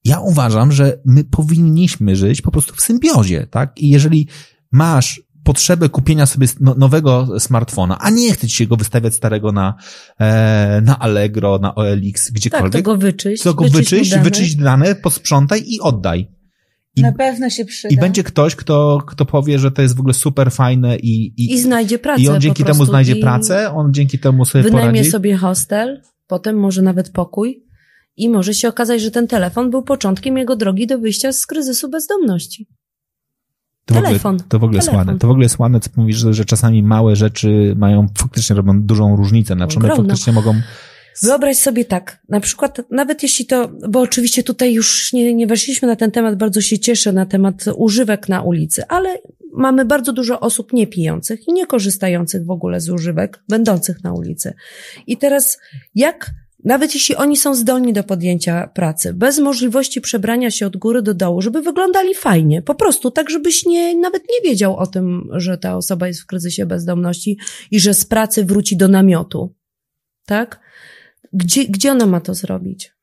ja 0.04 0.20
uważam, 0.20 0.72
że 0.72 0.98
my 1.06 1.24
powinniśmy 1.24 2.16
żyć 2.16 2.42
po 2.42 2.52
prostu 2.52 2.76
w 2.76 2.82
symbiozie, 2.82 3.48
tak? 3.48 3.74
I 3.78 3.90
jeżeli 3.90 4.28
masz 4.72 5.22
potrzebę 5.44 5.90
kupienia 5.90 6.26
sobie 6.26 6.48
no, 6.60 6.76
nowego 6.78 7.40
smartfona, 7.40 7.98
a 8.00 8.10
nie 8.10 8.34
chce 8.34 8.48
ci 8.48 8.56
się 8.56 8.68
go 8.68 8.76
wystawiać 8.76 9.16
starego 9.16 9.52
na, 9.52 9.74
e, 10.20 10.82
na 10.82 11.00
Allegro, 11.00 11.60
na 11.62 11.76
OLX, 11.76 12.26
Tak, 12.26 12.34
gdziekolwiek, 12.34 12.72
to 12.72 12.82
go 12.82 12.98
wyczyść. 12.98 13.44
to 13.44 13.54
go 13.54 13.64
wyczyść 13.64 13.90
wyczyść, 13.92 14.12
dane. 14.12 14.24
wyczyść 14.24 14.56
dane, 14.56 14.96
posprzątaj 14.96 15.64
i 15.68 15.80
oddaj. 15.82 16.35
I, 16.96 17.02
Na 17.02 17.12
pewno 17.12 17.50
się 17.50 17.66
przyda. 17.66 17.94
I 17.94 17.98
będzie 17.98 18.24
ktoś, 18.24 18.56
kto, 18.56 19.02
kto 19.08 19.26
powie, 19.26 19.60
że 19.60 19.72
to 19.72 19.82
jest 19.82 19.96
w 19.96 20.00
ogóle 20.00 20.14
super 20.14 20.52
fajne 20.52 20.98
i, 20.98 21.26
i, 21.26 21.54
I 21.54 21.62
znajdzie 21.62 22.00
pracę 22.00 22.22
i 22.22 22.30
on 22.30 22.42
dzięki 22.42 22.64
temu 22.64 22.86
znajdzie 22.86 23.16
pracę, 23.16 23.72
on 23.72 23.94
dzięki 23.94 24.20
temu 24.20 24.46
sobie 24.46 24.64
Wynajmie 24.64 24.92
poradzi. 24.92 25.12
sobie 25.12 25.38
hostel, 25.38 26.02
potem 26.28 26.60
może 26.60 26.82
nawet 26.82 27.10
pokój 27.10 27.64
I 28.18 28.30
może 28.30 28.54
się 28.54 28.68
okazać, 28.68 29.02
że 29.02 29.12
ten 29.12 29.28
telefon 29.28 29.72
był 29.72 29.84
początkiem 29.84 30.38
jego 30.38 30.56
drogi 30.56 30.88
do 30.88 31.00
wyjścia 31.00 31.32
z 31.32 31.46
kryzysu 31.46 31.90
bezdomności. 31.90 32.68
To 33.86 33.96
telefon. 33.96 34.38
W 34.38 34.42
ogóle, 34.42 34.50
to 34.50 34.60
w 34.60 34.64
ogóle 34.64 34.80
telefon. 34.80 34.98
ładne. 34.98 35.20
To 35.20 35.28
w 35.28 35.30
ogóle 35.30 35.46
jest 35.46 35.60
ładne, 35.60 35.80
co 35.80 35.90
mówisz, 35.96 36.18
że, 36.18 36.34
że 36.34 36.46
czasami 36.46 36.84
małe 36.84 37.16
rzeczy 37.16 37.74
mają, 37.78 38.08
faktycznie 38.18 38.56
robią 38.56 38.82
dużą 38.82 39.16
różnicę. 39.16 39.54
Znaczy 39.54 39.78
one 39.78 39.96
faktycznie 39.96 40.34
mogą... 40.34 40.54
Wyobraź 41.24 41.58
sobie 41.58 41.86
tak, 41.86 42.22
na 42.30 42.40
przykład, 42.40 42.82
nawet 42.92 43.24
jeśli 43.24 43.46
to, 43.46 43.68
bo 43.90 44.00
oczywiście 44.00 44.44
tutaj 44.44 44.74
już 44.74 45.14
nie, 45.14 45.34
nie 45.34 45.48
weszliśmy 45.48 45.88
na 45.88 45.96
ten 45.96 46.12
temat, 46.12 46.36
bardzo 46.36 46.62
się 46.62 46.80
cieszę 46.80 47.14
na 47.14 47.26
temat 47.26 47.66
używek 47.76 48.30
na 48.30 48.42
ulicy, 48.42 48.88
ale 48.88 49.18
mamy 49.54 49.86
bardzo 49.86 50.14
dużo 50.14 50.40
osób 50.40 50.74
niepijących 50.74 51.48
i 51.48 51.54
nie 51.54 51.66
korzystających 51.66 52.46
w 52.46 52.52
ogóle 52.52 52.82
z 52.82 52.90
używek, 52.90 53.44
będących 53.50 54.04
na 54.04 54.14
ulicy. 54.14 54.54
I 55.08 55.18
teraz, 55.18 55.60
jak, 55.96 56.32
nawet 56.64 56.94
jeśli 56.94 57.16
oni 57.16 57.38
są 57.38 57.56
zdolni 57.56 57.94
do 57.94 58.04
podjęcia 58.04 58.68
pracy, 58.68 59.14
bez 59.14 59.40
możliwości 59.40 60.02
przebrania 60.02 60.52
się 60.52 60.68
od 60.68 60.78
góry 60.78 61.02
do 61.02 61.14
dołu, 61.14 61.42
żeby 61.42 61.62
wyglądali 61.62 62.16
fajnie, 62.16 62.62
po 62.62 62.76
prostu 62.76 63.12
tak, 63.12 63.30
żebyś 63.30 63.66
nie, 63.66 63.98
nawet 63.98 64.24
nie 64.24 64.50
wiedział 64.50 64.78
o 64.78 64.88
tym, 64.88 65.30
że 65.32 65.58
ta 65.58 65.78
osoba 65.78 66.08
jest 66.08 66.22
w 66.22 66.26
kryzysie 66.26 66.66
bezdomności 66.66 67.38
i 67.72 67.80
że 67.80 67.94
z 67.94 68.06
pracy 68.06 68.46
wróci 68.46 68.78
do 68.78 68.88
namiotu. 68.88 69.54
Tak? 70.26 70.65
Gdzie, 71.36 71.66
gdzie 71.66 71.92
ona 71.92 72.06
ma 72.06 72.22
to 72.22 72.34
zrobić? 72.34 72.96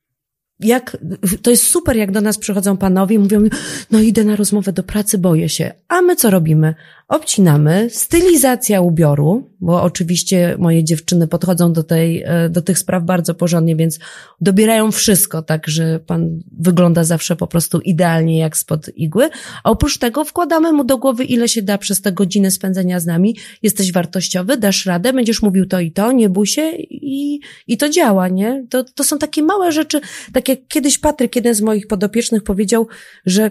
Jak, 0.60 0.96
to 1.42 1.50
jest 1.50 1.66
super, 1.66 1.96
jak 1.96 2.12
do 2.12 2.20
nas 2.20 2.38
przychodzą 2.38 2.76
panowie 2.76 3.16
i 3.16 3.18
mówią, 3.18 3.42
no 3.90 4.00
idę 4.00 4.24
na 4.24 4.36
rozmowę 4.36 4.72
do 4.72 4.82
pracy, 4.82 5.18
boję 5.18 5.48
się. 5.48 5.72
A 5.88 6.02
my 6.02 6.16
co 6.16 6.30
robimy? 6.30 6.74
Obcinamy, 7.08 7.88
stylizacja 7.90 8.80
ubioru, 8.80 9.50
bo 9.60 9.82
oczywiście 9.82 10.56
moje 10.58 10.84
dziewczyny 10.84 11.28
podchodzą 11.28 11.72
do 11.72 11.82
tej, 11.82 12.22
e, 12.26 12.48
do 12.48 12.62
tych 12.62 12.78
spraw 12.78 13.04
bardzo 13.04 13.34
porządnie, 13.34 13.76
więc 13.76 13.98
dobierają 14.40 14.92
wszystko, 14.92 15.42
tak, 15.42 15.68
że 15.68 16.00
pan 16.00 16.40
wygląda 16.58 17.04
zawsze 17.04 17.36
po 17.36 17.46
prostu 17.46 17.80
idealnie 17.80 18.38
jak 18.38 18.56
spod 18.56 18.90
igły. 18.96 19.28
A 19.64 19.70
oprócz 19.70 19.98
tego 19.98 20.24
wkładamy 20.24 20.72
mu 20.72 20.84
do 20.84 20.98
głowy, 20.98 21.24
ile 21.24 21.48
się 21.48 21.62
da 21.62 21.78
przez 21.78 22.00
te 22.00 22.12
godziny 22.12 22.50
spędzenia 22.50 23.00
z 23.00 23.06
nami. 23.06 23.36
Jesteś 23.62 23.92
wartościowy, 23.92 24.56
dasz 24.56 24.86
radę, 24.86 25.12
będziesz 25.12 25.42
mówił 25.42 25.66
to 25.66 25.80
i 25.80 25.92
to, 25.92 26.12
nie 26.12 26.28
bój 26.28 26.46
się 26.46 26.72
i, 26.90 27.40
i 27.66 27.76
to 27.76 27.88
działa, 27.88 28.28
nie? 28.28 28.66
To, 28.70 28.84
to 28.84 29.04
są 29.04 29.18
takie 29.18 29.42
małe 29.42 29.72
rzeczy, 29.72 30.00
tak 30.32 30.48
jak 30.48 30.58
kiedyś 30.68 30.98
Patryk, 30.98 31.36
jeden 31.36 31.54
z 31.54 31.60
moich 31.60 31.86
podopiecznych 31.86 32.42
powiedział, 32.42 32.86
że 33.26 33.50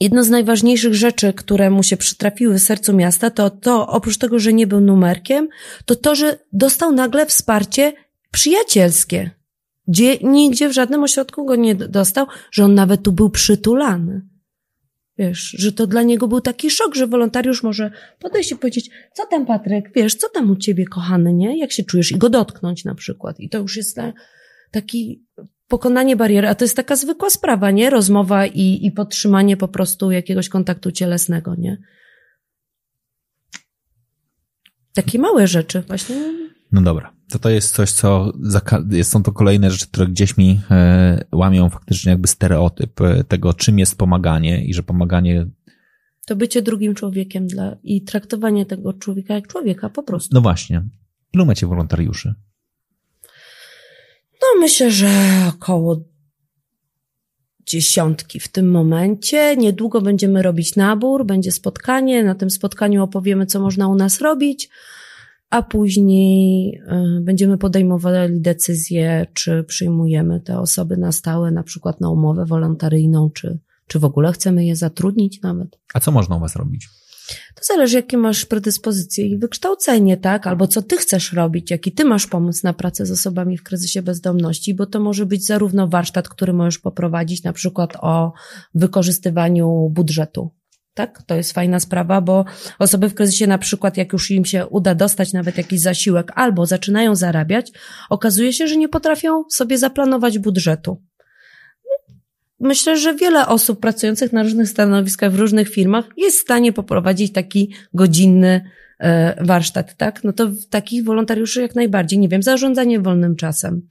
Jedno 0.00 0.24
z 0.24 0.30
najważniejszych 0.30 0.94
rzeczy, 0.94 1.32
które 1.32 1.70
mu 1.70 1.82
się 1.82 1.96
przytrafiły 1.96 2.58
w 2.58 2.62
sercu 2.62 2.92
miasta, 2.92 3.30
to 3.30 3.50
to, 3.50 3.86
oprócz 3.88 4.18
tego, 4.18 4.38
że 4.38 4.52
nie 4.52 4.66
był 4.66 4.80
numerkiem, 4.80 5.48
to 5.84 5.96
to, 5.96 6.14
że 6.14 6.38
dostał 6.52 6.92
nagle 6.92 7.26
wsparcie 7.26 7.92
przyjacielskie, 8.30 9.30
gdzie 9.88 10.18
nigdzie 10.18 10.68
w 10.68 10.72
żadnym 10.72 11.02
ośrodku 11.02 11.44
go 11.44 11.56
nie 11.56 11.74
dostał, 11.74 12.26
że 12.50 12.64
on 12.64 12.74
nawet 12.74 13.02
tu 13.02 13.12
był 13.12 13.30
przytulany. 13.30 14.22
Wiesz, 15.18 15.54
że 15.58 15.72
to 15.72 15.86
dla 15.86 16.02
niego 16.02 16.28
był 16.28 16.40
taki 16.40 16.70
szok, 16.70 16.94
że 16.94 17.06
wolontariusz 17.06 17.62
może 17.62 17.90
podejść 18.18 18.52
i 18.52 18.56
powiedzieć, 18.56 18.90
co 19.12 19.26
tam 19.26 19.46
Patryk, 19.46 19.90
wiesz, 19.94 20.14
co 20.14 20.28
tam 20.28 20.50
u 20.50 20.56
ciebie 20.56 20.84
kochany, 20.86 21.32
nie? 21.32 21.58
Jak 21.58 21.72
się 21.72 21.84
czujesz? 21.84 22.12
I 22.12 22.18
go 22.18 22.30
dotknąć 22.30 22.84
na 22.84 22.94
przykład. 22.94 23.40
I 23.40 23.48
to 23.48 23.58
już 23.58 23.76
jest 23.76 23.96
taki 24.70 25.24
pokonanie 25.68 26.16
bariery, 26.16 26.48
a 26.48 26.54
to 26.54 26.64
jest 26.64 26.76
taka 26.76 26.96
zwykła 26.96 27.30
sprawa, 27.30 27.70
nie? 27.70 27.90
Rozmowa 27.90 28.46
i, 28.46 28.86
i 28.86 28.92
podtrzymanie 28.92 29.56
po 29.56 29.68
prostu 29.68 30.10
jakiegoś 30.10 30.48
kontaktu 30.48 30.92
cielesnego, 30.92 31.54
nie? 31.54 31.78
Takie 34.94 35.18
małe 35.18 35.46
rzeczy 35.46 35.80
właśnie. 35.80 36.16
No 36.72 36.80
dobra, 36.82 37.14
to 37.30 37.38
to 37.38 37.50
jest 37.50 37.74
coś, 37.74 37.90
co 37.90 38.32
są 39.02 39.22
to 39.22 39.32
kolejne 39.32 39.70
rzeczy, 39.70 39.86
które 39.86 40.06
gdzieś 40.06 40.36
mi 40.36 40.60
e, 40.70 41.24
łamią 41.32 41.70
faktycznie 41.70 42.10
jakby 42.10 42.28
stereotyp 42.28 43.00
e, 43.00 43.24
tego, 43.24 43.54
czym 43.54 43.78
jest 43.78 43.98
pomaganie 43.98 44.64
i 44.64 44.74
że 44.74 44.82
pomaganie 44.82 45.46
to 46.26 46.36
bycie 46.36 46.62
drugim 46.62 46.94
człowiekiem 46.94 47.46
dla, 47.46 47.76
i 47.82 48.02
traktowanie 48.02 48.66
tego 48.66 48.92
człowieka 48.92 49.34
jak 49.34 49.48
człowieka 49.48 49.90
po 49.90 50.02
prostu. 50.02 50.34
No 50.34 50.40
właśnie. 50.40 50.82
Ilu 51.32 51.46
macie 51.46 51.66
wolontariuszy? 51.66 52.34
No 54.44 54.60
myślę, 54.60 54.90
że 54.90 55.10
około 55.48 56.00
dziesiątki 57.66 58.40
w 58.40 58.48
tym 58.48 58.70
momencie. 58.70 59.56
Niedługo 59.56 60.00
będziemy 60.00 60.42
robić 60.42 60.76
nabór, 60.76 61.26
będzie 61.26 61.52
spotkanie. 61.52 62.24
Na 62.24 62.34
tym 62.34 62.50
spotkaniu 62.50 63.02
opowiemy, 63.02 63.46
co 63.46 63.60
można 63.60 63.88
u 63.88 63.94
nas 63.94 64.20
robić, 64.20 64.68
a 65.50 65.62
później 65.62 66.74
y, 67.18 67.20
będziemy 67.20 67.58
podejmowali 67.58 68.40
decyzję, 68.40 69.26
czy 69.34 69.64
przyjmujemy 69.64 70.40
te 70.40 70.58
osoby 70.58 70.96
na 70.96 71.12
stałe, 71.12 71.50
na 71.50 71.62
przykład 71.62 72.00
na 72.00 72.10
umowę 72.10 72.44
wolontaryjną, 72.46 73.30
czy, 73.30 73.58
czy 73.86 73.98
w 73.98 74.04
ogóle 74.04 74.32
chcemy 74.32 74.64
je 74.64 74.76
zatrudnić 74.76 75.42
nawet. 75.42 75.78
A 75.94 76.00
co 76.00 76.12
można 76.12 76.36
u 76.36 76.40
Was 76.40 76.56
robić? 76.56 76.88
To 77.28 77.62
zależy, 77.62 77.96
jakie 77.96 78.16
masz 78.16 78.44
predyspozycje 78.44 79.26
i 79.26 79.38
wykształcenie, 79.38 80.16
tak? 80.16 80.46
Albo 80.46 80.66
co 80.66 80.82
ty 80.82 80.96
chcesz 80.96 81.32
robić, 81.32 81.70
jaki 81.70 81.92
ty 81.92 82.04
masz 82.04 82.26
pomysł 82.26 82.60
na 82.64 82.72
pracę 82.72 83.06
z 83.06 83.10
osobami 83.10 83.58
w 83.58 83.62
kryzysie 83.62 84.02
bezdomności, 84.02 84.74
bo 84.74 84.86
to 84.86 85.00
może 85.00 85.26
być 85.26 85.46
zarówno 85.46 85.88
warsztat, 85.88 86.28
który 86.28 86.52
możesz 86.52 86.78
poprowadzić, 86.78 87.42
na 87.42 87.52
przykład 87.52 87.96
o 88.00 88.32
wykorzystywaniu 88.74 89.90
budżetu. 89.90 90.50
Tak, 90.94 91.22
to 91.26 91.34
jest 91.34 91.52
fajna 91.52 91.80
sprawa, 91.80 92.20
bo 92.20 92.44
osoby 92.78 93.08
w 93.08 93.14
kryzysie, 93.14 93.46
na 93.46 93.58
przykład, 93.58 93.96
jak 93.96 94.12
już 94.12 94.30
im 94.30 94.44
się 94.44 94.66
uda 94.66 94.94
dostać 94.94 95.32
nawet 95.32 95.58
jakiś 95.58 95.80
zasiłek 95.80 96.32
albo 96.34 96.66
zaczynają 96.66 97.14
zarabiać, 97.14 97.72
okazuje 98.10 98.52
się, 98.52 98.68
że 98.68 98.76
nie 98.76 98.88
potrafią 98.88 99.44
sobie 99.50 99.78
zaplanować 99.78 100.38
budżetu 100.38 101.02
myślę, 102.64 102.96
że 102.96 103.14
wiele 103.14 103.46
osób 103.46 103.80
pracujących 103.80 104.32
na 104.32 104.42
różnych 104.42 104.68
stanowiskach 104.68 105.32
w 105.32 105.38
różnych 105.38 105.68
firmach 105.68 106.04
jest 106.16 106.38
w 106.38 106.42
stanie 106.42 106.72
poprowadzić 106.72 107.32
taki 107.32 107.74
godzinny 107.94 108.70
e, 108.98 109.44
warsztat, 109.44 109.96
tak? 109.96 110.24
No 110.24 110.32
to 110.32 110.50
takich 110.70 111.04
wolontariuszy 111.04 111.62
jak 111.62 111.74
najbardziej, 111.74 112.18
nie 112.18 112.28
wiem, 112.28 112.42
zarządzanie 112.42 113.00
wolnym 113.00 113.36
czasem. 113.36 113.88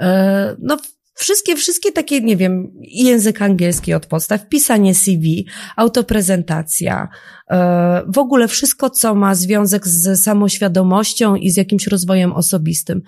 E, 0.00 0.56
no 0.58 0.76
wszystkie, 1.14 1.56
wszystkie 1.56 1.92
takie, 1.92 2.20
nie 2.20 2.36
wiem, 2.36 2.72
język 2.80 3.42
angielski 3.42 3.94
od 3.94 4.06
podstaw, 4.06 4.48
pisanie 4.48 4.94
CV, 4.94 5.46
autoprezentacja, 5.76 7.08
e, 7.50 8.02
w 8.08 8.18
ogóle 8.18 8.48
wszystko, 8.48 8.90
co 8.90 9.14
ma 9.14 9.34
związek 9.34 9.88
z 9.88 10.22
samoświadomością 10.22 11.36
i 11.36 11.50
z 11.50 11.56
jakimś 11.56 11.86
rozwojem 11.86 12.32
osobistym. 12.32 13.02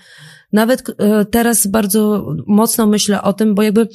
Nawet 0.52 0.82
e, 0.98 1.24
teraz 1.24 1.66
bardzo 1.66 2.27
mocno 2.47 2.86
myślę 2.86 3.22
o 3.22 3.32
tym, 3.32 3.55
bo 3.55 3.62
jakby 3.62 3.89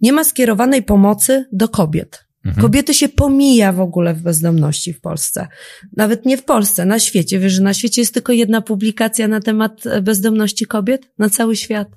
nie 0.00 0.12
ma 0.12 0.24
skierowanej 0.24 0.82
pomocy 0.82 1.44
do 1.52 1.68
kobiet. 1.68 2.26
Mhm. 2.44 2.62
Kobiety 2.62 2.94
się 2.94 3.08
pomija 3.08 3.72
w 3.72 3.80
ogóle 3.80 4.14
w 4.14 4.22
bezdomności 4.22 4.92
w 4.92 5.00
Polsce. 5.00 5.48
Nawet 5.96 6.26
nie 6.26 6.36
w 6.36 6.44
Polsce, 6.44 6.84
na 6.84 6.98
świecie. 6.98 7.38
Wiesz, 7.38 7.52
że 7.52 7.62
na 7.62 7.74
świecie 7.74 8.02
jest 8.02 8.14
tylko 8.14 8.32
jedna 8.32 8.60
publikacja 8.60 9.28
na 9.28 9.40
temat 9.40 9.84
bezdomności 10.02 10.66
kobiet 10.66 11.10
na 11.18 11.30
cały 11.30 11.56
świat. 11.56 11.88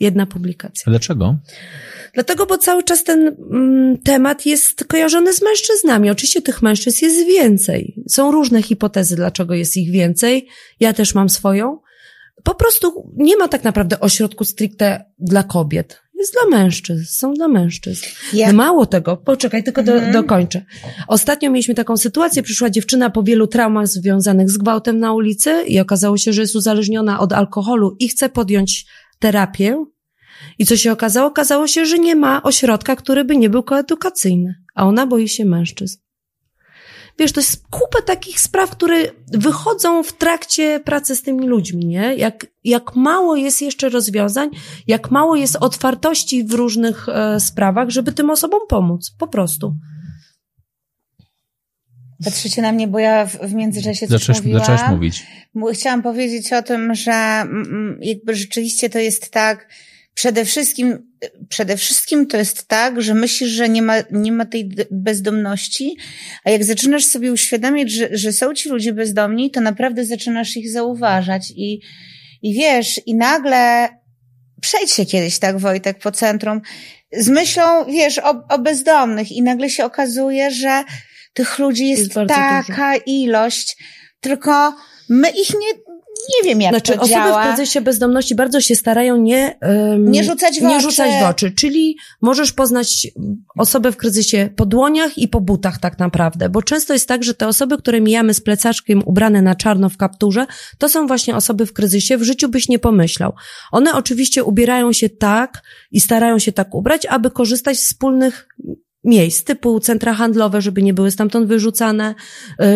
Jedna 0.00 0.26
publikacja. 0.26 0.90
Dlaczego? 0.90 1.38
Dlatego, 2.14 2.46
bo 2.46 2.58
cały 2.58 2.82
czas 2.82 3.04
ten 3.04 3.36
mm, 3.52 3.98
temat 3.98 4.46
jest 4.46 4.84
kojarzony 4.84 5.32
z 5.32 5.42
mężczyznami. 5.42 6.10
Oczywiście 6.10 6.42
tych 6.42 6.62
mężczyzn 6.62 7.04
jest 7.04 7.26
więcej. 7.26 8.02
Są 8.08 8.32
różne 8.32 8.62
hipotezy, 8.62 9.16
dlaczego 9.16 9.54
jest 9.54 9.76
ich 9.76 9.90
więcej. 9.90 10.48
Ja 10.80 10.92
też 10.92 11.14
mam 11.14 11.28
swoją 11.28 11.78
po 12.44 12.54
prostu 12.54 13.12
nie 13.16 13.36
ma 13.36 13.48
tak 13.48 13.64
naprawdę 13.64 14.00
ośrodku 14.00 14.44
stricte 14.44 15.04
dla 15.18 15.42
kobiet. 15.42 16.02
Jest 16.14 16.32
dla 16.32 16.58
mężczyzn, 16.58 17.04
są 17.04 17.34
dla 17.34 17.48
mężczyzn. 17.48 18.04
Mało 18.52 18.86
tego, 18.86 19.16
poczekaj, 19.16 19.64
tylko 19.64 19.82
do, 19.82 19.92
mhm. 19.92 20.12
dokończę. 20.12 20.64
Ostatnio 21.08 21.50
mieliśmy 21.50 21.74
taką 21.74 21.96
sytuację, 21.96 22.42
przyszła 22.42 22.70
dziewczyna 22.70 23.10
po 23.10 23.22
wielu 23.22 23.46
traumach 23.46 23.86
związanych 23.86 24.50
z 24.50 24.58
gwałtem 24.58 24.98
na 24.98 25.12
ulicy 25.12 25.62
i 25.66 25.80
okazało 25.80 26.16
się, 26.16 26.32
że 26.32 26.40
jest 26.40 26.56
uzależniona 26.56 27.20
od 27.20 27.32
alkoholu 27.32 27.96
i 27.98 28.08
chce 28.08 28.28
podjąć 28.28 28.86
terapię. 29.18 29.84
I 30.58 30.66
co 30.66 30.76
się 30.76 30.92
okazało? 30.92 31.28
Okazało 31.28 31.66
się, 31.66 31.86
że 31.86 31.98
nie 31.98 32.16
ma 32.16 32.42
ośrodka, 32.42 32.96
który 32.96 33.24
by 33.24 33.36
nie 33.36 33.50
był 33.50 33.62
koedukacyjny, 33.62 34.54
a 34.74 34.86
ona 34.86 35.06
boi 35.06 35.28
się 35.28 35.44
mężczyzn. 35.44 35.98
Wiesz, 37.18 37.32
to 37.32 37.40
jest 37.40 37.62
kupę 37.70 38.02
takich 38.06 38.40
spraw, 38.40 38.70
które 38.70 38.96
wychodzą 39.26 40.02
w 40.02 40.12
trakcie 40.12 40.80
pracy 40.80 41.16
z 41.16 41.22
tymi 41.22 41.46
ludźmi, 41.46 41.86
nie? 41.86 42.14
Jak, 42.14 42.46
jak 42.64 42.96
mało 42.96 43.36
jest 43.36 43.62
jeszcze 43.62 43.88
rozwiązań, 43.88 44.50
jak 44.86 45.10
mało 45.10 45.36
jest 45.36 45.56
otwartości 45.56 46.44
w 46.44 46.52
różnych 46.52 47.08
e, 47.08 47.40
sprawach, 47.40 47.90
żeby 47.90 48.12
tym 48.12 48.30
osobom 48.30 48.60
pomóc. 48.68 49.14
Po 49.18 49.28
prostu. 49.28 49.74
Patrzycie 52.24 52.62
na 52.62 52.72
mnie, 52.72 52.88
bo 52.88 52.98
ja 52.98 53.26
w, 53.26 53.38
w 53.38 53.54
międzyczasie 53.54 54.06
coś 54.06 54.20
zaczęłaś, 54.20 54.38
mówiłam. 54.40 54.60
Zaczęłaś 54.60 54.90
mówić. 54.90 55.26
Chciałam 55.72 56.02
powiedzieć 56.02 56.52
o 56.52 56.62
tym, 56.62 56.94
że 56.94 57.46
jakby 58.00 58.34
rzeczywiście 58.34 58.90
to 58.90 58.98
jest 58.98 59.30
tak, 59.30 59.68
przede 60.16 60.44
wszystkim, 60.44 61.12
przede 61.48 61.76
wszystkim 61.76 62.26
to 62.26 62.36
jest 62.36 62.68
tak, 62.68 63.02
że 63.02 63.14
myślisz, 63.14 63.50
że 63.50 63.68
nie 63.68 63.82
ma, 63.82 63.94
nie 64.10 64.32
ma 64.32 64.44
tej 64.46 64.70
bezdomności, 64.90 65.96
a 66.44 66.50
jak 66.50 66.64
zaczynasz 66.64 67.04
sobie 67.04 67.32
uświadamiać, 67.32 67.90
że, 67.90 68.08
że 68.12 68.32
są 68.32 68.54
ci 68.54 68.68
ludzie 68.68 68.92
bezdomni, 68.92 69.50
to 69.50 69.60
naprawdę 69.60 70.04
zaczynasz 70.04 70.56
ich 70.56 70.70
zauważać 70.70 71.52
i, 71.56 71.80
i 72.42 72.54
wiesz, 72.54 73.00
i 73.06 73.14
nagle 73.14 73.88
Przejdź 74.60 74.92
się 74.92 75.06
kiedyś 75.06 75.38
tak, 75.38 75.58
Wojtek, 75.58 75.98
po 75.98 76.12
centrum 76.12 76.60
z 77.12 77.28
myślą, 77.28 77.84
wiesz, 77.84 78.18
o, 78.18 78.42
o 78.48 78.58
bezdomnych 78.58 79.32
i 79.32 79.42
nagle 79.42 79.70
się 79.70 79.84
okazuje, 79.84 80.50
że 80.50 80.84
tych 81.32 81.58
ludzi 81.58 81.88
jest, 81.88 82.02
jest 82.02 82.14
taka 82.28 82.92
dużo. 82.92 83.02
ilość, 83.06 83.76
tylko 84.20 84.74
my 85.08 85.30
ich 85.30 85.50
nie, 85.50 85.85
nie 86.28 86.48
wiem, 86.48 86.60
jak 86.60 86.72
znaczy, 86.72 86.92
to 86.92 86.98
osoby 86.98 87.10
działa. 87.10 87.30
Osoby 87.30 87.52
w 87.52 87.54
kryzysie 87.54 87.80
bezdomności 87.80 88.34
bardzo 88.34 88.60
się 88.60 88.76
starają 88.76 89.16
nie, 89.16 89.58
um, 89.62 90.10
nie, 90.10 90.24
rzucać 90.24 90.60
w, 90.60 90.62
nie 90.62 90.80
rzucać 90.80 91.10
w 91.22 91.24
oczy. 91.24 91.50
Czyli 91.50 91.96
możesz 92.22 92.52
poznać 92.52 93.06
osobę 93.58 93.92
w 93.92 93.96
kryzysie 93.96 94.50
po 94.56 94.66
dłoniach 94.66 95.18
i 95.18 95.28
po 95.28 95.40
butach 95.40 95.78
tak 95.78 95.98
naprawdę. 95.98 96.48
Bo 96.48 96.62
często 96.62 96.92
jest 96.92 97.08
tak, 97.08 97.24
że 97.24 97.34
te 97.34 97.48
osoby, 97.48 97.78
które 97.78 98.00
mijamy 98.00 98.34
z 98.34 98.40
plecaczkiem 98.40 99.02
ubrane 99.06 99.42
na 99.42 99.54
czarno 99.54 99.88
w 99.88 99.96
kapturze, 99.96 100.46
to 100.78 100.88
są 100.88 101.06
właśnie 101.06 101.36
osoby 101.36 101.66
w 101.66 101.72
kryzysie. 101.72 102.16
W 102.16 102.22
życiu 102.22 102.48
byś 102.48 102.68
nie 102.68 102.78
pomyślał. 102.78 103.32
One 103.72 103.92
oczywiście 103.94 104.44
ubierają 104.44 104.92
się 104.92 105.08
tak 105.08 105.62
i 105.90 106.00
starają 106.00 106.38
się 106.38 106.52
tak 106.52 106.74
ubrać, 106.74 107.06
aby 107.06 107.30
korzystać 107.30 107.78
z 107.78 107.84
wspólnych 107.86 108.48
miejsc, 109.06 109.44
typu 109.44 109.80
centra 109.80 110.14
handlowe, 110.14 110.62
żeby 110.62 110.82
nie 110.82 110.94
były 110.94 111.10
stamtąd 111.10 111.48
wyrzucane, 111.48 112.14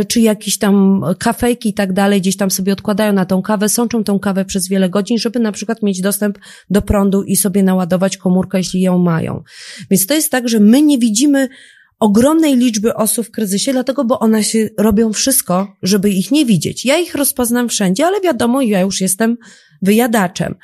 y, 0.01 0.05
czy 0.05 0.21
jakieś 0.21 0.59
tam 0.59 1.03
kafejki 1.19 1.69
i 1.69 1.75
tak 1.75 1.93
dalej, 1.93 2.21
gdzieś 2.21 2.37
tam 2.37 2.51
sobie 2.51 2.73
odkładają 2.73 3.13
na 3.13 3.27
tą 3.27 3.43
kawę, 3.43 3.69
sączą 3.69 4.05
tą 4.05 4.19
kawę 4.19 4.45
przez 4.45 4.69
wiele 4.69 4.89
godzin, 4.89 5.19
żeby 5.19 5.41
na 5.41 5.53
przykład 5.53 5.83
mieć 5.83 6.01
dostęp 6.01 6.39
do 6.71 6.83
prądu 6.83 7.23
i 7.23 7.37
sobie 7.37 7.63
naładować 7.63 8.17
komórkę, 8.17 8.59
jeśli 8.59 8.81
ją 8.81 8.99
mają. 8.99 9.43
Więc 9.91 10.07
to 10.07 10.15
jest 10.15 10.31
tak, 10.31 10.49
że 10.49 10.61
my 10.61 10.83
nie 10.83 10.99
widzimy 10.99 11.49
ogromnej 12.01 12.57
liczby 12.57 12.95
osób 12.95 13.27
w 13.27 13.31
kryzysie, 13.31 13.73
dlatego, 13.73 14.05
bo 14.05 14.19
one 14.19 14.45
się 14.45 14.69
robią 14.79 15.13
wszystko, 15.13 15.77
żeby 15.83 16.11
ich 16.11 16.31
nie 16.31 16.47
widzieć. 16.47 16.85
Ja 16.85 16.99
ich 16.99 17.15
rozpoznam 17.15 17.69
wszędzie, 17.69 18.07
ale 18.07 18.21
wiadomo, 18.21 18.63
ja 18.63 18.81
już 18.81 19.01
jestem 19.01 19.37
wyjadaczem. 19.83 20.55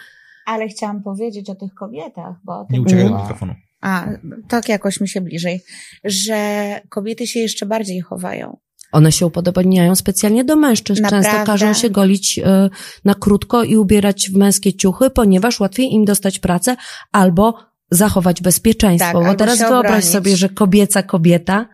Ale 0.47 0.69
chciałam 0.69 1.03
powiedzieć 1.03 1.51
o 1.51 1.55
tych 1.55 1.75
kobietach, 1.75 2.37
bo... 2.45 2.67
Nie 2.71 2.81
uciekaj 2.81 3.09
do 3.09 3.19
mikrofonu 3.19 3.55
a 3.87 4.09
tak 4.49 4.69
jakoś 4.69 5.01
mi 5.01 5.09
się 5.09 5.21
bliżej, 5.21 5.63
że 6.05 6.81
kobiety 6.89 7.27
się 7.27 7.41
jeszcze 7.41 7.67
bardziej 7.67 8.01
chowają. 8.01 8.57
One 8.93 9.13
się 9.13 9.27
upodobniają 9.27 9.95
specjalnie 9.95 10.45
do 10.45 10.57
mężczyzn. 10.57 11.03
Naprawdę? 11.03 11.29
Często 11.31 11.47
każą 11.47 11.75
się 11.75 11.91
golić 11.91 12.39
y, 12.39 12.43
na 13.05 13.15
krótko 13.15 13.65
i 13.65 13.77
ubierać 13.77 14.31
w 14.31 14.37
męskie 14.37 14.75
ciuchy, 14.75 15.11
ponieważ 15.11 15.61
łatwiej 15.61 15.93
im 15.93 16.05
dostać 16.05 16.39
pracę 16.39 16.77
albo 17.13 17.55
zachować 17.91 18.43
bezpieczeństwo. 18.43 19.19
Tak, 19.19 19.27
Bo 19.27 19.35
teraz 19.35 19.59
wyobraź 19.59 20.05
sobie, 20.05 20.37
że 20.37 20.49
kobieca 20.49 21.03
kobieta 21.03 21.69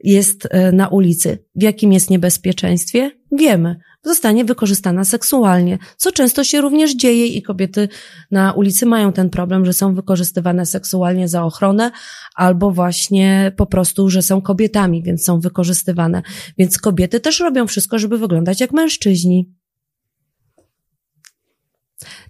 jest 0.00 0.44
y, 0.44 0.72
na 0.72 0.88
ulicy. 0.88 1.38
W 1.54 1.62
jakim 1.62 1.92
jest 1.92 2.10
niebezpieczeństwie? 2.10 3.10
Wiemy 3.32 3.76
zostanie 4.06 4.44
wykorzystana 4.44 5.04
seksualnie, 5.04 5.78
co 5.96 6.12
często 6.12 6.44
się 6.44 6.60
również 6.60 6.96
dzieje 6.96 7.26
i 7.26 7.42
kobiety 7.42 7.88
na 8.30 8.52
ulicy 8.52 8.86
mają 8.86 9.12
ten 9.12 9.30
problem, 9.30 9.64
że 9.64 9.72
są 9.72 9.94
wykorzystywane 9.94 10.66
seksualnie 10.66 11.28
za 11.28 11.44
ochronę 11.44 11.90
albo 12.34 12.70
właśnie 12.70 13.52
po 13.56 13.66
prostu, 13.66 14.10
że 14.10 14.22
są 14.22 14.40
kobietami, 14.40 15.02
więc 15.02 15.24
są 15.24 15.40
wykorzystywane. 15.40 16.22
Więc 16.58 16.78
kobiety 16.78 17.20
też 17.20 17.40
robią 17.40 17.66
wszystko, 17.66 17.98
żeby 17.98 18.18
wyglądać 18.18 18.60
jak 18.60 18.72
mężczyźni. 18.72 19.52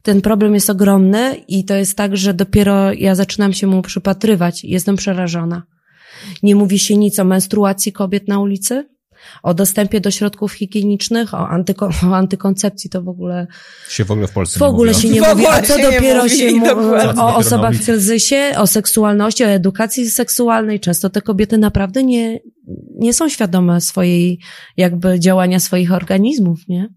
Ten 0.03 0.21
problem 0.21 0.55
jest 0.55 0.71
ogromny 0.71 1.35
i 1.49 1.65
to 1.65 1.75
jest 1.75 1.97
tak, 1.97 2.17
że 2.17 2.35
dopiero 2.35 2.93
ja 2.93 3.15
zaczynam 3.15 3.53
się 3.53 3.67
mu 3.67 3.83
przypatrywać 3.83 4.65
i 4.65 4.71
jestem 4.71 4.97
przerażona. 4.97 5.63
Nie 6.43 6.57
mówi 6.57 6.79
się 6.79 6.97
nic 6.97 7.19
o 7.19 7.25
menstruacji 7.25 7.93
kobiet 7.93 8.29
na 8.29 8.41
ulicy, 8.41 8.89
o 9.43 9.55
dostępie 9.55 10.01
do 10.01 10.11
środków 10.11 10.53
higienicznych, 10.53 11.35
o, 11.35 11.49
antyko, 11.49 11.91
o 12.11 12.17
antykoncepcji 12.17 12.91
to 12.91 13.03
w 13.03 13.09
ogóle... 13.09 13.47
Się 13.89 14.05
w 14.05 14.11
ogóle 14.11 14.27
w 14.27 14.33
Polsce 14.33 14.59
w 14.59 14.63
ogóle 14.63 14.93
nie 14.93 14.99
się 14.99 15.09
nie 15.09 15.21
mówi. 15.21 15.47
A 15.47 15.63
co 15.63 15.79
dopiero 15.79 16.29
się 16.29 16.53
mówi 16.53 16.71
o 17.19 17.37
osobach 17.37 17.75
w 17.75 17.85
kryzysie, 17.85 18.53
o 18.57 18.67
seksualności, 18.67 19.45
o 19.45 19.49
edukacji 19.49 20.11
seksualnej. 20.11 20.81
Często 20.81 21.11
te 21.11 21.23
kobiety 21.23 21.59
naprawdę 21.59 22.05
nie, 22.05 22.41
nie 22.99 23.15
są 23.15 23.29
świadome 23.29 23.81
swojej, 23.81 24.41
jakby 24.77 25.21
działania 25.21 25.61
swoich 25.61 25.93
organizmów, 25.93 26.61
nie? 26.69 26.89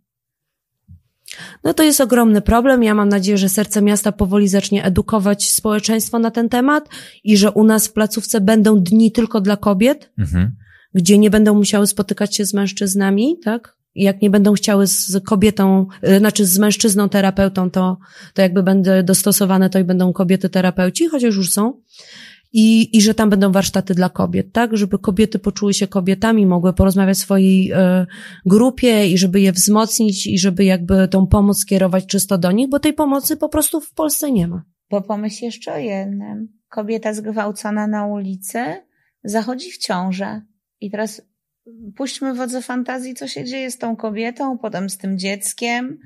No 1.64 1.74
to 1.74 1.84
jest 1.84 2.02
ogromny 2.02 2.42
problem. 2.42 2.84
Ja 2.84 2.96
mam 2.96 3.10
nadzieję, 3.10 3.38
że 3.38 3.50
Serce 3.50 3.82
Miasta 3.82 4.12
powoli 4.12 4.48
zacznie 4.48 4.84
edukować 4.84 5.52
społeczeństwo 5.52 6.20
na 6.20 6.32
ten 6.32 6.50
temat 6.50 6.90
i 7.24 7.38
że 7.38 7.52
u 7.52 7.64
nas 7.64 7.88
w 7.88 7.94
placówce 7.94 8.42
będą 8.42 8.80
dni 8.80 9.12
tylko 9.12 9.42
dla 9.42 9.58
kobiet. 9.58 10.12
Mhm 10.18 10.52
gdzie 10.94 11.18
nie 11.18 11.30
będą 11.30 11.54
musiały 11.54 11.88
spotykać 11.88 12.36
się 12.36 12.46
z 12.46 12.54
mężczyznami, 12.54 13.38
tak? 13.44 13.76
Jak 13.96 14.22
nie 14.22 14.30
będą 14.30 14.54
chciały 14.54 14.88
z 14.88 15.24
kobietą, 15.26 15.88
y, 16.08 16.20
znaczy 16.20 16.46
z 16.46 16.60
mężczyzną 16.60 17.10
terapeutą, 17.10 17.72
to, 17.72 17.98
to 18.34 18.42
jakby 18.42 18.64
będą 18.64 18.92
dostosowane, 19.04 19.70
to 19.70 19.80
i 19.80 19.84
będą 19.84 20.14
kobiety 20.14 20.50
terapeuci, 20.50 21.08
chociaż 21.08 21.36
już 21.36 21.52
są. 21.52 21.74
I, 22.54 22.98
I 22.98 23.02
że 23.02 23.14
tam 23.14 23.30
będą 23.30 23.52
warsztaty 23.52 23.94
dla 23.94 24.10
kobiet, 24.10 24.54
tak? 24.54 24.78
Żeby 24.78 25.00
kobiety 25.00 25.40
poczuły 25.40 25.74
się 25.74 25.88
kobietami, 25.88 26.46
mogły 26.46 26.74
porozmawiać 26.74 27.18
w 27.18 27.22
swojej 27.22 27.72
y, 27.72 27.76
grupie 28.46 29.08
i 29.08 29.18
żeby 29.18 29.42
je 29.42 29.52
wzmocnić 29.52 30.28
i 30.28 30.40
żeby 30.40 30.64
jakby 30.64 31.08
tą 31.08 31.28
pomoc 31.28 31.60
skierować 31.60 32.06
czysto 32.06 32.38
do 32.38 32.52
nich, 32.52 32.70
bo 32.70 32.80
tej 32.80 32.94
pomocy 32.94 33.38
po 33.38 33.50
prostu 33.50 33.82
w 33.82 33.94
Polsce 33.94 34.32
nie 34.32 34.48
ma. 34.48 34.64
Bo 34.90 35.02
pomyśl 35.02 35.46
jeszcze 35.46 35.74
o 35.74 35.78
jednym. 35.78 36.48
Kobieta 36.70 37.14
zgwałcona 37.14 37.88
na 37.88 38.08
ulicy 38.08 38.60
zachodzi 39.24 39.72
w 39.72 39.78
ciążę. 39.78 40.42
I 40.82 40.92
teraz 40.92 41.22
puśćmy 41.96 42.34
wodze 42.34 42.62
fantazji, 42.62 43.14
co 43.14 43.28
się 43.28 43.44
dzieje 43.44 43.72
z 43.72 43.78
tą 43.78 43.96
kobietą, 43.96 44.58
potem 44.58 44.90
z 44.90 44.98
tym 44.98 45.20
dzieckiem. 45.20 46.00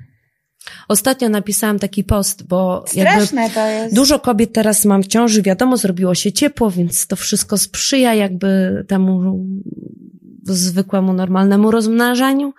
Ostatnio 0.88 1.28
napisałam 1.28 1.78
taki 1.78 2.04
post, 2.04 2.42
bo 2.42 2.84
Straszne 2.86 3.50
to 3.50 3.66
jest. 3.66 3.94
dużo 3.94 4.18
kobiet 4.18 4.52
teraz 4.52 4.84
mam 4.84 5.02
w 5.02 5.06
ciąży, 5.06 5.42
wiadomo, 5.42 5.76
zrobiło 5.76 6.14
się 6.14 6.32
ciepło, 6.32 6.70
więc 6.70 7.06
to 7.06 7.16
wszystko 7.16 7.58
sprzyja 7.58 8.14
jakby 8.14 8.84
temu 8.88 9.44
zwykłemu, 10.42 11.12
normalnemu 11.12 11.70
rozmnażaniu. 11.70 12.52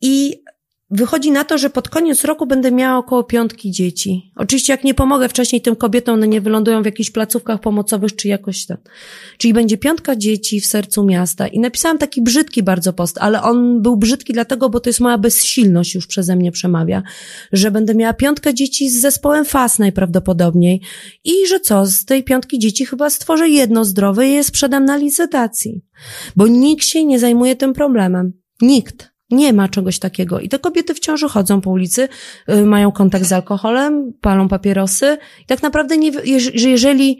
I 0.00 0.42
Wychodzi 0.90 1.30
na 1.30 1.44
to, 1.44 1.58
że 1.58 1.70
pod 1.70 1.88
koniec 1.88 2.24
roku 2.24 2.46
będę 2.46 2.72
miała 2.72 2.98
około 2.98 3.24
piątki 3.24 3.70
dzieci. 3.70 4.32
Oczywiście 4.36 4.72
jak 4.72 4.84
nie 4.84 4.94
pomogę 4.94 5.28
wcześniej 5.28 5.62
tym 5.62 5.76
kobietom, 5.76 6.14
one 6.14 6.28
nie 6.28 6.40
wylądują 6.40 6.82
w 6.82 6.86
jakichś 6.86 7.10
placówkach 7.10 7.60
pomocowych 7.60 8.16
czy 8.16 8.28
jakoś 8.28 8.66
tam. 8.66 8.76
Czyli 9.38 9.54
będzie 9.54 9.78
piątka 9.78 10.16
dzieci 10.16 10.60
w 10.60 10.66
sercu 10.66 11.04
miasta. 11.04 11.46
I 11.46 11.60
napisałam 11.60 11.98
taki 11.98 12.22
brzydki 12.22 12.62
bardzo 12.62 12.92
post, 12.92 13.18
ale 13.20 13.42
on 13.42 13.82
był 13.82 13.96
brzydki 13.96 14.32
dlatego, 14.32 14.70
bo 14.70 14.80
to 14.80 14.90
jest 14.90 15.00
moja 15.00 15.18
bezsilność 15.18 15.94
już 15.94 16.06
przeze 16.06 16.36
mnie 16.36 16.52
przemawia, 16.52 17.02
że 17.52 17.70
będę 17.70 17.94
miała 17.94 18.12
piątkę 18.12 18.54
dzieci 18.54 18.90
z 18.90 19.00
zespołem 19.00 19.44
FAS 19.44 19.78
najprawdopodobniej 19.78 20.80
i 21.24 21.46
że 21.48 21.60
co, 21.60 21.86
z 21.86 22.04
tej 22.04 22.24
piątki 22.24 22.58
dzieci 22.58 22.86
chyba 22.86 23.10
stworzę 23.10 23.48
jedno 23.48 23.84
zdrowe 23.84 24.28
i 24.28 24.32
je 24.32 24.44
sprzedam 24.44 24.84
na 24.84 24.96
licytacji. 24.96 25.84
Bo 26.36 26.46
nikt 26.46 26.84
się 26.84 27.04
nie 27.04 27.18
zajmuje 27.18 27.56
tym 27.56 27.72
problemem. 27.72 28.32
Nikt. 28.62 29.15
Nie 29.30 29.52
ma 29.52 29.68
czegoś 29.68 29.98
takiego. 29.98 30.40
I 30.40 30.48
te 30.48 30.58
kobiety 30.58 30.94
w 30.94 31.00
ciąży 31.00 31.28
chodzą 31.28 31.60
po 31.60 31.70
ulicy, 31.70 32.08
y, 32.50 32.66
mają 32.66 32.92
kontakt 32.92 33.24
z 33.24 33.32
alkoholem, 33.32 34.12
palą 34.20 34.48
papierosy. 34.48 35.18
I 35.42 35.46
tak 35.46 35.62
naprawdę, 35.62 35.96
nie, 35.96 36.12
że 36.38 36.70
jeżeli 36.70 37.18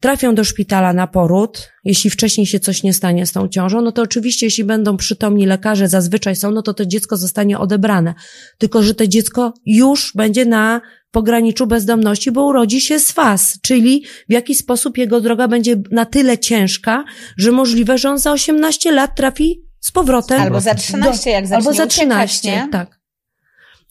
trafią 0.00 0.34
do 0.34 0.44
szpitala 0.44 0.92
na 0.92 1.06
poród, 1.06 1.72
jeśli 1.84 2.10
wcześniej 2.10 2.46
się 2.46 2.60
coś 2.60 2.82
nie 2.82 2.94
stanie 2.94 3.26
z 3.26 3.32
tą 3.32 3.48
ciążą, 3.48 3.80
no 3.80 3.92
to 3.92 4.02
oczywiście, 4.02 4.46
jeśli 4.46 4.64
będą 4.64 4.96
przytomni 4.96 5.46
lekarze, 5.46 5.88
zazwyczaj 5.88 6.36
są, 6.36 6.50
no 6.50 6.62
to 6.62 6.74
to 6.74 6.86
dziecko 6.86 7.16
zostanie 7.16 7.58
odebrane. 7.58 8.14
Tylko, 8.58 8.82
że 8.82 8.94
to 8.94 9.06
dziecko 9.06 9.54
już 9.66 10.12
będzie 10.14 10.44
na 10.44 10.80
pograniczu 11.10 11.66
bezdomności, 11.66 12.32
bo 12.32 12.44
urodzi 12.44 12.80
się 12.80 12.98
z 12.98 13.12
FAS, 13.12 13.58
czyli 13.62 14.04
w 14.28 14.32
jaki 14.32 14.54
sposób 14.54 14.98
jego 14.98 15.20
droga 15.20 15.48
będzie 15.48 15.76
na 15.90 16.04
tyle 16.06 16.38
ciężka, 16.38 17.04
że 17.36 17.52
możliwe, 17.52 17.98
że 17.98 18.10
on 18.10 18.18
za 18.18 18.32
18 18.32 18.92
lat 18.92 19.16
trafi 19.16 19.65
z 19.86 19.90
powrotem. 19.90 20.40
Albo 20.40 20.60
za 20.60 20.74
13, 20.74 21.30
jak 21.30 21.46
zacznie 21.46 21.56
Albo 21.56 21.72
za 21.72 21.86
13, 21.86 22.48
uciekać, 22.48 22.72
tak. 22.72 23.00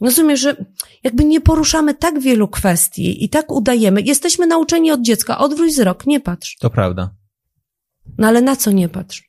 Rozumiem, 0.01 0.37
że 0.37 0.65
jakby 1.03 1.25
nie 1.25 1.41
poruszamy 1.41 1.93
tak 1.93 2.19
wielu 2.19 2.47
kwestii 2.47 3.23
i 3.23 3.29
tak 3.29 3.51
udajemy. 3.51 4.01
Jesteśmy 4.01 4.47
nauczeni 4.47 4.91
od 4.91 5.01
dziecka, 5.01 5.37
odwróć 5.37 5.71
wzrok, 5.71 6.05
nie 6.05 6.19
patrz. 6.19 6.57
To 6.59 6.69
prawda. 6.69 7.09
No 8.17 8.27
ale 8.27 8.41
na 8.41 8.55
co 8.55 8.71
nie 8.71 8.89
patrz? 8.89 9.23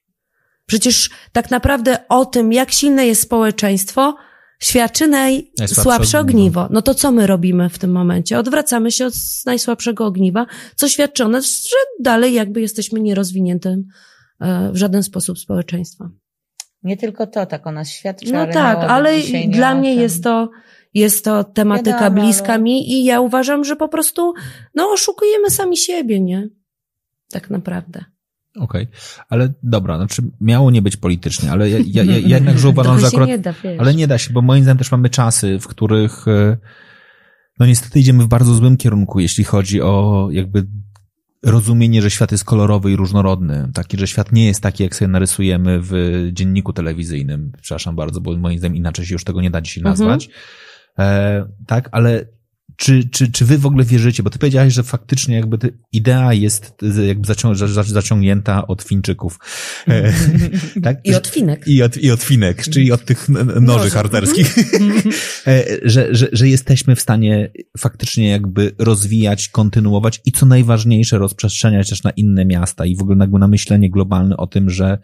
Przecież 0.67 1.11
tak 1.33 1.51
naprawdę 1.51 2.09
o 2.09 2.25
tym, 2.25 2.53
jak 2.53 2.73
silne 2.73 3.07
jest 3.07 3.23
społeczeństwo, 3.23 4.17
świadczy 4.61 5.09
najsłabsze 5.09 6.21
ogniwo. 6.21 6.69
No 6.71 6.83
to 6.83 6.95
co 6.95 7.13
my 7.13 7.27
robimy 7.27 7.69
w 7.69 7.79
tym 7.79 7.93
momencie? 7.93 8.39
Odwracamy 8.39 8.93
się 8.93 9.07
od 9.07 9.15
najsłabszego 9.47 10.07
ogniwa, 10.07 10.47
co 10.77 10.89
świadczy 10.89 11.25
o 11.25 11.29
nas, 11.29 11.63
że 11.63 11.77
dalej 12.01 12.35
jakby 12.35 12.61
jesteśmy 12.61 13.01
nierozwiniętym 13.01 13.85
e, 14.41 14.73
w 14.73 14.77
żaden 14.77 15.03
sposób 15.03 15.39
społeczeństwa. 15.39 16.11
Nie 16.83 16.97
tylko 16.97 17.27
to 17.27 17.47
tak 17.47 17.67
o 17.67 17.73
nas 17.73 17.91
świadczy, 17.91 18.33
no 18.33 18.39
ale 18.39 18.53
tak, 18.53 18.79
ale 18.79 19.13
dla 19.49 19.75
mnie 19.75 19.95
jest 19.95 20.25
to, 20.25 20.51
jest 20.95 21.25
to 21.25 21.45
tematyka 21.45 22.01
Wiadomo, 22.01 22.23
bliska 22.23 22.53
ale... 22.53 22.63
mi 22.63 22.93
i 22.93 23.05
ja 23.05 23.21
uważam, 23.21 23.65
że 23.65 23.77
po 23.77 23.89
prostu, 23.89 24.35
no, 24.75 24.91
oszukujemy 24.93 25.51
sami 25.51 25.77
siebie, 25.77 26.21
nie? 26.21 26.49
Tak 27.31 27.51
naprawdę. 27.51 28.05
Okej, 28.61 28.83
okay. 28.83 29.25
ale 29.29 29.53
dobra, 29.63 29.97
znaczy 29.97 30.23
miało 30.41 30.71
nie 30.71 30.83
być 30.83 30.97
politycznie, 30.97 31.51
ale 31.53 31.71
ja, 31.71 31.79
ja, 31.87 32.03
ja 32.03 32.19
jednakże 32.19 32.69
uważam, 32.75 32.99
że 32.99 33.07
akurat... 33.07 33.29
Nie 33.29 33.39
da, 33.39 33.55
ale 33.79 33.95
nie 33.95 34.07
da 34.07 34.19
się, 34.19 34.33
bo 34.33 34.43
moim 34.43 34.63
zdaniem 34.63 34.79
też 34.79 34.93
mamy 34.93 35.11
czasy, 35.11 35.59
w 35.59 35.67
których 35.67 36.29
e, 36.29 36.57
No 37.59 37.67
niestety 37.67 38.01
idziemy 38.01 38.25
w 38.25 38.29
bardzo 38.29 38.55
złym 38.55 38.77
kierunku, 38.77 39.21
jeśli 39.21 39.45
chodzi 39.45 39.83
o 39.83 40.29
jakby 40.31 40.67
rozumienie, 41.43 42.03
że 42.03 42.11
świat 42.11 42.33
jest 42.33 42.45
kolorowy 42.45 42.93
i 42.93 42.97
różnorodny. 42.97 43.71
Taki, 43.75 43.99
że 43.99 44.07
świat 44.07 44.33
nie 44.33 44.47
jest 44.47 44.61
taki, 44.61 44.83
jak 44.83 44.95
sobie 44.95 45.09
narysujemy 45.09 45.79
w 45.83 45.93
dzienniku 46.33 46.73
telewizyjnym. 46.73 47.53
Przepraszam 47.61 47.97
bardzo, 47.97 48.21
bo 48.21 48.37
moim 48.37 48.59
zdaniem 48.59 48.77
inaczej 48.77 49.07
się 49.07 49.15
już 49.15 49.25
tego 49.25 49.41
nie 49.41 49.51
da 49.51 49.61
dzisiaj 49.61 49.83
nazwać. 49.83 50.27
Mhm. 50.27 50.39
E, 50.99 51.47
tak, 51.67 51.89
ale 51.93 52.36
czy, 52.77 53.09
czy, 53.11 53.33
czy 53.33 53.45
wy 53.45 53.59
w 53.59 53.67
ogóle 53.67 53.85
wierzycie? 53.85 54.23
Bo 54.23 54.31
ty 54.31 54.39
powiedziałeś, 54.39 54.75
że 54.75 54.83
faktycznie 54.83 55.37
jakby 55.37 55.59
idea 55.93 56.33
jest 56.33 56.75
jakby 57.07 57.29
zaciągnięta 57.85 58.67
od 58.67 58.83
Fińczyków. 58.83 59.39
E, 59.89 60.13
tak? 60.83 60.97
I 61.07 61.15
od 61.15 61.27
Finek. 61.27 61.69
I 61.69 61.83
od, 61.83 61.97
I 61.97 62.11
od 62.11 62.23
Finek, 62.23 62.63
czyli 62.63 62.93
od 62.93 63.05
tych 63.05 63.29
noży 63.61 63.91
harcerskich. 63.91 64.57
E, 65.47 65.65
że, 65.83 66.15
że, 66.15 66.29
że 66.33 66.49
jesteśmy 66.49 66.97
w 66.97 67.01
stanie 67.01 67.53
faktycznie 67.79 68.29
jakby 68.29 68.73
rozwijać, 68.79 69.49
kontynuować 69.49 70.21
i 70.25 70.33
co 70.33 70.47
najważniejsze 70.47 71.19
rozprzestrzeniać 71.19 71.91
też 71.91 72.03
na 72.03 72.11
inne 72.11 72.45
miasta 72.45 72.87
i 72.87 72.97
w 72.97 73.03
ogóle 73.03 73.19
jakby 73.21 73.39
na 73.39 73.49
myślenie 73.49 73.91
globalne 73.91 74.37
o 74.37 74.47
tym, 74.47 74.71
że 74.71 74.99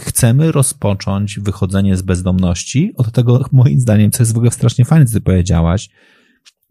chcemy 0.00 0.52
rozpocząć 0.52 1.40
wychodzenie 1.40 1.96
z 1.96 2.02
bezdomności 2.02 2.92
od 2.96 3.12
tego, 3.12 3.44
moim 3.52 3.80
zdaniem, 3.80 4.10
co 4.10 4.22
jest 4.22 4.32
w 4.32 4.36
ogóle 4.36 4.50
strasznie 4.50 4.84
fajne, 4.84 5.06
co 5.06 5.12
ty 5.12 5.20
powiedziałaś, 5.20 5.88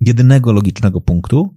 jedynego 0.01 0.51
logicznego 0.51 1.01
punktu, 1.01 1.55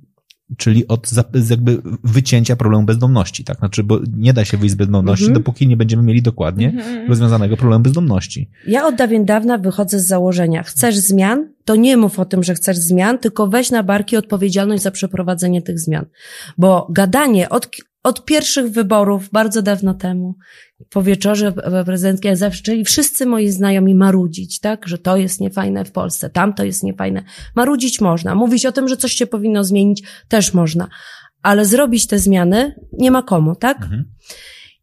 czyli 0.56 0.88
od 0.88 1.10
jakby 1.50 1.82
wycięcia 2.04 2.56
problemu 2.56 2.84
bezdomności, 2.84 3.44
tak? 3.44 3.58
Znaczy, 3.58 3.84
bo 3.84 4.00
nie 4.16 4.32
da 4.32 4.44
się 4.44 4.56
wyjść 4.56 4.72
z 4.72 4.76
bezdomności, 4.76 5.24
mhm. 5.24 5.42
dopóki 5.42 5.68
nie 5.68 5.76
będziemy 5.76 6.02
mieli 6.02 6.22
dokładnie 6.22 6.68
mhm. 6.68 7.08
rozwiązanego 7.08 7.56
problemu 7.56 7.82
bezdomności. 7.82 8.50
Ja 8.66 8.86
od 8.86 8.94
dawien 8.94 9.24
dawna 9.24 9.58
wychodzę 9.58 10.00
z 10.00 10.06
założenia, 10.06 10.62
chcesz 10.62 10.96
zmian, 10.96 11.48
to 11.64 11.76
nie 11.76 11.96
mów 11.96 12.18
o 12.18 12.24
tym, 12.24 12.42
że 12.42 12.54
chcesz 12.54 12.76
zmian, 12.76 13.18
tylko 13.18 13.46
weź 13.46 13.70
na 13.70 13.82
barki 13.82 14.16
odpowiedzialność 14.16 14.82
za 14.82 14.90
przeprowadzenie 14.90 15.62
tych 15.62 15.80
zmian. 15.80 16.06
Bo 16.58 16.86
gadanie 16.90 17.48
od, 17.48 17.70
od 18.02 18.24
pierwszych 18.24 18.70
wyborów, 18.70 19.28
bardzo 19.32 19.62
dawno 19.62 19.94
temu, 19.94 20.34
po 20.90 21.02
wieczorze 21.02 21.52
prezydenckiej 21.86 22.36
zaczęli 22.36 22.84
wszyscy 22.84 23.26
moi 23.26 23.48
znajomi 23.48 23.94
marudzić, 23.94 24.60
tak, 24.60 24.88
że 24.88 24.98
to 24.98 25.16
jest 25.16 25.40
niefajne 25.40 25.84
w 25.84 25.92
Polsce, 25.92 26.30
tam 26.30 26.55
to 26.55 26.64
jest 26.64 26.82
niefajne. 26.82 27.24
Marudzić 27.55 28.01
można, 28.01 28.34
mówić 28.34 28.66
o 28.66 28.72
tym, 28.72 28.88
że 28.88 28.96
coś 28.96 29.12
się 29.12 29.26
powinno 29.26 29.64
zmienić, 29.64 30.02
też 30.28 30.55
można, 30.55 30.88
ale 31.42 31.64
zrobić 31.64 32.06
te 32.06 32.18
zmiany 32.18 32.74
nie 32.92 33.10
ma 33.10 33.22
komu, 33.22 33.56
tak? 33.56 33.82
Mhm. 33.82 34.05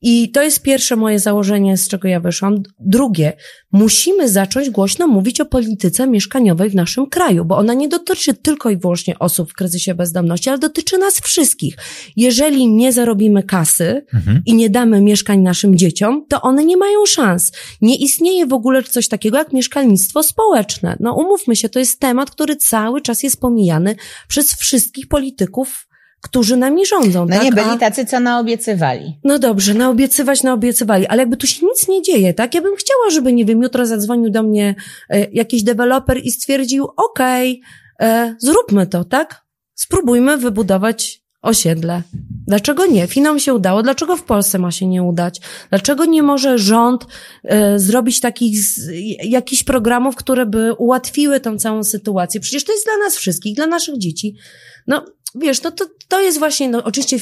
I 0.01 0.31
to 0.31 0.41
jest 0.41 0.61
pierwsze 0.61 0.95
moje 0.95 1.19
założenie, 1.19 1.77
z 1.77 1.87
czego 1.87 2.07
ja 2.07 2.19
wyszłam. 2.19 2.63
Drugie, 2.79 3.33
musimy 3.71 4.29
zacząć 4.29 4.69
głośno 4.69 5.07
mówić 5.07 5.41
o 5.41 5.45
polityce 5.45 6.07
mieszkaniowej 6.07 6.69
w 6.69 6.75
naszym 6.75 7.05
kraju, 7.05 7.45
bo 7.45 7.57
ona 7.57 7.73
nie 7.73 7.87
dotyczy 7.87 8.33
tylko 8.33 8.69
i 8.69 8.77
wyłącznie 8.77 9.19
osób 9.19 9.51
w 9.51 9.53
kryzysie 9.53 9.95
bezdomności, 9.95 10.49
ale 10.49 10.59
dotyczy 10.59 10.97
nas 10.97 11.19
wszystkich. 11.19 11.75
Jeżeli 12.15 12.67
nie 12.67 12.93
zarobimy 12.93 13.43
kasy 13.43 14.05
mhm. 14.13 14.41
i 14.45 14.53
nie 14.53 14.69
damy 14.69 15.01
mieszkań 15.01 15.39
naszym 15.39 15.77
dzieciom, 15.77 16.25
to 16.29 16.41
one 16.41 16.65
nie 16.65 16.77
mają 16.77 17.05
szans. 17.05 17.51
Nie 17.81 17.95
istnieje 17.95 18.45
w 18.45 18.53
ogóle 18.53 18.83
coś 18.83 19.07
takiego 19.07 19.37
jak 19.37 19.53
mieszkalnictwo 19.53 20.23
społeczne. 20.23 20.97
No 20.99 21.13
umówmy 21.13 21.55
się, 21.55 21.69
to 21.69 21.79
jest 21.79 21.99
temat, 21.99 22.31
który 22.31 22.55
cały 22.55 23.01
czas 23.01 23.23
jest 23.23 23.39
pomijany 23.39 23.95
przez 24.27 24.53
wszystkich 24.53 25.07
polityków 25.07 25.90
którzy 26.21 26.57
nami 26.57 26.85
rządzą. 26.85 27.25
No 27.25 27.35
tak? 27.35 27.43
nie 27.43 27.51
byli 27.51 27.77
tacy, 27.79 28.05
co 28.05 28.19
naobiecywali. 28.19 29.19
No 29.23 29.39
dobrze, 29.39 29.73
naobiecywać, 29.73 30.43
naobiecywali, 30.43 31.07
ale 31.07 31.21
jakby 31.21 31.37
tu 31.37 31.47
się 31.47 31.65
nic 31.65 31.87
nie 31.87 32.01
dzieje, 32.01 32.33
tak? 32.33 32.55
Ja 32.55 32.61
bym 32.61 32.75
chciała, 32.75 33.09
żeby, 33.09 33.33
nie 33.33 33.45
wiem, 33.45 33.61
jutro 33.61 33.85
zadzwonił 33.85 34.29
do 34.29 34.43
mnie 34.43 34.75
e, 35.09 35.27
jakiś 35.31 35.63
deweloper 35.63 36.17
i 36.23 36.31
stwierdził, 36.31 36.87
okej, 36.97 37.61
okay, 37.99 38.09
e, 38.09 38.35
zróbmy 38.39 38.87
to, 38.87 39.03
tak? 39.03 39.41
Spróbujmy 39.75 40.37
wybudować 40.37 41.21
osiedle. 41.41 42.01
Dlaczego 42.47 42.85
nie? 42.85 43.07
Finom 43.07 43.39
się 43.39 43.53
udało, 43.53 43.83
dlaczego 43.83 44.17
w 44.17 44.23
Polsce 44.23 44.59
ma 44.59 44.71
się 44.71 44.87
nie 44.87 45.03
udać? 45.03 45.41
Dlaczego 45.69 46.05
nie 46.05 46.23
może 46.23 46.57
rząd 46.57 47.05
e, 47.43 47.79
zrobić 47.79 48.19
takich, 48.19 48.59
jakichś 49.23 49.63
programów, 49.63 50.15
które 50.15 50.45
by 50.45 50.73
ułatwiły 50.73 51.39
tą 51.39 51.57
całą 51.57 51.83
sytuację? 51.83 52.39
Przecież 52.39 52.63
to 52.63 52.71
jest 52.71 52.85
dla 52.85 52.97
nas 52.97 53.17
wszystkich, 53.17 53.55
dla 53.55 53.67
naszych 53.67 53.97
dzieci. 53.97 54.35
No, 54.87 55.05
wiesz, 55.35 55.63
no 55.63 55.71
to, 55.71 55.85
to 56.07 56.21
jest 56.21 56.39
właśnie, 56.39 56.69
no 56.69 56.83
oczywiście 56.83 57.17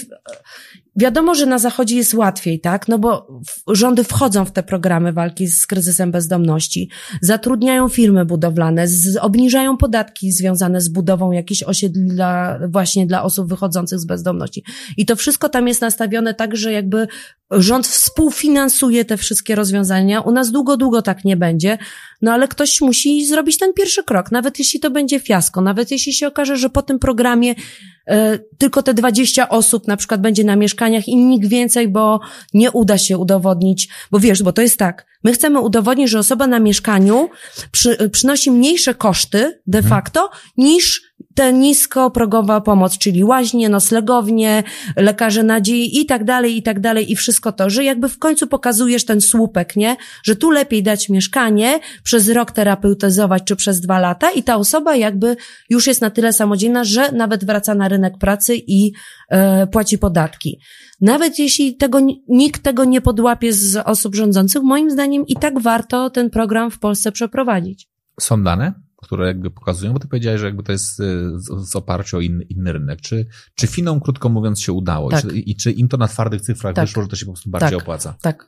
Wiadomo, 0.96 1.36
że 1.36 1.46
na 1.46 1.60
Zachodzie 1.60 1.96
jest 1.96 2.14
łatwiej, 2.14 2.60
tak? 2.60 2.88
No 2.88 3.00
bo 3.00 3.28
rządy 3.68 4.04
wchodzą 4.04 4.46
w 4.46 4.52
te 4.52 4.64
programy 4.64 5.14
walki 5.14 5.48
z 5.48 5.68
kryzysem 5.68 6.12
bezdomności, 6.12 6.90
zatrudniają 7.22 7.90
firmy 7.90 8.26
budowlane, 8.26 8.88
z, 8.88 9.18
obniżają 9.18 9.78
podatki 9.78 10.32
związane 10.32 10.82
z 10.82 10.90
budową 10.90 11.32
jakichś 11.32 11.64
osiedli 11.64 12.08
dla, 12.08 12.60
właśnie 12.70 13.08
dla 13.08 13.24
osób 13.24 13.50
wychodzących 13.50 14.00
z 14.00 14.06
bezdomności. 14.06 14.64
I 14.98 15.06
to 15.06 15.16
wszystko 15.16 15.50
tam 15.50 15.68
jest 15.68 15.82
nastawione 15.82 16.34
tak, 16.34 16.56
że 16.56 16.72
jakby 16.72 17.08
rząd 17.52 17.88
współfinansuje 17.88 19.06
te 19.06 19.18
wszystkie 19.18 19.56
rozwiązania. 19.56 20.22
U 20.22 20.32
nas 20.32 20.52
długo, 20.52 20.78
długo 20.78 21.02
tak 21.02 21.26
nie 21.26 21.38
będzie, 21.38 21.78
no 22.22 22.32
ale 22.32 22.48
ktoś 22.48 22.82
musi 22.82 23.28
zrobić 23.28 23.58
ten 23.58 23.74
pierwszy 23.74 24.04
krok, 24.04 24.32
nawet 24.32 24.60
jeśli 24.60 24.80
to 24.80 24.92
będzie 24.92 25.20
fiasko, 25.20 25.62
nawet 25.62 25.92
jeśli 25.92 26.14
się 26.14 26.28
okaże, 26.28 26.58
że 26.58 26.70
po 26.70 26.82
tym 26.82 27.00
programie 27.00 27.52
y, 27.52 28.14
tylko 28.58 28.84
te 28.84 28.94
20 28.94 29.50
osób 29.50 29.88
na 29.88 29.98
przykład 29.98 30.22
będzie 30.22 30.44
na 30.44 30.56
mieszkaniu, 30.56 30.79
mieszkaniach 30.80 31.08
i 31.08 31.16
nikt 31.16 31.48
więcej, 31.48 31.88
bo 31.88 32.20
nie 32.54 32.72
uda 32.72 32.98
się 32.98 33.18
udowodnić, 33.18 33.90
bo 34.12 34.20
wiesz, 34.20 34.44
bo 34.44 34.54
to 34.54 34.62
jest 34.62 34.78
tak, 34.78 35.06
my 35.24 35.34
chcemy 35.34 35.60
udowodnić, 35.60 36.10
że 36.10 36.20
osoba 36.20 36.48
na 36.48 36.60
mieszkaniu 36.60 37.30
przy, 37.72 38.10
przynosi 38.10 38.52
mniejsze 38.52 38.96
koszty 38.96 39.62
de 39.68 39.78
mhm. 39.78 39.90
facto 39.90 40.30
niż 40.58 41.09
ta 41.40 41.52
niskoprogowa 41.52 42.62
pomoc, 42.62 42.98
czyli 42.98 43.24
łaźnie, 43.24 43.70
noclegownie, 43.70 44.64
lekarze 44.96 45.44
nadziei 45.44 46.00
i 46.02 46.06
tak 46.06 46.24
dalej, 46.24 46.58
i 46.58 46.64
tak 46.64 46.80
dalej, 46.80 47.12
i 47.12 47.16
wszystko 47.16 47.52
to, 47.52 47.70
że 47.70 47.84
jakby 47.84 48.10
w 48.10 48.20
końcu 48.20 48.48
pokazujesz 48.48 49.06
ten 49.06 49.22
słupek, 49.22 49.76
nie? 49.76 49.96
Że 50.24 50.36
tu 50.36 50.52
lepiej 50.52 50.84
dać 50.84 51.10
mieszkanie, 51.10 51.80
przez 52.04 52.30
rok 52.30 52.52
terapeutyzować, 52.52 53.44
czy 53.44 53.56
przez 53.56 53.82
dwa 53.82 54.00
lata 54.00 54.32
i 54.32 54.44
ta 54.44 54.56
osoba 54.56 54.96
jakby 54.96 55.36
już 55.70 55.88
jest 55.88 56.02
na 56.02 56.10
tyle 56.10 56.34
samodzielna, 56.34 56.84
że 56.84 57.12
nawet 57.12 57.46
wraca 57.46 57.76
na 57.76 57.88
rynek 57.88 58.18
pracy 58.18 58.56
i 58.68 58.92
e, 59.30 59.68
płaci 59.68 59.98
podatki. 59.98 60.60
Nawet 61.02 61.40
jeśli 61.40 61.76
tego, 61.76 62.00
nikt 62.28 62.64
tego 62.64 62.86
nie 62.86 63.02
podłapie 63.02 63.54
z 63.54 63.76
osób 63.76 64.16
rządzących, 64.16 64.64
moim 64.64 64.92
zdaniem 64.92 65.28
i 65.28 65.36
tak 65.36 65.60
warto 65.60 66.10
ten 66.10 66.30
program 66.30 66.72
w 66.72 66.80
Polsce 66.80 67.12
przeprowadzić. 67.12 67.88
Są 68.20 68.44
dane? 68.44 68.89
Które 69.10 69.28
jakby 69.28 69.52
pokazują, 69.52 69.94
bo 69.94 70.00
ty 70.00 70.08
powiedziałeś, 70.08 70.40
że 70.40 70.46
jakby 70.46 70.64
to 70.64 70.72
jest 70.72 70.96
z, 70.96 71.70
z 71.70 71.76
oparciu 71.76 72.18
o 72.18 72.20
inny, 72.20 72.44
inny 72.44 72.74
rynek. 72.74 73.02
Czy, 73.02 73.28
czy 73.56 73.68
Finom, 73.68 74.00
krótko 74.00 74.30
mówiąc, 74.30 74.62
się 74.62 74.74
udało? 74.74 75.10
Tak. 75.10 75.24
I, 75.24 75.28
czy, 75.28 75.40
I 75.40 75.56
czy 75.56 75.72
im 75.72 75.88
to 75.88 75.98
na 75.98 76.08
twardych 76.08 76.42
cyfrach 76.42 76.76
tak. 76.76 76.86
wyszło, 76.86 77.04
że 77.04 77.10
to 77.10 77.16
się 77.16 77.26
po 77.26 77.32
prostu 77.32 77.50
bardziej 77.50 77.70
tak. 77.70 77.80
opłaca? 77.80 78.18
Tak. 78.22 78.48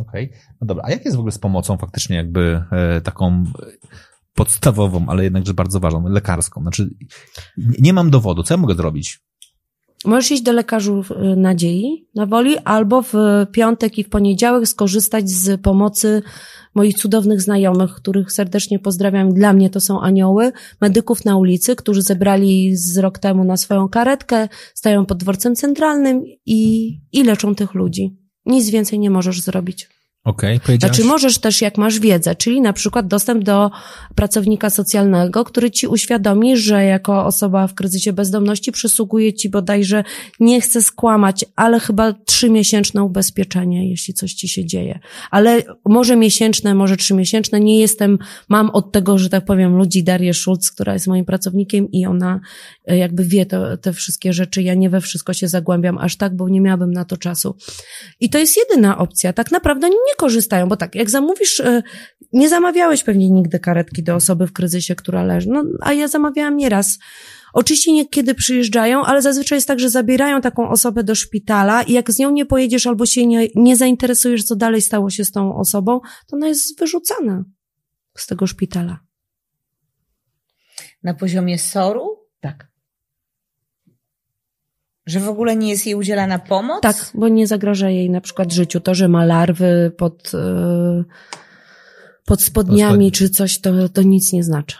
Okej. 0.00 0.26
Okay. 0.26 0.38
No 0.60 0.66
dobra, 0.66 0.84
a 0.86 0.90
jak 0.90 1.04
jest 1.04 1.16
w 1.16 1.20
ogóle 1.20 1.32
z 1.32 1.38
pomocą 1.38 1.76
faktycznie 1.76 2.16
jakby 2.16 2.64
e, 2.72 3.00
taką 3.00 3.44
podstawową, 4.34 5.06
ale 5.08 5.24
jednakże 5.24 5.54
bardzo 5.54 5.80
ważną, 5.80 6.08
lekarską? 6.08 6.62
Znaczy, 6.62 6.90
nie 7.56 7.92
mam 7.92 8.10
dowodu, 8.10 8.42
co 8.42 8.54
ja 8.54 8.58
mogę 8.58 8.74
zrobić? 8.74 9.20
Możesz 10.04 10.30
iść 10.30 10.42
do 10.42 10.52
lekarzów 10.52 11.12
e, 11.12 11.36
nadziei 11.36 12.08
na 12.14 12.26
woli, 12.26 12.58
albo 12.58 13.02
w 13.02 13.14
piątek 13.52 13.98
i 13.98 14.04
w 14.04 14.08
poniedziałek 14.08 14.68
skorzystać 14.68 15.30
z 15.30 15.60
pomocy 15.60 16.22
moich 16.74 16.94
cudownych 16.94 17.42
znajomych, 17.42 17.94
których 17.94 18.32
serdecznie 18.32 18.78
pozdrawiam. 18.78 19.34
Dla 19.34 19.52
mnie 19.52 19.70
to 19.70 19.80
są 19.80 20.00
anioły, 20.00 20.52
medyków 20.80 21.24
na 21.24 21.36
ulicy, 21.36 21.76
którzy 21.76 22.02
zebrali 22.02 22.76
z 22.76 22.98
rok 22.98 23.18
temu 23.18 23.44
na 23.44 23.56
swoją 23.56 23.88
karetkę, 23.88 24.48
stają 24.74 25.06
pod 25.06 25.18
dworcem 25.18 25.56
centralnym 25.56 26.24
i, 26.46 26.92
i 27.12 27.24
leczą 27.24 27.54
tych 27.54 27.74
ludzi. 27.74 28.16
Nic 28.46 28.70
więcej 28.70 28.98
nie 28.98 29.10
możesz 29.10 29.40
zrobić. 29.40 29.88
Okej, 30.24 30.56
okay, 30.56 30.76
Znaczy 30.76 31.04
możesz 31.04 31.38
też, 31.38 31.62
jak 31.62 31.78
masz 31.78 32.00
wiedzę, 32.00 32.34
czyli 32.34 32.60
na 32.60 32.72
przykład 32.72 33.06
dostęp 33.06 33.44
do 33.44 33.70
pracownika 34.14 34.70
socjalnego, 34.70 35.44
który 35.44 35.70
ci 35.70 35.86
uświadomi, 35.86 36.56
że 36.56 36.84
jako 36.84 37.26
osoba 37.26 37.66
w 37.66 37.74
kryzysie 37.74 38.12
bezdomności 38.12 38.72
przysługuje 38.72 39.34
ci 39.34 39.48
bodajże, 39.48 40.04
nie 40.40 40.60
chcę 40.60 40.82
skłamać, 40.82 41.44
ale 41.56 41.80
chyba 41.80 42.12
trzymiesięczne 42.12 43.02
ubezpieczenie, 43.02 43.90
jeśli 43.90 44.14
coś 44.14 44.34
ci 44.34 44.48
się 44.48 44.64
dzieje. 44.64 44.98
Ale 45.30 45.62
może 45.84 46.16
miesięczne, 46.16 46.74
może 46.74 46.96
trzymiesięczne, 46.96 47.60
nie 47.60 47.80
jestem, 47.80 48.18
mam 48.48 48.70
od 48.70 48.92
tego, 48.92 49.18
że 49.18 49.28
tak 49.28 49.44
powiem, 49.44 49.76
ludzi 49.76 50.04
Darię 50.04 50.34
Schulz, 50.34 50.70
która 50.70 50.92
jest 50.92 51.06
moim 51.06 51.24
pracownikiem 51.24 51.92
i 51.92 52.06
ona 52.06 52.40
e, 52.86 52.96
jakby 52.96 53.24
wie 53.24 53.46
to, 53.46 53.76
te 53.76 53.92
wszystkie 53.92 54.32
rzeczy. 54.32 54.62
Ja 54.62 54.74
nie 54.74 54.90
we 54.90 55.00
wszystko 55.00 55.32
się 55.32 55.48
zagłębiam 55.48 55.98
aż 55.98 56.16
tak, 56.16 56.36
bo 56.36 56.48
nie 56.48 56.60
miałabym 56.60 56.92
na 56.92 57.04
to 57.04 57.16
czasu. 57.16 57.56
I 58.20 58.30
to 58.30 58.38
jest 58.38 58.56
jedyna 58.56 58.98
opcja. 58.98 59.32
Tak 59.32 59.50
naprawdę 59.50 59.88
nie 59.88 60.11
nie 60.12 60.16
korzystają, 60.16 60.68
bo 60.68 60.76
tak, 60.76 60.94
jak 60.94 61.10
zamówisz, 61.10 61.60
e, 61.60 61.82
nie 62.32 62.48
zamawiałeś 62.48 63.04
pewnie 63.04 63.30
nigdy 63.30 63.60
karetki 63.60 64.02
do 64.02 64.14
osoby 64.14 64.46
w 64.46 64.52
kryzysie, 64.52 64.94
która 64.94 65.22
leży, 65.22 65.48
no, 65.48 65.64
a 65.80 65.92
ja 65.92 66.08
zamawiałam 66.08 66.56
nieraz. 66.56 66.98
Oczywiście 67.52 67.92
niekiedy 67.92 68.34
przyjeżdżają, 68.34 69.02
ale 69.02 69.22
zazwyczaj 69.22 69.56
jest 69.56 69.68
tak, 69.68 69.80
że 69.80 69.90
zabierają 69.90 70.40
taką 70.40 70.68
osobę 70.68 71.04
do 71.04 71.14
szpitala 71.14 71.82
i 71.82 71.92
jak 71.92 72.10
z 72.10 72.18
nią 72.18 72.30
nie 72.30 72.46
pojedziesz 72.46 72.86
albo 72.86 73.06
się 73.06 73.26
nie, 73.26 73.48
nie 73.54 73.76
zainteresujesz, 73.76 74.44
co 74.44 74.56
dalej 74.56 74.82
stało 74.82 75.10
się 75.10 75.24
z 75.24 75.30
tą 75.32 75.56
osobą, 75.56 76.00
to 76.26 76.36
ona 76.36 76.48
jest 76.48 76.78
wyrzucana 76.78 77.44
z 78.16 78.26
tego 78.26 78.46
szpitala. 78.46 78.98
na 81.02 81.14
poziomie 81.14 81.58
soru? 81.58 82.18
Tak. 82.40 82.71
Że 85.06 85.20
w 85.20 85.28
ogóle 85.28 85.56
nie 85.56 85.70
jest 85.70 85.86
jej 85.86 85.94
udzielana 85.94 86.38
pomoc? 86.38 86.82
Tak, 86.82 87.10
bo 87.14 87.28
nie 87.28 87.46
zagraża 87.46 87.90
jej 87.90 88.10
na 88.10 88.20
przykład 88.20 88.52
życiu. 88.52 88.80
To, 88.80 88.94
że 88.94 89.08
ma 89.08 89.24
larwy 89.24 89.92
pod, 89.96 90.32
yy, 90.32 91.04
pod 92.24 92.42
spodniami 92.42 93.12
czy 93.12 93.30
coś, 93.30 93.60
to, 93.60 93.88
to 93.88 94.02
nic 94.02 94.32
nie 94.32 94.44
znaczy. 94.44 94.76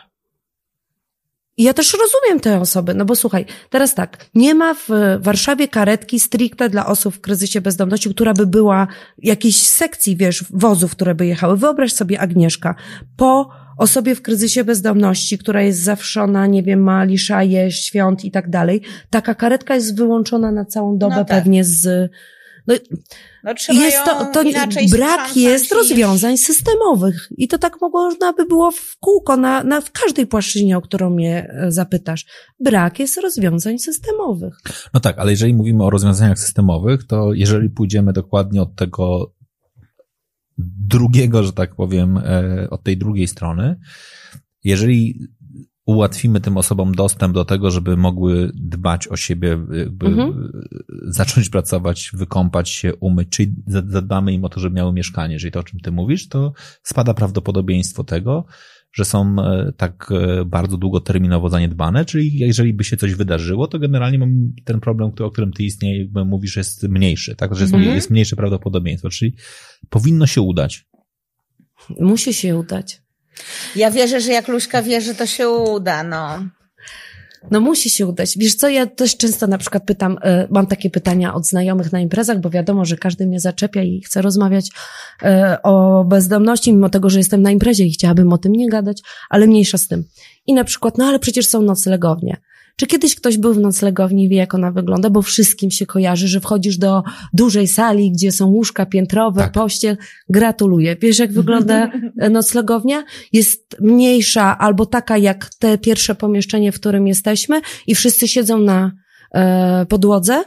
I 1.56 1.62
ja 1.62 1.74
też 1.74 1.92
rozumiem 1.92 2.40
te 2.40 2.60
osoby, 2.60 2.94
no 2.94 3.04
bo 3.04 3.16
słuchaj, 3.16 3.46
teraz 3.70 3.94
tak, 3.94 4.26
nie 4.34 4.54
ma 4.54 4.74
w 4.74 4.88
Warszawie 5.20 5.68
karetki 5.68 6.20
stricte 6.20 6.70
dla 6.70 6.86
osób 6.86 7.14
w 7.14 7.20
kryzysie 7.20 7.60
bezdomności, 7.60 8.10
która 8.10 8.32
by 8.32 8.46
była 8.46 8.86
jakiejś 9.18 9.68
sekcji, 9.68 10.16
wiesz, 10.16 10.44
wozów, 10.50 10.92
które 10.92 11.14
by 11.14 11.26
jechały. 11.26 11.56
Wyobraź 11.56 11.92
sobie 11.92 12.20
Agnieszka, 12.20 12.74
po 13.16 13.50
osobie 13.76 14.14
w 14.14 14.22
kryzysie 14.22 14.64
bezdomności, 14.64 15.38
która 15.38 15.62
jest 15.62 15.80
zawszona, 15.80 16.46
nie 16.46 16.62
wiem, 16.62 16.82
ma 16.82 17.04
liszaje, 17.04 17.70
świąt 17.70 18.24
i 18.24 18.30
tak 18.30 18.50
dalej, 18.50 18.82
taka 19.10 19.34
karetka 19.34 19.74
jest 19.74 19.96
wyłączona 19.96 20.52
na 20.52 20.64
całą 20.64 20.98
dobę 20.98 21.16
no 21.16 21.24
tak. 21.24 21.38
pewnie 21.38 21.64
z 21.64 22.10
no, 22.66 22.74
no 23.44 23.82
jest 23.82 24.04
to, 24.04 24.24
to 24.24 24.42
brak 24.90 25.36
jest 25.36 25.72
rozwiązań 25.72 26.38
systemowych 26.38 27.28
i 27.36 27.48
to 27.48 27.58
tak 27.58 27.76
można 27.92 28.32
by 28.32 28.46
było 28.46 28.70
w 28.70 28.96
kółko 29.00 29.36
na, 29.36 29.64
na 29.64 29.80
w 29.80 29.92
każdej 29.92 30.26
płaszczyźnie, 30.26 30.76
o 30.76 30.80
którą 30.80 31.10
mnie 31.10 31.48
e, 31.50 31.72
zapytasz. 31.72 32.26
Brak 32.60 32.98
jest 32.98 33.20
rozwiązań 33.20 33.78
systemowych. 33.78 34.58
No 34.94 35.00
tak, 35.00 35.18
ale 35.18 35.30
jeżeli 35.30 35.54
mówimy 35.54 35.84
o 35.84 35.90
rozwiązaniach 35.90 36.38
systemowych, 36.38 37.06
to 37.06 37.32
jeżeli 37.32 37.70
pójdziemy 37.70 38.12
dokładnie 38.12 38.62
od 38.62 38.74
tego 38.74 39.32
drugiego, 40.58 41.42
że 41.42 41.52
tak 41.52 41.74
powiem, 41.74 42.18
e, 42.18 42.70
od 42.70 42.82
tej 42.82 42.96
drugiej 42.96 43.26
strony, 43.26 43.76
jeżeli 44.64 45.18
ułatwimy 45.86 46.40
tym 46.40 46.56
osobom 46.56 46.94
dostęp 46.94 47.34
do 47.34 47.44
tego, 47.44 47.70
żeby 47.70 47.96
mogły 47.96 48.52
dbać 48.54 49.08
o 49.08 49.16
siebie, 49.16 49.48
jakby 49.72 50.06
mhm. 50.06 50.52
zacząć 51.02 51.48
pracować, 51.48 52.10
wykąpać 52.14 52.70
się, 52.70 52.94
umyć, 52.94 53.28
czyli 53.28 53.54
zadbamy 53.66 54.32
im 54.32 54.44
o 54.44 54.48
to, 54.48 54.60
żeby 54.60 54.76
miały 54.76 54.92
mieszkanie. 54.92 55.34
Jeżeli 55.34 55.52
to, 55.52 55.60
o 55.60 55.62
czym 55.62 55.80
ty 55.80 55.92
mówisz, 55.92 56.28
to 56.28 56.52
spada 56.82 57.14
prawdopodobieństwo 57.14 58.04
tego, 58.04 58.44
że 58.92 59.04
są 59.04 59.36
e, 59.38 59.72
tak 59.76 60.08
e, 60.10 60.44
bardzo 60.44 60.76
długoterminowo 60.76 61.48
zaniedbane, 61.48 62.04
czyli 62.04 62.38
jeżeli 62.38 62.74
by 62.74 62.84
się 62.84 62.96
coś 62.96 63.14
wydarzyło, 63.14 63.66
to 63.66 63.78
generalnie 63.78 64.18
mam 64.18 64.52
ten 64.64 64.80
problem, 64.80 65.12
o 65.20 65.30
którym 65.30 65.52
ty 65.52 65.62
istnieje, 65.62 65.98
jakby 65.98 66.24
mówisz, 66.24 66.56
jest 66.56 66.82
mniejszy, 66.82 67.36
tak? 67.36 67.54
Że 67.54 67.64
jest, 67.64 67.74
mhm. 67.74 67.94
jest 67.94 68.10
mniejsze 68.10 68.36
prawdopodobieństwo, 68.36 69.10
czyli 69.10 69.34
powinno 69.90 70.26
się 70.26 70.40
udać. 70.40 70.86
Musi 72.00 72.34
się 72.34 72.56
udać. 72.56 73.02
Ja 73.76 73.90
wierzę, 73.90 74.20
że 74.20 74.32
jak 74.32 74.48
Luśka 74.48 74.82
wierzy, 74.82 75.14
to 75.14 75.26
się 75.26 75.48
uda, 75.48 76.02
no. 76.04 76.48
No 77.50 77.60
musi 77.60 77.90
się 77.90 78.06
udać. 78.06 78.38
Wiesz 78.38 78.54
co, 78.54 78.68
ja 78.68 78.86
też 78.86 79.16
często 79.16 79.46
na 79.46 79.58
przykład 79.58 79.84
pytam, 79.84 80.12
y, 80.12 80.48
mam 80.50 80.66
takie 80.66 80.90
pytania 80.90 81.34
od 81.34 81.46
znajomych 81.46 81.92
na 81.92 82.00
imprezach, 82.00 82.40
bo 82.40 82.50
wiadomo, 82.50 82.84
że 82.84 82.96
każdy 82.96 83.26
mnie 83.26 83.40
zaczepia 83.40 83.82
i 83.82 84.00
chce 84.00 84.22
rozmawiać 84.22 84.70
y, 85.22 85.26
o 85.62 86.04
bezdomności, 86.04 86.72
mimo 86.72 86.88
tego, 86.88 87.10
że 87.10 87.18
jestem 87.18 87.42
na 87.42 87.50
imprezie 87.50 87.84
i 87.84 87.90
chciałabym 87.90 88.32
o 88.32 88.38
tym 88.38 88.52
nie 88.52 88.68
gadać, 88.68 89.02
ale 89.30 89.46
mniejsza 89.46 89.78
z 89.78 89.88
tym. 89.88 90.04
I 90.46 90.54
na 90.54 90.64
przykład, 90.64 90.98
no 90.98 91.04
ale 91.04 91.18
przecież 91.18 91.46
są 91.46 91.62
noclegownie. 91.62 92.36
Czy 92.76 92.86
kiedyś 92.86 93.14
ktoś 93.14 93.38
był 93.38 93.54
w 93.54 93.58
noclegowni 93.58 94.24
i 94.24 94.28
wie, 94.28 94.36
jak 94.36 94.54
ona 94.54 94.72
wygląda? 94.72 95.10
Bo 95.10 95.22
wszystkim 95.22 95.70
się 95.70 95.86
kojarzy, 95.86 96.28
że 96.28 96.40
wchodzisz 96.40 96.78
do 96.78 97.02
dużej 97.32 97.68
sali, 97.68 98.12
gdzie 98.12 98.32
są 98.32 98.46
łóżka 98.46 98.86
piętrowe, 98.86 99.40
tak. 99.40 99.52
pościel. 99.52 99.96
Gratuluję. 100.28 100.96
Wiesz, 101.00 101.18
jak 101.18 101.32
wygląda 101.32 101.90
noclegownia? 102.30 103.04
Jest 103.32 103.76
mniejsza 103.80 104.58
albo 104.58 104.86
taka 104.86 105.18
jak 105.18 105.50
te 105.58 105.78
pierwsze 105.78 106.14
pomieszczenie, 106.14 106.72
w 106.72 106.80
którym 106.80 107.06
jesteśmy 107.06 107.60
i 107.86 107.94
wszyscy 107.94 108.28
siedzą 108.28 108.58
na 108.58 108.92
e, 109.34 109.86
podłodze 109.86 110.44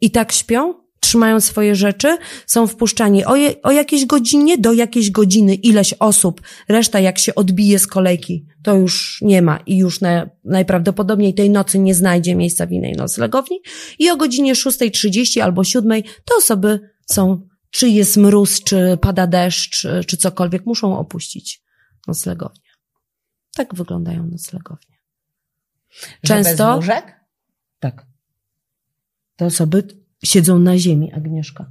i 0.00 0.10
tak 0.10 0.32
śpią? 0.32 0.83
Trzymają 1.14 1.40
swoje 1.40 1.74
rzeczy, 1.74 2.18
są 2.46 2.66
wpuszczani 2.66 3.24
o, 3.24 3.36
je, 3.36 3.62
o 3.62 3.72
jakiejś 3.72 4.06
godzinie 4.06 4.58
do 4.58 4.72
jakiejś 4.72 5.10
godziny 5.10 5.54
ileś 5.54 5.94
osób, 5.98 6.40
reszta 6.68 7.00
jak 7.00 7.18
się 7.18 7.34
odbije 7.34 7.78
z 7.78 7.86
kolejki, 7.86 8.46
to 8.62 8.74
już 8.74 9.18
nie 9.22 9.42
ma 9.42 9.56
i 9.66 9.76
już 9.76 10.00
na, 10.00 10.30
najprawdopodobniej 10.44 11.34
tej 11.34 11.50
nocy 11.50 11.78
nie 11.78 11.94
znajdzie 11.94 12.34
miejsca 12.34 12.66
w 12.66 12.72
innej 12.72 12.92
noclegowni 12.92 13.60
i 13.98 14.10
o 14.10 14.16
godzinie 14.16 14.54
6.30 14.54 15.40
albo 15.40 15.64
7 15.64 16.02
te 16.02 16.34
osoby 16.38 16.80
są, 17.06 17.48
czy 17.70 17.88
jest 17.88 18.16
mróz, 18.16 18.62
czy 18.62 18.98
pada 19.00 19.26
deszcz, 19.26 19.70
czy, 19.70 20.04
czy 20.06 20.16
cokolwiek, 20.16 20.66
muszą 20.66 20.98
opuścić 20.98 21.62
noclegownię. 22.06 22.70
Tak 23.56 23.74
wyglądają 23.74 24.26
noclegownie. 24.26 24.96
Często. 26.22 26.56
Że 26.56 26.64
bez 26.64 26.76
łóżek? 26.76 27.20
Tak. 27.78 28.06
Te 29.36 29.46
osoby 29.46 30.03
siedzą 30.24 30.58
na 30.58 30.78
ziemi, 30.78 31.12
Agnieszka. 31.12 31.66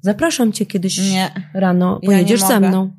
Zapraszam 0.00 0.52
cię 0.52 0.66
kiedyś 0.66 0.98
nie. 0.98 1.30
rano, 1.54 2.00
pojedziesz 2.04 2.40
ja 2.40 2.46
ze 2.46 2.60
mną. 2.60 2.90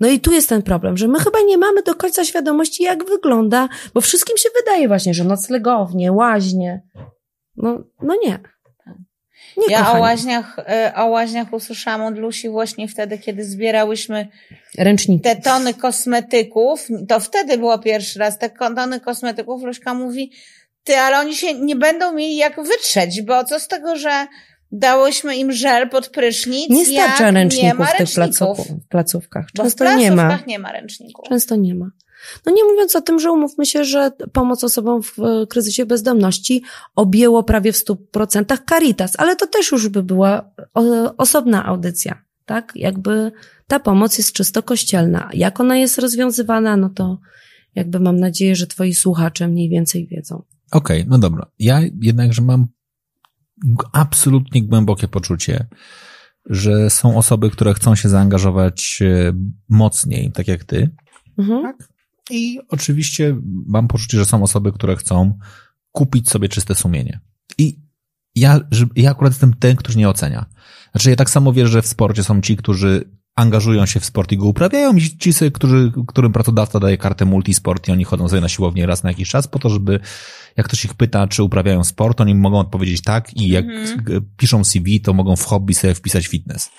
No 0.00 0.08
i 0.08 0.20
tu 0.20 0.32
jest 0.32 0.48
ten 0.48 0.62
problem, 0.62 0.96
że 0.96 1.08
my 1.08 1.18
chyba 1.18 1.38
nie 1.46 1.58
mamy 1.58 1.82
do 1.82 1.94
końca 1.94 2.24
świadomości, 2.24 2.82
jak 2.82 3.04
wygląda, 3.04 3.68
bo 3.94 4.00
wszystkim 4.00 4.36
się 4.36 4.48
wydaje 4.60 4.88
właśnie, 4.88 5.14
że 5.14 5.24
noclegownie, 5.24 6.12
łaźnie. 6.12 6.82
No, 7.56 7.78
no 8.02 8.14
nie. 8.24 8.38
nie 9.56 9.74
ja 9.74 9.92
o 9.92 9.98
łaźniach, 9.98 10.58
e, 10.58 10.92
o 10.96 11.06
łaźniach 11.06 11.52
usłyszałam 11.52 12.02
od 12.02 12.18
Lusi 12.18 12.48
właśnie 12.48 12.88
wtedy, 12.88 13.18
kiedy 13.18 13.44
zbierałyśmy 13.44 14.28
Ręczniki. 14.78 15.22
te 15.22 15.36
tony 15.36 15.74
kosmetyków. 15.74 16.88
To 17.08 17.20
wtedy 17.20 17.58
było 17.58 17.78
pierwszy 17.78 18.18
raz. 18.18 18.38
Te 18.38 18.50
tony 18.50 19.00
kosmetyków 19.00 19.62
Luśka 19.62 19.94
mówi, 19.94 20.30
ty, 20.84 20.96
ale 20.96 21.18
oni 21.18 21.36
się 21.36 21.54
nie 21.54 21.76
będą 21.76 22.12
mieli 22.12 22.36
jak 22.36 22.62
wytrzeć, 22.62 23.22
bo 23.22 23.44
co 23.44 23.60
z 23.60 23.68
tego, 23.68 23.96
że 23.96 24.26
dałyśmy 24.72 25.36
im 25.36 25.52
żel 25.52 25.88
pod 25.88 26.08
prysznic, 26.08 26.70
nie 26.70 26.86
starcza 26.86 27.30
ręczników 27.30 27.86
w 27.86 27.96
tych 27.96 28.08
placówkach. 28.88 29.46
Często 29.56 29.84
w 29.84 29.96
nie 29.96 30.12
ma. 30.12 30.38
nie 30.46 30.58
ma 30.58 30.72
ręczników. 30.72 31.28
Często 31.28 31.56
nie 31.56 31.74
ma. 31.74 31.90
No 32.46 32.52
nie 32.52 32.64
mówiąc 32.64 32.96
o 32.96 33.00
tym, 33.00 33.18
że 33.18 33.32
umówmy 33.32 33.66
się, 33.66 33.84
że 33.84 34.10
pomoc 34.32 34.64
osobom 34.64 35.02
w 35.02 35.16
kryzysie 35.48 35.86
bezdomności 35.86 36.62
objęło 36.96 37.42
prawie 37.42 37.72
w 37.72 37.76
stu 37.76 37.96
procentach 37.96 38.58
Caritas, 38.68 39.12
ale 39.18 39.36
to 39.36 39.46
też 39.46 39.72
już 39.72 39.88
by 39.88 40.02
była 40.02 40.50
osobna 41.18 41.66
audycja, 41.66 42.22
tak? 42.46 42.72
Jakby 42.74 43.32
ta 43.66 43.80
pomoc 43.80 44.18
jest 44.18 44.32
czysto 44.32 44.62
kościelna. 44.62 45.30
Jak 45.32 45.60
ona 45.60 45.76
jest 45.76 45.98
rozwiązywana, 45.98 46.76
no 46.76 46.88
to 46.88 47.18
jakby 47.74 48.00
mam 48.00 48.20
nadzieję, 48.20 48.56
że 48.56 48.66
twoi 48.66 48.94
słuchacze 48.94 49.48
mniej 49.48 49.68
więcej 49.68 50.06
wiedzą. 50.06 50.42
Okej, 50.74 51.00
okay, 51.00 51.10
no 51.10 51.18
dobra. 51.18 51.46
Ja 51.58 51.80
jednakże 52.00 52.42
mam 52.42 52.66
absolutnie 53.92 54.62
głębokie 54.62 55.08
poczucie, 55.08 55.66
że 56.46 56.90
są 56.90 57.16
osoby, 57.18 57.50
które 57.50 57.74
chcą 57.74 57.94
się 57.94 58.08
zaangażować 58.08 59.02
e, 59.02 59.32
mocniej, 59.68 60.32
tak 60.32 60.48
jak 60.48 60.64
ty. 60.64 60.90
Mhm. 61.38 61.62
Tak? 61.62 61.88
I 62.30 62.58
oczywiście 62.68 63.36
mam 63.66 63.88
poczucie, 63.88 64.18
że 64.18 64.24
są 64.24 64.42
osoby, 64.42 64.72
które 64.72 64.96
chcą 64.96 65.38
kupić 65.92 66.30
sobie 66.30 66.48
czyste 66.48 66.74
sumienie. 66.74 67.20
I 67.58 67.80
ja, 68.34 68.60
ja 68.96 69.10
akurat 69.10 69.32
jestem 69.32 69.54
ten, 69.54 69.76
który 69.76 69.96
nie 69.96 70.08
ocenia. 70.08 70.46
Znaczy, 70.92 71.10
ja 71.10 71.16
tak 71.16 71.30
samo 71.30 71.52
wierzę, 71.52 71.72
że 71.72 71.82
w 71.82 71.86
sporcie 71.86 72.24
są 72.24 72.40
ci, 72.40 72.56
którzy 72.56 73.10
angażują 73.36 73.86
się 73.86 74.00
w 74.00 74.04
sport 74.04 74.32
i 74.32 74.36
go 74.36 74.46
uprawiają 74.46 74.96
i 74.96 75.00
ci, 75.00 75.30
którzy, 75.52 75.92
którym 76.06 76.32
pracodawca 76.32 76.80
daje 76.80 76.98
kartę 76.98 77.24
multisport 77.24 77.88
i 77.88 77.92
oni 77.92 78.04
chodzą 78.04 78.28
sobie 78.28 78.40
na 78.40 78.48
siłownię 78.48 78.86
raz 78.86 79.02
na 79.02 79.10
jakiś 79.10 79.28
czas 79.28 79.48
po 79.48 79.58
to, 79.58 79.68
żeby 79.68 80.00
jak 80.56 80.66
ktoś 80.66 80.84
ich 80.84 80.94
pyta, 80.94 81.26
czy 81.26 81.42
uprawiają 81.42 81.84
sport, 81.84 82.20
oni 82.20 82.34
mogą 82.34 82.58
odpowiedzieć 82.58 83.02
tak 83.02 83.36
i 83.36 83.48
jak 83.48 83.64
mhm. 83.64 84.30
piszą 84.36 84.64
CV, 84.64 85.00
to 85.00 85.12
mogą 85.12 85.36
w 85.36 85.44
hobby 85.44 85.74
sobie 85.74 85.94
wpisać 85.94 86.26
fitness. 86.26 86.70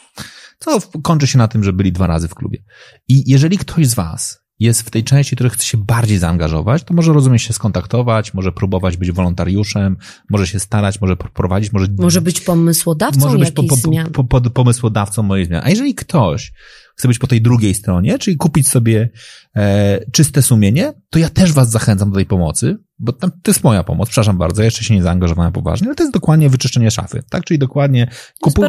Co 0.59 0.79
kończy 1.03 1.27
się 1.27 1.37
na 1.37 1.47
tym, 1.47 1.63
że 1.63 1.73
byli 1.73 1.91
dwa 1.91 2.07
razy 2.07 2.27
w 2.27 2.35
klubie. 2.35 2.63
I 3.07 3.31
jeżeli 3.31 3.57
ktoś 3.57 3.87
z 3.87 3.93
was 3.93 4.44
jest 4.59 4.81
w 4.81 4.89
tej 4.89 5.03
części, 5.03 5.35
który 5.35 5.49
chce 5.49 5.65
się 5.65 5.77
bardziej 5.77 6.17
zaangażować, 6.17 6.83
to 6.83 6.93
może 6.93 7.13
rozumie 7.13 7.39
się 7.39 7.53
skontaktować, 7.53 8.33
może 8.33 8.51
próbować 8.51 8.97
być 8.97 9.11
wolontariuszem, 9.11 9.97
może 10.29 10.47
się 10.47 10.59
starać, 10.59 11.01
może 11.01 11.15
prowadzić, 11.15 11.73
może... 11.73 11.87
Może 11.97 12.21
być 12.21 12.41
pomysłodawcą 12.41 13.19
może 13.19 13.37
być 13.37 13.51
po, 13.51 13.63
po, 13.63 13.75
zmian. 13.75 14.11
Po, 14.11 14.23
po, 14.23 14.41
pomysłodawcą 14.41 15.23
mojej 15.23 15.45
zmiany. 15.45 15.65
A 15.65 15.69
jeżeli 15.69 15.95
ktoś 15.95 16.53
chce 16.95 17.07
być 17.07 17.19
po 17.19 17.27
tej 17.27 17.41
drugiej 17.41 17.73
stronie, 17.73 18.19
czyli 18.19 18.37
kupić 18.37 18.67
sobie 18.67 19.09
e, 19.55 20.05
czyste 20.11 20.41
sumienie, 20.41 20.93
to 21.09 21.19
ja 21.19 21.29
też 21.29 21.53
was 21.53 21.69
zachęcam 21.69 22.09
do 22.09 22.15
tej 22.15 22.25
pomocy, 22.25 22.77
bo 22.99 23.13
tam, 23.13 23.31
to 23.31 23.51
jest 23.51 23.63
moja 23.63 23.83
pomoc, 23.83 24.09
przepraszam 24.09 24.37
bardzo, 24.37 24.61
ja 24.61 24.65
jeszcze 24.65 24.83
się 24.83 24.95
nie 24.95 25.03
zaangażowałem 25.03 25.51
poważnie, 25.51 25.87
ale 25.87 25.95
to 25.95 26.03
jest 26.03 26.13
dokładnie 26.13 26.49
wyczyszczenie 26.49 26.91
szafy, 26.91 27.23
tak? 27.29 27.43
Czyli 27.43 27.59
dokładnie 27.59 28.11
kupu, 28.41 28.61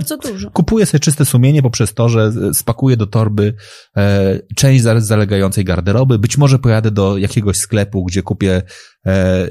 kupuję 0.53 0.87
sobie 0.87 1.01
czyste 1.01 1.25
sumienie 1.25 1.63
poprzez 1.63 1.95
to, 1.95 2.09
że 2.09 2.33
spakuję 2.55 2.97
do 2.97 3.07
torby 3.07 3.55
e, 3.97 4.39
część 4.57 4.85
zalegającej 4.99 5.65
garderoby, 5.65 6.19
być 6.19 6.39
może 6.39 6.59
pojadę 6.59 6.91
do 6.91 7.19
jakiegoś 7.19 7.57
sklepu, 7.57 8.05
gdzie 8.05 8.23
kupię 8.23 8.63
e, 9.07 9.49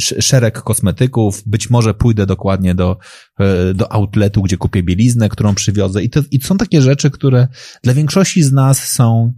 szereg 0.00 0.62
kosmetyków, 0.62 1.42
być 1.46 1.70
może 1.70 1.94
pójdę 1.94 2.26
dokładnie 2.26 2.74
do, 2.74 2.98
e, 3.40 3.74
do 3.74 3.92
outletu, 3.92 4.42
gdzie 4.42 4.56
kupię 4.56 4.82
bieliznę, 4.82 5.28
którą 5.28 5.54
przywiozę. 5.54 6.02
I 6.02 6.10
to, 6.10 6.20
i 6.30 6.40
są 6.40 6.56
takie 6.56 6.82
rzeczy, 6.82 7.10
które 7.10 7.48
dla 7.82 7.94
większości 7.94 8.42
z 8.42 8.52
nas 8.52 8.88
są 8.88 9.32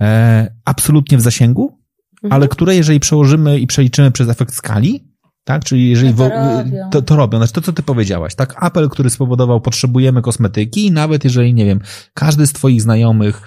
e, 0.00 0.54
absolutnie 0.64 1.18
w 1.18 1.20
zasięgu, 1.20 1.83
mhm. 2.24 2.32
ale 2.32 2.48
które 2.48 2.76
jeżeli 2.76 3.00
przełożymy 3.00 3.58
i 3.58 3.66
przeliczymy 3.66 4.10
przez 4.10 4.28
efekt 4.28 4.54
skali, 4.54 5.04
tak? 5.44 5.64
Czyli 5.64 5.90
jeżeli 5.90 6.10
no 6.10 6.16
to, 6.16 6.28
robią. 6.28 6.90
To, 6.90 7.02
to 7.02 7.16
robią. 7.16 7.38
Znaczy 7.38 7.52
to, 7.52 7.60
co 7.60 7.72
ty 7.72 7.82
powiedziałaś, 7.82 8.34
tak? 8.34 8.54
Apel, 8.58 8.88
który 8.88 9.10
spowodował, 9.10 9.60
potrzebujemy 9.60 10.22
kosmetyki 10.22 10.86
i 10.86 10.92
nawet 10.92 11.24
jeżeli, 11.24 11.54
nie 11.54 11.64
wiem, 11.64 11.80
każdy 12.14 12.46
z 12.46 12.52
twoich 12.52 12.82
znajomych 12.82 13.42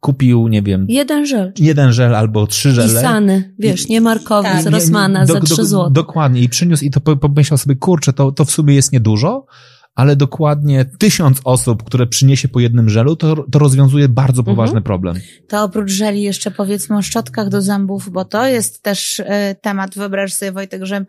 kupił, 0.00 0.48
nie 0.48 0.62
wiem... 0.62 0.86
Jeden 0.88 1.26
żel. 1.26 1.52
Jeden 1.58 1.92
żel 1.92 2.14
albo 2.14 2.46
trzy 2.46 2.72
żele. 2.72 2.88
Pisany, 2.88 3.54
wiesz, 3.58 3.88
nie 3.88 4.00
markowy 4.00 4.48
tak. 4.48 4.62
z 4.62 4.66
Rossmana 4.66 5.26
do, 5.26 5.32
za 5.32 5.40
trzy 5.40 5.64
zł. 5.64 5.90
Dokładnie. 5.90 6.40
I 6.40 6.48
przyniósł 6.48 6.84
i 6.84 6.90
to 6.90 7.00
pomyślał 7.00 7.58
sobie, 7.58 7.76
kurczę, 7.76 8.12
to, 8.12 8.32
to 8.32 8.44
w 8.44 8.50
sumie 8.50 8.74
jest 8.74 8.92
niedużo, 8.92 9.46
ale 9.94 10.16
dokładnie 10.16 10.84
tysiąc 10.98 11.40
osób, 11.44 11.82
które 11.82 12.06
przyniesie 12.06 12.48
po 12.48 12.60
jednym 12.60 12.88
żelu, 12.88 13.16
to, 13.16 13.44
to 13.52 13.58
rozwiązuje 13.58 14.08
bardzo 14.08 14.40
mhm. 14.40 14.56
poważny 14.56 14.78
mhm. 14.78 14.82
problem. 14.84 15.16
To 15.48 15.62
oprócz 15.62 15.90
żeli 15.90 16.22
jeszcze 16.22 16.50
powiedzmy 16.50 16.96
o 16.96 17.02
szczotkach 17.02 17.48
do 17.48 17.62
zębów, 17.62 18.10
bo 18.10 18.24
to 18.24 18.46
jest 18.46 18.82
też 18.82 19.18
y, 19.18 19.24
temat, 19.60 19.94
wyobraź 19.94 20.34
sobie 20.34 20.52
Wojtek, 20.52 20.84
że 20.84 21.06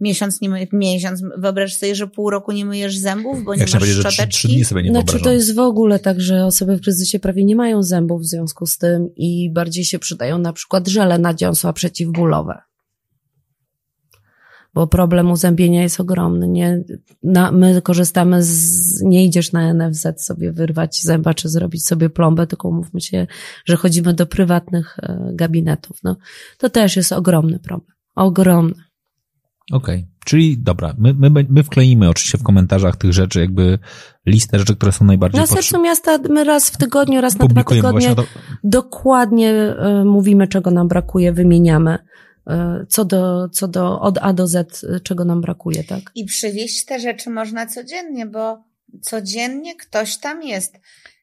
miesiąc 0.00 0.40
nie 0.40 0.48
myjesz, 0.48 0.68
miesiąc, 0.72 1.22
wyobraź 1.38 1.76
sobie, 1.76 1.94
że 1.94 2.06
pół 2.06 2.30
roku 2.30 2.52
nie 2.52 2.64
myjesz 2.64 2.98
zębów, 2.98 3.44
bo 3.44 3.54
nie 3.54 3.60
Jak 3.60 3.72
masz 3.72 3.88
szczoteczki. 3.88 4.22
Że 4.22 4.28
trzy, 4.28 4.48
dni 4.48 4.64
sobie 4.64 4.82
nie 4.82 4.90
Znaczy 4.90 5.20
to 5.20 5.32
jest 5.32 5.54
w 5.54 5.58
ogóle 5.58 5.98
tak, 5.98 6.20
że 6.20 6.44
osoby 6.44 6.76
w 6.76 6.80
kryzysie 6.80 7.18
prawie 7.18 7.44
nie 7.44 7.56
mają 7.56 7.82
zębów 7.82 8.22
w 8.22 8.26
związku 8.26 8.66
z 8.66 8.78
tym 8.78 9.08
i 9.16 9.50
bardziej 9.52 9.84
się 9.84 9.98
przydają 9.98 10.38
na 10.38 10.52
przykład 10.52 10.88
żele 10.88 11.18
na 11.18 11.34
dziąsła 11.34 11.72
przeciwbólowe. 11.72 12.62
Bo 14.74 14.86
problem 14.86 15.30
uzębienia 15.30 15.82
jest 15.82 16.00
ogromny. 16.00 16.48
Nie, 16.48 16.84
na, 17.22 17.52
my 17.52 17.82
korzystamy 17.82 18.42
z, 18.42 19.02
nie 19.02 19.24
idziesz 19.24 19.52
na 19.52 19.74
NFZ 19.74 20.06
sobie 20.16 20.52
wyrwać 20.52 21.02
zęba, 21.02 21.34
czy 21.34 21.48
zrobić 21.48 21.86
sobie 21.86 22.10
plombę, 22.10 22.46
tylko 22.46 22.70
mówmy 22.70 23.00
się, 23.00 23.26
że 23.64 23.76
chodzimy 23.76 24.14
do 24.14 24.26
prywatnych 24.26 24.96
e, 25.02 25.30
gabinetów. 25.34 25.98
No, 26.04 26.16
to 26.58 26.70
też 26.70 26.96
jest 26.96 27.12
ogromny 27.12 27.58
problem. 27.58 27.96
Ogromny. 28.14 28.84
Okej, 29.72 29.94
okay. 29.94 30.08
czyli 30.24 30.58
dobra, 30.58 30.94
my, 30.98 31.14
my, 31.14 31.46
my 31.48 31.62
wkleimy 31.62 32.08
oczywiście 32.08 32.38
w 32.38 32.42
komentarzach 32.42 32.96
tych 32.96 33.12
rzeczy, 33.12 33.40
jakby 33.40 33.78
listę 34.26 34.58
rzeczy, 34.58 34.76
które 34.76 34.92
są 34.92 35.04
najbardziej 35.04 35.40
Na 35.40 35.46
sercu 35.46 35.82
miasta 35.82 36.18
my 36.30 36.44
raz 36.44 36.70
w 36.70 36.76
tygodniu, 36.76 37.20
raz 37.20 37.38
na 37.38 37.46
dwa 37.46 37.64
tygodnie 37.64 38.14
to... 38.14 38.24
dokładnie 38.64 39.74
y, 40.00 40.04
mówimy, 40.04 40.48
czego 40.48 40.70
nam 40.70 40.88
brakuje, 40.88 41.32
wymieniamy. 41.32 41.98
Y, 42.50 42.86
co 42.86 43.04
do, 43.04 43.48
co 43.48 43.68
do 43.68 44.00
od 44.00 44.18
A 44.18 44.32
do 44.32 44.46
Z, 44.46 44.84
y, 44.84 45.00
czego 45.00 45.24
nam 45.24 45.40
brakuje, 45.40 45.84
tak? 45.84 46.00
I 46.14 46.24
przywieźć 46.24 46.84
te 46.84 47.00
rzeczy 47.00 47.30
można 47.30 47.66
codziennie, 47.66 48.26
bo 48.26 48.64
codziennie 49.02 49.76
ktoś 49.76 50.16
tam 50.16 50.42
jest. 50.42 50.76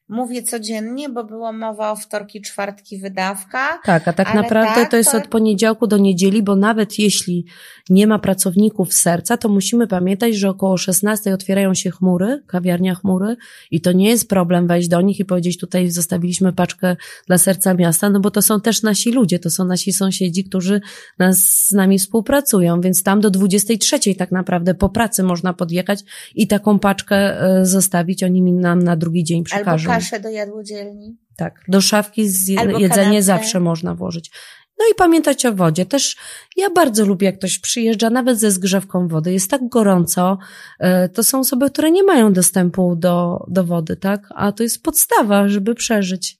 Mówię 0.08 0.42
codziennie, 0.42 1.08
bo 1.08 1.24
była 1.24 1.52
mowa 1.52 1.92
o 1.92 1.96
wtorki, 1.96 2.40
czwartki 2.40 2.98
wydawka. 2.98 3.80
Tak, 3.84 4.08
a 4.08 4.12
tak 4.12 4.34
naprawdę 4.34 4.74
tak, 4.74 4.90
to 4.90 4.96
jest 4.96 5.12
to... 5.12 5.18
od 5.18 5.28
poniedziałku 5.28 5.86
do 5.86 5.98
niedzieli, 5.98 6.42
bo 6.42 6.56
nawet 6.56 6.98
jeśli 6.98 7.46
nie 7.90 8.06
ma 8.06 8.18
pracowników 8.18 8.94
serca, 8.94 9.36
to 9.36 9.48
musimy 9.48 9.86
pamiętać, 9.86 10.34
że 10.34 10.48
około 10.50 10.76
16 10.76 11.34
otwierają 11.34 11.74
się 11.74 11.90
chmury, 11.90 12.42
kawiarnia 12.46 12.94
chmury 12.94 13.36
i 13.70 13.80
to 13.80 13.92
nie 13.92 14.08
jest 14.08 14.28
problem 14.28 14.66
wejść 14.66 14.88
do 14.88 15.00
nich 15.00 15.20
i 15.20 15.24
powiedzieć 15.24 15.58
tutaj 15.58 15.90
zostawiliśmy 15.90 16.52
paczkę 16.52 16.96
dla 17.26 17.38
serca 17.38 17.74
miasta, 17.74 18.10
no 18.10 18.20
bo 18.20 18.30
to 18.30 18.42
są 18.42 18.60
też 18.60 18.82
nasi 18.82 19.12
ludzie, 19.12 19.38
to 19.38 19.50
są 19.50 19.64
nasi 19.64 19.92
sąsiedzi, 19.92 20.44
którzy 20.44 20.80
nas, 21.18 21.38
z 21.38 21.72
nami 21.72 21.98
współpracują, 21.98 22.80
więc 22.80 23.02
tam 23.02 23.20
do 23.20 23.30
23 23.30 24.14
tak 24.14 24.32
naprawdę 24.32 24.74
po 24.74 24.88
pracy 24.88 25.22
można 25.22 25.52
podjechać 25.52 26.00
i 26.34 26.46
taką 26.46 26.78
paczkę 26.78 27.16
e, 27.16 27.66
zostawić, 27.66 28.22
oni 28.22 28.52
nam 28.52 28.82
na 28.82 28.96
drugi 28.96 29.24
dzień 29.24 29.44
przekażą. 29.44 29.91
Albo 29.92 30.04
kaszę 30.04 30.20
do 30.20 30.28
jadłodzielni. 30.28 31.16
Tak, 31.36 31.60
do 31.68 31.80
szafki 31.80 32.28
z 32.28 32.48
jedzenie 32.48 32.88
kanapę. 32.88 33.22
zawsze 33.22 33.60
można 33.60 33.94
włożyć. 33.94 34.30
No 34.78 34.84
i 34.92 34.94
pamiętać 34.94 35.46
o 35.46 35.52
wodzie. 35.52 35.86
Też 35.86 36.16
ja 36.56 36.70
bardzo 36.70 37.04
lubię, 37.04 37.26
jak 37.26 37.38
ktoś 37.38 37.58
przyjeżdża, 37.58 38.10
nawet 38.10 38.38
ze 38.38 38.50
zgrzewką 38.50 39.08
wody. 39.08 39.32
Jest 39.32 39.50
tak 39.50 39.68
gorąco. 39.68 40.38
E, 40.78 41.08
to 41.08 41.24
są 41.24 41.38
osoby, 41.38 41.70
które 41.70 41.90
nie 41.90 42.02
mają 42.02 42.32
dostępu 42.32 42.96
do, 42.96 43.44
do 43.48 43.64
wody, 43.64 43.96
tak? 43.96 44.28
A 44.34 44.52
to 44.52 44.62
jest 44.62 44.82
podstawa, 44.82 45.48
żeby 45.48 45.74
przeżyć. 45.74 46.38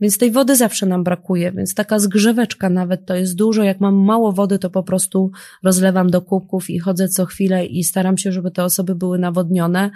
Więc 0.00 0.18
tej 0.18 0.30
wody 0.30 0.56
zawsze 0.56 0.86
nam 0.86 1.04
brakuje, 1.04 1.52
więc 1.52 1.74
taka 1.74 1.98
zgrzeweczka 1.98 2.68
nawet 2.68 3.06
to 3.06 3.14
jest 3.14 3.36
dużo. 3.36 3.62
Jak 3.62 3.80
mam 3.80 3.94
mało 3.94 4.32
wody, 4.32 4.58
to 4.58 4.70
po 4.70 4.82
prostu 4.82 5.30
rozlewam 5.62 6.10
do 6.10 6.22
kubków 6.22 6.70
i 6.70 6.78
chodzę 6.78 7.08
co 7.08 7.24
chwilę 7.24 7.66
i 7.66 7.84
staram 7.84 8.18
się, 8.18 8.32
żeby 8.32 8.50
te 8.50 8.64
osoby 8.64 8.94
były 8.94 9.18
nawodnione, 9.18 9.90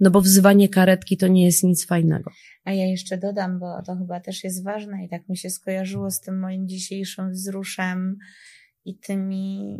no 0.00 0.10
bo 0.10 0.20
wzywanie 0.20 0.68
karetki 0.68 1.16
to 1.16 1.28
nie 1.28 1.44
jest 1.44 1.62
nic 1.62 1.86
fajnego. 1.86 2.30
A 2.64 2.72
ja 2.72 2.86
jeszcze 2.86 3.18
dodam, 3.18 3.58
bo 3.58 3.82
to 3.82 3.96
chyba 3.96 4.20
też 4.20 4.44
jest 4.44 4.64
ważne 4.64 5.04
i 5.04 5.08
tak 5.08 5.28
mi 5.28 5.36
się 5.36 5.50
skojarzyło 5.50 6.10
z 6.10 6.20
tym 6.20 6.40
moim 6.40 6.68
dzisiejszym 6.68 7.32
wzruszem 7.32 8.16
i 8.84 8.98
tymi 8.98 9.78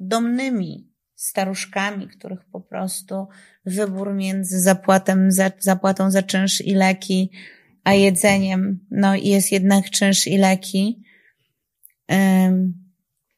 domnymi 0.00 0.94
staruszkami, 1.14 2.08
których 2.08 2.44
po 2.52 2.60
prostu 2.60 3.26
wybór 3.66 4.14
między 4.14 4.60
zapłatem 4.60 5.32
za, 5.32 5.50
zapłatą 5.58 6.10
za 6.10 6.22
czynsz 6.22 6.60
i 6.60 6.74
leki, 6.74 7.30
a 7.84 7.92
jedzeniem, 7.92 8.86
no 8.90 9.16
jest 9.16 9.52
jednak 9.52 9.90
czynsz 9.90 10.26
i 10.26 10.38
leki. 10.38 11.02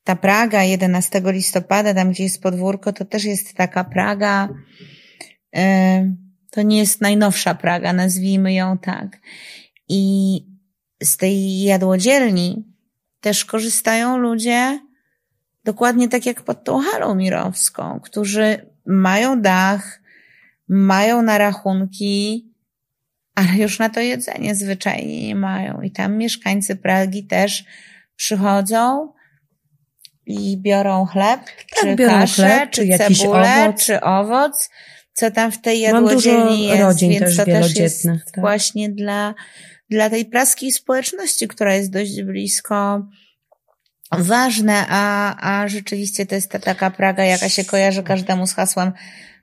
Ta 0.05 0.17
Praga 0.17 0.63
11 0.63 1.23
listopada, 1.25 1.95
tam 1.95 2.11
gdzie 2.11 2.23
jest 2.23 2.43
podwórko, 2.43 2.93
to 2.93 3.05
też 3.05 3.25
jest 3.25 3.55
taka 3.55 3.85
Praga, 3.85 4.49
to 6.51 6.63
nie 6.63 6.79
jest 6.79 7.01
najnowsza 7.01 7.55
Praga, 7.55 7.93
nazwijmy 7.93 8.55
ją 8.55 8.79
tak. 8.79 9.19
I 9.89 10.43
z 11.03 11.17
tej 11.17 11.63
jadłodzielni 11.63 12.65
też 13.21 13.45
korzystają 13.45 14.17
ludzie 14.17 14.81
dokładnie 15.65 16.09
tak 16.09 16.27
jak 16.27 16.43
pod 16.43 16.65
tą 16.65 16.81
halą 16.81 17.15
mirowską, 17.15 18.01
którzy 18.01 18.71
mają 18.87 19.43
dach, 19.43 20.01
mają 20.69 21.23
na 21.23 21.39
rachunki, 21.39 22.51
ale 23.35 23.49
już 23.57 23.79
na 23.79 23.89
to 23.89 24.01
jedzenie 24.01 24.55
zwyczajnie 24.55 25.27
nie 25.27 25.35
mają. 25.35 25.81
I 25.83 25.91
tam 25.91 26.17
mieszkańcy 26.17 26.77
Pragi 26.77 27.25
też 27.25 27.65
przychodzą 28.17 29.13
i 30.27 30.57
biorą 30.57 31.07
chleb, 31.07 31.41
tak, 31.45 31.67
czy 31.81 31.97
biorą 31.97 32.13
kaszę, 32.13 32.43
chleb, 32.43 32.71
czy, 32.71 32.89
czy 32.89 32.99
cebulę, 32.99 33.65
owoc. 33.69 33.85
czy 33.85 34.01
owoc 34.01 34.71
co 35.17 35.31
tam 35.31 35.53
w 35.53 35.61
tej 35.61 35.81
jadłodzielni 35.81 36.67
jest, 36.67 36.83
rodzin 36.83 37.11
więc 37.11 37.25
też 37.25 37.37
to 37.37 37.45
też 37.45 37.77
jest 37.77 38.03
tak. 38.05 38.41
właśnie 38.41 38.89
dla, 38.89 39.35
dla 39.91 40.11
tej 40.11 40.25
praskiej 40.25 40.73
społeczności, 40.73 41.49
która 41.49 41.75
jest 41.75 41.91
dość 41.91 42.23
blisko 42.23 43.07
ważne, 44.13 44.85
a, 44.89 45.37
a 45.61 45.69
rzeczywiście 45.69 46.27
to 46.27 46.35
jest 46.35 46.51
ta 46.51 46.59
taka 46.59 46.91
Praga, 46.91 47.25
jaka 47.25 47.49
się 47.49 47.65
kojarzy 47.65 48.03
każdemu 48.03 48.47
z 48.47 48.53
hasłem 48.55 48.93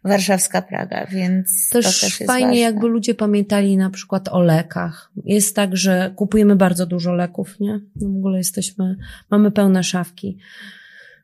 warszawska 0.03 0.61
Praga, 0.61 1.05
więc 1.05 1.69
też, 1.69 1.85
to 1.85 1.91
też 1.91 2.19
jest 2.19 2.31
fajnie 2.31 2.47
ważne. 2.47 2.59
jakby 2.59 2.87
ludzie 2.87 3.15
pamiętali 3.15 3.77
na 3.77 3.89
przykład 3.89 4.29
o 4.29 4.41
lekach. 4.41 5.11
Jest 5.25 5.55
tak, 5.55 5.77
że 5.77 6.13
kupujemy 6.15 6.55
bardzo 6.55 6.85
dużo 6.85 7.13
leków, 7.13 7.59
nie? 7.59 7.79
No 7.95 8.09
w 8.09 8.17
ogóle 8.17 8.37
jesteśmy, 8.37 8.95
mamy 9.31 9.51
pełne 9.51 9.83
szafki 9.83 10.37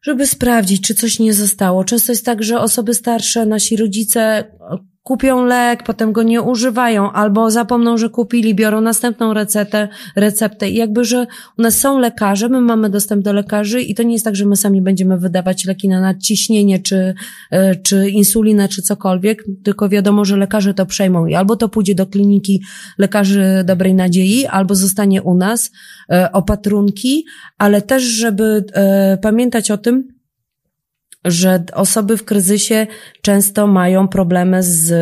żeby 0.02 0.28
sprawdzić, 0.28 0.82
czy 0.88 0.96
coś 0.96 1.20
nie 1.20 1.34
zostało. 1.34 1.84
Często 1.84 2.12
jest 2.12 2.26
tak, 2.26 2.44
że 2.44 2.60
osoby 2.60 2.94
starsze, 2.94 3.46
nasi 3.46 3.78
rodzice 3.78 4.52
kupią 5.10 5.46
lek, 5.46 5.84
potem 5.84 6.12
go 6.12 6.24
nie 6.24 6.42
używają, 6.42 7.12
albo 7.12 7.52
zapomną, 7.52 7.98
że 7.98 8.10
kupili, 8.10 8.56
biorą 8.56 8.82
następną 8.82 9.34
receptę, 9.34 9.88
receptę. 10.16 10.70
I 10.70 10.76
jakby, 10.76 11.06
że 11.06 11.28
u 11.58 11.62
nas 11.62 11.78
są 11.78 12.00
lekarze, 12.00 12.50
my 12.50 12.62
mamy 12.62 12.90
dostęp 12.90 13.24
do 13.24 13.34
lekarzy 13.34 13.82
i 13.82 13.96
to 13.96 14.04
nie 14.04 14.14
jest 14.14 14.26
tak, 14.26 14.36
że 14.36 14.46
my 14.46 14.56
sami 14.56 14.82
będziemy 14.82 15.18
wydawać 15.18 15.66
leki 15.66 15.90
na 15.90 16.02
nadciśnienie, 16.02 16.80
czy, 16.80 17.14
e, 17.52 17.76
czy 17.76 18.10
insulinę, 18.10 18.68
czy 18.68 18.82
cokolwiek, 18.82 19.44
tylko 19.64 19.90
wiadomo, 19.90 20.26
że 20.26 20.38
lekarze 20.38 20.74
to 20.74 20.86
przejmą. 20.86 21.26
I 21.26 21.36
albo 21.36 21.56
to 21.56 21.70
pójdzie 21.70 21.96
do 21.96 22.06
kliniki 22.06 22.64
lekarzy 22.98 23.64
dobrej 23.66 23.94
nadziei, 23.94 24.46
albo 24.46 24.76
zostanie 24.76 25.24
u 25.24 25.36
nas 25.36 25.72
e, 26.12 26.32
opatrunki, 26.32 27.26
ale 27.58 27.82
też, 27.82 28.04
żeby 28.04 28.64
e, 28.74 29.18
pamiętać 29.22 29.72
o 29.72 29.78
tym, 29.78 30.19
że 31.26 31.64
osoby 31.74 32.18
w 32.18 32.26
kryzysie 32.26 32.88
często 33.22 33.68
mają 33.68 34.08
problemy 34.08 34.64
z 34.64 34.94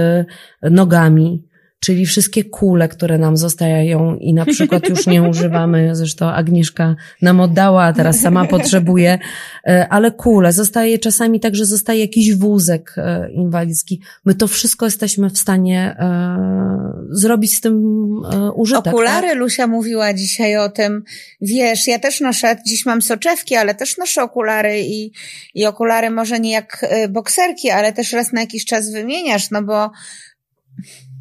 nogami, 0.62 1.47
czyli 1.80 2.06
wszystkie 2.06 2.44
kule, 2.44 2.88
które 2.88 3.18
nam 3.18 3.38
zostają 3.38 4.18
i 4.18 4.34
na 4.34 4.46
przykład 4.46 4.90
już 4.90 5.08
nie 5.08 5.24
używamy, 5.30 5.96
zresztą 5.96 6.26
Agnieszka 6.26 6.96
nam 7.22 7.40
oddała, 7.40 7.84
a 7.84 7.94
teraz 7.94 8.20
sama 8.20 8.46
potrzebuje, 8.56 9.20
e, 9.68 9.88
ale 9.90 10.12
kule, 10.12 10.54
zostaje 10.54 11.00
czasami 11.00 11.40
tak, 11.40 11.56
że 11.56 11.66
zostaje 11.66 12.00
jakiś 12.00 12.36
wózek 12.36 12.96
e, 12.98 13.32
inwalidzki. 13.32 14.02
My 14.26 14.36
to 14.36 14.48
wszystko 14.48 14.86
jesteśmy 14.86 15.30
w 15.30 15.38
stanie 15.38 15.96
e, 16.00 16.38
zrobić 17.10 17.58
z 17.58 17.62
tym 17.62 17.84
użytek. 18.56 18.94
Okulary, 18.94 19.28
tak? 19.28 19.38
Lusia 19.38 19.68
mówiła 19.68 20.14
dzisiaj 20.14 20.58
o 20.58 20.70
tym, 20.70 21.04
wiesz, 21.42 21.88
ja 21.88 22.00
też 22.00 22.22
noszę, 22.22 22.56
dziś 22.68 22.86
mam 22.86 23.02
soczewki, 23.02 23.56
ale 23.56 23.76
też 23.76 23.98
noszę 23.98 24.24
okulary 24.24 24.82
i, 24.82 25.12
i 25.54 25.66
okulary 25.66 26.10
może 26.10 26.40
nie 26.40 26.52
jak 26.52 26.86
bokserki, 27.10 27.70
ale 27.70 27.94
też 27.94 28.14
raz 28.14 28.34
na 28.34 28.42
jakiś 28.42 28.66
czas 28.66 28.92
wymieniasz, 28.92 29.52
no 29.52 29.64
bo 29.64 29.90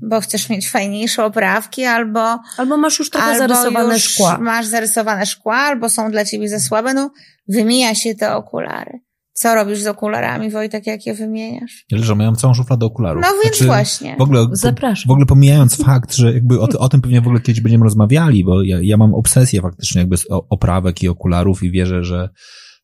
bo 0.02 0.20
chcesz 0.20 0.48
mieć 0.48 0.70
fajniejsze 0.70 1.24
oprawki, 1.24 1.85
albo... 1.85 2.39
Albo 2.56 2.77
masz 2.77 2.98
już 2.98 3.10
trochę 3.10 3.39
zarysowane 3.39 3.94
już 3.94 4.02
szkła. 4.02 4.39
masz 4.39 4.66
zarysowane 4.66 5.27
szkła, 5.27 5.56
albo 5.56 5.89
są 5.89 6.10
dla 6.10 6.24
ciebie 6.24 6.48
za 6.48 6.60
słabe, 6.60 6.94
no 6.94 7.10
wymija 7.48 7.94
się 7.94 8.14
te 8.14 8.36
okulary. 8.36 9.01
Co 9.32 9.55
robisz 9.55 9.78
z 9.78 9.86
okularami, 9.86 10.51
Wojtek, 10.51 10.86
jak 10.86 11.06
je 11.06 11.14
wymieniasz? 11.14 11.85
Ja 11.90 11.98
leżę, 11.98 12.16
miałem 12.16 12.36
całą 12.36 12.55
szufladę 12.55 12.86
okularów. 12.86 13.23
No 13.23 13.28
więc 13.44 13.56
znaczy, 13.56 13.66
właśnie. 13.66 14.16
W 14.18 14.23
ogóle, 14.23 14.47
Zapraszam. 14.52 15.09
W 15.09 15.10
ogóle 15.10 15.27
pomijając 15.27 15.85
fakt, 15.85 16.14
że 16.14 16.32
jakby 16.32 16.60
o, 16.60 16.68
o, 16.78 16.89
tym 16.89 17.01
pewnie 17.01 17.20
w 17.20 17.27
ogóle 17.27 17.40
kiedyś 17.40 17.60
będziemy 17.60 17.85
rozmawiali, 17.85 18.44
bo 18.44 18.62
ja, 18.62 18.78
ja 18.82 18.97
mam 18.97 19.14
obsesję 19.14 19.62
faktycznie 19.62 20.01
jakby 20.01 20.16
z 20.16 20.27
oprawek 20.51 21.02
i 21.02 21.09
okularów 21.09 21.62
i 21.62 21.70
wierzę, 21.70 22.05
że 22.05 22.28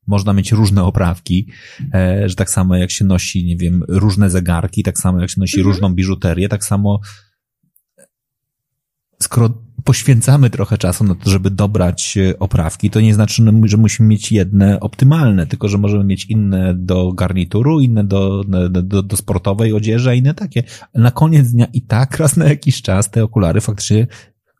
można 0.06 0.32
mieć 0.32 0.52
różne 0.52 0.84
oprawki, 0.84 1.48
e, 1.94 2.28
że 2.28 2.34
tak 2.34 2.50
samo 2.50 2.76
jak 2.76 2.90
się 2.90 3.04
nosi, 3.04 3.44
nie 3.44 3.56
wiem, 3.56 3.84
różne 3.88 4.30
zegarki, 4.30 4.82
tak 4.82 4.98
samo 4.98 5.20
jak 5.20 5.30
się 5.30 5.40
nosi 5.40 5.58
mhm. 5.58 5.72
różną 5.72 5.94
biżuterię, 5.94 6.48
tak 6.48 6.64
samo 6.64 7.00
skoro 9.22 9.62
poświęcamy 9.84 10.50
trochę 10.50 10.78
czasu 10.78 11.04
na 11.04 11.14
to, 11.14 11.30
żeby 11.30 11.50
dobrać 11.50 12.18
e, 12.18 12.38
oprawki, 12.38 12.90
to 12.90 13.00
nie 13.00 13.14
znaczy, 13.14 13.42
że 13.64 13.76
musimy 13.76 14.08
mieć 14.08 14.32
jedne 14.32 14.80
optymalne, 14.80 15.46
tylko 15.46 15.68
że 15.68 15.78
możemy 15.78 16.04
mieć 16.04 16.24
inne 16.24 16.74
do 16.74 17.12
garnituru, 17.12 17.80
inne 17.80 18.04
do, 18.04 18.44
do, 18.70 19.02
do 19.02 19.16
sportowej 19.16 19.72
odzieży, 19.72 20.10
a 20.10 20.14
inne 20.14 20.34
takie. 20.34 20.62
Na 20.94 21.10
koniec 21.10 21.52
dnia 21.52 21.66
i 21.72 21.82
tak 21.82 22.16
raz 22.16 22.36
na 22.36 22.44
jakiś 22.44 22.82
czas 22.82 23.10
te 23.10 23.24
okulary 23.24 23.60
faktycznie 23.60 24.06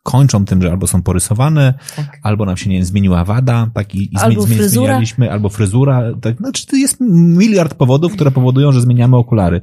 kończą 0.03 0.45
tym, 0.45 0.61
że 0.61 0.71
albo 0.71 0.87
są 0.87 1.01
porysowane, 1.01 1.73
tak. 1.95 2.19
albo 2.23 2.45
nam 2.45 2.57
się 2.57 2.69
nie 2.69 2.85
zmieniła 2.85 3.25
wada, 3.25 3.69
tak 3.73 3.95
i, 3.95 4.13
i 4.13 4.17
albo 4.17 4.41
zmieni, 4.41 4.69
zmienialiśmy, 4.69 5.31
albo 5.31 5.49
fryzura, 5.49 6.03
tak, 6.21 6.37
znaczy 6.37 6.67
to 6.67 6.75
jest 6.75 6.97
miliard 7.09 7.73
powodów, 7.73 8.13
które 8.13 8.31
powodują, 8.31 8.71
że 8.71 8.81
zmieniamy 8.81 9.17
okulary. 9.17 9.61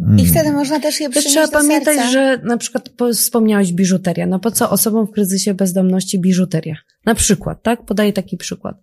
I 0.00 0.02
mm. 0.02 0.26
wtedy 0.26 0.52
można 0.52 0.80
też 0.80 1.00
je 1.00 1.10
przynieść 1.10 1.30
Trzeba 1.30 1.46
do 1.46 1.52
pamiętać, 1.52 1.96
serca. 1.96 2.10
że 2.10 2.40
na 2.44 2.56
przykład 2.56 2.90
wspomniałeś 3.14 3.72
biżuteria. 3.72 4.26
No 4.26 4.38
po 4.38 4.50
co 4.50 4.70
osobom 4.70 5.06
w 5.06 5.10
kryzysie 5.10 5.54
bezdomności 5.54 6.20
biżuteria? 6.20 6.76
Na 7.06 7.14
przykład, 7.14 7.62
tak? 7.62 7.84
Podaję 7.84 8.12
taki 8.12 8.36
przykład. 8.36 8.76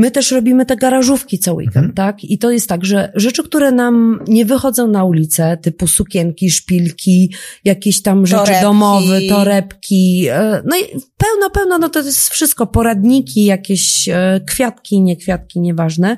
My 0.00 0.10
też 0.10 0.30
robimy 0.30 0.66
te 0.66 0.76
garażówki 0.76 1.38
co 1.38 1.54
weekend, 1.54 1.76
mhm. 1.76 1.94
tak? 1.94 2.24
I 2.24 2.38
to 2.38 2.50
jest 2.50 2.68
tak, 2.68 2.84
że 2.84 3.12
rzeczy, 3.14 3.42
które 3.42 3.72
nam 3.72 4.20
nie 4.28 4.44
wychodzą 4.44 4.88
na 4.88 5.04
ulicę, 5.04 5.56
typu 5.56 5.86
sukienki, 5.86 6.50
szpilki, 6.50 7.34
jakieś 7.64 8.02
tam 8.02 8.26
rzeczy 8.26 8.42
torebki. 8.42 8.62
domowe, 8.62 9.20
torebki, 9.28 10.26
e, 10.28 10.62
no 10.64 10.76
i 10.76 10.82
pełno, 11.16 11.50
pełno, 11.54 11.78
no 11.78 11.88
to 11.88 11.98
jest 11.98 12.28
wszystko, 12.28 12.66
poradniki, 12.66 13.44
jakieś 13.44 14.08
e, 14.08 14.40
kwiatki, 14.46 15.02
nie 15.02 15.16
kwiatki, 15.16 15.60
nieważne. 15.60 16.16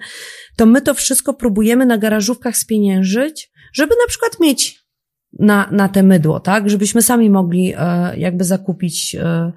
To 0.56 0.66
my 0.66 0.80
to 0.80 0.94
wszystko 0.94 1.34
próbujemy 1.34 1.86
na 1.86 1.98
garażówkach 1.98 2.56
spieniężyć, 2.56 3.50
żeby 3.72 3.90
na 3.90 4.08
przykład 4.08 4.40
mieć 4.40 4.82
na, 5.38 5.68
na 5.70 5.88
te 5.88 6.02
mydło, 6.02 6.40
tak? 6.40 6.70
Żebyśmy 6.70 7.02
sami 7.02 7.30
mogli 7.30 7.74
e, 7.76 8.16
jakby 8.16 8.44
zakupić 8.44 9.14
e, 9.14 9.52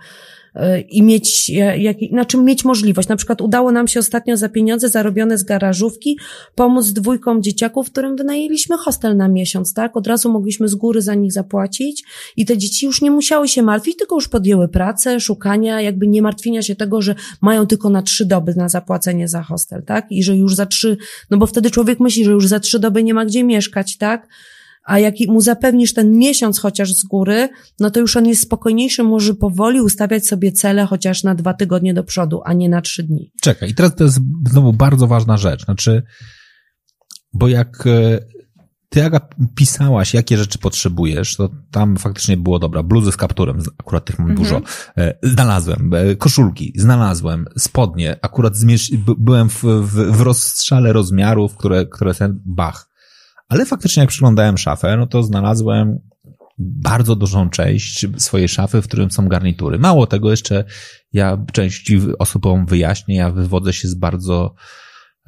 i 0.89 1.03
mieć, 1.03 1.49
jak, 1.77 1.97
znaczy 2.11 2.37
mieć 2.37 2.65
możliwość. 2.65 3.07
Na 3.07 3.15
przykład 3.15 3.41
udało 3.41 3.71
nam 3.71 3.87
się 3.87 3.99
ostatnio 3.99 4.37
za 4.37 4.49
pieniądze 4.49 4.89
zarobione 4.89 5.37
z 5.37 5.43
garażówki 5.43 6.19
pomóc 6.55 6.91
dwójkom 6.91 7.43
dzieciaków, 7.43 7.91
którym 7.91 8.15
wynajęliśmy 8.15 8.77
hostel 8.77 9.17
na 9.17 9.27
miesiąc, 9.27 9.73
tak? 9.73 9.97
Od 9.97 10.07
razu 10.07 10.31
mogliśmy 10.31 10.67
z 10.67 10.75
góry 10.75 11.01
za 11.01 11.15
nich 11.15 11.31
zapłacić 11.31 12.03
i 12.37 12.45
te 12.45 12.57
dzieci 12.57 12.85
już 12.85 13.01
nie 13.01 13.11
musiały 13.11 13.47
się 13.47 13.61
martwić, 13.61 13.97
tylko 13.97 14.15
już 14.15 14.27
podjęły 14.27 14.67
pracę, 14.67 15.19
szukania, 15.19 15.81
jakby 15.81 16.07
nie 16.07 16.21
martwienia 16.21 16.61
się 16.61 16.75
tego, 16.75 17.01
że 17.01 17.15
mają 17.41 17.67
tylko 17.67 17.89
na 17.89 18.01
trzy 18.01 18.25
doby 18.25 18.55
na 18.55 18.69
zapłacenie 18.69 19.27
za 19.27 19.43
hostel, 19.43 19.83
tak? 19.83 20.05
I 20.11 20.23
że 20.23 20.35
już 20.35 20.55
za 20.55 20.65
trzy, 20.65 20.97
no 21.29 21.37
bo 21.37 21.45
wtedy 21.45 21.71
człowiek 21.71 21.99
myśli, 21.99 22.25
że 22.25 22.31
już 22.31 22.47
za 22.47 22.59
trzy 22.59 22.79
doby 22.79 23.03
nie 23.03 23.13
ma 23.13 23.25
gdzie 23.25 23.43
mieszkać, 23.43 23.97
tak? 23.97 24.27
A 24.85 24.99
jak 24.99 25.15
mu 25.27 25.41
zapewnisz 25.41 25.93
ten 25.93 26.17
miesiąc 26.17 26.59
chociaż 26.59 26.93
z 26.93 27.03
góry, 27.03 27.49
no 27.79 27.91
to 27.91 27.99
już 27.99 28.17
on 28.17 28.25
jest 28.25 28.41
spokojniejszy, 28.41 29.03
może 29.03 29.33
powoli 29.33 29.81
ustawiać 29.81 30.27
sobie 30.27 30.51
cele 30.51 30.85
chociaż 30.85 31.23
na 31.23 31.35
dwa 31.35 31.53
tygodnie 31.53 31.93
do 31.93 32.03
przodu, 32.03 32.41
a 32.45 32.53
nie 32.53 32.69
na 32.69 32.81
trzy 32.81 33.03
dni. 33.03 33.31
Czekaj, 33.41 33.69
i 33.69 33.75
teraz 33.75 33.95
to 33.95 34.03
jest 34.03 34.19
znowu 34.49 34.73
bardzo 34.73 35.07
ważna 35.07 35.37
rzecz, 35.37 35.65
znaczy, 35.65 36.03
bo 37.33 37.47
jak 37.47 37.87
e, 37.87 38.19
ty, 38.89 39.03
Aga, 39.03 39.19
pisałaś, 39.55 40.13
jakie 40.13 40.37
rzeczy 40.37 40.59
potrzebujesz, 40.59 41.35
to 41.35 41.49
tam 41.71 41.97
faktycznie 41.97 42.37
było 42.37 42.59
dobra. 42.59 42.83
Bluzy 42.83 43.11
z 43.11 43.17
kapturem, 43.17 43.59
akurat 43.77 44.05
tych 44.05 44.19
mam 44.19 44.29
mhm. 44.29 44.43
dużo. 44.47 44.61
E, 44.97 45.17
znalazłem. 45.23 45.91
E, 45.93 46.15
koszulki, 46.15 46.73
znalazłem. 46.75 47.45
Spodnie, 47.57 48.17
akurat 48.21 48.57
zmierz... 48.57 48.91
byłem 49.17 49.49
w, 49.49 49.63
w, 49.63 50.17
w 50.17 50.21
rozstrzale 50.21 50.93
rozmiarów, 50.93 51.57
które, 51.57 51.85
które 51.85 52.13
ten 52.13 52.41
bach. 52.45 52.94
Ale 53.47 53.65
faktycznie 53.65 54.01
jak 54.01 54.09
przyglądałem 54.09 54.57
szafę, 54.57 54.97
no 54.97 55.07
to 55.07 55.23
znalazłem 55.23 55.99
bardzo 56.57 57.15
dużą 57.15 57.49
część 57.49 58.05
swojej 58.17 58.47
szafy, 58.47 58.81
w 58.81 58.87
którym 58.87 59.11
są 59.11 59.27
garnitury. 59.27 59.79
Mało 59.79 60.07
tego, 60.07 60.31
jeszcze 60.31 60.63
ja 61.13 61.45
części 61.51 61.99
osobom 62.19 62.65
wyjaśnię, 62.65 63.15
ja 63.15 63.31
wywodzę 63.31 63.73
się 63.73 63.87
z 63.87 63.95
bardzo 63.95 64.55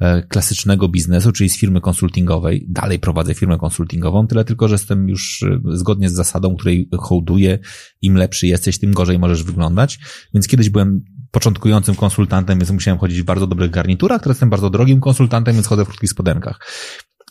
e, 0.00 0.22
klasycznego 0.22 0.88
biznesu, 0.88 1.32
czyli 1.32 1.50
z 1.50 1.58
firmy 1.58 1.80
konsultingowej. 1.80 2.66
Dalej 2.68 2.98
prowadzę 2.98 3.34
firmę 3.34 3.58
konsultingową, 3.58 4.26
tyle 4.26 4.44
tylko, 4.44 4.68
że 4.68 4.74
jestem 4.74 5.08
już 5.08 5.42
e, 5.42 5.60
zgodnie 5.76 6.10
z 6.10 6.12
zasadą, 6.12 6.56
której 6.56 6.88
hołduję, 6.98 7.58
im 8.02 8.16
lepszy 8.16 8.46
jesteś, 8.46 8.78
tym 8.78 8.92
gorzej 8.92 9.18
możesz 9.18 9.42
wyglądać. 9.42 9.98
Więc 10.34 10.48
kiedyś 10.48 10.70
byłem 10.70 11.04
początkującym 11.30 11.94
konsultantem, 11.94 12.58
więc 12.58 12.70
musiałem 12.70 12.98
chodzić 12.98 13.22
w 13.22 13.24
bardzo 13.24 13.46
dobrych 13.46 13.70
garniturach, 13.70 14.22
teraz 14.22 14.36
jestem 14.36 14.50
bardzo 14.50 14.70
drogim 14.70 15.00
konsultantem, 15.00 15.54
więc 15.54 15.66
chodzę 15.66 15.84
w 15.84 15.88
krótkich 15.88 16.10
spodenkach. 16.10 16.60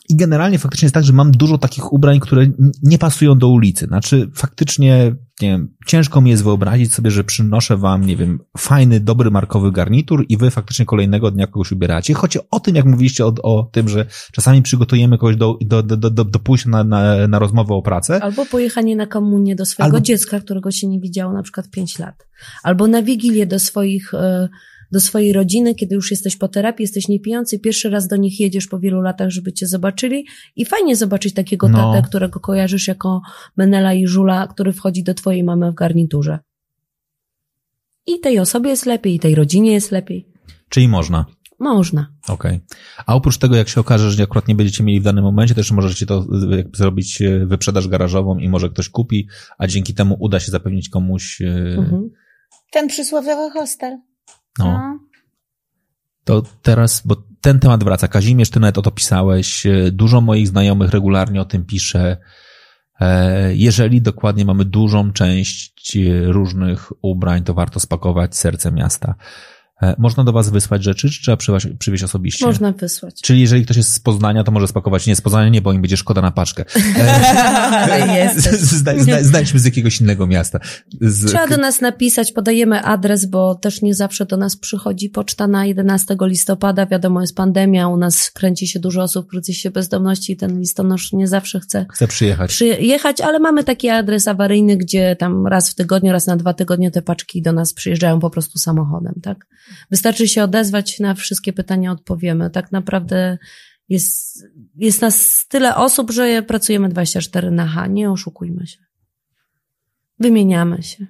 I 0.08 0.16
generalnie 0.16 0.58
faktycznie 0.58 0.86
jest 0.86 0.94
tak, 0.94 1.04
że 1.04 1.12
mam 1.12 1.32
dużo 1.32 1.58
takich 1.58 1.92
ubrań, 1.92 2.20
które 2.20 2.46
nie 2.82 2.98
pasują 2.98 3.38
do 3.38 3.48
ulicy. 3.48 3.86
Znaczy, 3.86 4.30
faktycznie, 4.34 5.14
nie 5.42 5.48
wiem, 5.48 5.74
ciężko 5.86 6.20
mi 6.20 6.30
jest 6.30 6.44
wyobrazić 6.44 6.94
sobie, 6.94 7.10
że 7.10 7.24
przynoszę 7.24 7.76
wam, 7.76 8.06
nie 8.06 8.16
wiem, 8.16 8.38
fajny, 8.58 9.00
dobry 9.00 9.30
markowy 9.30 9.72
garnitur 9.72 10.24
i 10.28 10.36
wy 10.36 10.50
faktycznie 10.50 10.86
kolejnego 10.86 11.30
dnia 11.30 11.46
kogoś 11.46 11.72
ubieracie. 11.72 12.14
Chodzi 12.14 12.38
o 12.50 12.60
tym, 12.60 12.76
jak 12.76 12.84
mówiliście 12.84 13.26
o, 13.26 13.34
o 13.42 13.62
tym, 13.72 13.88
że 13.88 14.06
czasami 14.32 14.62
przygotujemy 14.62 15.18
kogoś 15.18 15.36
do, 15.36 15.58
do, 15.60 15.82
do, 15.82 15.96
do, 15.96 16.24
do 16.24 16.38
pójścia 16.38 16.70
na, 16.70 16.84
na, 16.84 17.28
na 17.28 17.38
rozmowę 17.38 17.74
o 17.74 17.82
pracę. 17.82 18.22
Albo 18.22 18.46
pojechanie 18.46 18.96
na 18.96 19.06
komunię 19.06 19.56
do 19.56 19.66
swojego 19.66 19.96
Albo... 19.96 20.06
dziecka, 20.06 20.40
którego 20.40 20.70
się 20.70 20.88
nie 20.88 21.00
widziało 21.00 21.32
na 21.32 21.42
przykład 21.42 21.70
pięć 21.70 21.98
lat. 21.98 22.26
Albo 22.62 22.86
na 22.86 23.02
wigilię 23.02 23.46
do 23.46 23.58
swoich... 23.58 24.10
Yy 24.12 24.48
do 24.92 25.00
swojej 25.00 25.32
rodziny, 25.32 25.74
kiedy 25.74 25.94
już 25.94 26.10
jesteś 26.10 26.36
po 26.36 26.48
terapii, 26.48 26.84
jesteś 26.84 27.08
niepijący, 27.08 27.58
pierwszy 27.58 27.90
raz 27.90 28.08
do 28.08 28.16
nich 28.16 28.40
jedziesz 28.40 28.66
po 28.66 28.78
wielu 28.78 29.00
latach, 29.00 29.30
żeby 29.30 29.52
cię 29.52 29.66
zobaczyli 29.66 30.26
i 30.56 30.64
fajnie 30.64 30.96
zobaczyć 30.96 31.34
takiego 31.34 31.68
no. 31.68 31.78
tatę, 31.78 32.08
którego 32.08 32.40
kojarzysz 32.40 32.88
jako 32.88 33.20
Menela 33.56 33.94
i 33.94 34.06
Żula, 34.06 34.46
który 34.46 34.72
wchodzi 34.72 35.02
do 35.02 35.14
twojej 35.14 35.44
mamy 35.44 35.72
w 35.72 35.74
garniturze. 35.74 36.38
I 38.06 38.20
tej 38.20 38.38
osobie 38.38 38.70
jest 38.70 38.86
lepiej, 38.86 39.14
i 39.14 39.18
tej 39.18 39.34
rodzinie 39.34 39.72
jest 39.72 39.90
lepiej. 39.90 40.26
Czyli 40.68 40.88
można. 40.88 41.26
Można. 41.58 42.12
Okej. 42.28 42.56
Okay. 42.56 42.60
A 43.06 43.14
oprócz 43.14 43.38
tego, 43.38 43.56
jak 43.56 43.68
się 43.68 43.80
okaże, 43.80 44.10
że 44.10 44.22
akurat 44.22 44.48
nie 44.48 44.54
będziecie 44.54 44.84
mieli 44.84 45.00
w 45.00 45.04
danym 45.04 45.24
momencie, 45.24 45.54
też 45.54 45.72
możecie 45.72 46.06
to 46.06 46.26
zrobić 46.74 47.22
e, 47.22 47.46
wyprzedaż 47.46 47.88
garażową 47.88 48.38
i 48.38 48.48
może 48.48 48.68
ktoś 48.68 48.88
kupi, 48.88 49.28
a 49.58 49.66
dzięki 49.66 49.94
temu 49.94 50.16
uda 50.20 50.40
się 50.40 50.50
zapewnić 50.50 50.88
komuś. 50.88 51.42
E, 51.42 51.46
mhm. 51.78 52.10
Ten 52.70 52.88
przysłowiowy 52.88 53.50
hostel. 53.50 53.98
No. 54.58 54.64
no. 54.64 54.98
To 56.24 56.42
teraz, 56.62 57.02
bo 57.04 57.16
ten 57.40 57.60
temat 57.60 57.84
wraca. 57.84 58.08
Kazimierz, 58.08 58.50
ty 58.50 58.60
nawet 58.60 58.78
o 58.78 58.82
to 58.82 58.90
pisałeś. 58.90 59.66
Dużo 59.92 60.20
moich 60.20 60.48
znajomych 60.48 60.90
regularnie 60.90 61.40
o 61.40 61.44
tym 61.44 61.64
pisze. 61.64 62.16
E, 63.00 63.54
jeżeli 63.54 64.02
dokładnie 64.02 64.44
mamy 64.44 64.64
dużą 64.64 65.12
część 65.12 65.98
różnych 66.24 67.04
ubrań, 67.04 67.44
to 67.44 67.54
warto 67.54 67.80
spakować 67.80 68.36
serce 68.36 68.72
miasta. 68.72 69.14
E, 69.82 69.94
można 69.98 70.24
do 70.24 70.32
Was 70.32 70.50
wysłać 70.50 70.84
rzeczy, 70.84 71.10
czy 71.10 71.22
trzeba 71.22 71.36
przywieźć, 71.36 71.66
przywieźć 71.78 72.04
osobiście? 72.04 72.46
Można 72.46 72.72
wysłać. 72.72 73.22
Czyli 73.22 73.40
jeżeli 73.40 73.64
ktoś 73.64 73.76
jest 73.76 73.92
z 73.92 74.00
Poznania, 74.00 74.44
to 74.44 74.52
może 74.52 74.68
spakować 74.68 75.06
nie 75.06 75.16
z 75.16 75.20
Poznania, 75.20 75.48
nie, 75.48 75.62
bo 75.62 75.72
im 75.72 75.82
będzie 75.82 75.96
szkoda 75.96 76.20
na 76.20 76.30
paczkę. 76.30 76.64
E, 76.96 78.34
znajdźmy 79.24 79.60
z 79.60 79.64
jakiegoś 79.64 80.00
innego 80.00 80.26
miasta. 80.26 80.60
Z... 81.00 81.26
Trzeba 81.26 81.46
do 81.46 81.56
nas 81.56 81.80
napisać, 81.80 82.32
podajemy 82.32 82.82
adres, 82.82 83.26
bo 83.26 83.54
też 83.54 83.82
nie 83.82 83.94
zawsze 83.94 84.26
do 84.26 84.36
nas 84.36 84.56
przychodzi 84.56 85.10
poczta 85.10 85.46
na 85.46 85.66
11 85.66 86.16
listopada. 86.20 86.86
Wiadomo, 86.86 87.20
jest 87.20 87.36
pandemia, 87.36 87.88
u 87.88 87.96
nas 87.96 88.30
kręci 88.30 88.66
się 88.66 88.80
dużo 88.80 89.02
osób 89.02 89.26
w 89.26 89.30
kryzysie 89.30 89.70
bezdomności 89.70 90.32
i 90.32 90.36
ten 90.36 90.60
listonosz 90.60 91.12
nie 91.12 91.28
zawsze 91.28 91.60
chce, 91.60 91.86
chce 91.92 92.08
przyjechać. 92.08 92.50
przyjechać, 92.50 93.20
ale 93.20 93.38
mamy 93.38 93.64
taki 93.64 93.88
adres 93.88 94.28
awaryjny, 94.28 94.76
gdzie 94.76 95.16
tam 95.16 95.46
raz 95.46 95.70
w 95.70 95.74
tygodniu, 95.74 96.12
raz 96.12 96.26
na 96.26 96.36
dwa 96.36 96.54
tygodnie 96.54 96.90
te 96.90 97.02
paczki 97.02 97.42
do 97.42 97.52
nas 97.52 97.72
przyjeżdżają 97.72 98.20
po 98.20 98.30
prostu 98.30 98.58
samochodem, 98.58 99.14
tak? 99.22 99.46
Wystarczy 99.90 100.28
się 100.28 100.42
odezwać, 100.44 101.00
na 101.00 101.14
wszystkie 101.14 101.52
pytania 101.52 101.92
odpowiemy. 101.92 102.50
Tak 102.50 102.72
naprawdę 102.72 103.38
jest, 103.88 104.44
jest 104.74 105.02
nas 105.02 105.46
tyle 105.48 105.76
osób, 105.76 106.10
że 106.10 106.42
pracujemy 106.42 106.88
24 106.88 107.50
na 107.50 107.66
H. 107.66 107.86
Nie 107.86 108.10
oszukujmy 108.10 108.66
się. 108.66 108.78
Wymieniamy 110.20 110.82
się. 110.82 111.06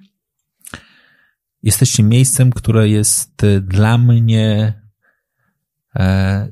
Jesteście 1.63 2.03
miejscem, 2.03 2.51
które 2.51 2.89
jest 2.89 3.43
e, 3.43 3.61
dla 3.61 3.97
mnie 3.97 4.73
e, 5.95 6.49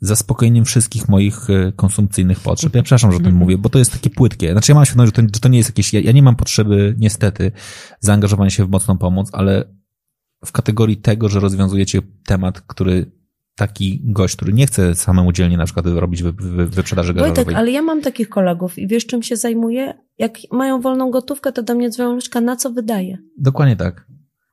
zaspokojeniem 0.00 0.64
wszystkich 0.64 1.08
moich 1.08 1.50
e, 1.50 1.72
konsumpcyjnych 1.72 2.40
potrzeb. 2.40 2.74
Ja 2.74 2.82
przepraszam, 2.82 3.10
że 3.12 3.16
o 3.16 3.20
tym 3.20 3.26
mhm. 3.26 3.38
mówię, 3.42 3.58
bo 3.58 3.68
to 3.68 3.78
jest 3.78 3.92
takie 3.92 4.10
płytkie. 4.10 4.52
Znaczy 4.52 4.72
ja 4.72 4.76
mam 4.76 4.84
świadomość, 4.84 5.16
że 5.16 5.22
to, 5.22 5.28
że 5.34 5.40
to 5.40 5.48
nie 5.48 5.58
jest 5.58 5.70
jakieś, 5.70 5.92
ja, 5.92 6.00
ja 6.00 6.12
nie 6.12 6.22
mam 6.22 6.36
potrzeby, 6.36 6.94
niestety, 6.98 7.52
zaangażowania 8.00 8.50
się 8.50 8.64
w 8.64 8.70
mocną 8.70 8.98
pomoc, 8.98 9.30
ale 9.32 9.64
w 10.44 10.52
kategorii 10.52 10.96
tego, 10.96 11.28
że 11.28 11.40
rozwiązujecie 11.40 12.02
temat, 12.26 12.60
który 12.60 13.10
taki 13.56 14.00
gość, 14.04 14.36
który 14.36 14.52
nie 14.52 14.66
chce 14.66 14.94
samemu 14.94 15.32
dzielnie 15.32 15.56
na 15.56 15.64
przykład 15.64 15.86
robić 15.86 16.22
wy, 16.22 16.32
wy, 16.32 16.66
wyprzedaży 16.66 17.14
garażowej. 17.14 17.44
Wojtek, 17.44 17.58
ale 17.58 17.70
ja 17.70 17.82
mam 17.82 18.02
takich 18.02 18.28
kolegów 18.28 18.78
i 18.78 18.86
wiesz 18.86 19.06
czym 19.06 19.22
się 19.22 19.36
zajmuję? 19.36 19.94
Jak 20.18 20.38
mają 20.52 20.80
wolną 20.80 21.10
gotówkę, 21.10 21.52
to 21.52 21.62
do 21.62 21.74
mnie 21.74 21.90
dzwonią, 21.90 22.18
na 22.42 22.56
co 22.56 22.70
wydaje? 22.70 23.18
Dokładnie 23.38 23.76
tak 23.76 24.06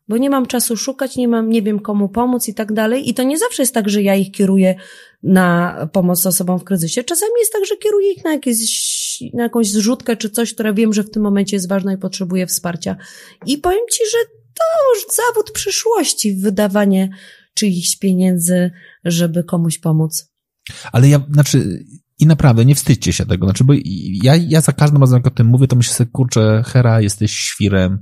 bo 0.07 0.17
nie 0.17 0.29
mam 0.29 0.45
czasu 0.45 0.77
szukać, 0.77 1.15
nie 1.15 1.27
mam, 1.27 1.49
nie 1.49 1.61
wiem 1.61 1.79
komu 1.79 2.09
pomóc 2.09 2.47
i 2.47 2.53
tak 2.53 2.73
dalej. 2.73 3.09
I 3.09 3.13
to 3.13 3.23
nie 3.23 3.37
zawsze 3.37 3.63
jest 3.63 3.73
tak, 3.73 3.89
że 3.89 4.01
ja 4.01 4.15
ich 4.15 4.31
kieruję 4.31 4.75
na 5.23 5.77
pomoc 5.93 6.25
osobom 6.25 6.59
w 6.59 6.63
kryzysie. 6.63 7.03
Czasami 7.03 7.31
jest 7.39 7.53
tak, 7.53 7.65
że 7.65 7.77
kieruję 7.77 8.11
ich 8.11 8.23
na, 8.23 8.31
jakieś, 8.31 9.23
na 9.33 9.43
jakąś 9.43 9.71
zrzutkę 9.71 10.17
czy 10.17 10.29
coś, 10.29 10.53
które 10.53 10.73
wiem, 10.73 10.93
że 10.93 11.03
w 11.03 11.11
tym 11.11 11.23
momencie 11.23 11.55
jest 11.55 11.69
ważne 11.69 11.93
i 11.93 11.97
potrzebuje 11.97 12.47
wsparcia. 12.47 12.95
I 13.45 13.57
powiem 13.57 13.81
ci, 13.91 14.03
że 14.11 14.17
to 14.53 14.63
już 14.93 15.15
zawód 15.15 15.51
przyszłości, 15.51 16.35
wydawanie 16.35 17.09
czyichś 17.53 17.95
pieniędzy, 17.95 18.71
żeby 19.05 19.43
komuś 19.43 19.79
pomóc. 19.79 20.33
Ale 20.91 21.09
ja, 21.09 21.21
znaczy, 21.31 21.85
i 22.19 22.25
naprawdę, 22.25 22.65
nie 22.65 22.75
wstydźcie 22.75 23.13
się 23.13 23.25
tego, 23.25 23.45
znaczy, 23.45 23.63
bo 23.63 23.73
ja, 24.23 24.35
ja 24.35 24.61
za 24.61 24.71
każdym 24.71 25.01
razem, 25.01 25.17
jak 25.17 25.27
o 25.27 25.35
tym 25.35 25.47
mówię, 25.47 25.67
to 25.67 25.75
myślę 25.75 25.93
sobie, 25.93 26.09
kurczę, 26.11 26.63
Hera, 26.65 27.01
jesteś 27.01 27.31
świrem, 27.31 27.99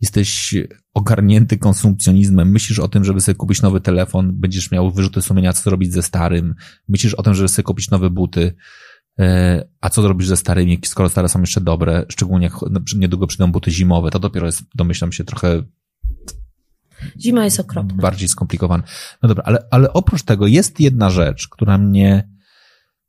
jesteś 0.00 0.54
ogarnięty 0.94 1.58
konsumpcjonizmem, 1.58 2.50
myślisz 2.50 2.78
o 2.78 2.88
tym, 2.88 3.04
żeby 3.04 3.20
sobie 3.20 3.36
kupić 3.36 3.62
nowy 3.62 3.80
telefon, 3.80 4.32
będziesz 4.34 4.70
miał 4.70 4.90
wyrzuty 4.90 5.22
sumienia, 5.22 5.52
co 5.52 5.62
zrobić 5.62 5.92
ze 5.92 6.02
starym, 6.02 6.54
myślisz 6.88 7.14
o 7.14 7.22
tym, 7.22 7.34
żeby 7.34 7.48
sobie 7.48 7.64
kupić 7.64 7.90
nowe 7.90 8.10
buty, 8.10 8.54
e, 9.18 9.64
a 9.80 9.90
co 9.90 10.02
zrobisz 10.02 10.28
ze 10.28 10.36
starymi, 10.36 10.78
skoro 10.84 11.08
stare 11.08 11.28
są 11.28 11.40
jeszcze 11.40 11.60
dobre, 11.60 12.06
szczególnie 12.08 12.46
jak 12.46 12.54
niedługo 12.96 13.26
przyjdą 13.26 13.52
buty 13.52 13.70
zimowe, 13.70 14.10
to 14.10 14.18
dopiero 14.18 14.46
jest, 14.46 14.62
domyślam 14.74 15.12
się, 15.12 15.24
trochę 15.24 15.62
Zima 17.20 17.44
jest 17.44 17.60
okropna. 17.60 17.94
Bardziej 18.02 18.28
skomplikowana. 18.28 18.82
No 19.22 19.28
dobra, 19.28 19.44
ale, 19.46 19.58
ale 19.70 19.92
oprócz 19.92 20.22
tego 20.22 20.46
jest 20.46 20.80
jedna 20.80 21.10
rzecz, 21.10 21.48
która 21.48 21.78
mnie 21.78 22.28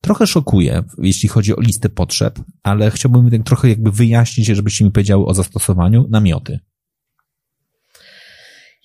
trochę 0.01 0.27
szokuje, 0.27 0.83
jeśli 0.97 1.29
chodzi 1.29 1.55
o 1.55 1.61
listę 1.61 1.89
potrzeb, 1.89 2.39
ale 2.63 2.91
chciałbym 2.91 3.31
tak 3.31 3.43
trochę 3.43 3.69
jakby 3.69 3.91
wyjaśnić, 3.91 4.47
żebyście 4.47 4.85
mi 4.85 4.91
powiedziały 4.91 5.25
o 5.25 5.33
zastosowaniu 5.33 6.07
namioty. 6.09 6.59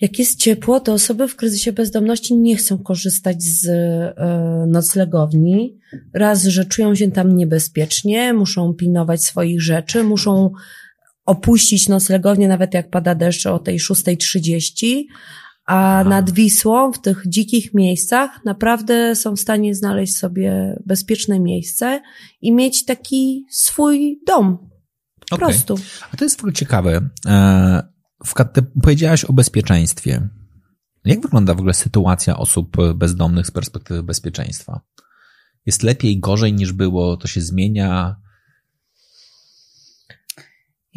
Jak 0.00 0.18
jest 0.18 0.40
ciepło, 0.40 0.80
to 0.80 0.92
osoby 0.92 1.28
w 1.28 1.36
kryzysie 1.36 1.72
bezdomności 1.72 2.36
nie 2.36 2.56
chcą 2.56 2.78
korzystać 2.78 3.42
z 3.42 3.66
e, 3.68 4.14
noclegowni. 4.68 5.78
Raz, 6.14 6.44
że 6.44 6.64
czują 6.64 6.94
się 6.94 7.10
tam 7.10 7.36
niebezpiecznie, 7.36 8.32
muszą 8.32 8.74
pilnować 8.74 9.24
swoich 9.24 9.62
rzeczy, 9.62 10.04
muszą 10.04 10.50
opuścić 11.28 11.88
noclegownię, 11.88 12.48
nawet 12.48 12.74
jak 12.74 12.90
pada 12.90 13.14
deszcz 13.14 13.46
o 13.46 13.58
tej 13.58 13.78
6.30, 13.78 15.04
a 15.66 16.04
nad 16.08 16.30
Wisłą, 16.30 16.92
w 16.92 17.00
tych 17.00 17.22
dzikich 17.26 17.74
miejscach, 17.74 18.44
naprawdę 18.44 19.16
są 19.16 19.36
w 19.36 19.40
stanie 19.40 19.74
znaleźć 19.74 20.16
sobie 20.16 20.78
bezpieczne 20.86 21.40
miejsce 21.40 22.00
i 22.40 22.52
mieć 22.52 22.84
taki 22.84 23.44
swój 23.50 24.20
dom. 24.26 24.58
Po 25.30 25.36
okay. 25.36 25.48
prostu. 25.48 25.78
A 26.12 26.16
to 26.16 26.24
jest 26.24 26.36
w 26.36 26.40
ogóle 26.40 26.52
ciekawe. 26.52 27.08
E, 27.26 27.82
w, 28.26 28.34
powiedziałaś 28.82 29.24
o 29.24 29.32
bezpieczeństwie. 29.32 30.28
Jak 31.04 31.20
wygląda 31.20 31.54
w 31.54 31.58
ogóle 31.58 31.74
sytuacja 31.74 32.36
osób 32.36 32.76
bezdomnych 32.94 33.46
z 33.46 33.50
perspektywy 33.50 34.02
bezpieczeństwa? 34.02 34.80
Jest 35.66 35.82
lepiej, 35.82 36.20
gorzej 36.20 36.52
niż 36.52 36.72
było? 36.72 37.16
To 37.16 37.28
się 37.28 37.40
zmienia? 37.40 38.16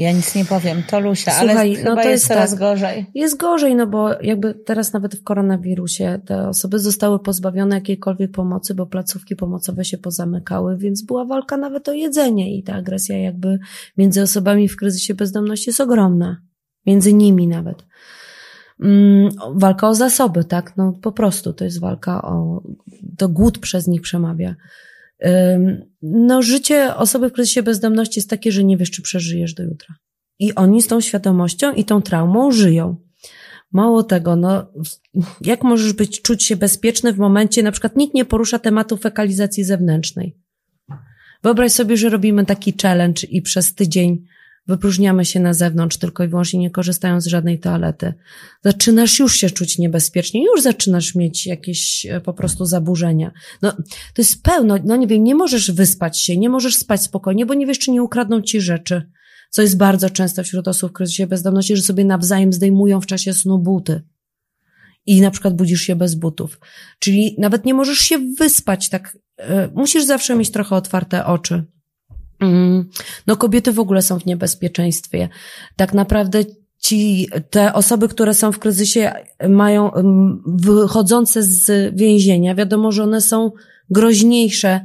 Ja 0.01 0.11
nic 0.11 0.35
nie 0.35 0.45
powiem, 0.45 0.83
to 0.87 0.99
Lusia, 0.99 1.31
Słuchaj, 1.31 1.75
ale 1.75 1.83
no 1.83 1.95
to 1.95 2.01
jest, 2.01 2.11
jest 2.11 2.27
coraz 2.27 2.49
tak. 2.49 2.59
gorzej. 2.59 3.05
Jest 3.15 3.37
gorzej, 3.37 3.75
no 3.75 3.87
bo 3.87 4.21
jakby 4.21 4.53
teraz 4.53 4.93
nawet 4.93 5.15
w 5.15 5.23
koronawirusie 5.23 6.19
te 6.25 6.47
osoby 6.47 6.79
zostały 6.79 7.19
pozbawione 7.19 7.75
jakiejkolwiek 7.75 8.31
pomocy, 8.31 8.75
bo 8.75 8.85
placówki 8.85 9.35
pomocowe 9.35 9.85
się 9.85 9.97
pozamykały, 9.97 10.77
więc 10.77 11.01
była 11.01 11.25
walka 11.25 11.57
nawet 11.57 11.89
o 11.89 11.93
jedzenie 11.93 12.57
i 12.57 12.63
ta 12.63 12.73
agresja 12.73 13.17
jakby 13.17 13.59
między 13.97 14.21
osobami 14.21 14.67
w 14.67 14.77
kryzysie 14.77 15.13
bezdomności 15.13 15.69
jest 15.69 15.81
ogromna 15.81 16.41
między 16.85 17.13
nimi 17.13 17.47
nawet. 17.47 17.85
Mm, 18.79 19.29
walka 19.53 19.89
o 19.89 19.95
zasoby, 19.95 20.43
tak? 20.43 20.77
No 20.77 20.93
po 21.01 21.11
prostu 21.11 21.53
to 21.53 21.63
jest 21.63 21.79
walka 21.79 22.21
o, 22.21 22.63
to 23.17 23.29
głód 23.29 23.59
przez 23.59 23.87
nich 23.87 24.01
przemawia. 24.01 24.55
No 26.01 26.41
życie 26.41 26.95
osoby 26.95 27.29
w 27.29 27.33
kryzysie 27.33 27.63
bezdomności 27.63 28.19
jest 28.19 28.29
takie, 28.29 28.51
że 28.51 28.63
nie 28.63 28.77
wiesz, 28.77 28.91
czy 28.91 29.01
przeżyjesz 29.01 29.53
do 29.53 29.63
jutra. 29.63 29.95
I 30.39 30.55
oni 30.55 30.81
z 30.81 30.87
tą 30.87 31.01
świadomością 31.01 31.73
i 31.73 31.85
tą 31.85 32.01
traumą 32.01 32.51
żyją. 32.51 32.95
Mało 33.71 34.03
tego, 34.03 34.35
no, 34.35 34.71
jak 35.41 35.63
możesz 35.63 35.93
być, 35.93 36.21
czuć 36.21 36.43
się 36.43 36.55
bezpieczny 36.55 37.13
w 37.13 37.17
momencie, 37.17 37.63
na 37.63 37.71
przykład 37.71 37.95
nikt 37.95 38.13
nie 38.13 38.25
porusza 38.25 38.59
tematu 38.59 38.97
fekalizacji 38.97 39.63
zewnętrznej. 39.63 40.37
Wyobraź 41.43 41.71
sobie, 41.71 41.97
że 41.97 42.09
robimy 42.09 42.45
taki 42.45 42.73
challenge 42.81 43.27
i 43.27 43.41
przez 43.41 43.75
tydzień 43.75 44.25
wypróżniamy 44.67 45.25
się 45.25 45.39
na 45.39 45.53
zewnątrz 45.53 45.97
tylko 45.97 46.23
i 46.23 46.27
wyłącznie 46.27 46.59
nie 46.59 46.69
korzystając 46.69 47.23
z 47.23 47.27
żadnej 47.27 47.59
toalety. 47.59 48.13
Zaczynasz 48.63 49.19
już 49.19 49.35
się 49.35 49.49
czuć 49.49 49.77
niebezpiecznie, 49.77 50.45
już 50.45 50.61
zaczynasz 50.61 51.15
mieć 51.15 51.45
jakieś 51.45 52.05
e, 52.05 52.21
po 52.21 52.33
prostu 52.33 52.65
zaburzenia. 52.65 53.31
No, 53.61 53.71
to 54.13 54.21
jest 54.21 54.43
pełno, 54.43 54.75
no 54.83 54.95
nie 54.95 55.07
wiem, 55.07 55.23
nie 55.23 55.35
możesz 55.35 55.71
wyspać 55.71 56.21
się, 56.21 56.37
nie 56.37 56.49
możesz 56.49 56.75
spać 56.75 57.01
spokojnie, 57.01 57.45
bo 57.45 57.53
nie 57.53 57.67
wiesz, 57.67 57.79
czy 57.79 57.91
nie 57.91 58.03
ukradną 58.03 58.41
ci 58.41 58.61
rzeczy. 58.61 59.11
Co 59.49 59.61
jest 59.61 59.77
bardzo 59.77 60.09
często 60.09 60.43
wśród 60.43 60.67
osób 60.67 60.89
w 60.89 60.93
kryzysie 60.93 61.27
bezdomności, 61.27 61.75
że 61.75 61.83
sobie 61.83 62.05
nawzajem 62.05 62.53
zdejmują 62.53 63.01
w 63.01 63.05
czasie 63.05 63.33
snu 63.33 63.59
buty. 63.59 64.01
I 65.05 65.21
na 65.21 65.31
przykład 65.31 65.55
budzisz 65.55 65.81
się 65.81 65.95
bez 65.95 66.15
butów. 66.15 66.59
Czyli 66.99 67.35
nawet 67.37 67.65
nie 67.65 67.73
możesz 67.73 67.99
się 67.99 68.19
wyspać 68.39 68.89
tak. 68.89 69.17
E, 69.37 69.67
musisz 69.75 70.03
zawsze 70.03 70.35
mieć 70.35 70.51
trochę 70.51 70.75
otwarte 70.75 71.25
oczy 71.25 71.63
no 73.27 73.35
kobiety 73.35 73.71
w 73.71 73.79
ogóle 73.79 74.01
są 74.01 74.19
w 74.19 74.25
niebezpieczeństwie. 74.25 75.29
Tak 75.75 75.93
naprawdę 75.93 76.43
ci, 76.79 77.27
te 77.49 77.73
osoby, 77.73 78.07
które 78.07 78.33
są 78.33 78.51
w 78.51 78.59
kryzysie, 78.59 79.11
mają 79.49 79.93
mm, 79.93 80.43
wychodzące 80.45 81.43
z 81.43 81.95
więzienia, 81.95 82.55
wiadomo, 82.55 82.91
że 82.91 83.03
one 83.03 83.21
są 83.21 83.51
groźniejsze 83.89 84.81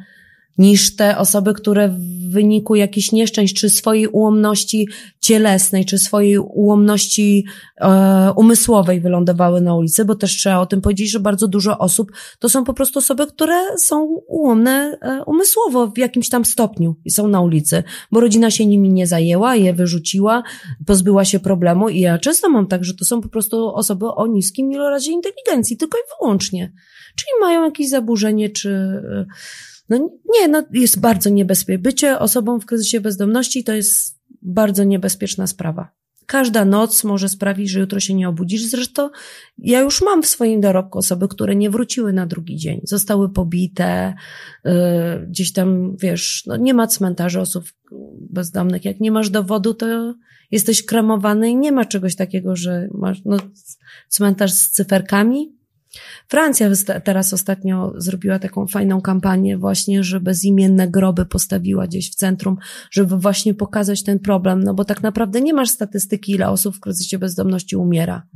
niż 0.58 0.96
te 0.96 1.18
osoby, 1.18 1.54
które 1.54 1.88
w 1.88 2.16
wyniku 2.30 2.74
jakichś 2.74 3.12
nieszczęść, 3.12 3.54
czy 3.54 3.70
swojej 3.70 4.06
ułomności 4.06 4.88
cielesnej, 5.20 5.84
czy 5.84 5.98
swojej 5.98 6.38
ułomności 6.38 7.44
e, 7.80 8.32
umysłowej 8.36 9.00
wylądowały 9.00 9.60
na 9.60 9.74
ulicy, 9.74 10.04
bo 10.04 10.14
też 10.14 10.36
trzeba 10.36 10.58
o 10.58 10.66
tym 10.66 10.80
powiedzieć, 10.80 11.10
że 11.10 11.20
bardzo 11.20 11.48
dużo 11.48 11.78
osób 11.78 12.12
to 12.38 12.48
są 12.48 12.64
po 12.64 12.74
prostu 12.74 12.98
osoby, 12.98 13.26
które 13.26 13.78
są 13.78 14.04
ułomne 14.26 14.98
e, 15.02 15.24
umysłowo 15.26 15.86
w 15.86 15.98
jakimś 15.98 16.28
tam 16.28 16.44
stopniu 16.44 16.96
i 17.04 17.10
są 17.10 17.28
na 17.28 17.40
ulicy, 17.40 17.82
bo 18.12 18.20
rodzina 18.20 18.50
się 18.50 18.66
nimi 18.66 18.90
nie 18.90 19.06
zajęła, 19.06 19.56
je 19.56 19.74
wyrzuciła, 19.74 20.42
pozbyła 20.86 21.24
się 21.24 21.40
problemu 21.40 21.88
i 21.88 22.00
ja 22.00 22.18
często 22.18 22.48
mam 22.48 22.66
tak, 22.66 22.84
że 22.84 22.94
to 22.94 23.04
są 23.04 23.20
po 23.20 23.28
prostu 23.28 23.74
osoby 23.74 24.06
o 24.06 24.26
niskim 24.26 24.72
ilorazie 24.72 25.12
inteligencji, 25.12 25.76
tylko 25.76 25.98
i 25.98 26.02
wyłącznie. 26.20 26.72
Czyli 27.16 27.30
mają 27.40 27.64
jakieś 27.64 27.88
zaburzenie, 27.88 28.48
czy 28.50 28.70
e, 28.70 29.26
no 29.88 30.10
nie, 30.34 30.48
no 30.48 30.62
jest 30.72 31.00
bardzo 31.00 31.30
niebezpieczne. 31.30 31.82
Bycie 31.82 32.18
osobą 32.18 32.60
w 32.60 32.66
kryzysie 32.66 33.00
bezdomności 33.00 33.64
to 33.64 33.72
jest 33.72 34.18
bardzo 34.42 34.84
niebezpieczna 34.84 35.46
sprawa. 35.46 35.96
Każda 36.26 36.64
noc 36.64 37.04
może 37.04 37.28
sprawić, 37.28 37.70
że 37.70 37.80
jutro 37.80 38.00
się 38.00 38.14
nie 38.14 38.28
obudzisz. 38.28 38.62
Zresztą 38.62 39.10
ja 39.58 39.80
już 39.80 40.02
mam 40.02 40.22
w 40.22 40.26
swoim 40.26 40.60
dorobku 40.60 40.98
osoby, 40.98 41.28
które 41.28 41.56
nie 41.56 41.70
wróciły 41.70 42.12
na 42.12 42.26
drugi 42.26 42.56
dzień. 42.56 42.80
Zostały 42.84 43.28
pobite, 43.28 44.14
yy, 44.64 44.72
gdzieś 45.28 45.52
tam, 45.52 45.96
wiesz, 45.96 46.42
no 46.46 46.56
nie 46.56 46.74
ma 46.74 46.86
cmentarzy 46.86 47.40
osób 47.40 47.64
bezdomnych. 48.30 48.84
Jak 48.84 49.00
nie 49.00 49.10
masz 49.10 49.30
dowodu, 49.30 49.74
to 49.74 50.14
jesteś 50.50 50.84
kremowany 50.84 51.50
i 51.50 51.56
nie 51.56 51.72
ma 51.72 51.84
czegoś 51.84 52.16
takiego, 52.16 52.56
że 52.56 52.88
masz 52.94 53.18
no, 53.24 53.36
cmentarz 54.08 54.52
z 54.52 54.70
cyferkami, 54.70 55.55
Francja 56.28 56.70
teraz 57.04 57.32
ostatnio 57.32 57.92
zrobiła 57.96 58.38
taką 58.38 58.66
fajną 58.66 59.00
kampanię 59.00 59.58
właśnie, 59.58 60.04
że 60.04 60.20
bezimienne 60.20 60.88
groby 60.88 61.26
postawiła 61.26 61.86
gdzieś 61.86 62.10
w 62.10 62.14
centrum, 62.14 62.56
żeby 62.90 63.18
właśnie 63.18 63.54
pokazać 63.54 64.02
ten 64.02 64.18
problem, 64.18 64.64
no 64.64 64.74
bo 64.74 64.84
tak 64.84 65.02
naprawdę 65.02 65.40
nie 65.40 65.54
masz 65.54 65.70
statystyki, 65.70 66.32
ile 66.32 66.48
osób 66.48 66.76
w 66.76 66.80
kryzysie 66.80 67.18
bezdomności 67.18 67.76
umiera. 67.76 68.26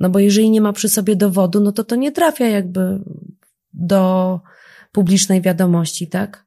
No 0.00 0.10
bo 0.10 0.18
jeżeli 0.18 0.50
nie 0.50 0.60
ma 0.60 0.72
przy 0.72 0.88
sobie 0.88 1.16
dowodu, 1.16 1.60
no 1.60 1.72
to 1.72 1.84
to 1.84 1.96
nie 1.96 2.12
trafia 2.12 2.48
jakby 2.48 3.00
do 3.72 4.40
publicznej 4.92 5.42
wiadomości, 5.42 6.06
tak? 6.06 6.46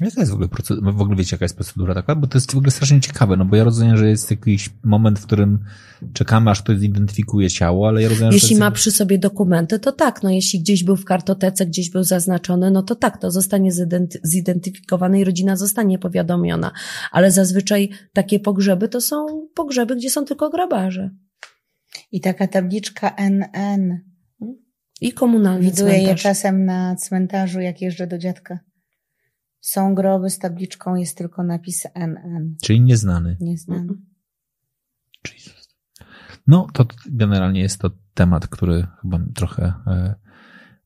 Jaka 0.00 0.20
jest 0.20 0.30
w 0.30 0.34
ogóle 0.34 0.48
procedura, 0.48 0.92
w 0.92 1.00
ogóle 1.00 1.16
wiecie 1.16 1.34
jaka 1.36 1.44
jest 1.44 1.54
procedura 1.54 1.94
taka? 1.94 2.14
Bo 2.14 2.26
to 2.26 2.38
jest 2.38 2.52
w 2.52 2.56
ogóle 2.56 2.70
strasznie 2.70 3.00
ciekawe, 3.00 3.36
no 3.36 3.44
bo 3.44 3.56
ja 3.56 3.64
rozumiem, 3.64 3.96
że 3.96 4.08
jest 4.08 4.30
jakiś 4.30 4.70
moment, 4.84 5.18
w 5.18 5.26
którym 5.26 5.64
czekamy, 6.12 6.50
aż 6.50 6.62
ktoś 6.62 6.78
zidentyfikuje 6.78 7.50
ciało, 7.50 7.88
ale 7.88 8.02
ja 8.02 8.08
rozumiem, 8.08 8.32
Jeśli 8.32 8.56
że... 8.56 8.60
ma 8.60 8.70
przy 8.70 8.90
sobie 8.90 9.18
dokumenty, 9.18 9.78
to 9.78 9.92
tak, 9.92 10.22
no 10.22 10.30
jeśli 10.30 10.60
gdzieś 10.60 10.84
był 10.84 10.96
w 10.96 11.04
kartotece, 11.04 11.66
gdzieś 11.66 11.90
był 11.90 12.04
zaznaczony, 12.04 12.70
no 12.70 12.82
to 12.82 12.94
tak, 12.94 13.20
to 13.20 13.30
zostanie 13.30 13.70
zidentyfikowany 14.22 15.20
i 15.20 15.24
rodzina 15.24 15.56
zostanie 15.56 15.98
powiadomiona. 15.98 16.72
Ale 17.12 17.30
zazwyczaj 17.30 17.90
takie 18.12 18.40
pogrzeby 18.40 18.88
to 18.88 19.00
są 19.00 19.26
pogrzeby, 19.54 19.96
gdzie 19.96 20.10
są 20.10 20.24
tylko 20.24 20.50
grabarze. 20.50 21.10
I 22.12 22.20
taka 22.20 22.46
tabliczka 22.46 23.14
NN. 23.16 24.00
I 25.00 25.12
komunalny 25.12 25.60
Widuję 25.60 25.92
cmentarz. 25.92 26.08
je 26.08 26.14
czasem 26.14 26.64
na 26.64 26.96
cmentarzu, 26.96 27.60
jak 27.60 27.80
jeżdżę 27.80 28.06
do 28.06 28.18
dziadka. 28.18 28.58
Są 29.60 29.94
groby 29.94 30.30
z 30.30 30.38
tabliczką, 30.38 30.94
jest 30.94 31.18
tylko 31.18 31.42
napis 31.42 31.86
NN. 31.94 32.56
Czyli 32.62 32.80
nieznany. 32.80 33.36
Nieznany. 33.40 33.88
Jesus. 35.34 35.68
No, 36.46 36.66
to 36.72 36.86
generalnie 37.06 37.60
jest 37.60 37.80
to 37.80 37.90
temat, 38.14 38.48
który 38.48 38.86
chyba 39.02 39.20
trochę 39.34 39.72
e, 39.86 40.14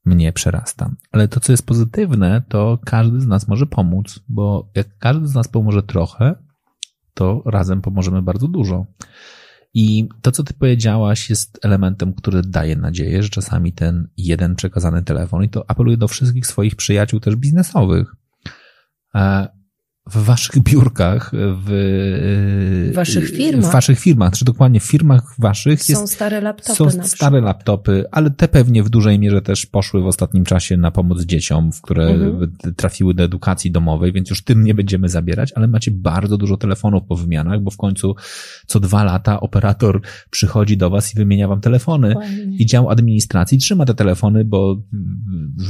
mnie 0.05 0.33
przerasta. 0.33 0.91
Ale 1.13 1.29
to, 1.29 1.41
co 1.41 1.53
jest 1.53 1.67
pozytywne, 1.67 2.43
to 2.49 2.79
każdy 2.85 3.21
z 3.21 3.27
nas 3.27 3.49
może 3.49 3.67
pomóc, 3.67 4.21
bo 4.29 4.71
jak 4.75 4.99
każdy 4.99 5.27
z 5.27 5.35
nas 5.35 5.49
pomoże 5.49 5.83
trochę, 5.83 6.35
to 7.15 7.43
razem 7.47 7.83
pomożemy 7.83 8.23
bardzo 8.23 8.49
dużo. 8.49 8.87
I 9.75 10.09
to, 10.23 10.33
co 10.33 10.43
ty 10.43 10.55
powiedziałaś, 10.55 11.31
jest 11.31 11.59
elementem, 11.63 12.15
który 12.15 12.43
daje 12.43 12.77
nadzieję, 12.77 13.23
że 13.23 13.29
czasami 13.29 13.73
ten 13.73 14.09
jeden 14.17 14.55
przekazany 14.55 15.03
telefon, 15.03 15.45
i 15.45 15.49
to 15.49 15.71
apeluję 15.71 15.97
do 15.97 16.09
wszystkich 16.09 16.47
swoich 16.47 16.77
przyjaciół 16.77 17.21
też 17.21 17.37
biznesowych, 17.37 18.17
w 20.11 20.25
waszych 20.25 20.63
biurkach, 20.63 21.31
w, 21.35 21.69
W 22.91 22.95
waszych 22.95 23.31
firmach. 23.31 23.71
W 23.71 23.73
waszych 23.73 23.99
firmach, 24.01 24.33
czy 24.33 24.45
dokładnie 24.45 24.81
w 24.81 24.85
firmach 24.85 25.35
waszych 25.39 25.83
Są 25.83 26.01
jest, 26.01 26.13
stare 26.15 26.41
laptopy 26.41 26.77
są 26.77 26.85
na 26.85 26.91
stare 26.91 27.07
przykład. 27.07 27.45
laptopy, 27.45 28.05
ale 28.13 28.31
te 28.31 28.49
pewnie 28.49 28.83
w 28.83 28.91
dużej 28.91 29.19
mierze 29.19 29.43
też 29.43 29.67
poszły 29.67 30.03
w 30.03 30.07
ostatnim 30.07 30.45
czasie 30.45 30.77
na 30.77 30.91
pomoc 30.91 31.23
dzieciom, 31.23 31.73
w 31.73 31.81
które 31.83 32.07
Mhm. 32.07 32.53
trafiły 32.77 33.15
do 33.15 33.23
edukacji 33.25 33.71
domowej, 33.71 34.13
więc 34.13 34.31
już 34.31 34.45
tym 34.45 34.65
nie 34.65 34.75
będziemy 34.75 35.09
zabierać, 35.09 35.53
ale 35.55 35.69
macie 35.69 35.91
bardzo 35.91 36.37
dużo 36.39 36.57
telefonów 36.57 37.03
po 37.09 37.17
wymianach, 37.17 37.61
bo 37.61 37.71
w 37.71 37.77
końcu 37.77 38.15
co 38.67 38.81
dwa 38.81 39.05
lata 39.05 39.41
operator 39.41 40.01
przychodzi 40.31 40.77
do 40.77 40.91
was 40.91 41.15
i 41.15 41.17
wymienia 41.17 41.49
wam 41.49 41.61
telefony 41.61 42.09
Dokładnie. 42.09 42.57
i 42.59 42.67
dział 42.67 42.91
administracji 42.91 43.59
trzyma 43.59 43.85
te 43.85 43.95
telefony, 43.95 44.45
bo, 44.45 44.83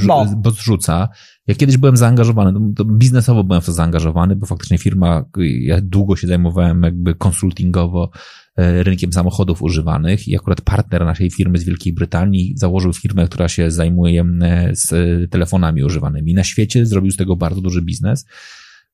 Bo. 0.06 0.26
bo 0.36 0.50
zrzuca. 0.50 1.08
Ja 1.46 1.54
kiedyś 1.54 1.76
byłem 1.76 1.96
zaangażowany, 1.96 2.74
to 2.76 2.84
biznesowo 2.84 3.44
byłem 3.44 3.62
w 3.62 3.66
to 3.66 3.72
zaangażowany, 3.72 4.36
bo 4.36 4.46
faktycznie 4.46 4.78
firma, 4.78 5.24
ja 5.60 5.80
długo 5.80 6.16
się 6.16 6.26
zajmowałem 6.26 6.82
jakby 6.82 7.14
konsultingowo 7.14 8.10
e, 8.56 8.82
rynkiem 8.82 9.12
samochodów 9.12 9.62
używanych 9.62 10.28
i 10.28 10.36
akurat 10.36 10.60
partner 10.60 11.04
naszej 11.04 11.30
firmy 11.30 11.58
z 11.58 11.64
Wielkiej 11.64 11.92
Brytanii 11.92 12.54
założył 12.56 12.92
firmę, 12.92 13.26
która 13.26 13.48
się 13.48 13.70
zajmuje 13.70 14.24
e, 14.42 14.70
z 14.76 14.90
telefonami 15.30 15.84
używanymi. 15.84 16.34
Na 16.34 16.44
świecie 16.44 16.86
zrobił 16.86 17.10
z 17.10 17.16
tego 17.16 17.36
bardzo 17.36 17.60
duży 17.60 17.82
biznes. 17.82 18.26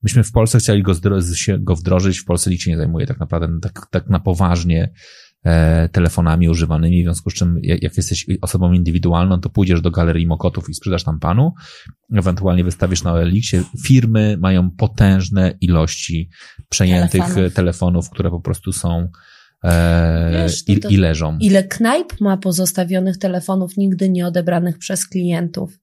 Myśmy 0.02 0.24
w 0.24 0.32
Polsce 0.32 0.58
chcieli 0.58 0.82
go, 0.82 0.92
go 1.58 1.76
wdrożyć, 1.76 2.18
w 2.18 2.24
Polsce 2.24 2.50
nikt 2.50 2.62
się 2.62 2.70
nie 2.70 2.76
zajmuje 2.76 3.06
tak 3.06 3.20
naprawdę 3.20 3.48
tak, 3.62 3.86
tak 3.90 4.08
na 4.08 4.20
poważnie 4.20 4.92
telefonami 5.92 6.48
używanymi, 6.48 7.02
w 7.02 7.04
związku 7.04 7.30
z 7.30 7.34
czym 7.34 7.60
jak, 7.62 7.82
jak 7.82 7.96
jesteś 7.96 8.26
osobą 8.40 8.72
indywidualną, 8.72 9.40
to 9.40 9.50
pójdziesz 9.50 9.80
do 9.80 9.90
galerii 9.90 10.26
Mokotów 10.26 10.70
i 10.70 10.74
sprzedasz 10.74 11.04
tam 11.04 11.20
panu, 11.20 11.52
ewentualnie 12.12 12.64
wystawisz 12.64 13.02
na 13.02 13.12
OLX-ie. 13.12 13.62
Firmy 13.84 14.36
mają 14.40 14.70
potężne 14.70 15.54
ilości 15.60 16.30
przejętych 16.68 17.22
Telefonów. 17.22 17.54
telefonów, 17.54 18.10
które 18.10 18.30
po 18.30 18.40
prostu 18.40 18.72
są 18.72 19.08
e, 19.64 20.30
Wiesz, 20.32 20.68
i, 20.68 20.80
i 20.94 20.96
leżą. 20.96 21.38
Ile 21.40 21.64
knajp 21.64 22.20
ma 22.20 22.36
pozostawionych 22.36 23.18
telefonów 23.18 23.76
nigdy 23.76 24.10
nie 24.10 24.26
odebranych 24.26 24.78
przez 24.78 25.08
klientów, 25.08 25.78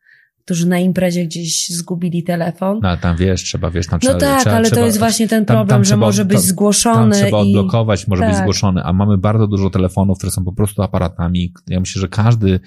którzy 0.46 0.68
na 0.68 0.80
imprezie 0.80 1.26
gdzieś 1.26 1.70
zgubili 1.70 2.24
telefon? 2.24 2.80
No 2.84 2.90
ale 2.90 2.98
tam 2.98 3.18
wiesz, 3.18 3.44
trzeba, 3.44 3.72
wiesz, 3.72 3.88
tam 3.88 4.00
No 4.04 4.10
trzeba... 4.10 4.20
tak, 4.20 4.42
trzeba, 4.42 4.56
ale 4.56 4.66
trzeba, 4.66 4.82
to 4.82 4.86
jest 4.86 5.00
właśnie 5.00 5.28
ten 5.28 5.46
tam- 5.46 5.56
problem, 5.58 5.76
tam 5.76 5.84
że 5.84 5.88
trzeba 5.88 6.06
może 6.06 6.26
być 6.26 6.38
tam- 6.38 6.48
zgłoszony 6.48 7.12
Tam 7.12 7.12
trzeba 7.12 7.38
i... 7.38 7.42
odblokować, 7.42 8.08
może 8.08 8.24
być 8.24 8.32
tak. 8.34 8.42
zgłoszony, 8.42 8.84
a 8.84 8.94
mamy 8.94 9.18
bardzo 9.18 9.48
dużo 9.48 9.70
telefonów, 9.70 10.18
które 10.18 10.32
są 10.32 10.44
po 10.44 10.54
prostu 10.54 10.82
aparatami. 10.82 11.54
Ja 11.68 11.80
myślę, 11.80 12.00
że 12.00 12.08
każdy 12.08 12.60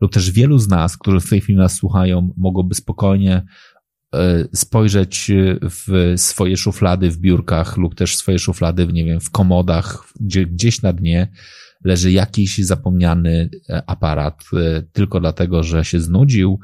lub 0.00 0.12
też 0.12 0.30
wielu 0.30 0.58
z 0.58 0.68
nas, 0.68 0.96
którzy 0.96 1.20
w 1.20 1.30
tej 1.30 1.40
chwili 1.40 1.58
nas 1.58 1.74
słuchają, 1.74 2.30
mogłoby 2.36 2.74
spokojnie 2.74 3.42
e, 4.14 4.44
spojrzeć 4.54 5.30
w 5.62 6.12
swoje 6.16 6.56
szuflady 6.56 7.10
w 7.10 7.18
biurkach 7.18 7.76
lub 7.76 7.94
też 7.94 8.16
swoje 8.16 8.38
szuflady, 8.38 8.86
w, 8.86 8.92
nie 8.92 9.04
wiem, 9.04 9.20
w 9.20 9.30
komodach, 9.30 10.04
gdzie 10.20 10.46
gdzieś 10.46 10.82
na 10.82 10.92
dnie 10.92 11.28
leży 11.84 12.12
jakiś 12.12 12.58
zapomniany 12.58 13.50
e, 13.68 13.82
aparat, 13.86 14.44
e, 14.52 14.82
tylko 14.82 15.20
dlatego, 15.20 15.62
że 15.62 15.84
się 15.84 16.00
znudził, 16.00 16.58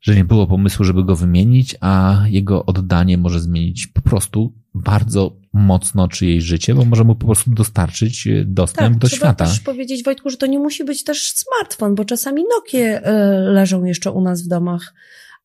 że 0.00 0.14
nie 0.16 0.24
było 0.24 0.46
pomysłu, 0.46 0.84
żeby 0.84 1.04
go 1.04 1.16
wymienić, 1.16 1.76
a 1.80 2.22
jego 2.28 2.66
oddanie 2.66 3.18
może 3.18 3.40
zmienić 3.40 3.86
po 3.86 4.00
prostu 4.00 4.52
bardzo 4.74 5.36
mocno 5.52 6.08
czyjeś 6.08 6.44
życie, 6.44 6.74
bo 6.74 6.84
może 6.84 7.04
mu 7.04 7.14
po 7.14 7.26
prostu 7.26 7.50
dostarczyć 7.50 8.26
e, 8.26 8.44
dostęp 8.44 8.92
Tak, 8.92 8.98
do 8.98 9.08
trzeba 9.08 9.20
świata. 9.26 9.44
też 9.46 9.60
powiedzieć, 9.60 10.04
Wojtku, 10.04 10.30
że 10.30 10.36
to 10.36 10.46
nie 10.46 10.58
musi 10.58 10.84
być 10.84 11.04
też 11.04 11.32
smartfon, 11.32 11.94
bo 11.94 12.04
czasami 12.04 12.42
Nokie 12.56 13.00
leżą 13.46 13.84
jeszcze 13.84 14.10
u 14.10 14.20
nas 14.20 14.42
w 14.42 14.48
domach. 14.48 14.94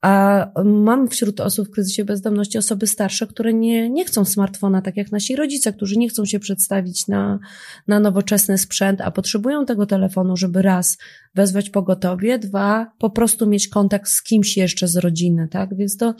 A 0.06 0.46
mam 0.66 1.08
wśród 1.08 1.40
osób 1.40 1.68
w 1.68 1.72
kryzysie 1.72 2.06
bezdomności 2.06 2.58
osoby 2.58 2.88
starsze, 2.88 3.28
które 3.28 3.54
nie, 3.54 3.90
nie 3.90 4.06
chcą 4.06 4.26
smartfona, 4.26 4.82
tak 4.82 4.98
jak 4.98 5.12
nasi 5.12 5.36
rodzice, 5.36 5.74
którzy 5.74 5.98
nie 5.98 6.10
chcą 6.10 6.26
się 6.26 6.40
przedstawić 6.40 7.08
na, 7.08 7.40
na 7.88 8.00
nowoczesny 8.00 8.58
sprzęt, 8.58 9.02
a 9.02 9.12
potrzebują 9.12 9.66
tego 9.66 9.86
telefonu, 9.86 10.38
żeby 10.38 10.62
raz 10.62 10.98
wezwać 11.36 11.70
pogotowie, 11.70 12.40
dwa 12.40 12.92
po 13.00 13.10
prostu 13.10 13.48
mieć 13.48 13.68
kontakt 13.68 14.10
z 14.10 14.24
kimś 14.24 14.58
jeszcze 14.58 14.88
z 14.88 14.96
rodziny, 14.98 15.48
tak? 15.52 15.78
Więc 15.78 15.98
to 15.98 16.14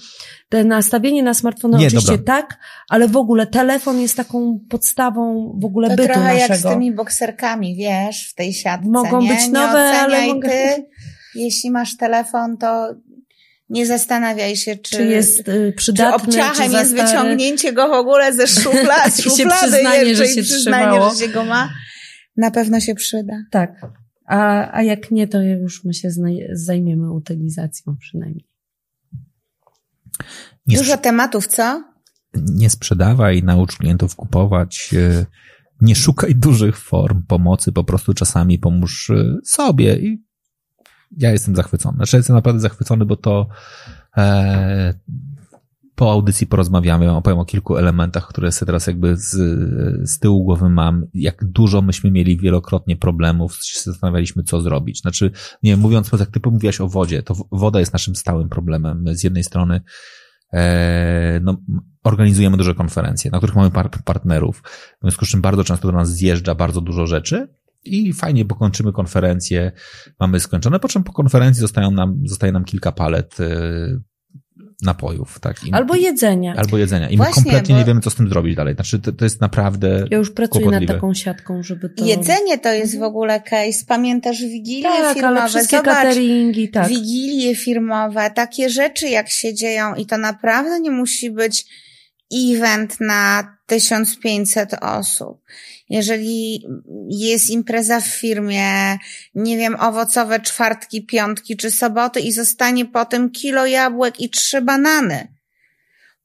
te 0.50 0.64
nastawienie 0.64 1.24
na 1.24 1.34
smartfona 1.34 1.78
Nie, 1.78 1.88
oczywiście 1.88 2.18
dobra. 2.18 2.36
tak, 2.42 2.60
ale 2.90 3.08
w 3.08 3.18
ogóle 3.18 3.48
telefon 3.48 4.00
jest 4.00 4.18
taką 4.18 4.60
podstawą 4.70 5.54
w 5.62 5.66
ogóle 5.66 5.90
To 5.90 5.96
bytu 5.96 6.08
trochę 6.08 6.34
naszego. 6.34 6.54
jak 6.54 6.60
z 6.60 6.64
tymi 6.64 6.96
bokserkami, 6.96 7.76
wiesz, 7.76 8.30
w 8.32 8.36
tej 8.36 8.54
siatce. 8.54 8.90
Mogą 8.90 9.22
nie? 9.22 9.30
być 9.34 9.46
nie 9.46 9.52
nowe, 9.52 9.80
ale 9.80 10.06
oceniaj 10.18 10.28
mogą- 10.28 10.50
ty. 10.50 10.86
Jeśli 11.36 11.72
masz 11.72 11.98
telefon, 11.98 12.58
to 12.58 12.96
nie 13.70 13.86
zastanawiaj 13.86 14.56
się, 14.56 14.76
czy, 14.76 14.96
czy 14.96 15.06
jest 15.06 15.48
y, 15.50 15.74
czy 15.80 15.92
obciachem 16.14 16.72
czy 16.72 16.78
jest 16.78 16.92
stary. 16.92 17.08
wyciągnięcie 17.08 17.74
go 17.74 17.88
w 17.88 17.92
ogóle 17.92 18.34
ze 18.34 18.48
szufla, 18.62 19.10
z 19.10 19.22
szuflady 19.22 19.72
przyznanie, 19.72 19.98
jeszcze 20.04 20.26
że 20.26 20.32
i 20.32 20.36
się 20.36 20.42
przyznanie, 20.44 20.86
trzymało. 20.86 21.14
że 21.14 21.20
się 21.20 21.28
go 21.28 21.46
ma. 21.46 21.70
Na 22.38 22.52
pewno 22.52 22.80
się 22.80 22.96
przyda. 22.96 23.34
Tak. 23.52 23.72
A, 24.26 24.70
a 24.78 24.84
jak 24.84 25.12
nie, 25.12 25.28
to 25.28 25.42
już 25.42 25.84
my 25.84 25.94
się 25.94 26.10
znaj- 26.10 26.48
zajmiemy 26.52 27.12
utylizacją 27.12 27.98
przynajmniej. 28.00 28.48
Nie, 30.68 30.78
Dużo 30.78 30.98
tematów, 30.98 31.48
co? 31.48 31.84
nie 32.36 32.70
sprzedawaj, 32.70 33.44
naucz 33.44 33.78
klientów 33.78 34.16
kupować, 34.16 34.90
e, 34.94 35.26
nie 35.82 35.96
szukaj 35.96 36.36
dużych 36.48 36.78
form 36.78 37.24
pomocy, 37.28 37.72
po 37.72 37.84
prostu 37.84 38.14
czasami 38.14 38.60
pomóż 38.60 39.10
e, 39.10 39.36
sobie 39.44 39.96
i 40.00 40.25
ja 41.18 41.32
jestem 41.32 41.56
zachwycony. 41.56 41.96
Znaczy 41.96 42.18
jestem 42.18 42.36
naprawdę 42.36 42.62
zachwycony, 42.62 43.06
bo 43.06 43.16
to 43.16 43.48
e, 44.18 44.94
po 45.96 46.12
audycji 46.12 46.48
porozmawiamy, 46.48 47.12
opowiem 47.12 47.40
o 47.40 47.46
kilku 47.46 47.78
elementach, 47.78 48.28
które 48.28 48.52
sobie 48.52 48.68
teraz 48.68 48.88
jakby 48.88 49.18
z, 49.18 49.32
z 50.10 50.20
tyłu 50.20 50.44
głowy 50.44 50.70
mam, 50.70 51.06
jak 51.14 51.46
dużo 51.46 51.82
myśmy 51.82 52.12
mieli 52.12 52.38
wielokrotnie 52.38 52.96
problemów, 52.98 53.60
zastanawialiśmy, 53.84 54.44
co 54.44 54.62
zrobić. 54.62 55.02
Znaczy, 55.02 55.32
nie 55.64 55.78
mówiąc, 55.78 56.12
jak 56.20 56.32
ty 56.32 56.40
mówiłaś 56.52 56.82
o 56.82 56.88
wodzie, 56.88 57.24
to 57.24 57.36
woda 57.52 57.80
jest 57.80 57.94
naszym 57.94 58.16
stałym 58.16 58.50
problemem. 58.50 59.02
My 59.02 59.16
z 59.16 59.24
jednej 59.24 59.44
strony 59.44 59.82
e, 60.54 61.40
no, 61.44 61.58
organizujemy 62.04 62.58
duże 62.58 62.76
konferencje, 62.76 63.32
na 63.32 63.38
których 63.38 63.56
mamy 63.56 63.72
par 63.72 63.90
partnerów, 64.06 64.64
w 64.98 65.02
związku 65.02 65.26
z 65.26 65.30
czym 65.30 65.42
bardzo 65.42 65.64
często 65.64 65.88
do 65.88 65.98
nas 65.98 66.10
zjeżdża 66.10 66.56
bardzo 66.56 66.82
dużo 66.82 67.08
rzeczy 67.08 67.48
i 67.86 68.14
fajnie, 68.14 68.46
bo 68.46 68.56
kończymy 68.56 68.92
konferencję, 68.92 69.72
mamy 70.20 70.40
skończone, 70.40 70.80
po 70.80 70.88
czym 70.88 71.04
po 71.04 71.14
konferencji 71.14 71.62
zostają 71.62 71.92
nam, 71.92 72.22
zostaje 72.26 72.52
nam 72.52 72.66
kilka 72.66 72.92
palet 72.92 73.40
e, 73.40 73.46
napojów, 74.82 75.40
tak? 75.40 75.64
I, 75.64 75.72
Albo 75.72 75.96
jedzenia. 75.96 76.56
albo 76.58 76.78
jedzenia. 76.78 77.10
I 77.10 77.18
Właśnie, 77.18 77.32
my 77.42 77.44
kompletnie 77.44 77.76
bo- 77.76 77.80
nie 77.80 77.86
wiemy, 77.86 78.02
co 78.02 78.10
z 78.10 78.16
tym 78.16 78.30
zrobić 78.30 78.56
dalej. 78.56 78.76
Znaczy, 78.76 79.00
to, 79.00 79.12
to 79.12 79.26
jest 79.26 79.42
naprawdę 79.42 80.06
Ja 80.12 80.18
już 80.18 80.32
pracuję 80.32 80.64
kłopotliwe. 80.64 80.94
nad 80.94 81.02
taką 81.02 81.14
siatką, 81.14 81.64
żeby 81.64 81.90
to... 81.90 82.06
Jedzenie 82.06 82.58
to 82.58 82.74
jest 82.74 83.00
w 83.00 83.04
ogóle 83.04 83.42
case. 83.42 83.86
Pamiętasz 83.88 84.42
Wigilie 84.42 84.84
Tak, 84.84 85.14
firmowe? 85.14 85.40
ale 85.42 85.50
wszystkie 85.50 85.78
Zobacz, 85.78 85.94
cateringi, 85.96 86.70
tak. 86.70 86.88
Wigilie 86.88 87.56
firmowe, 87.56 88.32
takie 88.36 88.70
rzeczy 88.70 89.10
jak 89.10 89.30
się 89.30 89.54
dzieją 89.54 89.96
i 89.96 90.06
to 90.06 90.18
naprawdę 90.18 90.80
nie 90.80 90.92
musi 90.92 91.32
być 91.32 91.66
event 92.54 92.98
na 93.00 93.56
1500 93.66 94.74
osób. 94.82 95.42
Jeżeli 95.90 96.66
jest 97.10 97.50
impreza 97.50 98.02
w 98.02 98.08
firmie, 98.08 98.98
nie 99.36 99.58
wiem, 99.58 99.76
owocowe 99.80 100.40
czwartki, 100.40 101.06
piątki 101.06 101.58
czy 101.58 101.72
soboty 101.72 102.20
i 102.20 102.32
zostanie 102.32 102.86
potem 102.86 103.30
kilo 103.30 103.66
jabłek 103.66 104.20
i 104.20 104.30
trzy 104.30 104.62
banany, 104.62 105.35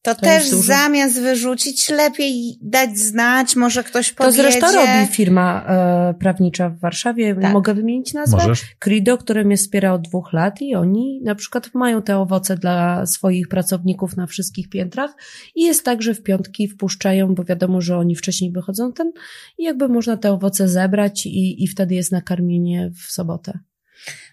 To, 0.03 0.15
To 0.15 0.21
też 0.21 0.49
zamiast 0.49 1.21
wyrzucić, 1.21 1.89
lepiej 1.89 2.59
dać 2.63 2.99
znać, 2.99 3.57
może 3.57 3.85
ktoś 3.85 4.11
To 4.11 4.17
powiedzie. 4.17 4.43
zresztą 4.43 4.67
robi 4.73 5.07
firma 5.13 5.65
e, 5.67 6.15
prawnicza 6.15 6.69
w 6.69 6.79
Warszawie. 6.79 7.35
Tak. 7.35 7.53
Mogę 7.53 7.75
wymienić 7.75 8.13
nazwę? 8.15 8.37
Możesz? 8.37 8.65
Crido, 8.79 9.19
które 9.19 9.45
mnie 9.45 9.57
wspiera 9.57 9.93
od 9.93 10.03
dwóch 10.03 10.33
lat 10.33 10.63
i 10.63 10.75
oni 10.75 11.21
na 11.25 11.35
przykład 11.35 11.71
mają 11.75 12.03
te 12.03 12.19
owoce 12.19 12.57
dla 12.57 13.07
swoich 13.07 13.49
pracowników 13.49 14.17
na 14.17 14.27
wszystkich 14.27 14.69
piętrach 14.69 15.15
i 15.55 15.63
jest 15.63 15.85
tak, 15.85 16.03
że 16.03 16.15
w 16.15 16.23
piątki 16.23 16.69
wpuszczają, 16.69 17.35
bo 17.35 17.45
wiadomo, 17.45 17.81
że 17.81 17.97
oni 17.97 18.17
wcześniej 18.17 18.53
wychodzą 18.53 18.93
ten 18.93 19.13
i 19.59 19.65
jakby 19.65 19.89
można 19.89 20.17
te 20.17 20.33
owoce 20.33 20.69
zebrać 20.69 21.27
i, 21.27 21.65
i 21.65 21.69
wtedy 21.69 21.95
jest 21.95 22.13
nakarmienie 22.13 22.91
w 22.95 23.13
sobotę. 23.13 23.59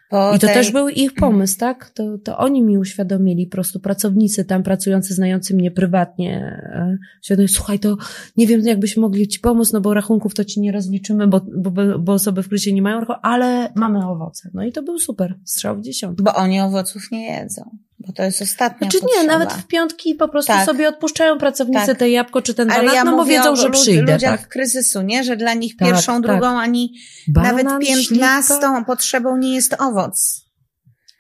Po 0.10 0.36
I 0.36 0.40
to 0.40 0.48
tej- 0.48 0.56
też 0.56 0.72
był 0.72 0.90
ich 0.90 1.14
pomysł, 1.26 1.58
tak? 1.60 1.90
To, 1.90 2.18
to 2.18 2.38
oni 2.38 2.64
mi 2.64 2.78
uświadomili, 2.78 3.48
po 3.48 3.52
prostu 3.52 3.80
pracownicy 3.80 4.46
tam 4.46 4.64
pracujący, 4.64 5.14
znający 5.14 5.56
mnie 5.56 5.72
prywatnie. 5.72 6.40
e, 6.74 6.98
Świadomie, 7.22 7.48
słuchaj, 7.48 7.80
to 7.80 7.98
nie 8.38 8.48
wiem, 8.48 8.62
jakbyśmy 8.62 9.02
mogli 9.02 9.28
ci 9.28 9.40
pomóc, 9.40 9.74
no 9.74 9.82
bo 9.82 9.94
rachunków 9.94 10.34
to 10.34 10.46
ci 10.46 10.62
nie 10.62 10.72
rozliczymy, 10.72 11.28
bo, 11.28 11.42
bo, 11.58 12.00
bo 12.00 12.14
osoby 12.14 12.44
w 12.44 12.48
kryzysie 12.50 12.74
nie 12.74 12.82
mają 12.82 13.06
ale 13.22 13.70
mamy 13.76 14.08
owoce. 14.08 14.50
No 14.54 14.64
i 14.64 14.72
to 14.72 14.84
był 14.84 15.00
super, 15.00 15.36
strzał 15.46 15.78
w 15.78 15.82
dziesiątkę. 15.82 16.24
Bo 16.24 16.36
oni 16.36 16.62
owoców 16.62 17.12
nie 17.12 17.32
jedzą. 17.40 17.78
Bo 18.00 18.14
to 18.14 18.24
jest 18.24 18.42
ostatnia 18.42 18.90
Znaczy 18.90 19.06
nie, 19.18 19.28
nawet 19.28 19.54
w 19.54 19.68
piątki 19.68 20.16
po 20.16 20.28
prostu 20.28 20.54
Tak. 20.54 20.66
sobie 20.66 20.90
odpuszczają 20.90 21.38
pracownicy 21.38 21.86
Tak. 21.86 21.98
te 21.98 22.10
jabłko 22.10 22.42
czy 22.42 22.54
ten 22.54 22.72
Ale 22.72 22.80
banat, 22.80 22.96
ja 22.96 23.04
no 23.04 23.12
bo 23.12 23.18
mówię 23.18 23.38
wiedzą, 23.38 23.56
że 23.56 23.70
przyjdę, 23.70 24.14
ludziach 24.14 24.40
tak? 24.40 24.48
kryzysu, 24.50 25.02
nie? 25.02 25.24
Że 25.24 25.38
dla 25.38 25.54
nich 25.54 25.76
Tak, 25.78 25.88
pierwszą, 25.88 26.22
tak. 26.22 26.32
drugą, 26.32 26.48
ani 26.60 26.94
Banan, 27.28 27.56
nawet 27.56 27.86
śliwka. 27.88 28.10
piętnastą 28.10 28.86
potrzebą 28.86 29.38
nie 29.38 29.56
jest 29.56 29.76
owoc. 29.80 30.48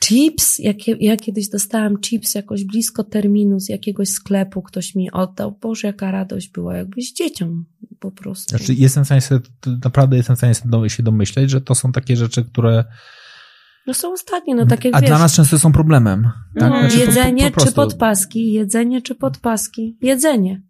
Chips, 0.03 0.59
jakie, 0.59 0.95
ja 0.99 1.17
kiedyś 1.17 1.49
dostałam 1.49 2.01
chips 2.01 2.35
jakoś 2.35 2.63
blisko 2.63 3.03
terminu 3.03 3.59
z 3.59 3.69
jakiegoś 3.69 4.09
sklepu, 4.09 4.61
ktoś 4.61 4.95
mi 4.95 5.11
oddał. 5.11 5.57
Boże, 5.61 5.87
jaka 5.87 6.11
radość 6.11 6.49
była, 6.49 6.77
jakbyś 6.77 7.13
dzieciom 7.13 7.65
po 7.99 8.11
prostu. 8.11 8.57
Znaczy, 8.57 8.73
jestem 8.73 9.03
w 9.03 9.07
stanie 9.07 9.21
sobie, 9.21 9.41
naprawdę 9.83 10.17
jestem 10.17 10.35
w 10.35 10.39
stanie 10.39 10.89
się 10.89 11.03
domyśleć, 11.03 11.49
że 11.49 11.61
to 11.61 11.75
są 11.75 11.91
takie 11.91 12.15
rzeczy, 12.15 12.45
które 12.45 12.85
No 13.87 13.93
są 13.93 14.13
ostatnie, 14.13 14.55
no 14.55 14.65
tak 14.65 14.85
jak 14.85 14.95
a 14.95 15.01
wiesz. 15.01 15.09
dla 15.09 15.19
nas 15.19 15.35
często 15.35 15.59
są 15.59 15.71
problemem. 15.71 16.29
Tak? 16.59 16.63
Mhm. 16.63 16.89
Znaczy, 16.91 17.05
po- 17.05 17.11
po- 17.11 17.17
jedzenie 17.17 17.51
po 17.51 17.65
czy 17.65 17.71
podpaski, 17.71 18.53
jedzenie 18.53 19.01
czy 19.01 19.15
podpaski, 19.15 19.97
jedzenie. 20.01 20.61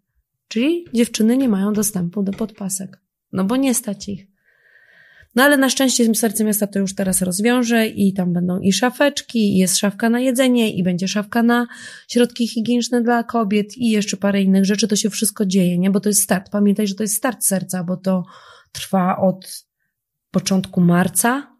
Czyli 0.48 0.84
dziewczyny 0.94 1.36
nie 1.36 1.48
mają 1.48 1.72
dostępu 1.72 2.22
do 2.22 2.32
podpasek. 2.32 3.00
No 3.32 3.44
bo 3.44 3.56
nie 3.56 3.74
stać 3.74 4.08
ich. 4.08 4.26
No 5.34 5.42
ale 5.42 5.56
na 5.56 5.70
szczęście 5.70 6.14
Serce 6.14 6.44
Miasta 6.44 6.66
to 6.66 6.78
już 6.78 6.94
teraz 6.94 7.22
rozwiąże 7.22 7.86
i 7.86 8.12
tam 8.12 8.32
będą 8.32 8.60
i 8.60 8.72
szafeczki, 8.72 9.38
i 9.38 9.56
jest 9.56 9.76
szafka 9.76 10.10
na 10.10 10.20
jedzenie, 10.20 10.72
i 10.72 10.82
będzie 10.82 11.08
szafka 11.08 11.42
na 11.42 11.66
środki 12.08 12.48
higieniczne 12.48 13.02
dla 13.02 13.24
kobiet 13.24 13.76
i 13.76 13.90
jeszcze 13.90 14.16
parę 14.16 14.42
innych 14.42 14.64
rzeczy. 14.64 14.88
To 14.88 14.96
się 14.96 15.10
wszystko 15.10 15.46
dzieje, 15.46 15.78
nie? 15.78 15.90
Bo 15.90 16.00
to 16.00 16.08
jest 16.08 16.22
start. 16.22 16.50
Pamiętaj, 16.50 16.86
że 16.86 16.94
to 16.94 17.02
jest 17.02 17.14
start 17.14 17.44
serca, 17.44 17.84
bo 17.84 17.96
to 17.96 18.24
trwa 18.72 19.16
od 19.16 19.66
początku 20.30 20.80
marca. 20.80 21.57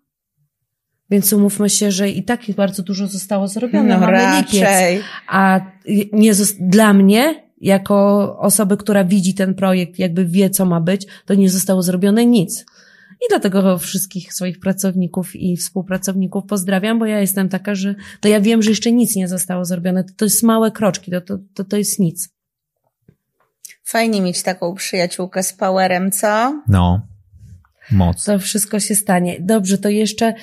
Więc 1.11 1.33
umówmy 1.33 1.71
się, 1.71 1.91
że 1.91 2.11
i 2.11 2.23
tak 2.23 2.41
bardzo 2.57 2.83
dużo 2.83 3.07
zostało 3.07 3.49
zrobione. 3.49 3.95
No 3.95 4.01
Mamy 4.01 4.37
lipiec. 4.37 4.63
raczej. 4.63 5.01
A 5.29 5.61
nie 6.13 6.33
dla 6.61 6.93
mnie, 6.93 7.49
jako 7.61 8.37
osoby, 8.39 8.77
która 8.77 9.05
widzi 9.05 9.35
ten 9.35 9.55
projekt, 9.55 9.99
jakby 9.99 10.25
wie, 10.25 10.51
co 10.51 10.65
ma 10.65 10.81
być, 10.81 11.07
to 11.27 11.35
nie 11.35 11.51
zostało 11.51 11.83
zrobione 11.83 12.27
nic. 12.27 12.65
I 13.21 13.25
dlatego 13.29 13.79
wszystkich 13.79 14.33
swoich 14.35 14.61
pracowników 14.61 15.37
i 15.37 15.57
współpracowników 15.57 16.45
pozdrawiam, 16.49 16.99
bo 16.99 17.07
ja 17.07 17.21
jestem 17.21 17.49
taka, 17.49 17.75
że 17.75 17.95
to 18.21 18.29
ja 18.29 18.41
wiem, 18.41 18.63
że 18.63 18.71
jeszcze 18.71 18.93
nic 18.93 19.17
nie 19.17 19.29
zostało 19.29 19.65
zrobione. 19.65 20.05
To, 20.05 20.13
to 20.17 20.25
jest 20.25 20.43
małe 20.43 20.71
kroczki, 20.71 21.11
to, 21.11 21.21
to, 21.21 21.39
to, 21.55 21.65
to 21.65 21.77
jest 21.77 21.99
nic. 21.99 22.29
Fajnie 23.85 24.21
mieć 24.21 24.43
taką 24.43 24.75
przyjaciółkę 24.75 25.43
z 25.43 25.53
powerem, 25.53 26.11
co? 26.11 26.63
No, 26.69 27.07
moc. 27.93 28.25
To 28.25 28.39
wszystko 28.39 28.81
się 28.81 28.95
stanie. 28.95 29.37
Dobrze, 29.41 29.79
to 29.79 29.89
jeszcze 29.89 30.35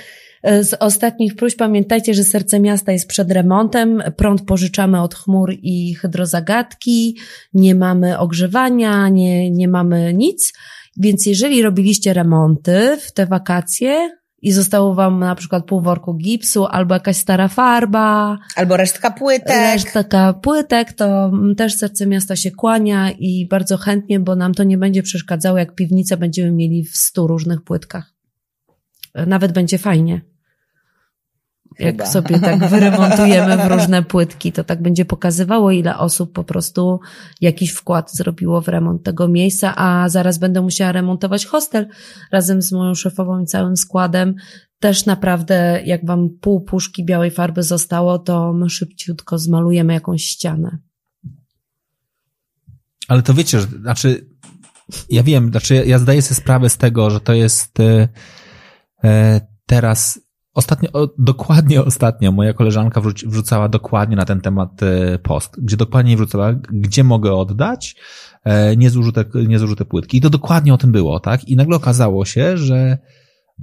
z 0.62 0.74
ostatnich 0.80 1.36
próśb 1.36 1.58
pamiętajcie, 1.58 2.14
że 2.14 2.24
serce 2.24 2.60
miasta 2.60 2.92
jest 2.92 3.08
przed 3.08 3.32
remontem. 3.32 4.04
Prąd 4.18 4.42
pożyczamy 4.42 5.02
od 5.02 5.16
chmur 5.16 5.54
i 5.62 5.94
hydrozagadki. 5.96 7.18
Nie 7.54 7.76
mamy 7.76 8.18
ogrzewania, 8.20 9.10
nie, 9.10 9.52
nie 9.52 9.68
mamy 9.68 10.14
nic. 10.14 10.54
Więc 10.98 11.26
jeżeli 11.26 11.62
robiliście 11.62 12.14
remonty 12.14 12.98
w 13.02 13.12
te 13.12 13.26
wakacje 13.26 14.10
i 14.42 14.52
zostało 14.52 14.96
wam 14.96 15.20
na 15.20 15.36
przykład 15.36 15.66
pół 15.66 15.82
worku 15.82 16.14
gipsu 16.14 16.66
albo 16.66 16.94
jakaś 16.94 17.18
stara 17.18 17.48
farba, 17.48 18.38
Albo 18.56 18.78
resztka 18.78 19.12
płytek. 19.12 19.48
resztka 19.74 20.34
płytek, 20.34 20.94
to 20.94 21.26
mm, 21.26 21.56
też 21.56 21.76
serce 21.78 22.06
miasta 22.08 22.36
się 22.36 22.52
kłania 22.52 23.12
i 23.12 23.48
bardzo 23.50 23.78
chętnie, 23.78 24.20
bo 24.20 24.36
nam 24.36 24.54
to 24.54 24.64
nie 24.64 24.78
będzie 24.78 25.04
przeszkadzało, 25.04 25.58
jak 25.58 25.76
piwnicę 25.76 26.18
będziemy 26.18 26.52
mieli 26.52 26.84
w 26.84 26.98
stu 26.98 27.28
różnych 27.28 27.62
płytkach. 27.64 28.14
Nawet 29.28 29.52
będzie 29.52 29.78
fajnie. 29.78 30.22
Jak 31.80 31.92
Chyba. 31.96 32.06
sobie 32.06 32.40
tak 32.40 32.68
wyremontujemy 32.70 33.58
w 33.58 33.72
różne 33.72 34.04
płytki, 34.04 34.52
to 34.52 34.64
tak 34.64 34.82
będzie 34.82 35.06
pokazywało, 35.06 35.72
ile 35.72 35.98
osób 35.98 36.34
po 36.34 36.44
prostu 36.44 37.00
jakiś 37.42 37.72
wkład 37.72 38.14
zrobiło 38.14 38.62
w 38.62 38.68
remont 38.68 39.04
tego 39.04 39.28
miejsca, 39.28 39.74
a 39.76 40.10
zaraz 40.10 40.38
będę 40.38 40.62
musiała 40.62 40.92
remontować 40.92 41.46
hostel 41.46 41.88
razem 42.32 42.62
z 42.62 42.72
moją 42.72 42.96
szefową 42.96 43.42
i 43.42 43.46
całym 43.46 43.78
składem. 43.78 44.36
Też 44.80 45.06
naprawdę, 45.06 45.82
jak 45.86 46.06
wam 46.06 46.30
pół 46.42 46.62
puszki 46.62 47.06
białej 47.06 47.32
farby 47.32 47.64
zostało, 47.64 48.20
to 48.20 48.54
my 48.54 48.70
szybciutko 48.70 49.38
zmalujemy 49.38 49.94
jakąś 49.94 50.24
ścianę. 50.24 50.78
Ale 53.08 53.22
to 53.24 53.34
wiecie, 53.34 53.60
że, 53.62 53.68
znaczy, 53.68 54.28
ja 55.10 55.24
wiem, 55.24 55.50
znaczy, 55.50 55.76
ja- 55.76 55.84
ja 55.84 56.00
zdaję 56.00 56.22
sobie 56.22 56.36
sprawę 56.36 56.70
z 56.70 56.78
tego, 56.78 57.10
że 57.10 57.20
to 57.20 57.34
jest 57.34 57.80
e, 57.80 58.08
e, 59.04 59.42
teraz, 59.66 60.20
ostatnio, 60.56 60.90
dokładnie 61.18 61.84
ostatnio 61.92 62.32
moja 62.32 62.54
koleżanka 62.54 63.02
wrzucała 63.02 63.70
dokładnie 63.70 64.16
na 64.16 64.26
ten 64.26 64.42
temat 64.42 64.84
e, 64.84 65.20
post, 65.20 65.62
gdzie 65.62 65.78
dokładnie 65.78 66.16
wrzucała, 66.18 66.54
gdzie 66.54 67.04
mogę 67.04 67.34
oddać 67.34 67.96
e, 68.44 68.76
niezużyte, 68.76 69.26
niezużyte 69.48 69.86
płytki. 69.86 70.18
I 70.18 70.22
to 70.22 70.30
dokładnie 70.30 70.74
o 70.74 70.78
tym 70.78 70.92
było, 70.92 71.20
tak? 71.20 71.50
I 71.50 71.56
nagle 71.56 71.76
okazało 71.76 72.26
się, 72.26 72.58
że 72.58 72.98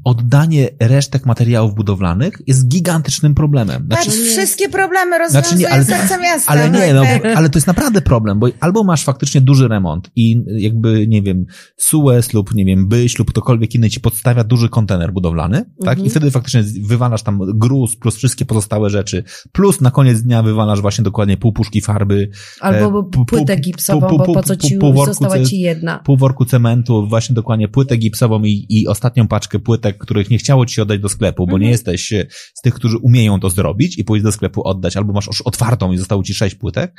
oddanie 0.04 0.68
resztek 0.80 1.26
materiałów 1.26 1.74
budowlanych 1.74 2.42
jest 2.46 2.68
gigantycznym 2.68 3.34
problemem. 3.34 3.86
Patrz, 3.88 4.04
Znaczy, 4.04 4.18
wszystkie 4.24 4.68
problemy 4.68 5.18
rozwiązuje 5.18 5.42
Znaczy 5.44 5.62
nie, 5.62 5.70
ale- 5.70 5.84
serce 5.84 6.18
miasta. 6.22 6.52
ale 6.52 6.70
nie, 6.70 6.94
no, 6.94 7.02
ale 7.36 7.50
to 7.50 7.56
jest 7.58 7.66
naprawdę 7.66 8.02
problem, 8.02 8.38
bo 8.38 8.48
albo 8.60 8.84
masz 8.84 9.04
faktycznie 9.04 9.40
duży 9.40 9.68
remont 9.68 10.10
i 10.16 10.44
jakby, 10.46 11.06
nie 11.08 11.22
wiem, 11.22 11.44
Suez 11.76 12.32
lub, 12.32 12.54
nie 12.54 12.64
wiem, 12.64 12.88
Byś 12.88 13.18
lub 13.18 13.30
ktokolwiek 13.30 13.74
inny 13.74 13.90
ci 13.90 14.00
podstawia 14.00 14.44
duży 14.44 14.68
kontener 14.68 15.12
budowlany, 15.12 15.58
tak? 15.84 15.88
Mhm. 15.88 16.06
I 16.06 16.10
wtedy 16.10 16.30
faktycznie 16.30 16.62
wywalasz 16.82 17.22
tam 17.22 17.40
gruz 17.54 17.96
plus 17.96 18.16
wszystkie 18.16 18.44
pozostałe 18.44 18.90
rzeczy, 18.90 19.24
plus 19.52 19.80
na 19.80 19.90
koniec 19.90 20.22
dnia 20.22 20.42
wywalasz 20.42 20.80
właśnie 20.80 21.04
dokładnie 21.04 21.36
pół 21.36 21.52
puszki 21.52 21.80
farby, 21.80 22.30
Albo 22.60 23.08
E, 23.22 23.24
płytę 23.26 23.56
gipsową, 23.56 24.06
pu- 24.08 24.18
bo 24.18 24.24
po 24.34 24.42
co 24.42 24.56
ci 24.56 24.76
pół 24.76 24.92
worku 24.92 25.14
została 25.14 25.44
ci 25.44 25.60
jedna. 25.60 25.98
pół 25.98 26.16
worku 26.16 26.44
cementu, 26.44 27.06
właśnie 27.06 27.34
dokładnie 27.34 27.68
płytę 27.68 27.96
gipsową 27.96 28.42
i, 28.42 28.66
i 28.68 28.88
ostatnią 28.88 29.28
paczkę 29.28 29.58
płytek, 29.82 29.98
których 29.98 30.30
nie 30.30 30.38
chciało 30.38 30.66
ci 30.66 30.80
oddać 30.80 31.00
do 31.00 31.08
sklepu, 31.08 31.46
bo 31.46 31.52
Mhm. 31.52 31.62
nie 31.62 31.70
jesteś 31.70 32.12
e, 32.12 32.26
z 32.54 32.60
tych, 32.62 32.74
którzy 32.74 32.98
umieją 32.98 33.40
to 33.40 33.50
zrobić 33.50 33.98
i 33.98 34.04
pójść 34.04 34.22
do 34.24 34.32
sklepu 34.32 34.68
oddać, 34.68 34.96
albo 34.96 35.12
masz 35.12 35.26
już 35.26 35.40
otwartą 35.40 35.92
i 35.92 35.98
zostało 35.98 36.22
ci 36.22 36.34
sześć 36.34 36.54
płytek. 36.54 36.94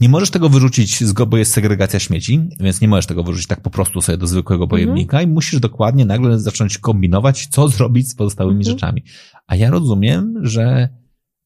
Nie 0.00 0.08
możesz 0.08 0.30
tego 0.30 0.48
wyrzucić, 0.48 1.04
z 1.04 1.12
go- 1.12 1.26
bo 1.26 1.36
jest 1.36 1.52
segregacja 1.52 2.00
śmieci, 2.00 2.48
więc 2.60 2.80
nie 2.80 2.88
możesz 2.88 3.06
tego 3.06 3.22
wyrzucić 3.24 3.46
tak 3.48 3.60
po 3.62 3.70
prostu 3.70 4.02
sobie 4.02 4.18
do 4.18 4.26
zwykłego 4.26 4.66
pojemnika 4.68 5.22
i 5.22 5.26
musisz 5.26 5.60
dokładnie 5.60 6.04
nagle 6.04 6.40
zacząć 6.40 6.78
kombinować, 6.78 7.46
co 7.46 7.68
zrobić 7.68 8.08
z 8.10 8.14
pozostałymi 8.14 8.60
Mhm. 8.60 8.74
rzeczami. 8.76 9.02
A 9.46 9.56
ja 9.56 9.70
rozumiem, 9.70 10.34
że 10.42 10.88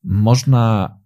można 0.05 0.97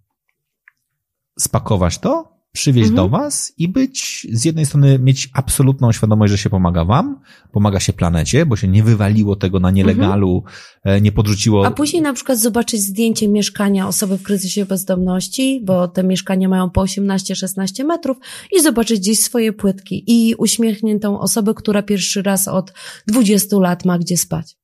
spakować 1.38 1.98
to, 1.98 2.31
przywieźć 2.52 2.90
Mhm. 2.90 2.96
do 2.96 3.18
was 3.18 3.52
i 3.58 3.68
być, 3.68 4.26
z 4.32 4.44
jednej 4.44 4.66
strony 4.66 4.98
mieć 4.98 5.30
absolutną 5.32 5.92
świadomość, 5.92 6.30
że 6.30 6.38
się 6.38 6.50
pomaga 6.50 6.84
wam, 6.84 7.20
pomaga 7.52 7.80
się 7.80 7.92
planecie, 7.92 8.46
bo 8.46 8.56
się 8.56 8.68
nie 8.68 8.82
wywaliło 8.82 9.36
tego 9.36 9.60
na 9.60 9.70
nielegalu, 9.70 10.44
e, 10.84 11.00
nie 11.00 11.12
podrzuciło. 11.12 11.58
Mhm. 11.58 11.72
A 11.72 11.76
później 11.76 12.02
na 12.02 12.12
przykład 12.12 12.38
zobaczyć 12.38 12.80
zdjęcie 12.80 13.28
mieszkania 13.28 13.88
osoby 13.88 14.18
w 14.18 14.22
kryzysie 14.22 14.64
bezdomności, 14.64 15.60
bo 15.64 15.88
te 15.88 16.04
mieszkania 16.04 16.48
mają 16.48 16.70
po 16.70 16.80
18-16 16.80 17.84
metrów 17.84 18.16
i 18.52 18.62
zobaczyć 18.62 19.00
gdzieś 19.00 19.20
swoje 19.20 19.52
płytki 19.52 20.04
i 20.06 20.34
uśmiechniętą 20.34 21.20
osobę, 21.20 21.54
która 21.54 21.82
pierwszy 21.82 22.22
raz 22.22 22.48
od 22.48 22.72
20 23.06 23.56
lat 23.56 23.84
ma 23.84 23.98
gdzie 23.98 24.16
spać. 24.16 24.56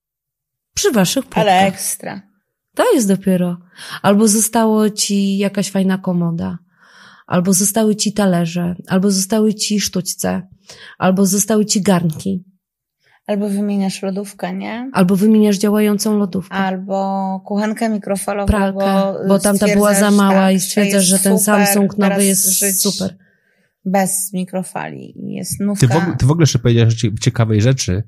Przy 0.74 0.93
waszych 0.93 1.24
płytkach. 1.24 1.43
Ale 1.43 1.66
ekstra. 1.66 2.23
To 2.74 2.93
jest 2.94 3.09
dopiero. 3.09 3.56
Albo 4.02 4.28
zostało 4.28 4.90
ci 4.90 5.39
jakaś 5.39 5.70
fajna 5.70 5.98
komoda, 5.98 6.59
albo 7.29 7.53
zostały 7.53 7.97
ci 7.97 8.13
talerze, 8.13 8.75
albo 8.87 9.11
zostały 9.11 9.55
ci 9.55 9.81
sztućce, 9.81 10.43
albo 10.99 11.27
zostały 11.27 11.65
ci 11.65 11.83
garnki. 11.83 12.45
Albo 13.27 13.49
wymieniasz 13.49 14.03
lodówkę, 14.03 14.55
nie? 14.55 14.91
Albo 14.93 15.17
wymieniasz 15.17 15.59
działającą 15.59 16.19
lodówkę. 16.19 16.55
Albo 16.55 17.41
kuchenkę 17.47 17.89
mikrofalową. 17.89 18.47
Pralkę, 18.47 18.79
bo, 18.79 19.29
bo 19.29 19.39
tamta 19.39 19.67
była 19.67 19.95
za 19.95 20.11
mała 20.11 20.33
tak, 20.33 20.55
i 20.55 20.61
stwierdzasz, 20.61 21.05
że 21.05 21.19
ten 21.19 21.39
super, 21.39 21.67
Samsung 21.67 21.99
nowy 21.99 22.25
jest 22.25 22.81
super. 22.83 23.17
Bez 23.85 24.33
mikrofali 24.33 25.21
i 25.21 25.35
jest 25.35 25.61
nówka. 25.61 25.87
Ty 25.87 25.95
w, 25.95 26.17
ty 26.19 26.27
w 26.27 26.31
ogóle 26.31 26.43
jeszcze 26.43 26.59
powiedziałeś 26.59 27.07
ciekawej 27.21 27.61
rzeczy, 27.61 28.03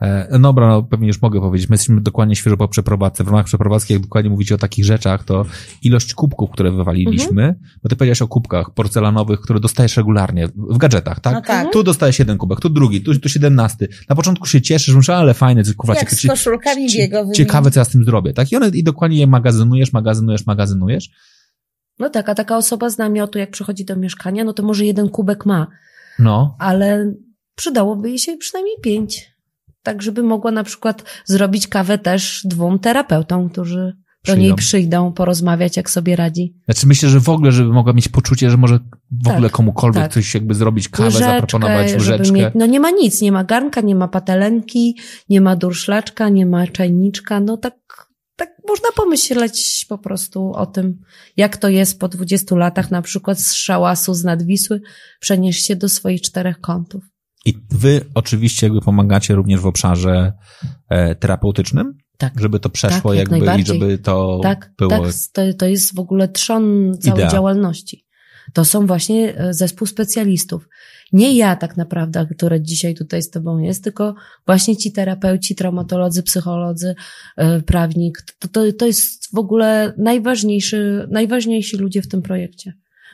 E, 0.00 0.28
no 0.30 0.38
dobra, 0.38 0.68
no 0.68 0.82
pewnie 0.82 1.06
już 1.06 1.22
mogę 1.22 1.40
powiedzieć. 1.40 1.68
My 1.68 1.74
jesteśmy 1.74 2.00
dokładnie 2.00 2.36
świeżo 2.36 2.56
po 2.56 2.68
przeprowadzce. 2.68 3.24
W 3.24 3.26
ramach 3.26 3.46
przeprowadzki, 3.46 3.92
jak 3.92 4.02
dokładnie 4.02 4.30
mówicie 4.30 4.54
o 4.54 4.58
takich 4.58 4.84
rzeczach, 4.84 5.24
to 5.24 5.46
ilość 5.82 6.14
kubków, 6.14 6.50
które 6.50 6.72
wywaliliśmy, 6.72 7.42
mhm. 7.42 7.54
bo 7.82 7.88
ty 7.88 7.96
powiedziałeś 7.96 8.22
o 8.22 8.28
kubkach 8.28 8.70
porcelanowych, 8.74 9.40
które 9.40 9.60
dostajesz 9.60 9.96
regularnie 9.96 10.48
w 10.56 10.78
gadżetach, 10.78 11.20
tak? 11.20 11.34
No 11.34 11.42
tak. 11.42 11.72
Tu 11.72 11.82
dostajesz 11.82 12.18
jeden 12.18 12.38
kubek, 12.38 12.60
tu 12.60 12.68
drugi, 12.68 13.00
tu, 13.00 13.18
tu 13.18 13.28
siedemnasty. 13.28 13.88
Na 14.08 14.16
początku 14.16 14.46
się 14.46 14.62
cieszysz, 14.62 14.94
myślisz, 14.94 15.10
ale 15.10 15.34
fajne, 15.34 15.62
kurwa, 15.76 15.94
jak 15.94 16.14
z 16.14 16.26
koszulkami 16.26 16.88
biegowymi. 16.96 17.36
Ciekawe, 17.36 17.70
co 17.70 17.80
ja 17.80 17.84
z 17.84 17.88
tym 17.88 18.04
zrobię, 18.04 18.32
tak? 18.32 18.52
I 18.52 18.56
one 18.56 18.68
i 18.68 18.84
dokładnie 18.84 19.18
je 19.18 19.26
magazynujesz, 19.26 19.92
magazynujesz, 19.92 20.46
magazynujesz. 20.46 21.10
No 21.98 22.10
tak, 22.10 22.28
a 22.28 22.34
taka 22.34 22.56
osoba 22.56 22.90
z 22.90 22.98
namiotu, 22.98 23.38
jak 23.38 23.50
przychodzi 23.50 23.84
do 23.84 23.96
mieszkania, 23.96 24.44
no 24.44 24.52
to 24.52 24.62
może 24.62 24.84
jeden 24.84 25.08
kubek 25.08 25.46
ma. 25.46 25.66
No. 26.18 26.56
Ale 26.58 27.14
przydałoby 27.54 28.08
jej 28.08 28.18
się 28.18 28.36
przynajmniej 28.36 28.76
pięć 28.82 29.30
tak 29.82 30.02
żeby 30.02 30.22
mogła 30.22 30.50
na 30.50 30.64
przykład 30.64 31.04
zrobić 31.24 31.68
kawę 31.68 31.98
też 31.98 32.42
dwóm 32.44 32.78
terapeutom, 32.78 33.50
którzy 33.50 33.96
przyjdą. 34.22 34.40
do 34.40 34.46
niej 34.46 34.54
przyjdą 34.54 35.12
porozmawiać, 35.12 35.76
jak 35.76 35.90
sobie 35.90 36.16
radzi. 36.16 36.54
Znaczy 36.64 36.86
myślę, 36.86 37.08
że 37.08 37.20
w 37.20 37.28
ogóle, 37.28 37.52
żeby 37.52 37.72
mogła 37.72 37.92
mieć 37.92 38.08
poczucie, 38.08 38.50
że 38.50 38.56
może 38.56 38.78
w 39.10 39.24
tak, 39.24 39.34
ogóle 39.34 39.50
komukolwiek 39.50 40.02
tak. 40.02 40.12
coś 40.12 40.34
jakby 40.34 40.54
zrobić 40.54 40.88
kawę, 40.88 41.04
łyżeczkę, 41.04 41.26
zaproponować 41.26 41.92
łyżeczkę. 41.92 42.32
Mieć, 42.32 42.48
no 42.54 42.66
nie 42.66 42.80
ma 42.80 42.90
nic, 42.90 43.20
nie 43.22 43.32
ma 43.32 43.44
garnka, 43.44 43.80
nie 43.80 43.94
ma 43.94 44.08
patelenki, 44.08 44.98
nie 45.28 45.40
ma 45.40 45.56
durszlaczka, 45.56 46.28
nie 46.28 46.46
ma 46.46 46.66
czajniczka, 46.66 47.40
no 47.40 47.56
tak, 47.56 47.74
tak 48.36 48.50
można 48.68 48.88
pomyśleć 48.96 49.86
po 49.88 49.98
prostu 49.98 50.52
o 50.52 50.66
tym, 50.66 50.98
jak 51.36 51.56
to 51.56 51.68
jest 51.68 52.00
po 52.00 52.08
20 52.08 52.56
latach 52.56 52.90
na 52.90 53.02
przykład 53.02 53.40
z 53.40 53.52
szałasu 53.52 54.14
z 54.14 54.24
nadwisły 54.24 54.80
przenieść 55.20 55.66
się 55.66 55.76
do 55.76 55.88
swoich 55.88 56.20
czterech 56.20 56.60
kątów. 56.60 57.09
I 57.44 57.54
wy 57.70 58.00
oczywiście 58.14 58.66
jakby 58.66 58.80
pomagacie 58.80 59.34
również 59.34 59.60
w 59.60 59.66
obszarze 59.66 60.32
e, 60.88 61.14
terapeutycznym? 61.14 61.98
Tak. 62.16 62.40
Żeby 62.40 62.60
to 62.60 62.70
przeszło 62.70 63.10
tak, 63.10 63.18
jakby 63.18 63.60
i 63.60 63.66
żeby 63.66 63.98
to 63.98 64.40
tak, 64.42 64.72
było... 64.78 64.90
Tak, 64.90 65.14
to, 65.32 65.42
to 65.58 65.66
jest 65.66 65.94
w 65.94 65.98
ogóle 65.98 66.28
trzon 66.28 66.94
całej 67.00 67.20
Idea. 67.20 67.30
działalności. 67.30 68.06
To 68.52 68.64
są 68.64 68.86
właśnie 68.86 69.38
e, 69.38 69.54
zespół 69.54 69.86
specjalistów. 69.86 70.68
Nie 71.12 71.36
ja 71.36 71.56
tak 71.56 71.76
naprawdę, 71.76 72.26
która 72.36 72.58
dzisiaj 72.58 72.94
tutaj 72.94 73.22
z 73.22 73.30
tobą 73.30 73.58
jest, 73.58 73.84
tylko 73.84 74.14
właśnie 74.46 74.76
ci 74.76 74.92
terapeuci, 74.92 75.54
traumatolodzy, 75.54 76.22
psycholodzy, 76.22 76.94
e, 77.36 77.60
prawnik. 77.60 78.22
To, 78.38 78.48
to, 78.48 78.72
to 78.72 78.86
jest 78.86 79.34
w 79.34 79.38
ogóle 79.38 79.92
najważniejszy, 79.98 81.08
najważniejsi 81.10 81.76
ludzie 81.76 82.02
w 82.02 82.08
tym 82.08 82.22
projekcie 82.22 82.72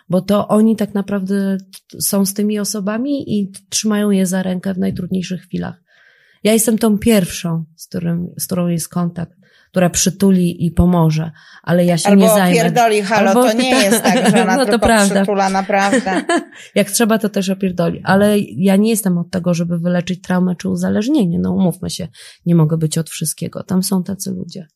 bo 0.08 0.20
to 0.20 0.48
oni 0.48 0.76
tak 0.76 0.94
naprawdę 0.94 1.58
są 2.00 2.26
z 2.26 2.34
tymi 2.34 2.58
osobami 2.58 3.38
i 3.38 3.52
trzymają 3.70 4.10
je 4.10 4.26
za 4.26 4.42
rękę 4.42 4.74
w 4.74 4.78
najtrudniejszych 4.78 5.42
chwilach. 5.42 5.82
Ja 6.44 6.52
jestem 6.52 6.78
tą 6.78 6.98
pierwszą, 6.98 7.64
z, 7.76 7.86
którym, 7.86 8.26
z 8.38 8.46
którą 8.46 8.68
jest 8.68 8.88
kontakt, 8.88 9.32
która 9.70 9.90
przytuli 9.90 10.66
i 10.66 10.70
pomoże, 10.70 11.30
ale 11.62 11.84
ja 11.84 11.98
się 11.98 12.08
Albo 12.08 12.22
nie 12.22 12.28
zajmę. 12.28 12.60
opierdoli, 12.60 13.02
halo, 13.02 13.28
Albo 13.28 13.44
to 13.44 13.52
nie 13.52 13.70
jest 13.70 14.02
tak, 14.02 14.30
że 14.30 14.42
ona 14.42 14.56
no 14.56 14.66
to 14.66 14.78
prawda. 14.78 15.14
przytula, 15.14 15.50
naprawdę. 15.50 16.22
Jak 16.74 16.90
trzeba, 16.90 17.18
to 17.18 17.28
też 17.28 17.50
opierdoli. 17.50 18.00
Ale 18.04 18.38
ja 18.38 18.76
nie 18.76 18.90
jestem 18.90 19.18
od 19.18 19.30
tego, 19.30 19.54
żeby 19.54 19.78
wyleczyć 19.78 20.22
traumę 20.22 20.56
czy 20.56 20.68
uzależnienie. 20.68 21.38
No 21.38 21.52
umówmy 21.52 21.90
się, 21.90 22.08
nie 22.46 22.54
mogę 22.54 22.76
być 22.76 22.98
od 22.98 23.10
wszystkiego. 23.10 23.62
Tam 23.62 23.82
są 23.82 24.02
tacy 24.02 24.30
ludzie. 24.30 24.66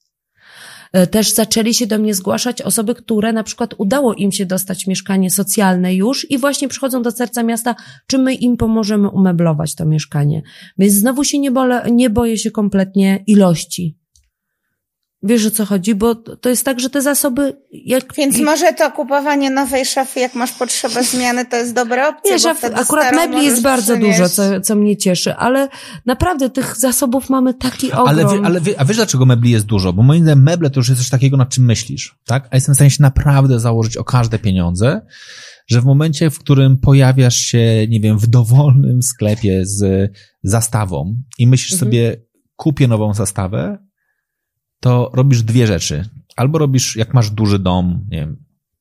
E, 0.92 1.06
też 1.06 1.34
zaczęli 1.34 1.74
się 1.74 1.86
do 1.86 1.98
mnie 1.98 2.14
zgłaszać 2.14 2.62
osoby, 2.62 2.94
które 2.94 3.32
na 3.32 3.42
przykład 3.42 3.74
udało 3.78 4.14
im 4.14 4.32
się 4.32 4.46
dostać 4.46 4.86
mieszkanie 4.86 5.30
socjalne 5.30 5.94
już 5.94 6.30
i 6.30 6.38
właśnie 6.38 6.68
przychodzą 6.68 7.02
do 7.02 7.10
serca 7.10 7.42
miasta, 7.42 7.74
czy 8.06 8.18
my 8.18 8.34
im 8.34 8.56
pomożemy 8.56 9.08
umeblować 9.08 9.74
to 9.74 9.86
mieszkanie. 9.86 10.42
Więc 10.78 10.94
znowu 10.94 11.24
się 11.24 11.38
nie, 11.38 11.50
bole, 11.50 11.90
nie 11.90 12.10
boję 12.10 12.38
się 12.38 12.50
kompletnie 12.50 13.24
ilości 13.26 13.99
Wiesz 15.22 15.46
o 15.46 15.50
co 15.50 15.66
chodzi, 15.66 15.94
bo 15.94 16.14
to 16.14 16.48
jest 16.48 16.64
tak, 16.64 16.80
że 16.80 16.90
te 16.90 17.02
zasoby. 17.02 17.56
Jak... 17.72 18.14
Więc 18.14 18.40
może 18.40 18.72
to 18.72 18.90
kupowanie 18.90 19.50
nowej 19.50 19.84
szafy, 19.84 20.20
jak 20.20 20.34
masz 20.34 20.52
potrzebę 20.52 21.04
zmiany, 21.04 21.46
to 21.46 21.56
jest 21.56 21.74
dobra 21.74 22.08
opcja. 22.08 22.32
Nie, 22.32 22.38
szaf, 22.38 22.64
akurat 22.64 23.14
mebli 23.14 23.44
jest 23.44 23.62
bardzo 23.62 23.94
przynieść. 23.94 24.18
dużo, 24.18 24.30
co, 24.30 24.60
co 24.60 24.74
mnie 24.74 24.96
cieszy, 24.96 25.34
ale 25.34 25.68
naprawdę 26.06 26.50
tych 26.50 26.76
zasobów 26.76 27.30
mamy 27.30 27.54
taki 27.54 27.92
ogrom. 27.92 28.08
Ale, 28.08 28.26
wy, 28.26 28.40
ale 28.44 28.60
wy, 28.60 28.78
a 28.78 28.84
wiesz 28.84 28.96
dlaczego 28.96 29.26
mebli 29.26 29.50
jest 29.50 29.66
dużo? 29.66 29.92
Bo 29.92 30.02
moim 30.02 30.22
zdaniem 30.22 30.42
meble 30.42 30.70
to 30.70 30.80
już 30.80 30.88
jest 30.88 31.00
coś 31.00 31.10
takiego, 31.10 31.36
nad 31.36 31.48
czym 31.48 31.64
myślisz, 31.64 32.18
tak? 32.26 32.48
A 32.50 32.56
jestem 32.56 32.74
w 32.74 32.76
stanie 32.76 32.90
się 32.90 33.02
naprawdę 33.02 33.60
założyć 33.60 33.96
o 33.96 34.04
każde 34.04 34.38
pieniądze, 34.38 35.00
że 35.66 35.80
w 35.80 35.84
momencie, 35.84 36.30
w 36.30 36.38
którym 36.38 36.78
pojawiasz 36.78 37.36
się, 37.36 37.86
nie 37.88 38.00
wiem, 38.00 38.18
w 38.18 38.26
dowolnym 38.26 39.02
sklepie 39.02 39.66
z 39.66 40.10
zastawą 40.42 41.16
i 41.38 41.46
myślisz 41.46 41.72
mhm. 41.72 41.90
sobie, 41.90 42.16
kupię 42.56 42.88
nową 42.88 43.14
zastawę, 43.14 43.89
to 44.80 45.10
robisz 45.14 45.42
dwie 45.42 45.66
rzeczy. 45.66 46.08
Albo 46.36 46.58
robisz, 46.58 46.96
jak 46.96 47.14
masz 47.14 47.30
duży 47.30 47.58
dom, 47.58 48.04
nie 48.10 48.18
wiem, 48.18 48.36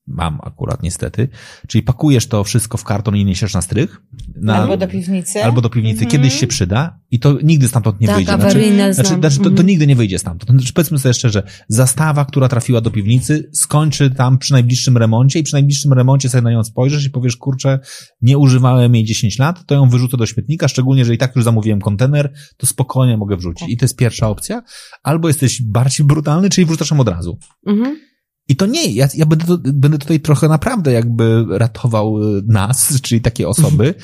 mam 0.09 0.39
akurat 0.43 0.83
niestety, 0.83 1.27
czyli 1.67 1.83
pakujesz 1.83 2.27
to 2.27 2.43
wszystko 2.43 2.77
w 2.77 2.83
karton 2.83 3.15
i 3.15 3.25
niesiesz 3.25 3.53
na 3.53 3.61
strych. 3.61 4.01
Na, 4.35 4.55
albo 4.55 4.77
do 4.77 4.87
piwnicy. 4.87 5.43
Albo 5.43 5.61
do 5.61 5.69
piwnicy. 5.69 6.03
Mhm. 6.03 6.11
Kiedyś 6.11 6.39
się 6.39 6.47
przyda 6.47 6.99
i 7.11 7.19
to 7.19 7.37
nigdy 7.43 7.67
stamtąd 7.67 8.01
nie 8.01 8.07
tak, 8.07 8.15
wyjdzie. 8.15 8.33
Znaczy, 8.33 8.93
znaczy, 8.93 9.15
znaczy 9.15 9.37
to, 9.37 9.43
to, 9.43 9.49
mhm. 9.49 9.67
nigdy 9.67 9.87
nie 9.87 9.95
wyjdzie 9.95 10.19
stamtąd. 10.19 10.59
Znaczy, 10.59 10.73
powiedzmy 10.73 10.99
sobie 10.99 11.13
szczerze, 11.13 11.43
zastawa, 11.67 12.25
która 12.25 12.47
trafiła 12.47 12.81
do 12.81 12.91
piwnicy, 12.91 13.49
skończy 13.53 14.09
tam 14.09 14.37
przy 14.37 14.53
najbliższym 14.53 14.97
remoncie 14.97 15.39
i 15.39 15.43
przy 15.43 15.53
najbliższym 15.53 15.93
remoncie 15.93 16.29
sobie 16.29 16.41
na 16.41 16.51
nią 16.51 16.63
spojrzysz 16.63 17.05
i 17.05 17.09
powiesz, 17.09 17.37
kurczę, 17.37 17.79
nie 18.21 18.37
używałem 18.37 18.95
jej 18.95 19.03
10 19.05 19.39
lat, 19.39 19.65
to 19.65 19.75
ją 19.75 19.89
wyrzucę 19.89 20.17
do 20.17 20.25
śmietnika, 20.25 20.67
szczególnie, 20.67 21.05
że 21.05 21.13
i 21.13 21.17
tak 21.17 21.35
już 21.35 21.45
zamówiłem 21.45 21.81
kontener, 21.81 22.33
to 22.57 22.67
spokojnie 22.67 23.17
mogę 23.17 23.37
wrzucić. 23.37 23.59
Tak. 23.59 23.69
I 23.69 23.77
to 23.77 23.85
jest 23.85 23.95
pierwsza 23.95 24.29
opcja. 24.29 24.63
Albo 25.03 25.27
jesteś 25.27 25.61
bardziej 25.61 26.05
brutalny, 26.05 26.49
czyli 26.49 26.65
wrzucasz 26.65 26.91
ją 26.91 26.99
od 26.99 27.07
razu. 27.07 27.37
Mhm. 27.67 28.08
I 28.49 28.55
to 28.55 28.65
nie, 28.65 28.91
ja, 28.91 29.07
ja 29.13 29.25
będę, 29.25 29.45
będę 29.57 29.97
tutaj 29.97 30.19
trochę 30.19 30.47
naprawdę 30.47 30.91
jakby 30.91 31.45
ratował 31.49 32.37
y, 32.37 32.41
nas, 32.47 33.01
czyli 33.01 33.21
takie 33.21 33.49
osoby. 33.49 33.93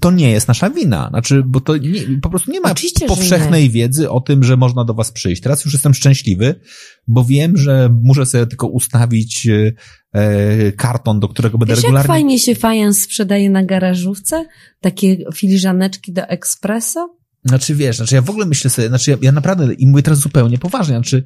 To 0.00 0.10
nie 0.10 0.30
jest 0.30 0.48
nasza 0.48 0.70
wina. 0.70 1.08
Znaczy, 1.08 1.42
bo 1.46 1.60
to 1.60 1.76
nie, 1.76 2.20
po 2.22 2.30
prostu 2.30 2.52
nie 2.52 2.60
ma 2.60 2.72
Oczywiście, 2.72 3.06
powszechnej 3.06 3.62
nie. 3.62 3.70
wiedzy 3.70 4.10
o 4.10 4.20
tym, 4.20 4.44
że 4.44 4.56
można 4.56 4.84
do 4.84 4.94
was 4.94 5.12
przyjść. 5.12 5.42
Teraz 5.42 5.64
już 5.64 5.74
jestem 5.74 5.94
szczęśliwy, 5.94 6.60
bo 7.06 7.24
wiem, 7.24 7.56
że 7.56 7.90
muszę 8.02 8.26
sobie 8.26 8.46
tylko 8.46 8.66
ustawić 8.66 9.46
y, 9.46 9.74
e, 10.12 10.72
karton, 10.72 11.20
do 11.20 11.28
którego 11.28 11.58
będę 11.58 11.74
Wiesz, 11.74 11.84
regularnie... 11.84 12.08
jak 12.08 12.16
fajnie 12.16 12.38
się 12.38 12.54
fajans 12.54 13.02
sprzedaje 13.02 13.50
na 13.50 13.64
garażówce? 13.64 14.44
Takie 14.80 15.16
filiżaneczki 15.34 16.12
do 16.12 16.22
espresso? 16.22 17.16
Znaczy 17.44 17.74
wiesz, 17.74 17.96
znaczy 17.96 18.14
ja 18.14 18.22
w 18.22 18.30
ogóle 18.30 18.46
myślę 18.46 18.70
sobie, 18.70 18.88
znaczy 18.88 19.10
ja, 19.10 19.16
ja 19.22 19.32
naprawdę, 19.32 19.74
i 19.74 19.86
mówię 19.86 20.02
teraz 20.02 20.18
zupełnie 20.18 20.58
poważnie, 20.58 20.94
znaczy 20.94 21.24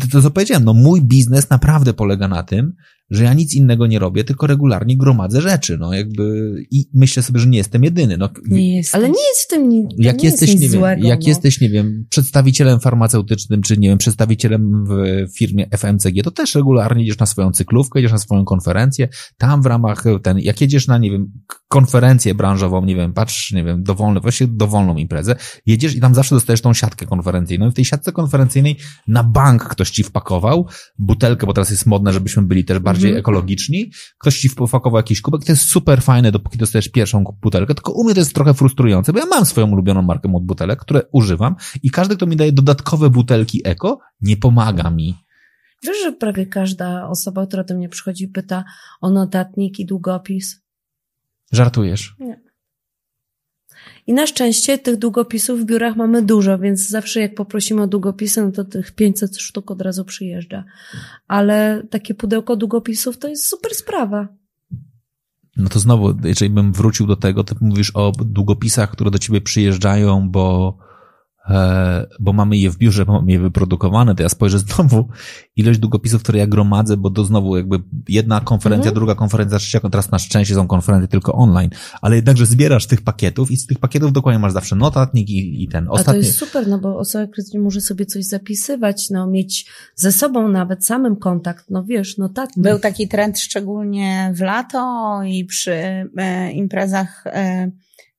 to, 0.00 0.06
to 0.12 0.22
co 0.22 0.30
powiedziałem, 0.30 0.64
no 0.64 0.74
mój 0.74 1.02
biznes 1.02 1.50
naprawdę 1.50 1.94
polega 1.94 2.28
na 2.28 2.42
tym, 2.42 2.72
że 3.10 3.24
ja 3.24 3.34
nic 3.34 3.54
innego 3.54 3.86
nie 3.86 3.98
robię, 3.98 4.24
tylko 4.24 4.46
regularnie 4.46 4.96
gromadzę 4.96 5.40
rzeczy, 5.40 5.78
no 5.78 5.94
jakby 5.94 6.54
i 6.70 6.88
myślę 6.94 7.22
sobie, 7.22 7.40
że 7.40 7.46
nie 7.46 7.58
jestem 7.58 7.84
jedyny. 7.84 8.16
No, 8.16 8.28
nie 8.48 8.76
jest, 8.76 8.94
ale 8.94 9.08
nie 9.08 9.28
jest 9.28 9.42
w 9.42 9.46
tym 9.46 9.68
nic 9.68 9.90
Jak 9.98 10.18
nie 10.18 10.24
jesteś, 10.24 10.48
jest 10.48 10.62
nie 10.62 10.68
złego, 10.68 11.02
wiem, 11.02 11.08
jak 11.08 11.20
no. 11.20 11.28
jesteś, 11.28 11.60
nie 11.60 11.70
wiem, 11.70 12.06
przedstawicielem 12.10 12.80
farmaceutycznym, 12.80 13.62
czy 13.62 13.78
nie 13.78 13.88
wiem, 13.88 13.98
przedstawicielem 13.98 14.84
w 14.86 15.26
firmie 15.36 15.66
FMCG, 15.70 16.22
to 16.24 16.30
też 16.30 16.54
regularnie 16.54 17.02
idziesz 17.02 17.18
na 17.18 17.26
swoją 17.26 17.52
cyklówkę, 17.52 17.98
idziesz 17.98 18.12
na 18.12 18.18
swoją 18.18 18.44
konferencję, 18.44 19.08
tam 19.38 19.62
w 19.62 19.66
ramach 19.66 20.04
ten, 20.22 20.38
jak 20.38 20.60
jedziesz 20.60 20.86
na, 20.86 20.98
nie 20.98 21.10
wiem, 21.10 21.32
konferencję 21.68 22.34
branżową, 22.34 22.84
nie 22.84 22.96
wiem, 22.96 23.12
patrz, 23.12 23.52
nie 23.52 23.64
wiem, 23.64 23.82
dowolny, 23.82 24.20
właśnie 24.20 24.46
dowolną 24.46 24.96
imprezę, 24.96 25.36
jedziesz 25.66 25.94
i 25.94 26.00
tam 26.00 26.14
zawsze 26.14 26.34
dostajesz 26.34 26.60
tą 26.60 26.74
siatkę 26.74 27.06
konferencyjną 27.06 27.68
i 27.68 27.70
w 27.70 27.74
tej 27.74 27.84
siatce 27.84 28.12
konferencyjnej 28.12 28.76
na 29.08 29.24
bank 29.24 29.64
ktoś 29.64 29.90
ci 29.90 30.02
wpakował 30.02 30.66
butelkę, 30.98 31.46
bo 31.46 31.52
teraz 31.52 31.70
jest 31.70 31.86
modne, 31.86 32.12
żebyśmy 32.12 32.42
byli 32.42 32.64
też 32.64 32.78
bardziej 32.78 32.97
bardziej 32.98 33.10
mm. 33.10 33.20
ekologiczni, 33.20 33.90
ktoś 34.18 34.40
ci 34.40 34.48
wpakował 34.48 34.96
jakiś 34.96 35.20
kubek, 35.20 35.44
to 35.44 35.52
jest 35.52 35.62
super 35.62 36.02
fajne, 36.02 36.32
dopóki 36.32 36.58
dostajesz 36.58 36.88
pierwszą 36.88 37.24
butelkę, 37.42 37.74
tylko 37.74 37.92
u 37.92 38.04
mnie 38.04 38.14
to 38.14 38.20
jest 38.20 38.34
trochę 38.34 38.54
frustrujące, 38.54 39.12
bo 39.12 39.18
ja 39.18 39.26
mam 39.26 39.46
swoją 39.46 39.70
ulubioną 39.70 40.02
markę 40.02 40.32
od 40.34 40.44
butelek, 40.44 40.80
które 40.80 41.02
używam 41.12 41.56
i 41.82 41.90
każdy, 41.90 42.16
kto 42.16 42.26
mi 42.26 42.36
daje 42.36 42.52
dodatkowe 42.52 43.10
butelki 43.10 43.60
eko, 43.64 43.98
nie 44.20 44.36
pomaga 44.36 44.90
mi. 44.90 45.14
Wiesz, 45.82 45.96
że 46.02 46.12
prawie 46.12 46.46
każda 46.46 47.08
osoba, 47.08 47.46
która 47.46 47.64
do 47.64 47.74
mnie 47.74 47.88
przychodzi, 47.88 48.28
pyta 48.28 48.64
o 49.00 49.10
notatnik 49.10 49.80
i 49.80 49.86
długopis? 49.86 50.62
Żartujesz? 51.52 52.16
Nie. 52.20 52.47
I 54.08 54.12
na 54.12 54.26
szczęście 54.26 54.78
tych 54.78 54.96
długopisów 54.96 55.60
w 55.60 55.64
biurach 55.64 55.96
mamy 55.96 56.22
dużo, 56.22 56.58
więc 56.58 56.88
zawsze 56.88 57.20
jak 57.20 57.34
poprosimy 57.34 57.82
o 57.82 57.86
długopisy, 57.86 58.42
no 58.42 58.52
to 58.52 58.64
tych 58.64 58.92
500 58.92 59.36
sztuk 59.36 59.70
od 59.70 59.82
razu 59.82 60.04
przyjeżdża. 60.04 60.64
Ale 61.26 61.82
takie 61.90 62.14
pudełko 62.14 62.56
długopisów 62.56 63.18
to 63.18 63.28
jest 63.28 63.46
super 63.46 63.74
sprawa. 63.74 64.28
no 65.56 65.68
to 65.68 65.78
znowu, 65.78 66.14
jeżeli 66.24 66.50
bym 66.50 66.72
wrócił 66.72 67.06
do 67.06 67.16
tego, 67.16 67.44
to 67.44 67.54
mówisz 67.60 67.90
o 67.94 68.12
długopisach, 68.20 68.90
które 68.90 69.10
do 69.10 69.18
ciebie 69.18 69.40
przyjeżdżają, 69.40 70.30
bo 70.30 70.78
bo 72.20 72.32
mamy 72.32 72.56
je 72.56 72.70
w 72.70 72.78
biurze, 72.78 73.06
bo 73.06 73.12
mamy 73.12 73.32
je 73.32 73.38
wyprodukowane, 73.38 74.14
to 74.14 74.22
ja 74.22 74.28
spojrzę 74.28 74.58
znowu 74.58 75.08
ilość 75.56 75.78
długopisów, 75.78 76.22
które 76.22 76.38
ja 76.38 76.46
gromadzę, 76.46 76.96
bo 76.96 77.10
to 77.10 77.24
znowu 77.24 77.56
jakby 77.56 77.82
jedna 78.08 78.40
konferencja, 78.40 78.90
mhm. 78.90 78.94
druga 78.94 79.14
konferencja, 79.14 79.58
trzecia, 79.58 79.90
teraz 79.90 80.10
na 80.10 80.18
szczęście 80.18 80.54
są 80.54 80.66
konferencje 80.66 81.08
tylko 81.08 81.32
online, 81.32 81.70
ale 82.02 82.16
jednakże 82.16 82.46
zbierasz 82.46 82.86
tych 82.86 83.02
pakietów 83.02 83.50
i 83.50 83.56
z 83.56 83.66
tych 83.66 83.78
pakietów 83.78 84.12
dokładnie 84.12 84.38
masz 84.38 84.52
zawsze 84.52 84.76
notatnik 84.76 85.30
i, 85.30 85.62
i 85.64 85.68
ten 85.68 85.88
ostatni. 85.88 86.10
A 86.10 86.22
to 86.22 86.26
jest 86.26 86.38
super, 86.38 86.68
no 86.68 86.78
bo 86.78 86.98
osoba 86.98 87.26
krytyczna 87.26 87.60
może 87.60 87.80
sobie 87.80 88.06
coś 88.06 88.24
zapisywać, 88.24 89.10
no 89.10 89.26
mieć 89.26 89.66
ze 89.94 90.12
sobą 90.12 90.48
nawet 90.48 90.86
samym 90.86 91.16
kontakt, 91.16 91.70
no 91.70 91.84
wiesz, 91.84 92.18
notatnik. 92.18 92.64
Był 92.64 92.78
taki 92.78 93.08
trend 93.08 93.38
szczególnie 93.38 94.32
w 94.34 94.40
lato 94.40 95.20
i 95.26 95.44
przy 95.44 95.72
e, 96.16 96.52
imprezach 96.52 97.24
e, 97.26 97.70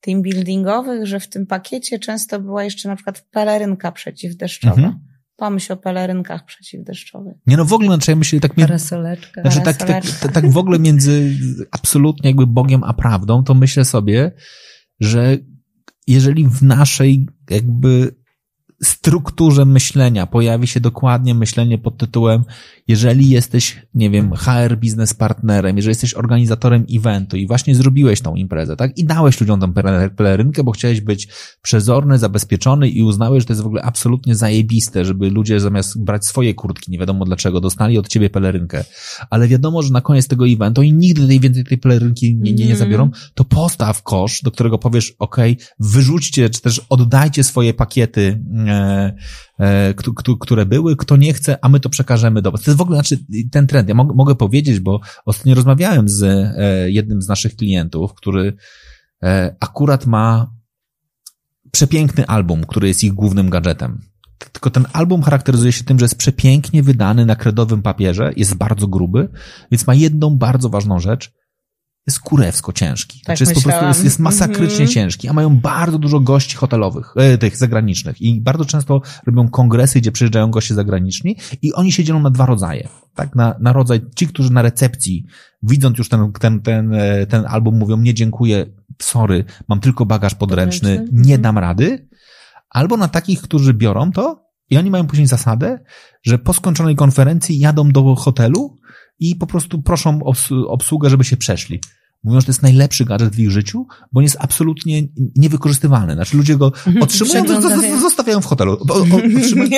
team 0.01 0.21
buildingowych, 0.21 1.05
że 1.05 1.19
w 1.19 1.29
tym 1.29 1.45
pakiecie 1.45 1.99
często 1.99 2.39
była 2.39 2.63
jeszcze 2.63 2.89
na 2.89 2.95
przykład 2.95 3.27
pelerynka 3.31 3.91
przeciwdeszczowa. 3.91 4.75
Mhm. 4.75 4.99
Pomyśl 5.35 5.73
o 5.73 5.77
pelerynkach 5.77 6.45
przeciwdeszczowych. 6.45 7.33
Nie 7.47 7.57
no, 7.57 7.65
w 7.65 7.73
ogóle, 7.73 7.89
znaczy 7.89 8.11
ja 8.11 8.15
myślę 8.15 8.39
tak... 8.39 8.53
Parasoleczka. 8.53 9.41
Znaczy 9.41 9.61
tak, 9.61 9.77
tak, 9.77 10.05
tak, 10.21 10.31
tak 10.31 10.49
w 10.49 10.57
ogóle 10.57 10.79
między 10.79 11.37
absolutnie 11.71 12.29
jakby 12.29 12.47
Bogiem 12.47 12.83
a 12.83 12.93
prawdą, 12.93 13.43
to 13.43 13.53
myślę 13.53 13.85
sobie, 13.85 14.31
że 14.99 15.37
jeżeli 16.07 16.47
w 16.47 16.63
naszej 16.63 17.27
jakby 17.49 18.15
strukturze 18.83 19.65
myślenia 19.65 20.25
pojawi 20.25 20.67
się 20.67 20.79
dokładnie 20.79 21.35
myślenie 21.35 21.77
pod 21.77 21.97
tytułem, 21.97 22.43
jeżeli 22.87 23.29
jesteś, 23.29 23.85
nie 23.93 24.09
wiem, 24.09 24.33
HR 24.35 24.77
biznes 24.77 25.13
partnerem, 25.13 25.75
jeżeli 25.75 25.91
jesteś 25.91 26.13
organizatorem 26.13 26.85
eventu 26.95 27.37
i 27.37 27.47
właśnie 27.47 27.75
zrobiłeś 27.75 28.21
tą 28.21 28.35
imprezę, 28.35 28.75
tak? 28.75 28.97
I 28.97 29.05
dałeś 29.05 29.41
ludziom 29.41 29.59
tą 29.59 29.73
pelerynkę, 30.15 30.63
bo 30.63 30.71
chciałeś 30.71 31.01
być 31.01 31.27
przezorny, 31.61 32.17
zabezpieczony 32.17 32.89
i 32.89 33.03
uznałeś, 33.03 33.43
że 33.43 33.47
to 33.47 33.53
jest 33.53 33.63
w 33.63 33.65
ogóle 33.65 33.81
absolutnie 33.81 34.35
zajebiste, 34.35 35.05
żeby 35.05 35.29
ludzie 35.29 35.59
zamiast 35.59 36.03
brać 36.03 36.25
swoje 36.25 36.53
kurtki, 36.53 36.91
nie 36.91 36.99
wiadomo 36.99 37.25
dlaczego, 37.25 37.61
dostali 37.61 37.97
od 37.97 38.07
ciebie 38.07 38.29
pelerynkę. 38.29 38.83
Ale 39.29 39.47
wiadomo, 39.47 39.81
że 39.81 39.93
na 39.93 40.01
koniec 40.01 40.27
tego 40.27 40.47
eventu 40.47 40.81
i 40.81 40.93
nigdy 40.93 41.27
tej 41.27 41.39
więcej 41.39 41.63
tej 41.63 41.77
pelerynki 41.77 42.35
nie, 42.35 42.41
nie, 42.41 42.53
nie 42.53 42.71
mhm. 42.71 42.79
zabiorą, 42.79 43.09
to 43.33 43.43
postaw 43.45 44.03
kosz, 44.03 44.41
do 44.41 44.51
którego 44.51 44.77
powiesz, 44.77 45.13
ok, 45.19 45.37
wyrzućcie, 45.79 46.49
czy 46.49 46.61
też 46.61 46.81
oddajcie 46.89 47.43
swoje 47.43 47.73
pakiety 47.73 48.43
e, 48.67 48.68
które 50.39 50.65
były, 50.65 50.95
kto 50.95 51.17
nie 51.17 51.33
chce, 51.33 51.57
a 51.61 51.69
my 51.69 51.79
to 51.79 51.89
przekażemy 51.89 52.41
do 52.41 52.51
was. 52.51 52.61
To 52.61 52.71
jest 52.71 52.77
w 52.77 52.81
ogóle 52.81 52.97
znaczy, 52.97 53.17
ten 53.51 53.67
trend. 53.67 53.89
Ja 53.89 53.95
mogę, 53.95 54.13
mogę 54.15 54.35
powiedzieć, 54.35 54.79
bo 54.79 54.99
ostatnio 55.25 55.55
rozmawiałem 55.55 56.09
z 56.09 56.23
e, 56.23 56.91
jednym 56.91 57.21
z 57.21 57.27
naszych 57.27 57.55
klientów, 57.55 58.13
który 58.13 58.53
akurat 59.59 60.05
ma 60.05 60.53
przepiękny 61.71 62.27
album, 62.27 62.65
który 62.65 62.87
jest 62.87 63.03
ich 63.03 63.13
głównym 63.13 63.49
gadżetem. 63.49 64.01
Tylko 64.51 64.69
ten 64.69 64.85
album 64.93 65.21
charakteryzuje 65.21 65.71
się 65.71 65.83
tym, 65.83 65.99
że 65.99 66.05
jest 66.05 66.17
przepięknie 66.17 66.83
wydany 66.83 67.25
na 67.25 67.35
kredowym 67.35 67.81
papierze, 67.81 68.33
jest 68.35 68.55
bardzo 68.55 68.87
gruby, 68.87 69.29
więc 69.71 69.87
ma 69.87 69.95
jedną 69.95 70.37
bardzo 70.37 70.69
ważną 70.69 70.99
rzecz 70.99 71.31
jest 72.09 72.19
kurewsko 72.19 72.73
ciężki. 72.73 73.19
Tak 73.19 73.25
znaczy 73.25 73.43
jest 73.43 73.55
myślałam. 73.55 73.79
po 73.79 73.85
prostu 73.85 74.03
jest, 74.03 74.03
jest 74.03 74.19
masakrycznie 74.19 74.75
mm 74.75 74.87
-hmm. 74.87 74.93
ciężki, 74.93 75.27
a 75.27 75.33
mają 75.33 75.57
bardzo 75.57 75.97
dużo 75.99 76.19
gości 76.19 76.57
hotelowych, 76.57 77.13
e, 77.15 77.37
tych 77.37 77.57
zagranicznych 77.57 78.21
i 78.21 78.41
bardzo 78.41 78.65
często 78.65 79.01
robią 79.25 79.49
kongresy, 79.49 79.99
gdzie 79.99 80.11
przyjeżdżają 80.11 80.51
goście 80.51 80.75
zagraniczni 80.75 81.37
i 81.61 81.73
oni 81.73 81.91
się 81.91 82.03
dzielą 82.03 82.19
na 82.19 82.29
dwa 82.29 82.45
rodzaje. 82.45 82.87
Tak, 83.15 83.35
na, 83.35 83.55
na 83.59 83.73
rodzaj 83.73 84.01
ci, 84.15 84.27
którzy 84.27 84.53
na 84.53 84.61
recepcji, 84.61 85.25
widząc 85.63 85.97
już 85.97 86.09
ten, 86.09 86.31
ten, 86.31 86.61
ten, 86.61 86.93
e, 86.93 87.25
ten 87.25 87.45
album, 87.45 87.77
mówią 87.77 87.97
nie 87.97 88.13
dziękuję, 88.13 88.65
sorry, 89.01 89.45
mam 89.67 89.79
tylko 89.79 90.05
bagaż 90.05 90.35
podręczny, 90.35 90.89
podręczny? 90.89 91.19
nie 91.21 91.35
mhm. 91.35 91.41
dam 91.41 91.57
rady. 91.57 92.09
Albo 92.69 92.97
na 92.97 93.07
takich, 93.07 93.41
którzy 93.41 93.73
biorą 93.73 94.11
to 94.11 94.49
i 94.69 94.77
oni 94.77 94.91
mają 94.91 95.07
później 95.07 95.27
zasadę, 95.27 95.79
że 96.23 96.37
po 96.37 96.53
skończonej 96.53 96.95
konferencji 96.95 97.59
jadą 97.59 97.91
do 97.91 98.15
hotelu 98.15 98.75
i 99.19 99.35
po 99.35 99.47
prostu 99.47 99.81
proszą 99.81 100.19
obsługę, 100.67 101.09
żeby 101.09 101.23
się 101.23 101.37
przeszli. 101.37 101.81
Mówią, 102.23 102.39
że 102.39 102.45
to 102.45 102.49
jest 102.51 102.61
najlepszy 102.61 103.05
gadżet 103.05 103.35
w 103.35 103.39
ich 103.39 103.51
życiu, 103.51 103.87
bo 104.11 104.19
on 104.19 104.23
jest 104.23 104.37
absolutnie 104.39 105.01
niewykorzystywalny. 105.35 106.13
Znaczy 106.13 106.37
ludzie 106.37 106.57
go 106.57 106.65
mhm. 106.65 107.03
otrzymują, 107.03 107.99
zostawiają 107.99 108.41
w 108.41 108.45
hotelu. 108.45 108.73
Otrzymują... 108.73 109.69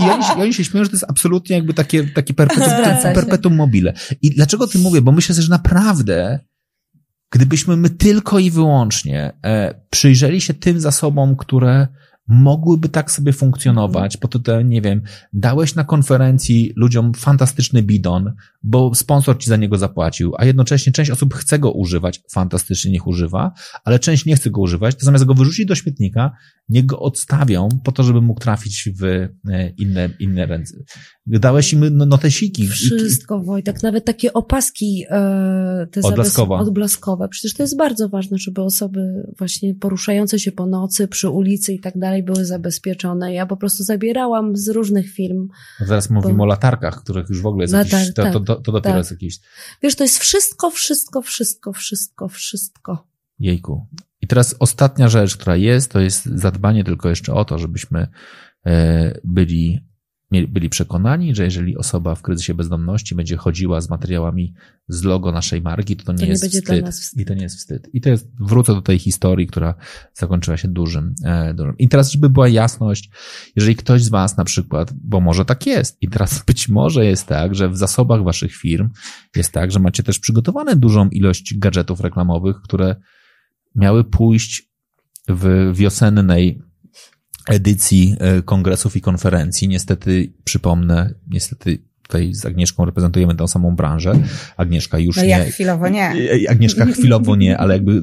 I, 0.00 0.10
oni, 0.10 0.24
I 0.38 0.42
oni 0.42 0.54
się 0.54 0.64
śmieją, 0.64 0.84
że 0.84 0.90
to 0.90 0.96
jest 0.96 1.06
absolutnie 1.08 1.56
jakby 1.56 1.74
takie, 1.74 2.04
takie 2.04 2.34
perpetuum, 2.34 2.70
perpetuum 3.14 3.56
mobile. 3.56 3.92
I 4.22 4.30
dlaczego 4.30 4.64
o 4.64 4.66
tym 4.66 4.80
mówię? 4.80 5.00
Bo 5.00 5.12
myślę, 5.12 5.34
że 5.34 5.50
naprawdę 5.50 6.40
gdybyśmy 7.30 7.76
my 7.76 7.90
tylko 7.90 8.38
i 8.38 8.50
wyłącznie 8.50 9.32
e, 9.44 9.74
przyjrzeli 9.90 10.40
się 10.40 10.54
tym 10.54 10.80
zasobom, 10.80 11.36
które 11.36 11.88
mogłyby 12.30 12.88
tak 12.88 13.10
sobie 13.10 13.32
funkcjonować, 13.32 14.16
po 14.16 14.28
to, 14.28 14.62
nie 14.62 14.82
wiem, 14.82 15.02
dałeś 15.32 15.74
na 15.74 15.84
konferencji 15.84 16.72
ludziom 16.76 17.14
fantastyczny 17.14 17.82
bidon, 17.82 18.32
bo 18.62 18.94
sponsor 18.94 19.38
ci 19.38 19.50
za 19.50 19.56
niego 19.56 19.78
zapłacił, 19.78 20.32
a 20.38 20.44
jednocześnie 20.44 20.92
część 20.92 21.10
osób 21.10 21.34
chce 21.34 21.58
go 21.58 21.72
używać, 21.72 22.20
fantastycznie 22.32 22.92
niech 22.92 23.06
używa, 23.06 23.52
ale 23.84 23.98
część 23.98 24.26
nie 24.26 24.36
chce 24.36 24.50
go 24.50 24.60
używać, 24.60 24.94
to 24.94 25.04
zamiast 25.04 25.24
go 25.24 25.34
wyrzucić 25.34 25.66
do 25.66 25.74
śmietnika, 25.74 26.32
niech 26.68 26.86
go 26.86 27.00
odstawią 27.00 27.68
po 27.84 27.92
to, 27.92 28.02
żeby 28.02 28.20
mógł 28.20 28.40
trafić 28.40 28.88
w 28.96 29.04
e, 29.04 29.28
inne, 29.76 30.10
inne 30.18 30.46
ręce. 30.46 30.76
Dałeś 31.26 31.72
im 31.72 31.96
no, 31.96 32.06
notesiki. 32.06 32.68
Wszystko, 32.68 33.40
Wojtek, 33.40 33.82
nawet 33.82 34.04
takie 34.04 34.32
opaski 34.32 35.04
e, 35.10 35.86
te 35.90 36.00
odblaskowe. 36.02 36.54
odblaskowe. 36.54 37.28
Przecież 37.28 37.54
to 37.54 37.62
jest 37.62 37.76
bardzo 37.76 38.08
ważne, 38.08 38.38
żeby 38.38 38.62
osoby 38.62 39.28
właśnie 39.38 39.74
poruszające 39.74 40.38
się 40.38 40.52
po 40.52 40.66
nocy, 40.66 41.08
przy 41.08 41.28
ulicy 41.28 41.72
i 41.72 41.80
tak 41.80 41.98
dalej 41.98 42.22
były 42.22 42.44
zabezpieczone. 42.44 43.34
Ja 43.34 43.46
po 43.46 43.56
prostu 43.56 43.82
zabierałam 43.82 44.56
z 44.56 44.68
różnych 44.68 45.12
firm. 45.12 45.48
No 45.80 45.86
teraz 45.86 46.10
mówimy 46.10 46.34
bo... 46.34 46.42
o 46.42 46.46
latarkach, 46.46 47.02
których 47.02 47.28
już 47.28 47.42
w 47.42 47.46
ogóle 47.46 47.64
jest 47.64 47.74
Latar, 47.74 48.00
jakiś, 48.00 48.14
to, 48.14 48.32
to, 48.32 48.40
to, 48.40 48.56
to 48.56 48.72
dopiero 48.72 48.94
tak. 48.94 48.98
jest 48.98 49.10
jakiś... 49.10 49.40
Wiesz, 49.82 49.96
to 49.96 50.04
jest 50.04 50.18
wszystko, 50.18 50.70
wszystko, 50.70 51.22
wszystko, 51.22 51.72
wszystko, 51.72 52.28
wszystko. 52.28 53.06
Jejku. 53.38 53.86
I 54.20 54.26
teraz 54.26 54.56
ostatnia 54.58 55.08
rzecz, 55.08 55.36
która 55.36 55.56
jest, 55.56 55.92
to 55.92 56.00
jest 56.00 56.24
zadbanie 56.24 56.84
tylko 56.84 57.08
jeszcze 57.08 57.34
o 57.34 57.44
to, 57.44 57.58
żebyśmy 57.58 58.08
e, 58.66 59.20
byli 59.24 59.89
byli 60.30 60.68
przekonani, 60.68 61.34
że 61.34 61.44
jeżeli 61.44 61.76
osoba 61.76 62.14
w 62.14 62.22
kryzysie 62.22 62.54
bezdomności 62.54 63.14
będzie 63.14 63.36
chodziła 63.36 63.80
z 63.80 63.90
materiałami 63.90 64.54
z 64.88 65.04
logo 65.04 65.32
naszej 65.32 65.62
marki, 65.62 65.96
to 65.96 66.04
to 66.04 66.12
nie, 66.12 66.18
to 66.18 66.24
nie 66.24 66.30
jest 66.30 66.44
wstyd. 66.44 66.88
wstyd. 66.90 67.20
I 67.20 67.24
to 67.24 67.34
nie 67.34 67.42
jest 67.42 67.56
wstyd. 67.56 67.88
I 67.92 68.00
to 68.00 68.08
jest, 68.10 68.30
wrócę 68.40 68.74
do 68.74 68.82
tej 68.82 68.98
historii, 68.98 69.46
która 69.46 69.74
zakończyła 70.14 70.56
się 70.56 70.68
dużym, 70.68 71.14
e, 71.24 71.54
dużym. 71.54 71.78
I 71.78 71.88
teraz, 71.88 72.10
żeby 72.10 72.30
była 72.30 72.48
jasność, 72.48 73.10
jeżeli 73.56 73.76
ktoś 73.76 74.02
z 74.02 74.08
Was 74.08 74.36
na 74.36 74.44
przykład, 74.44 74.92
bo 74.92 75.20
może 75.20 75.44
tak 75.44 75.66
jest, 75.66 75.96
i 76.00 76.08
teraz 76.08 76.42
być 76.46 76.68
może 76.68 77.04
jest 77.06 77.26
tak, 77.26 77.54
że 77.54 77.68
w 77.68 77.76
zasobach 77.76 78.24
Waszych 78.24 78.56
firm 78.56 78.90
jest 79.36 79.52
tak, 79.52 79.72
że 79.72 79.78
macie 79.78 80.02
też 80.02 80.18
przygotowane 80.18 80.76
dużą 80.76 81.08
ilość 81.08 81.58
gadżetów 81.58 82.00
reklamowych, 82.00 82.56
które 82.62 82.96
miały 83.74 84.04
pójść 84.04 84.70
w 85.28 85.72
wiosennej 85.74 86.69
edycji 87.48 88.16
e, 88.18 88.42
kongresów 88.42 88.96
i 88.96 89.00
konferencji. 89.00 89.68
Niestety, 89.68 90.32
przypomnę, 90.44 91.14
niestety 91.30 91.78
tutaj 92.02 92.34
z 92.34 92.46
Agnieszką 92.46 92.84
reprezentujemy 92.84 93.34
tą 93.34 93.48
samą 93.48 93.76
branżę. 93.76 94.12
Agnieszka 94.56 94.98
już 94.98 95.16
no 95.16 95.22
nie. 95.22 95.28
Ja 95.28 95.44
chwilowo 95.44 95.88
nie. 95.88 96.12
E, 96.46 96.50
Agnieszka 96.50 96.86
chwilowo 96.86 97.36
nie, 97.36 97.58
ale 97.58 97.74
jakby 97.74 98.00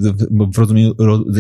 w 0.54 0.58
rozumieniu 0.58 0.94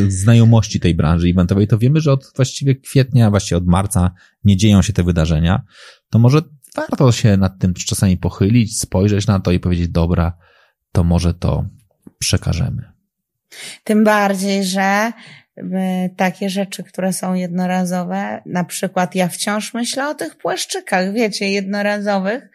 znajomości 0.07 0.79
tej 0.79 0.95
branży 0.95 1.27
eventowej, 1.27 1.67
to 1.67 1.77
wiemy, 1.77 2.01
że 2.01 2.11
od 2.11 2.31
właściwie 2.35 2.75
kwietnia, 2.75 3.29
właściwie 3.29 3.57
od 3.57 3.67
marca 3.67 4.11
nie 4.43 4.57
dzieją 4.57 4.81
się 4.81 4.93
te 4.93 5.03
wydarzenia. 5.03 5.63
To 6.09 6.19
może 6.19 6.41
warto 6.75 7.11
się 7.11 7.37
nad 7.37 7.59
tym 7.59 7.73
czasami 7.73 8.17
pochylić, 8.17 8.79
spojrzeć 8.79 9.27
na 9.27 9.39
to 9.39 9.51
i 9.51 9.59
powiedzieć, 9.59 9.89
dobra, 9.89 10.37
to 10.91 11.03
może 11.03 11.33
to 11.33 11.65
przekażemy. 12.19 12.91
Tym 13.83 14.03
bardziej, 14.03 14.65
że 14.65 15.11
takie 16.17 16.49
rzeczy, 16.49 16.83
które 16.83 17.13
są 17.13 17.33
jednorazowe, 17.33 18.41
na 18.45 18.63
przykład 18.63 19.15
ja 19.15 19.27
wciąż 19.27 19.73
myślę 19.73 20.09
o 20.09 20.15
tych 20.15 20.35
płaszczykach, 20.35 21.13
wiecie, 21.13 21.49
jednorazowych, 21.49 22.49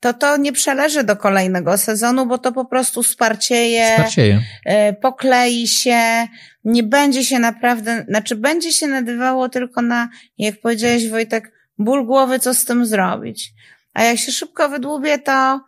to 0.00 0.14
to 0.14 0.36
nie 0.36 0.52
przeleży 0.52 1.04
do 1.04 1.16
kolejnego 1.16 1.78
sezonu, 1.78 2.26
bo 2.26 2.38
to 2.38 2.52
po 2.52 2.64
prostu 2.64 3.02
sparcieje, 3.02 3.94
sparcieje. 3.94 4.40
E, 4.64 4.92
poklei 4.92 5.68
się, 5.68 6.26
nie 6.64 6.82
będzie 6.82 7.24
się 7.24 7.38
naprawdę, 7.38 8.04
znaczy 8.08 8.36
będzie 8.36 8.72
się 8.72 8.86
nadywało 8.86 9.48
tylko 9.48 9.82
na, 9.82 10.08
jak 10.38 10.60
powiedziałeś 10.60 11.08
Wojtek, 11.08 11.52
ból 11.78 12.06
głowy, 12.06 12.38
co 12.38 12.54
z 12.54 12.64
tym 12.64 12.86
zrobić. 12.86 13.52
A 13.94 14.02
jak 14.02 14.18
się 14.18 14.32
szybko 14.32 14.68
wydłubię, 14.68 15.18
to 15.18 15.60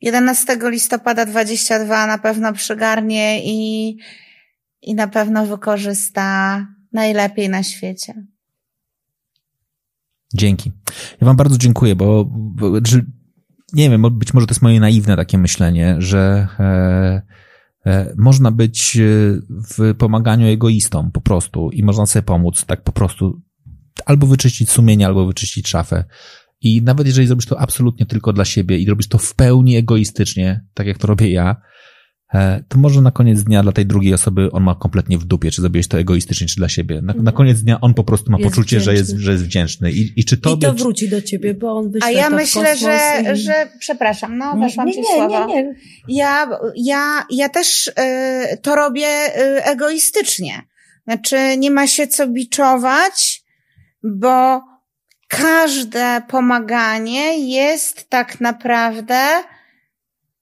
11 0.00 0.58
listopada 0.62 1.24
22 1.26 2.06
na 2.06 2.18
pewno 2.18 2.52
przygarnie 2.52 3.40
i 3.44 3.96
i 4.86 4.94
na 4.94 5.08
pewno 5.08 5.46
wykorzysta 5.46 6.66
najlepiej 6.92 7.48
na 7.48 7.62
świecie. 7.62 8.26
Dzięki. 10.34 10.72
Ja 11.20 11.26
Wam 11.26 11.36
bardzo 11.36 11.58
dziękuję, 11.58 11.96
bo, 11.96 12.24
bo 12.30 12.70
nie 13.72 13.90
wiem, 13.90 14.18
być 14.18 14.34
może 14.34 14.46
to 14.46 14.52
jest 14.52 14.62
moje 14.62 14.80
naiwne 14.80 15.16
takie 15.16 15.38
myślenie, 15.38 15.96
że 15.98 16.48
e, 16.60 17.22
e, 17.86 18.14
można 18.16 18.50
być 18.50 18.96
e, 18.96 19.00
w 19.48 19.94
pomaganiu 19.98 20.46
egoistom 20.46 21.12
po 21.12 21.20
prostu 21.20 21.70
i 21.70 21.82
można 21.82 22.06
sobie 22.06 22.22
pomóc 22.22 22.64
tak 22.64 22.82
po 22.82 22.92
prostu 22.92 23.42
albo 24.06 24.26
wyczyścić 24.26 24.70
sumienie, 24.70 25.06
albo 25.06 25.26
wyczyścić 25.26 25.68
szafę. 25.68 26.04
I 26.60 26.82
nawet 26.82 27.06
jeżeli 27.06 27.26
zrobisz 27.26 27.46
to 27.46 27.60
absolutnie 27.60 28.06
tylko 28.06 28.32
dla 28.32 28.44
siebie 28.44 28.78
i 28.78 28.86
robisz 28.86 29.08
to 29.08 29.18
w 29.18 29.34
pełni 29.34 29.76
egoistycznie, 29.76 30.64
tak 30.74 30.86
jak 30.86 30.98
to 30.98 31.06
robię 31.06 31.30
ja, 31.30 31.56
to 32.68 32.78
może 32.78 33.02
na 33.02 33.10
koniec 33.10 33.42
dnia 33.42 33.62
dla 33.62 33.72
tej 33.72 33.86
drugiej 33.86 34.14
osoby 34.14 34.52
on 34.52 34.62
ma 34.62 34.74
kompletnie 34.74 35.18
w 35.18 35.24
dupie, 35.24 35.50
czy 35.50 35.60
zrobiłeś 35.60 35.88
to 35.88 35.98
egoistycznie, 35.98 36.46
czy 36.46 36.56
dla 36.56 36.68
siebie. 36.68 36.94
Na, 36.94 37.12
na 37.12 37.12
mhm. 37.12 37.36
koniec 37.36 37.62
dnia 37.62 37.80
on 37.80 37.94
po 37.94 38.04
prostu 38.04 38.30
ma 38.30 38.38
jest 38.38 38.50
poczucie, 38.50 38.80
że 38.80 38.94
jest, 38.94 39.10
że 39.16 39.32
jest 39.32 39.44
wdzięczny. 39.44 39.92
I, 39.92 40.20
i 40.20 40.24
czy 40.24 40.36
to 40.36 40.54
I 40.54 40.58
to 40.58 40.72
wróci 40.72 41.08
do 41.08 41.22
ciebie, 41.22 41.54
bo 41.54 41.72
on 41.72 41.90
wyśle 41.90 42.08
A 42.08 42.10
ja 42.10 42.30
myślę, 42.30 42.76
że, 42.76 43.22
i... 43.34 43.36
że, 43.36 43.68
przepraszam, 43.78 44.38
no, 44.38 44.56
weszłam 44.56 44.92
ci 44.92 45.04
słowo. 45.14 45.46
Nie, 45.46 45.62
nie. 45.62 45.74
Ja, 46.08 46.48
ja, 46.76 47.26
ja 47.30 47.48
też 47.48 47.86
y, 47.86 47.92
to 48.62 48.74
robię 48.74 49.06
y, 49.06 49.64
egoistycznie. 49.64 50.62
Znaczy, 51.04 51.56
nie 51.58 51.70
ma 51.70 51.86
się 51.86 52.06
co 52.06 52.28
biczować, 52.28 53.42
bo 54.02 54.62
każde 55.28 56.22
pomaganie 56.28 57.50
jest 57.54 58.10
tak 58.10 58.40
naprawdę 58.40 59.18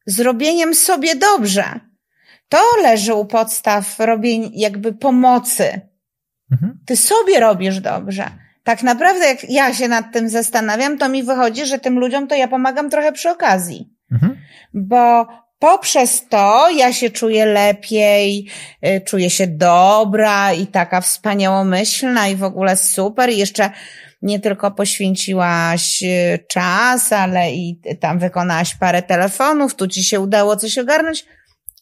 zrobieniem 0.07 0.75
sobie 0.75 1.15
dobrze. 1.17 1.81
To 2.49 2.63
leży 2.83 3.15
u 3.15 3.25
podstaw 3.25 3.99
robień 3.99 4.51
jakby 4.55 4.93
pomocy. 4.93 5.81
Mhm. 6.53 6.79
Ty 6.87 6.97
sobie 6.97 7.41
robisz 7.41 7.81
dobrze. 7.81 8.31
Tak 8.65 8.83
naprawdę, 8.83 9.27
jak 9.27 9.51
ja 9.51 9.75
się 9.75 9.89
nad 9.89 10.13
tym 10.13 10.29
zastanawiam, 10.29 10.99
to 10.99 11.09
mi 11.09 11.23
wychodzi, 11.23 11.67
że 11.67 11.79
tym 11.79 11.99
ludziom 11.99 12.27
to 12.27 12.35
ja 12.35 12.49
pomagam 12.49 12.91
trochę 12.91 13.13
przy 13.13 13.31
okazji. 13.31 13.91
Mhm. 14.13 14.37
Bo 14.75 15.27
poprzez 15.59 16.29
to 16.29 16.71
ja 16.71 16.93
się 16.93 17.11
czuję 17.11 17.47
lepiej, 17.47 18.47
y, 18.87 19.01
czuję 19.01 19.31
się 19.31 19.47
dobra 19.47 20.53
i 20.53 20.67
taka 20.67 21.01
wspaniałomyślna 21.01 22.29
i 22.29 22.37
w 22.37 22.45
ogóle 22.45 22.77
super. 22.77 23.31
I 23.31 23.39
jeszcze 23.39 23.71
nie 24.25 24.41
tylko 24.41 24.71
poświęciłaś 24.71 26.03
y, 26.03 26.39
czas, 26.49 27.13
ale 27.13 27.53
i 27.53 27.81
tam 28.01 28.19
wykonałaś 28.19 28.75
parę 28.75 29.03
telefonów, 29.03 29.75
tu 29.75 29.89
ci 29.89 30.05
się 30.05 30.21
udało 30.21 30.57
coś 30.57 30.79
ogarnąć. 30.79 31.27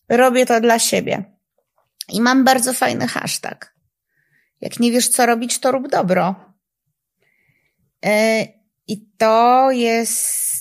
Robię 0.08 0.46
to 0.46 0.60
dla 0.60 0.78
siebie. 0.78 1.24
I 2.08 2.20
mam 2.20 2.44
bardzo 2.44 2.72
fajny 2.72 3.08
hashtag. 3.08 3.74
Jak 4.60 4.80
nie 4.80 4.92
wiesz, 4.92 5.08
co 5.08 5.26
robić, 5.26 5.58
to 5.58 5.72
rób 5.72 5.88
dobro. 5.88 6.34
Y, 8.06 8.08
I 8.86 9.06
to 9.18 9.70
jest 9.70 10.52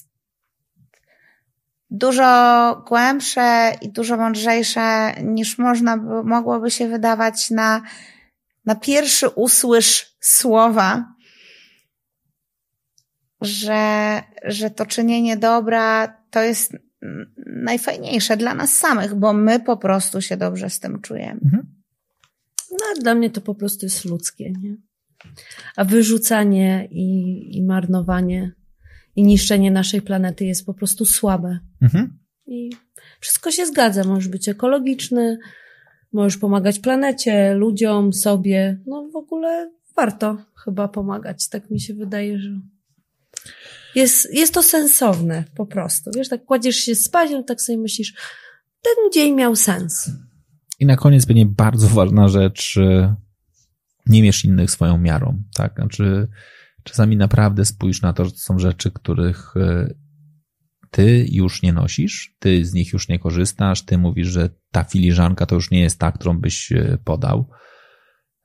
dużo 1.89 2.83
głębsze 2.87 3.71
i 3.81 3.89
dużo 3.89 4.17
mądrzejsze 4.17 5.13
niż 5.23 5.57
można 5.57 5.97
by, 5.97 6.23
mogłoby 6.23 6.71
się 6.71 6.87
wydawać 6.87 7.49
na, 7.49 7.81
na 8.65 8.75
pierwszy 8.75 9.29
usłysz 9.29 10.17
słowa, 10.19 11.05
że, 13.41 14.21
że 14.43 14.69
to 14.69 14.85
czynienie 14.85 15.37
dobra 15.37 16.17
to 16.31 16.41
jest 16.41 16.77
najfajniejsze 17.45 18.37
dla 18.37 18.53
nas 18.53 18.73
samych, 18.73 19.15
bo 19.15 19.33
my 19.33 19.59
po 19.59 19.77
prostu 19.77 20.21
się 20.21 20.37
dobrze 20.37 20.69
z 20.69 20.79
tym 20.79 21.01
czujemy. 21.01 21.39
Mhm. 21.45 21.81
No, 22.71 23.01
dla 23.01 23.15
mnie 23.15 23.29
to 23.29 23.41
po 23.41 23.55
prostu 23.55 23.85
jest 23.85 24.05
ludzkie, 24.05 24.51
nie? 24.51 24.75
A 25.75 25.85
wyrzucanie 25.85 26.87
i, 26.91 27.57
i 27.57 27.63
marnowanie 27.63 28.51
i 29.15 29.23
niszczenie 29.23 29.71
naszej 29.71 30.01
planety 30.01 30.45
jest 30.45 30.65
po 30.65 30.73
prostu 30.73 31.05
słabe. 31.05 31.59
Mhm. 31.81 32.19
I 32.47 32.69
wszystko 33.19 33.51
się 33.51 33.65
zgadza. 33.65 34.03
Możesz 34.03 34.27
być 34.27 34.49
ekologiczny, 34.49 35.39
możesz 36.13 36.37
pomagać 36.37 36.79
planecie, 36.79 37.53
ludziom, 37.53 38.13
sobie. 38.13 38.79
No 38.87 39.09
w 39.13 39.15
ogóle 39.15 39.71
warto 39.95 40.37
chyba 40.55 40.87
pomagać. 40.87 41.49
Tak 41.49 41.69
mi 41.69 41.79
się 41.79 41.93
wydaje, 41.93 42.39
że 42.39 42.49
jest, 43.95 44.33
jest 44.33 44.53
to 44.53 44.63
sensowne 44.63 45.43
po 45.55 45.65
prostu. 45.65 46.11
Wiesz, 46.15 46.29
tak 46.29 46.45
kładziesz 46.45 46.75
się 46.75 46.95
spać, 46.95 47.31
no 47.31 47.43
tak 47.43 47.61
sobie 47.61 47.77
myślisz, 47.77 48.13
ten 48.81 49.11
dzień 49.13 49.35
miał 49.35 49.55
sens. 49.55 50.11
I 50.79 50.85
na 50.85 50.95
koniec 50.95 51.25
będzie 51.25 51.45
bardzo 51.45 51.87
ważna 51.87 52.27
rzecz, 52.27 52.79
nie 54.05 54.21
mierz 54.21 54.45
innych 54.45 54.71
swoją 54.71 54.97
miarą, 54.97 55.43
tak? 55.53 55.73
Znaczy, 55.75 56.27
czasami 56.83 57.17
naprawdę 57.17 57.65
spójrz 57.65 58.01
na 58.01 58.13
to, 58.13 58.25
że 58.25 58.31
to 58.31 58.37
są 58.37 58.59
rzeczy, 58.59 58.91
których 58.91 59.53
e, 59.57 59.93
ty 60.91 61.25
już 61.31 61.61
nie 61.61 61.73
nosisz, 61.73 62.35
ty 62.39 62.65
z 62.65 62.73
nich 62.73 62.93
już 62.93 63.07
nie 63.07 63.19
korzystasz, 63.19 63.85
ty 63.85 63.97
mówisz, 63.97 64.27
że 64.27 64.49
ta 64.71 64.83
filiżanka 64.83 65.45
to 65.45 65.55
już 65.55 65.71
nie 65.71 65.79
jest 65.79 65.99
ta, 65.99 66.11
którą 66.11 66.39
byś 66.39 66.71
e, 66.71 66.97
podał, 67.03 67.49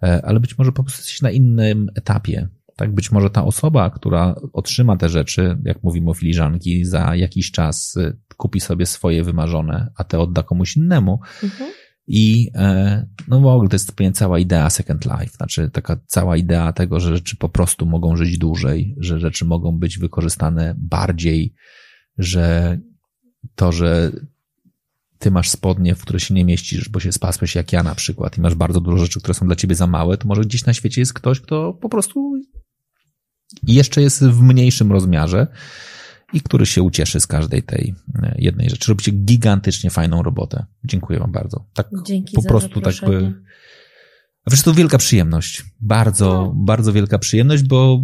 e, 0.03 0.25
ale 0.25 0.41
być 0.41 0.59
może 0.59 0.73
po 0.73 0.83
prostu 0.83 1.01
jesteś 1.01 1.23
na 1.23 1.31
innym 1.31 1.89
etapie 1.95 2.49
tak 2.77 2.95
być 2.95 3.13
może 3.13 3.31
ta 3.31 3.45
osoba, 3.45 3.91
która 3.91 4.35
otrzyma 4.53 4.97
te 4.97 5.09
rzeczy, 5.09 5.59
jak 5.65 5.83
mówimy 5.83 6.11
o 6.11 6.15
filiżanki, 6.15 6.85
za 6.85 7.17
jakiś 7.17 7.51
czas 7.51 7.97
y, 7.97 8.17
kupi 8.37 8.61
sobie 8.61 8.87
swoje 8.87 9.25
wymarzone, 9.25 9.93
a 9.97 10.05
te 10.05 10.19
odda 10.19 10.43
komuś 10.43 10.77
innemu. 10.77 11.21
Mhm. 11.43 11.71
I 12.07 12.51
e, 12.55 13.07
no 13.29 13.41
w 13.41 13.47
ogóle 13.47 13.69
to 13.69 13.75
jest 13.75 13.93
pewnie 13.93 14.13
cała 14.13 14.39
idea 14.39 14.71
Second 14.71 15.05
Life, 15.05 15.37
znaczy 15.37 15.71
taka 15.71 16.01
cała 16.07 16.37
idea 16.37 16.73
tego, 16.73 17.01
że 17.01 17.17
rzeczy 17.17 17.37
po 17.37 17.49
prostu 17.49 17.87
mogą 17.87 18.17
żyć 18.17 18.39
dłużej, 18.39 18.97
że 18.99 19.21
rzeczy 19.21 19.45
mogą 19.45 19.79
być 19.79 19.99
wykorzystane 19.99 20.75
bardziej, 20.79 21.55
że 22.19 22.79
to, 23.55 23.73
że 23.73 24.13
ty 25.19 25.31
masz 25.31 25.51
spodnie, 25.51 25.95
w 25.95 26.03
które 26.03 26.21
się 26.21 26.35
nie 26.35 26.45
mieścisz, 26.45 26.89
bo 26.89 27.01
się 27.01 27.13
spasłeś 27.13 27.55
jak 27.55 27.73
ja 27.73 27.83
na 27.83 27.95
przykład 27.95 28.39
i 28.39 28.41
masz 28.41 28.55
bardzo 28.55 28.81
dużo 28.81 28.99
rzeczy, 28.99 29.21
które 29.21 29.35
są 29.35 29.47
dla 29.47 29.57
ciebie 29.57 29.75
za 29.75 29.87
małe, 29.87 30.17
to 30.17 30.29
może 30.29 30.43
gdzieś 30.43 30.67
na 30.67 30.75
świecie 30.75 31.01
jest 31.01 31.15
ktoś, 31.15 31.41
kto 31.41 31.73
po 31.73 31.89
prostu 31.89 32.33
i 33.67 33.75
jeszcze 33.75 34.03
jest 34.03 34.25
w 34.25 34.43
mniejszym 34.43 34.93
rozmiarze 34.93 35.47
i 36.33 36.41
który 36.41 36.67
się 36.67 36.83
ucieszy 36.83 37.21
z 37.21 37.27
każdej 37.27 37.63
tej 37.63 37.95
e, 38.23 38.35
jednej 38.39 38.71
rzeczy. 38.71 38.89
Robicie 38.89 39.13
gigantycznie 39.13 39.91
fajną 39.91 40.23
robotę. 40.23 40.67
Dziękuję 40.85 41.19
wam 41.19 41.33
bardzo. 41.33 41.65
Tak 41.75 41.89
Dzięki 42.07 42.35
po 42.35 42.43
prostu 42.43 42.81
tak 42.81 42.95
by. 43.07 43.33
Wiesz, 44.51 44.63
to 44.63 44.75
wielka 44.75 44.99
przyjemność. 44.99 45.65
Bardzo, 45.81 46.27
no. 46.27 46.53
bardzo 46.57 46.93
wielka 46.93 47.19
przyjemność, 47.19 47.63
bo 47.63 48.03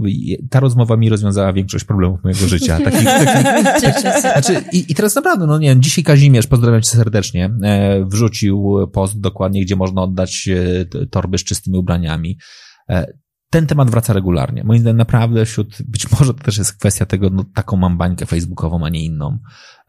ta 0.51 0.61
rozmowa 0.61 0.97
mi 0.97 1.09
rozwiązała 1.09 1.53
większość 1.53 1.85
problemów 1.85 2.25
mojego 2.25 2.49
życia. 2.49 2.79
Taki, 2.85 3.05
taki, 3.05 4.21
znaczy, 4.21 4.65
i, 4.73 4.93
I 4.93 4.95
teraz 4.95 5.15
naprawdę, 5.15 5.47
no 5.47 5.59
nie 5.59 5.69
wiem, 5.69 5.83
dzisiaj 5.83 6.05
Kazimierz, 6.05 6.47
pozdrawiam 6.47 6.83
cię 6.83 6.91
serdecznie, 6.91 7.51
e, 7.63 8.05
wrzucił 8.05 8.75
post 8.93 9.21
dokładnie, 9.21 9.63
gdzie 9.63 9.77
można 9.77 10.03
oddać 10.03 10.49
e, 10.49 11.07
torby 11.07 11.39
z 11.39 11.45
czystymi 11.45 11.79
ubraniami 11.79 12.39
ten 13.53 13.67
temat 13.67 13.91
wraca 13.91 14.13
regularnie. 14.13 14.65
Moim 14.65 14.81
zdaniem 14.81 14.97
naprawdę 14.97 15.45
wśród, 15.45 15.83
być 15.83 16.11
może 16.19 16.35
to 16.35 16.45
też 16.45 16.59
jest 16.59 16.79
kwestia 16.79 17.07
tego, 17.07 17.31
no 17.31 17.45
taką 17.55 17.77
mam 17.77 17.99
bańkę 17.99 18.27
facebookową, 18.27 18.85
a 18.85 18.89
nie 18.89 19.05
inną, 19.05 19.39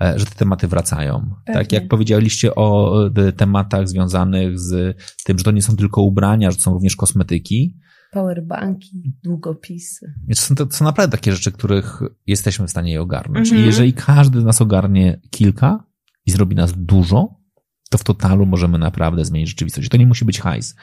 e, 0.02 0.20
że 0.20 0.26
te 0.26 0.36
tematy 0.36 0.68
wracają. 0.68 1.36
Pewnie. 1.46 1.62
Tak 1.62 1.72
jak 1.72 1.88
powiedzieliście 1.88 2.56
o 2.56 2.98
e, 3.08 3.32
tematach 3.32 3.88
związanych 3.88 4.60
z 4.60 4.98
tym, 5.26 5.38
że 5.38 5.44
to 5.44 5.52
nie 5.52 5.62
są 5.62 5.76
tylko 5.76 6.02
ubrania, 6.02 6.52
że 6.52 6.58
to 6.58 6.64
są 6.64 6.74
również 6.74 6.96
kosmetyki. 6.96 7.78
Powerbanki, 8.12 9.14
długopisy. 9.24 10.14
To 10.30 10.42
są, 10.42 10.56
to 10.56 10.72
są 10.72 10.86
naprawdę 10.86 11.18
takie 11.18 11.34
rzeczy, 11.34 11.52
których 11.52 12.00
jesteśmy 12.28 12.68
w 12.68 12.70
stanie 12.70 12.92
je 12.92 13.02
ogarnąć. 13.02 13.48
Mhm. 13.48 13.64
I 13.64 13.66
jeżeli 13.66 13.94
każdy 13.94 14.42
z 14.42 14.44
nas 14.44 14.62
ogarnie 14.62 15.22
kilka 15.30 15.84
i 16.26 16.32
zrobi 16.32 16.56
nas 16.56 16.74
dużo, 16.78 17.44
to 17.90 17.98
w 17.98 18.04
totalu 18.04 18.46
możemy 18.46 18.78
naprawdę 18.78 19.26
zmienić 19.26 19.50
rzeczywistość. 19.50 19.90
To 19.90 19.98
nie 19.98 20.08
musi 20.08 20.26
być 20.26 20.40
hajs. 20.40 20.76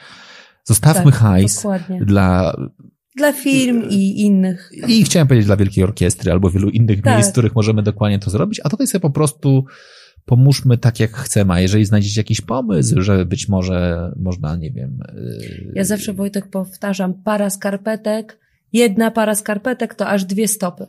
Zostawmy 0.63 1.11
tak, 1.11 1.21
hajs 1.21 1.55
dokładnie. 1.55 2.05
dla 2.05 2.55
dla 3.15 3.33
firm 3.33 3.83
i 3.89 4.21
innych. 4.21 4.71
I 4.87 5.03
chciałem 5.03 5.27
powiedzieć 5.27 5.45
dla 5.45 5.55
Wielkiej 5.57 5.83
Orkiestry 5.83 6.31
albo 6.31 6.49
wielu 6.49 6.69
innych 6.69 7.01
tak. 7.01 7.13
miejsc, 7.13 7.29
w 7.29 7.31
których 7.31 7.55
możemy 7.55 7.83
dokładnie 7.83 8.19
to 8.19 8.29
zrobić, 8.29 8.61
a 8.63 8.69
tutaj 8.69 8.87
sobie 8.87 9.01
po 9.01 9.09
prostu 9.09 9.65
pomóżmy 10.25 10.77
tak, 10.77 10.99
jak 10.99 11.11
chcemy. 11.11 11.53
A 11.53 11.59
jeżeli 11.59 11.85
znajdziecie 11.85 12.19
jakiś 12.19 12.41
pomysł, 12.41 13.01
że 13.01 13.25
być 13.25 13.49
może 13.49 14.11
można, 14.15 14.55
nie 14.55 14.71
wiem. 14.71 14.99
Yy, 15.15 15.71
ja 15.75 15.83
zawsze 15.83 16.13
Wojtek 16.13 16.47
powtarzam, 16.47 17.13
para 17.13 17.49
skarpetek, 17.49 18.39
jedna 18.73 19.11
para 19.11 19.35
skarpetek 19.35 19.95
to 19.95 20.07
aż 20.07 20.25
dwie 20.25 20.47
stopy. 20.47 20.87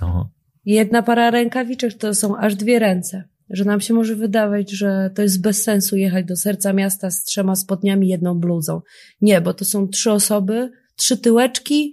Aha. 0.00 0.28
Jedna 0.64 1.02
para 1.02 1.30
rękawiczek 1.30 1.94
to 1.94 2.14
są 2.14 2.36
aż 2.36 2.54
dwie 2.54 2.78
ręce 2.78 3.24
że 3.50 3.64
nam 3.64 3.80
się 3.80 3.94
może 3.94 4.16
wydawać, 4.16 4.70
że 4.70 5.10
to 5.14 5.22
jest 5.22 5.40
bez 5.40 5.62
sensu 5.62 5.96
jechać 5.96 6.26
do 6.26 6.36
serca 6.36 6.72
miasta 6.72 7.10
z 7.10 7.24
trzema 7.24 7.56
spodniami, 7.56 8.08
jedną 8.08 8.34
bluzą. 8.34 8.80
Nie, 9.20 9.40
bo 9.40 9.54
to 9.54 9.64
są 9.64 9.88
trzy 9.88 10.12
osoby, 10.12 10.70
trzy 10.96 11.18
tyłeczki 11.18 11.92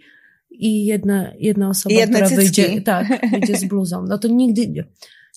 i 0.52 0.86
jedna, 0.86 1.32
jedna 1.40 1.70
osoba, 1.70 1.96
Jedne 1.96 2.22
która 2.22 2.30
cycki. 2.30 2.62
wyjdzie, 2.62 2.82
tak, 2.82 3.08
wyjdzie 3.32 3.58
z 3.58 3.66
bluzą. 3.66 4.06
No 4.10 4.18
to 4.18 4.28
nigdy 4.28 4.68
nie, 4.68 4.84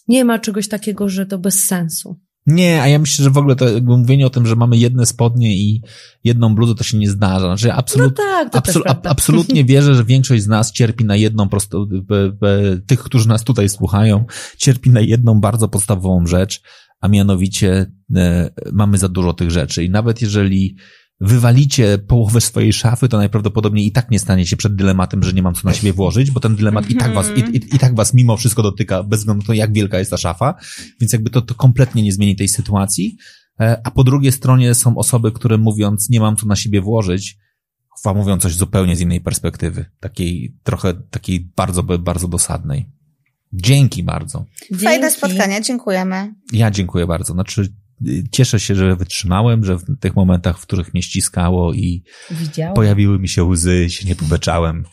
nie 0.08 0.24
ma 0.24 0.38
czegoś 0.38 0.68
takiego, 0.68 1.08
że 1.08 1.26
to 1.26 1.38
bez 1.38 1.64
sensu. 1.64 2.16
Nie, 2.48 2.82
a 2.82 2.88
ja 2.88 2.98
myślę, 2.98 3.24
że 3.24 3.30
w 3.30 3.38
ogóle 3.38 3.56
to 3.56 3.68
jakby 3.68 3.96
mówienie 3.96 4.26
o 4.26 4.30
tym, 4.30 4.46
że 4.46 4.56
mamy 4.56 4.76
jedne 4.76 5.06
spodnie 5.06 5.56
i 5.56 5.82
jedną 6.24 6.54
bluzę, 6.54 6.74
to 6.74 6.84
się 6.84 6.98
nie 6.98 7.10
zdarza. 7.10 7.46
Znaczy, 7.46 7.72
absolut, 7.72 8.18
no 8.18 8.24
tak, 8.24 8.52
to 8.52 8.58
absol, 8.58 8.82
ab, 8.86 9.06
absolutnie 9.06 9.64
wierzę, 9.74 9.94
że 9.94 10.04
większość 10.04 10.42
z 10.42 10.46
nas 10.46 10.72
cierpi 10.72 11.04
na 11.04 11.16
jedną 11.16 11.48
prosto, 11.48 11.86
be, 11.86 12.32
be, 12.32 12.80
tych, 12.86 13.00
którzy 13.00 13.28
nas 13.28 13.44
tutaj 13.44 13.68
słuchają, 13.68 14.24
cierpi 14.56 14.90
na 14.90 15.00
jedną 15.00 15.40
bardzo 15.40 15.68
podstawową 15.68 16.26
rzecz, 16.26 16.62
a 17.00 17.08
mianowicie 17.08 17.92
e, 18.16 18.50
mamy 18.72 18.98
za 18.98 19.08
dużo 19.08 19.32
tych 19.32 19.50
rzeczy. 19.50 19.84
I 19.84 19.90
nawet 19.90 20.22
jeżeli 20.22 20.76
wywalicie 21.20 21.98
połowę 21.98 22.40
swojej 22.40 22.72
szafy, 22.72 23.08
to 23.08 23.16
najprawdopodobniej 23.16 23.86
i 23.86 23.92
tak 23.92 24.10
nie 24.10 24.18
staniecie 24.18 24.56
przed 24.56 24.74
dylematem, 24.74 25.22
że 25.22 25.32
nie 25.32 25.42
mam 25.42 25.54
co 25.54 25.68
na 25.68 25.74
siebie 25.74 25.92
włożyć, 25.92 26.30
bo 26.30 26.40
ten 26.40 26.56
dylemat 26.56 26.90
i 26.90 26.96
tak 26.96 27.14
was, 27.14 27.30
i, 27.36 27.40
i, 27.40 27.56
i 27.56 27.78
tak 27.78 27.94
was 27.94 28.14
mimo 28.14 28.36
wszystko 28.36 28.62
dotyka, 28.62 29.02
bez 29.02 29.20
względu 29.20 29.42
na 29.42 29.46
to, 29.46 29.52
jak 29.52 29.72
wielka 29.72 29.98
jest 29.98 30.10
ta 30.10 30.16
szafa, 30.16 30.54
więc 31.00 31.12
jakby 31.12 31.30
to, 31.30 31.42
to 31.42 31.54
kompletnie 31.54 32.02
nie 32.02 32.12
zmieni 32.12 32.36
tej 32.36 32.48
sytuacji. 32.48 33.16
E, 33.60 33.80
a 33.84 33.90
po 33.90 34.04
drugiej 34.04 34.32
stronie 34.32 34.74
są 34.74 34.96
osoby, 34.96 35.32
które 35.32 35.58
mówiąc, 35.58 36.10
nie 36.10 36.20
mam 36.20 36.36
co 36.36 36.46
na 36.46 36.56
siebie 36.56 36.80
włożyć, 36.80 37.38
mówią 38.14 38.38
coś 38.38 38.54
zupełnie 38.54 38.96
z 38.96 39.00
innej 39.00 39.20
perspektywy, 39.20 39.84
takiej 40.00 40.56
trochę, 40.62 40.94
takiej 40.94 41.52
bardzo, 41.56 41.82
bardzo 41.82 42.28
dosadnej. 42.28 42.90
Dzięki 43.52 44.02
bardzo. 44.02 44.44
Fajne 44.84 45.10
spotkanie, 45.10 45.62
dziękujemy. 45.62 46.34
Ja 46.52 46.70
dziękuję 46.70 47.06
bardzo. 47.06 47.32
Znaczy, 47.32 47.74
cieszę 48.30 48.60
się, 48.60 48.74
że 48.74 48.96
wytrzymałem, 48.96 49.64
że 49.64 49.76
w 49.76 49.98
tych 50.00 50.16
momentach, 50.16 50.58
w 50.58 50.62
których 50.62 50.94
mnie 50.94 51.02
ściskało 51.02 51.74
i 51.74 52.02
Widziałem. 52.30 52.74
pojawiły 52.74 53.18
mi 53.18 53.28
się 53.28 53.44
łzy, 53.44 53.90
się 53.90 54.08
nie 54.08 54.16
pobeczałem. 54.16 54.84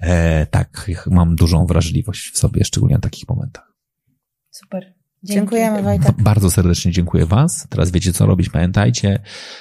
E, 0.00 0.46
tak, 0.46 0.90
mam 1.10 1.36
dużą 1.36 1.66
wrażliwość 1.66 2.30
w 2.30 2.38
sobie, 2.38 2.64
szczególnie 2.64 2.94
na 2.94 3.00
takich 3.00 3.28
momentach. 3.28 3.72
Super. 4.50 4.94
Dzięki. 5.24 5.40
Dziękujemy 5.40 5.82
Wojtek. 5.82 6.22
Bardzo 6.22 6.50
serdecznie 6.50 6.92
dziękuję 6.92 7.26
Was. 7.26 7.66
Teraz 7.68 7.90
wiecie 7.90 8.12
co 8.12 8.26
robić, 8.26 8.48
pamiętajcie. 8.48 9.18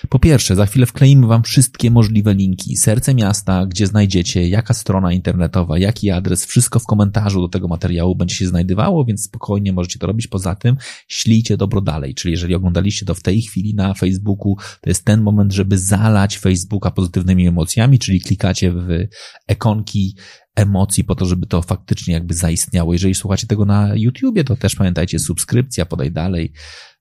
Po 0.10 0.20
pierwsze, 0.20 0.56
za 0.56 0.66
chwilę 0.66 0.86
wkleimy 0.86 1.28
Wam 1.28 1.44
wszystkie 1.44 1.92
możliwe 1.92 2.34
linki. 2.34 2.78
Serce 2.78 3.14
miasta, 3.14 3.66
gdzie 3.66 3.88
znajdziecie, 3.88 4.50
jaka 4.50 4.74
strona 4.74 5.14
internetowa, 5.14 5.78
jaki 5.78 6.12
adres, 6.12 6.46
wszystko 6.46 6.80
w 6.80 6.86
komentarzu 6.86 7.42
do 7.42 7.48
tego 7.48 7.68
materiału 7.68 8.16
będzie 8.16 8.36
się 8.36 8.48
znajdowało, 8.48 9.06
więc 9.06 9.24
spokojnie 9.24 9.74
możecie 9.74 10.00
to 10.00 10.08
robić. 10.08 10.28
Poza 10.28 10.56
tym 10.56 10.78
ślijcie 11.08 11.58
dobro 11.58 11.82
dalej, 11.82 12.16
czyli 12.16 12.32
jeżeli 12.32 12.56
oglądaliście 12.56 13.06
to 13.06 13.16
w 13.16 13.22
tej 13.22 13.42
chwili 13.42 13.76
na 13.76 13.94
Facebooku, 13.94 14.56
to 14.82 14.90
jest 14.90 15.06
ten 15.06 15.22
moment, 15.22 15.54
żeby 15.54 15.78
zalać 15.78 16.38
Facebooka 16.38 16.92
pozytywnymi 16.92 17.48
emocjami, 17.48 18.00
czyli 18.00 18.22
klikacie 18.22 18.72
w 18.72 18.88
ikonki 19.52 20.16
emocji 20.56 21.04
po 21.04 21.16
to, 21.16 21.26
żeby 21.26 21.48
to 21.48 21.62
faktycznie 21.62 22.14
jakby 22.14 22.34
zaistniało. 22.34 22.94
Jeżeli 22.94 23.16
słuchacie 23.16 23.48
tego 23.48 23.66
na 23.66 23.96
YouTubie, 23.96 24.44
to 24.44 24.56
też 24.56 24.76
pamiętajcie, 24.76 25.20
subskrypcja, 25.20 25.86
podaj 25.86 26.12
dalej. 26.12 26.54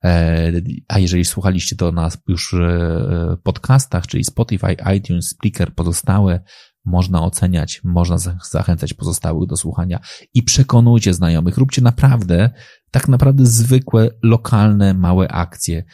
E, 0.04 0.52
a 0.88 0.98
jeżeli 0.98 1.24
słuchaliście 1.24 1.76
to 1.76 1.92
na 1.92 2.10
już 2.28 2.54
e, 2.54 3.36
podcastach, 3.42 4.06
czyli 4.06 4.24
Spotify, 4.24 4.76
iTunes, 4.96 5.28
Spreaker, 5.28 5.74
pozostałe, 5.74 6.40
można 6.84 7.22
oceniać, 7.22 7.80
można 7.84 8.18
zachęcać 8.50 8.94
pozostałych 8.94 9.48
do 9.48 9.56
słuchania 9.56 10.00
i 10.34 10.42
przekonujcie 10.42 11.14
znajomych. 11.14 11.56
Róbcie 11.56 11.82
naprawdę, 11.82 12.50
tak 12.90 13.08
naprawdę 13.08 13.46
zwykłe, 13.46 14.10
lokalne, 14.22 14.94
małe 14.94 15.28
akcje. 15.28 15.84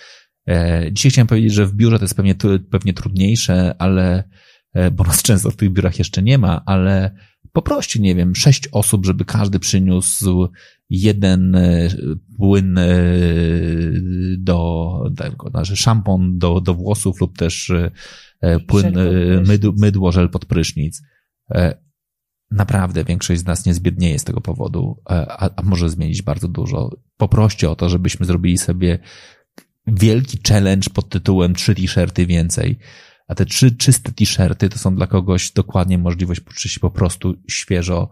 E, 0.49 0.93
dzisiaj 0.93 1.11
chciałem 1.11 1.27
powiedzieć, 1.27 1.53
że 1.53 1.67
w 1.67 1.75
biurze 1.75 1.99
to 1.99 2.05
jest 2.05 2.17
pewnie, 2.17 2.35
pewnie 2.71 2.93
trudniejsze, 2.93 3.75
ale, 3.79 4.25
bo 4.93 5.05
nas 5.05 5.23
często 5.29 5.51
w 5.51 5.57
tych 5.57 5.73
biurach 5.73 5.99
jeszcze 5.99 6.23
nie 6.23 6.39
ma, 6.39 6.63
ale 6.67 7.15
poproście, 7.57 8.01
nie 8.01 8.15
wiem, 8.15 8.35
sześć 8.35 8.69
osób, 8.73 9.07
żeby 9.07 9.25
każdy 9.25 9.59
przyniósł 9.59 10.49
jeden 10.91 11.55
e, 11.55 11.89
płyn 12.37 12.79
e, 12.79 12.87
do, 14.39 14.91
tego, 15.17 15.51
znaczy 15.51 15.77
szampon 15.77 16.39
do, 16.39 16.61
do 16.61 16.75
włosów 16.75 17.21
lub 17.21 17.39
też 17.39 17.73
e, 18.41 18.61
płyn, 18.61 18.95
mydło, 19.47 19.73
mydło, 19.79 20.13
żel 20.13 20.31
pod 20.31 20.45
prysznic. 20.45 21.03
Naprawdę 22.51 23.05
większość 23.05 23.41
z 23.41 23.47
nas 23.47 23.67
nie 23.67 23.75
zbiednieje 23.75 24.19
z 24.19 24.25
tego 24.25 24.41
powodu, 24.41 25.03
a, 25.05 25.51
a 25.57 25.63
może 25.63 25.89
zmienić 25.89 26.23
bardzo 26.23 26.49
dużo. 26.49 26.91
Poproście 27.17 27.71
o 27.71 27.77
to, 27.77 27.89
żebyśmy 27.89 28.27
zrobili 28.27 28.59
sobie 28.59 28.99
wielki 29.87 30.39
challenge 30.49 30.91
pod 30.95 31.09
tytułem 31.09 31.55
trzy 31.55 31.75
t-shirty 31.75 32.27
więcej 32.27 32.79
a 33.27 33.35
te 33.35 33.47
trzy 33.47 33.77
czyste 33.77 34.13
t-shirty 34.13 34.69
to 34.69 34.79
są 34.79 34.97
dla 34.97 35.07
kogoś 35.07 35.51
dokładnie 35.53 35.99
możliwość 35.99 36.41
poczuć 36.41 36.73
się 36.73 36.81
po 36.81 36.91
prostu 36.91 37.35
świeżo. 37.49 38.09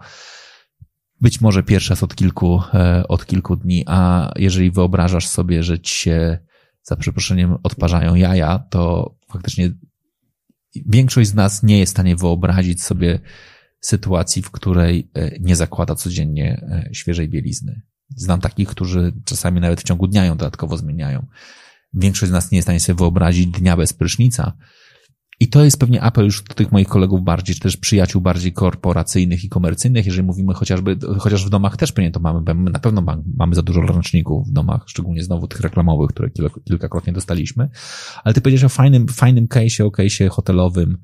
Być 1.21 1.41
może 1.41 1.63
pierwszy 1.63 1.91
raz 1.91 2.03
od 2.03 2.15
kilku, 2.15 2.63
e, 2.75 3.09
od 3.09 3.27
kilku 3.27 3.57
dni, 3.57 3.85
a 3.87 4.31
jeżeli 4.37 4.71
wyobrażasz 4.71 5.27
sobie, 5.27 5.63
że 5.63 5.79
ci 5.79 5.95
się 5.95 6.39
za 6.83 6.97
przeproszeniem 6.97 7.57
odparzają 7.63 8.15
jaja, 8.15 8.59
to 8.59 9.15
faktycznie 9.33 9.73
większość 10.87 11.31
z 11.31 11.35
nas 11.35 11.63
nie 11.63 11.79
jest 11.79 11.91
w 11.91 11.97
stanie 11.97 12.17
wyobrazić 12.17 12.83
sobie 12.83 13.21
sytuacji, 13.81 14.43
w 14.43 14.51
której 14.51 15.11
e, 15.15 15.39
nie 15.41 15.57
zakłada 15.57 15.95
codziennie 15.95 16.67
e, 16.69 16.95
świeżej 16.95 17.29
bielizny. 17.29 17.83
Znam 18.09 18.41
takich, 18.41 18.69
którzy 18.69 19.13
czasami 19.25 19.61
nawet 19.61 19.81
w 19.81 19.85
ciągu 19.85 20.07
dnia 20.07 20.25
ją 20.25 20.37
dodatkowo 20.37 20.77
zmieniają. 20.77 21.27
Większość 21.95 22.31
z 22.31 22.33
nas 22.33 22.51
nie 22.51 22.57
jest 22.57 22.65
w 22.65 22.69
stanie 22.69 22.81
sobie 22.81 22.97
wyobrazić 22.97 23.47
dnia 23.47 23.77
bez 23.77 23.93
prysznica, 23.93 24.57
i 25.45 25.49
to 25.49 25.65
jest 25.65 25.81
pewnie 25.81 26.03
apel 26.03 26.25
już 26.25 26.43
do 26.43 26.55
tych 26.55 26.73
moich 26.73 26.89
kolegów 26.89 27.23
bardziej, 27.23 27.55
czy 27.55 27.61
też 27.61 27.77
przyjaciół 27.77 28.23
bardziej 28.23 28.53
korporacyjnych 28.53 29.45
i 29.45 29.49
komercyjnych, 29.49 30.07
jeżeli 30.07 30.27
mówimy 30.27 30.55
chociażby, 30.55 30.99
chociaż 31.19 31.47
w 31.47 31.51
domach 31.51 31.77
też 31.77 31.93
pewnie 31.93 32.11
to 32.11 32.21
mamy, 32.21 32.41
bo 32.41 32.55
na 32.55 32.79
pewno 32.79 33.03
mamy 33.37 33.55
za 33.55 33.63
dużo 33.63 33.81
ręczników 33.81 34.49
w 34.49 34.53
domach, 34.53 34.83
szczególnie 34.87 35.23
znowu 35.23 35.49
tych 35.49 35.61
reklamowych, 35.61 36.11
które 36.11 36.31
kilkakrotnie 36.65 37.13
dostaliśmy. 37.13 37.69
Ale 38.25 38.35
ty 38.35 38.41
powiedziałeś 38.41 38.65
o 38.65 38.69
fajnym, 38.69 39.09
fajnym 39.09 39.47
case'ie, 39.47 39.85
o 39.85 39.89
case'ie 39.89 40.29
hotelowym. 40.29 40.99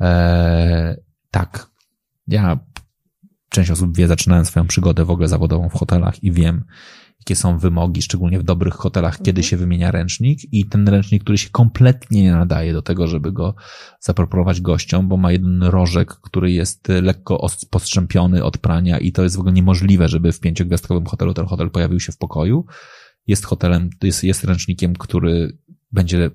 Eee, 0.00 0.96
tak. 1.30 1.70
Ja, 2.28 2.58
część 3.48 3.70
osób 3.70 3.96
wie, 3.96 4.08
zaczynałem 4.08 4.44
swoją 4.44 4.66
przygodę 4.66 5.04
w 5.04 5.10
ogóle 5.10 5.28
zawodową 5.28 5.68
w 5.68 5.74
hotelach 5.74 6.24
i 6.24 6.32
wiem, 6.32 6.64
jakie 7.22 7.36
są 7.36 7.58
wymogi, 7.58 8.02
szczególnie 8.02 8.38
w 8.38 8.42
dobrych 8.42 8.74
hotelach, 8.74 9.16
kiedy 9.16 9.30
mhm. 9.30 9.42
się 9.42 9.56
wymienia 9.56 9.90
ręcznik 9.90 10.52
i 10.52 10.66
ten 10.66 10.88
ręcznik, 10.88 11.22
który 11.22 11.38
się 11.38 11.50
kompletnie 11.50 12.22
nie 12.22 12.32
nadaje 12.32 12.72
do 12.72 12.82
tego, 12.82 13.06
żeby 13.06 13.32
go 13.32 13.54
zaproponować 14.00 14.60
gościom, 14.60 15.08
bo 15.08 15.16
ma 15.16 15.32
jeden 15.32 15.62
rożek, 15.62 16.08
który 16.08 16.52
jest 16.52 16.88
lekko 16.88 17.46
postrzępiony 17.70 18.44
od 18.44 18.58
prania 18.58 18.98
i 18.98 19.12
to 19.12 19.22
jest 19.22 19.36
w 19.36 19.38
ogóle 19.38 19.52
niemożliwe, 19.52 20.08
żeby 20.08 20.32
w 20.32 20.40
pięciogwiazdkowym 20.40 21.06
hotelu 21.06 21.34
ten 21.34 21.46
hotel 21.46 21.70
pojawił 21.70 22.00
się 22.00 22.12
w 22.12 22.18
pokoju. 22.18 22.66
Jest 23.26 23.44
hotelem, 23.44 23.90
jest, 24.02 24.24
jest 24.24 24.44
ręcznikiem, 24.44 24.94
który 24.94 25.58
będzie 25.92 26.30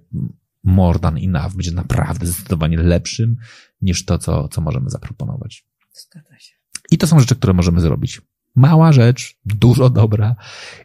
more 0.63 0.99
than 0.99 1.17
enough, 1.17 1.55
będzie 1.55 1.71
naprawdę 1.71 2.25
zdecydowanie 2.25 2.77
lepszym 2.77 3.37
niż 3.81 4.05
to, 4.05 4.17
co, 4.17 4.47
co 4.47 4.61
możemy 4.61 4.89
zaproponować. 4.89 5.65
Zgadza 5.93 6.39
się. 6.39 6.53
I 6.91 6.97
to 6.97 7.07
są 7.07 7.19
rzeczy, 7.19 7.35
które 7.35 7.53
możemy 7.53 7.81
zrobić. 7.81 8.21
Mała 8.57 8.91
rzecz, 8.91 9.37
dużo 9.45 9.89
dobra 9.89 10.35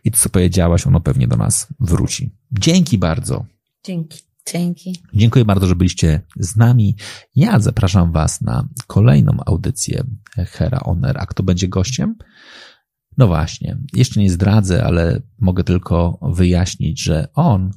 i 0.04 0.10
to, 0.10 0.18
co 0.18 0.28
powiedziałaś, 0.28 0.86
ono 0.86 1.00
pewnie 1.00 1.28
do 1.28 1.36
nas 1.36 1.66
wróci. 1.80 2.30
Dzięki 2.52 2.98
bardzo. 2.98 3.44
Dzięki. 3.84 4.18
Dzięki. 4.46 5.02
Dziękuję 5.14 5.44
bardzo, 5.44 5.66
że 5.66 5.76
byliście 5.76 6.20
z 6.36 6.56
nami. 6.56 6.96
Ja 7.36 7.60
zapraszam 7.60 8.12
Was 8.12 8.40
na 8.40 8.68
kolejną 8.86 9.32
audycję 9.46 10.04
Hera 10.36 10.80
Oner. 10.80 11.16
A 11.18 11.26
kto 11.26 11.42
będzie 11.42 11.68
gościem? 11.68 12.16
No 13.18 13.26
właśnie, 13.26 13.76
jeszcze 13.92 14.20
nie 14.20 14.30
zdradzę, 14.30 14.84
ale 14.84 15.20
mogę 15.38 15.64
tylko 15.64 16.18
wyjaśnić, 16.22 17.02
że 17.02 17.28
on 17.34 17.70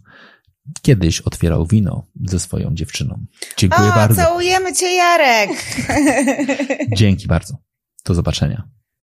kiedyś 0.81 1.21
otwierał 1.21 1.65
wino 1.65 2.07
ze 2.25 2.39
swoją 2.39 2.75
dziewczyną. 2.75 3.25
Dziękuję 3.57 3.87
o, 3.87 3.95
bardzo. 3.95 4.21
Całujemy 4.21 4.73
Cię, 4.73 4.95
Jarek. 4.95 5.49
Dzięki 6.97 7.27
bardzo. 7.27 7.57
Do 8.05 8.13
zobaczenia. 8.13 8.75